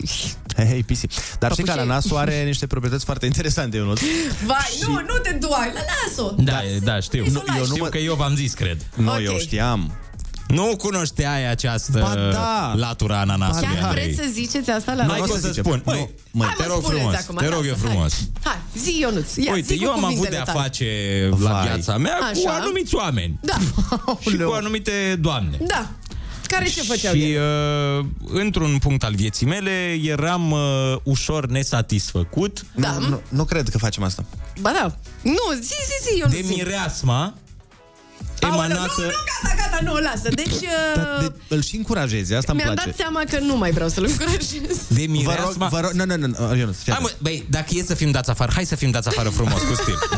Hei, 0.55 0.65
hei, 0.67 0.83
pisi. 0.83 1.07
Dar 1.39 1.51
știi 1.51 1.63
că 1.63 1.69
Papușei. 1.69 1.89
ananasul 1.89 2.17
are 2.17 2.43
niște 2.43 2.67
proprietăți 2.67 3.05
foarte 3.05 3.25
interesante, 3.25 3.77
Ionuț. 3.77 3.99
vai, 4.45 4.77
nu, 4.81 4.91
nu 4.91 5.17
te 5.23 5.31
duai, 5.39 5.71
la 5.73 5.79
las-o. 6.05 6.31
Da, 6.37 6.61
da, 6.83 6.99
știu. 6.99 7.21
Hai 7.21 7.31
să 7.31 7.37
o 7.37 7.43
lași. 7.47 7.59
eu 7.59 7.65
știu 7.65 7.85
că 7.85 7.97
eu 7.97 8.13
v-am 8.15 8.35
zis, 8.35 8.53
cred. 8.53 8.77
Nu, 8.95 9.11
Ok. 9.11 9.19
eu 9.23 9.37
știam. 9.37 9.91
Nu 10.47 10.75
cunoșteai 10.77 11.49
această 11.49 11.99
Ba 11.99 12.13
da. 12.31 12.73
latura 12.75 13.19
ananasului, 13.19 13.75
Chiar 13.75 13.83
Andrei. 13.83 14.03
vreți 14.03 14.17
să 14.19 14.25
ziceți 14.33 14.69
asta 14.69 14.93
la 14.93 15.05
N-ai 15.05 15.19
radio? 15.19 15.33
cum 15.33 15.41
să 15.41 15.51
spun. 15.51 15.81
Măi, 15.85 16.09
măi, 16.31 16.45
Hai, 16.47 16.55
te 16.57 16.63
mă, 16.67 16.73
rog 16.73 16.81
spuneți 16.83 17.01
frumos, 17.01 17.19
acum, 17.21 17.35
te 17.35 17.45
rog 17.47 17.53
lasă, 17.53 17.67
eu 17.67 17.75
hai. 17.81 17.89
frumos. 17.89 18.13
Hai, 18.43 18.57
zi 18.77 18.97
Ionuț, 18.99 19.35
ia, 19.35 19.53
Uite, 19.53 19.73
zi 19.75 19.83
eu 19.83 19.89
cu 19.89 19.95
am 19.97 20.03
avut 20.03 20.15
cuvintele 20.15 20.43
de-a 20.43 20.53
tale. 20.53 20.59
face 20.59 20.85
la 21.43 21.51
Vai. 21.51 21.65
viața 21.67 21.97
mea 21.97 22.17
cu 22.17 22.23
Așa. 22.47 22.57
anumiți 22.59 22.95
oameni 22.95 23.39
Da, 23.41 23.57
și 24.19 24.35
cu 24.37 24.51
anumite 24.51 25.17
doamne. 25.19 25.57
da. 25.67 25.89
Care 26.47 26.65
ce 26.67 26.81
făceau 26.83 27.13
și 27.13 27.31
ele? 27.31 27.41
uh, 27.99 28.05
într-un 28.27 28.77
punct 28.77 29.03
al 29.03 29.15
vieții 29.15 29.45
mele 29.45 29.99
eram 30.03 30.51
uh, 30.51 30.59
ușor 31.03 31.45
nesatisfăcut 31.47 32.65
Da. 32.75 32.91
Nu, 32.91 33.07
nu, 33.07 33.21
nu 33.29 33.43
cred 33.43 33.69
că 33.69 33.77
facem 33.77 34.03
asta. 34.03 34.25
Ba 34.61 34.71
da. 34.71 34.95
Nu, 35.21 35.53
zi, 35.61 35.67
zi, 35.67 36.09
zi, 36.09 36.17
Ionuț. 36.17 36.33
de 36.35 36.41
zi. 36.41 36.53
mireasma 36.53 37.33
Aoleu, 38.41 38.57
emanată... 38.59 38.91
Nu, 38.97 39.03
nu, 39.03 39.11
gata, 39.41 39.55
gata, 39.69 39.83
nu, 39.83 39.93
lasă. 39.99 40.29
Deci, 40.29 40.47
uh, 40.47 41.19
De, 41.19 41.31
îl 41.55 41.61
și 41.61 41.75
încurajezi, 41.75 42.33
asta 42.33 42.51
îmi 42.51 42.61
mi-am 42.61 42.73
place. 42.73 42.89
dat 42.89 42.97
seama 42.99 43.21
că 43.29 43.39
nu 43.39 43.57
mai 43.57 43.71
vreau 43.71 43.89
să-l 43.89 44.03
încurajez. 44.03 44.47
De 44.87 44.95
Vă 44.95 45.01
rog, 45.01 45.09
mireasma... 45.09 45.67
vă 45.67 45.79
rog, 45.79 45.91
nu, 45.91 46.05
nu, 46.05 46.15
nu, 46.27 46.55
Ionuț, 46.55 46.75
fii 46.77 46.91
Hai, 46.91 46.99
mă, 47.01 47.07
atent. 47.07 47.21
băi, 47.21 47.45
dacă 47.49 47.65
e 47.69 47.83
să 47.83 47.93
fim 47.93 48.11
dați 48.11 48.29
afară, 48.29 48.51
hai 48.55 48.65
să 48.65 48.75
fim 48.75 48.91
dați 48.91 49.07
afară 49.07 49.29
frumos, 49.29 49.61
cu 49.61 49.73
stil. 49.75 49.97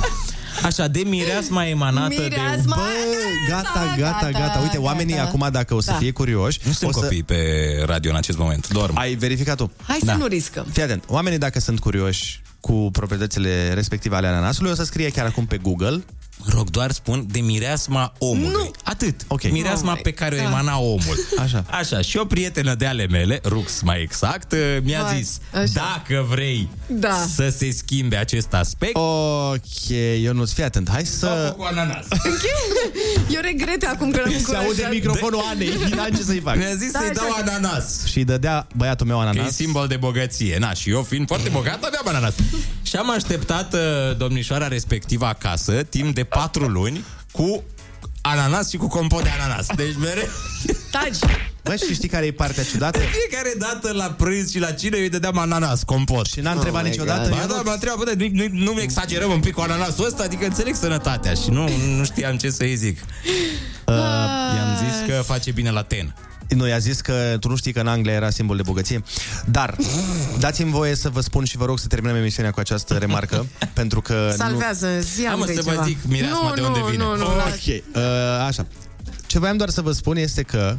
Așa, 0.63 0.87
de 0.87 0.99
mireasma 1.05 1.65
emanată 1.65 2.21
Mireasma, 2.21 2.75
de... 2.75 2.81
Bă, 2.81 3.49
gata, 3.49 3.95
gata, 3.97 4.29
gata. 4.31 4.59
Uite, 4.61 4.77
oamenii 4.77 5.15
gata. 5.15 5.27
acum, 5.27 5.47
dacă 5.51 5.73
o 5.75 5.81
să 5.81 5.91
Da. 5.91 5.97
fie 5.97 6.11
curioși... 6.11 6.59
Nu 6.63 6.71
sunt 6.71 6.89
o 6.89 6.93
să... 6.93 6.99
copii 6.99 7.23
pe 7.23 7.37
radio 7.85 8.09
în 8.11 8.15
acest 8.17 8.37
moment, 8.37 8.67
dorm. 8.69 8.97
Ai 8.97 9.15
verificat 9.15 9.57
tu. 9.57 9.71
Hai 9.87 9.97
să 9.99 10.05
Da. 10.05 10.15
nu 10.15 10.25
riscăm. 10.25 10.65
Fii 10.71 10.81
atent, 10.83 11.03
oamenii 11.07 11.37
dacă 11.37 11.59
sunt 11.59 11.79
curioși 11.79 12.41
cu 12.59 12.89
proprietățile 12.91 13.73
respective 13.73 14.15
ale 14.15 14.27
ananasului, 14.27 14.71
o 14.71 14.75
să 14.75 14.83
scrie 14.83 15.09
chiar 15.09 15.25
acum 15.25 15.45
pe 15.45 15.57
Google 15.57 16.03
Rog, 16.45 16.69
doar 16.69 16.91
spun 16.91 17.25
de 17.31 17.39
mireasma 17.39 18.13
omului. 18.17 18.51
Nu. 18.51 18.71
Atât. 18.83 19.21
Ok. 19.27 19.51
Mireasma 19.51 19.89
Oh 19.91 19.95
my 19.95 20.01
pe 20.03 20.11
care 20.11 20.35
o 20.35 20.37
God. 20.37 20.47
emana 20.47 20.77
omul. 20.79 21.17
Așa. 21.43 21.63
Așa. 21.69 22.01
Și 22.01 22.17
o 22.17 22.25
prietenă 22.25 22.75
de 22.75 22.85
ale 22.85 23.07
mele, 23.07 23.39
Rux 23.43 23.81
mai 23.81 24.01
exact, 24.01 24.55
mi-a 24.83 25.03
Hai, 25.03 25.17
zis, 25.17 25.37
așa. 25.53 25.71
dacă 25.73 26.25
vrei 26.29 26.69
Da. 26.87 27.25
să 27.35 27.49
se 27.57 27.71
schimbe 27.71 28.15
acest 28.15 28.53
aspect, 28.53 28.95
Ok, 28.95 29.87
Ionuț, 30.21 30.51
fii 30.51 30.63
atent, 30.63 30.89
hai 30.89 31.05
să... 31.05 31.53
cu 31.57 31.63
ananas. 31.63 32.05
Eu 33.35 33.41
regret 33.41 33.83
acum 33.83 34.11
că 34.11 34.19
l-am 34.19 34.31
Se 34.31 34.55
aude 34.55 34.59
încurajat. 34.67 34.91
microfonul 34.91 35.41
Anei, 35.51 35.69
n-am 35.95 36.09
ce 36.15 36.21
să-i 36.23 36.39
fac. 36.39 36.55
Mi-a 36.55 36.75
zis 36.75 36.91
Da, 36.91 36.99
să-i 36.99 37.13
dau 37.13 37.29
așa. 37.31 37.41
ananas. 37.51 38.05
Și 38.05 38.23
dădea 38.23 38.67
băiatul 38.75 39.05
meu 39.07 39.17
Că 39.19 39.23
e 39.25 39.27
ananas. 39.29 39.53
simbol 39.55 39.87
de 39.87 39.95
bogăție. 39.95 40.57
Na, 40.59 40.73
și 40.73 40.89
eu 40.89 41.01
fiind 41.03 41.27
foarte 41.27 41.49
bogat, 41.49 41.83
aveam 41.83 42.07
ananas. 42.07 42.33
Și 42.87 42.95
am 42.95 43.09
așteptat 43.09 43.73
uh, 43.73 43.79
domnișoara 44.17 44.67
respectivă 44.67 45.25
acasă 45.25 45.73
timp 45.73 46.15
de 46.15 46.23
patru 46.23 46.67
luni 46.67 47.05
cu 47.31 47.63
ananas 48.21 48.69
și 48.69 48.77
cu 48.77 48.87
compot 48.87 49.23
de 49.23 49.29
ananas. 49.39 49.65
Deci 49.75 49.95
mereu, 49.99 50.27
Taci. 50.91 51.33
Bă, 51.63 51.75
și 51.75 51.93
știi 51.93 52.07
care 52.09 52.25
e 52.25 52.31
partea 52.31 52.63
ciudată? 52.63 52.99
de 52.99 53.05
fiecare 53.05 53.53
dată 53.57 53.91
la 53.91 54.05
prânz 54.05 54.51
și 54.51 54.59
la 54.59 54.71
cină 54.71 54.95
eu 54.95 55.01
îi 55.01 55.09
dădeam 55.09 55.37
ananas, 55.37 55.83
compot. 55.83 56.25
Și 56.25 56.39
n-a 56.39 56.51
întrebat 56.51 56.83
my 56.83 56.89
niciodată 56.89 57.29
Ba 57.29 57.35
Ionuț? 57.35 57.55
da, 57.55 57.61
mă 57.65 57.71
întreabă, 57.71 58.03
bă, 58.03 58.13
nu, 58.31 58.47
nu, 58.51 58.73
nu 58.73 58.81
exagerăm 58.81 59.31
un 59.31 59.39
pic 59.39 59.53
cu 59.53 59.61
ananasul 59.61 60.05
ăsta, 60.05 60.23
adică 60.23 60.45
înțeleg 60.45 60.75
sănătatea 60.75 61.33
și 61.33 61.49
nu, 61.49 61.69
nu 61.97 62.03
știam 62.03 62.37
ce 62.37 62.49
să-i 62.49 62.75
zic. 62.75 62.99
Uh, 63.85 63.95
i-am 64.55 64.77
zis 64.85 65.15
că 65.15 65.21
face 65.21 65.51
bine 65.51 65.71
la 65.71 65.83
ten. 65.83 66.15
Nu, 66.55 66.67
i-a 66.67 66.77
zis 66.77 67.01
că 67.01 67.37
tu 67.39 67.49
nu 67.49 67.55
știi 67.55 67.73
că 67.73 67.79
în 67.79 67.87
Anglia 67.87 68.13
era 68.13 68.29
simbol 68.29 68.55
de 68.55 68.61
bogăție. 68.61 69.03
Dar, 69.45 69.75
dați-mi 70.39 70.71
voie 70.71 70.95
să 70.95 71.09
vă 71.09 71.21
spun 71.21 71.43
și 71.45 71.57
vă 71.57 71.65
rog 71.65 71.79
să 71.79 71.87
terminăm 71.87 72.15
emisiunea 72.15 72.51
cu 72.51 72.59
această 72.59 72.93
remarcă, 72.93 73.45
pentru 73.73 74.01
că... 74.01 74.33
Salvează, 74.37 74.87
zi 74.99 75.25
Hai, 75.25 75.35
mă, 75.35 75.39
Andrei 75.39 75.55
să 75.55 75.61
vă 75.61 75.69
ceva. 75.71 75.83
zic 75.83 75.97
mireasma 76.07 76.49
nu, 76.49 76.55
de 76.55 76.61
unde 76.61 76.79
nu, 76.79 76.85
vine. 76.85 77.03
Nu, 77.03 77.09
nu, 77.09 77.17
Nu, 77.17 77.23
nu. 77.23 77.31
ok, 77.33 77.95
uh, 77.95 78.01
așa. 78.47 78.67
Ce 79.25 79.39
voiam 79.39 79.57
doar 79.57 79.69
să 79.69 79.81
vă 79.81 79.91
spun 79.91 80.17
este 80.17 80.41
că, 80.43 80.75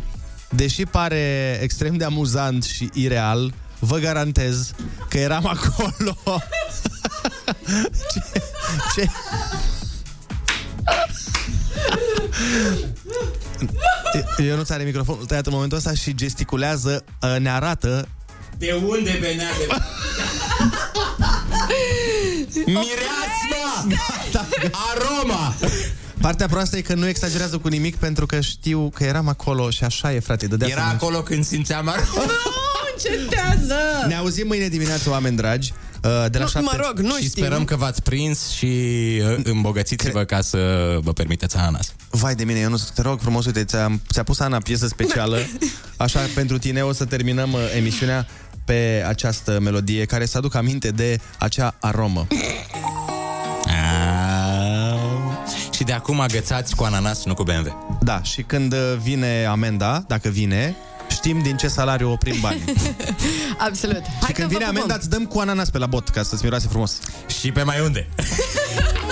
deși 0.51 0.85
pare 0.87 1.59
extrem 1.63 1.97
de 1.97 2.05
amuzant 2.05 2.65
și 2.65 2.89
ireal, 2.93 3.53
vă 3.79 3.97
garantez 3.99 4.71
că 5.09 5.19
eram 5.19 5.47
acolo. 5.57 6.17
ce, 8.13 8.23
ce... 8.95 9.09
Eu 14.39 14.57
nu 14.57 14.63
are 14.69 14.83
microfonul 14.83 15.25
tăiat 15.25 15.47
în 15.47 15.53
momentul 15.53 15.77
ăsta 15.77 15.95
și 15.95 16.15
gesticulează, 16.15 17.05
uh, 17.23 17.37
ne 17.39 17.51
arată 17.51 18.09
De 18.59 18.73
unde 18.73 19.19
venea 19.21 19.49
de... 19.59 19.67
Mireasma! 22.67 23.87
Aroma! 24.71 25.55
Partea 26.21 26.47
proastă 26.47 26.77
e 26.77 26.81
că 26.81 26.95
nu 26.95 27.07
exagerează 27.09 27.59
cu 27.59 27.69
nimic 27.69 27.97
pentru 27.97 28.27
că 28.27 28.41
știu 28.41 28.91
că 28.95 29.05
eram 29.05 29.29
acolo 29.29 29.71
și 29.71 29.85
așa 29.85 30.13
e, 30.13 30.21
frate. 30.21 30.47
Dădea 30.47 30.67
Era 30.69 30.81
să 30.81 30.87
mergi. 30.87 31.05
acolo 31.05 31.23
când 31.23 31.45
simțeam 31.45 31.89
aroma. 31.89 32.07
Nu, 32.27 33.15
încetează! 33.17 33.75
Ne 34.07 34.15
auzim 34.15 34.47
mâine 34.47 34.69
dimineață, 34.69 35.11
oameni 35.11 35.37
dragi, 35.37 35.73
uh, 36.03 36.11
de 36.31 36.39
la 36.39 36.45
Nu, 36.45 36.51
7. 36.51 36.61
mă 36.77 36.83
rog, 36.87 36.99
nu 36.99 37.15
și 37.17 37.29
știu. 37.29 37.43
sperăm 37.43 37.65
că 37.65 37.77
v-ați 37.77 38.03
prins 38.03 38.49
și 38.51 38.67
uh, 38.67 39.41
îmbogățiți-vă 39.43 40.25
ca 40.25 40.41
să 40.41 40.59
vă 41.03 41.13
permiteți 41.13 41.57
ananas. 41.57 41.93
Vai 42.11 42.35
de 42.35 42.45
mine, 42.45 42.59
eu 42.59 42.69
nu 42.71 42.79
te 42.95 43.03
rog 43.03 43.21
frumos, 43.21 43.45
uite, 43.47 43.65
ți-a, 43.65 44.01
ți-a 44.13 44.23
pus 44.23 44.39
Ana 44.41 44.59
piesă 44.59 44.87
specială, 44.87 45.39
așa 45.97 46.21
pentru 46.35 46.59
tine 46.59 46.83
o 46.83 46.93
să 46.93 47.05
terminăm 47.05 47.53
uh, 47.53 47.61
emisiunea 47.77 48.27
pe 48.65 49.05
această 49.09 49.59
melodie 49.61 50.05
care 50.05 50.27
să 50.27 50.39
aduc 50.39 50.55
aminte 50.55 50.89
de 50.91 51.19
acea 51.39 51.77
aromă. 51.81 52.27
Și 55.79 55.85
de 55.85 55.93
acum 55.93 56.21
agățați 56.21 56.75
cu 56.75 56.85
ananas, 56.85 57.25
nu 57.25 57.35
cu 57.35 57.43
BMW. 57.43 57.99
Da, 58.01 58.23
și 58.23 58.43
când 58.43 58.73
uh, 58.73 58.79
vine 59.03 59.45
amenda, 59.45 60.05
dacă 60.07 60.29
vine, 60.29 60.77
știm 61.11 61.43
din 61.43 61.57
ce 61.57 61.69
salariu 61.69 62.11
oprim 62.11 62.41
bani. 62.41 62.65
Absolut. 63.69 64.03
Hai 64.21 64.27
și 64.27 64.33
când 64.33 64.49
că 64.49 64.55
vine 64.55 64.65
vă 64.65 64.71
pupăm. 64.71 64.77
amenda, 64.77 64.95
îți 64.95 65.11
dăm 65.11 65.27
cu 65.27 65.39
ananas 65.39 65.71
pe 65.71 65.79
la 65.79 65.87
bot, 65.87 66.09
ca 66.09 66.23
să-ți 66.23 66.45
miroase 66.45 66.69
frumos. 66.69 66.99
Și 67.41 67.53
pe 67.53 67.63
mai 67.63 67.81
unde? 67.81 68.09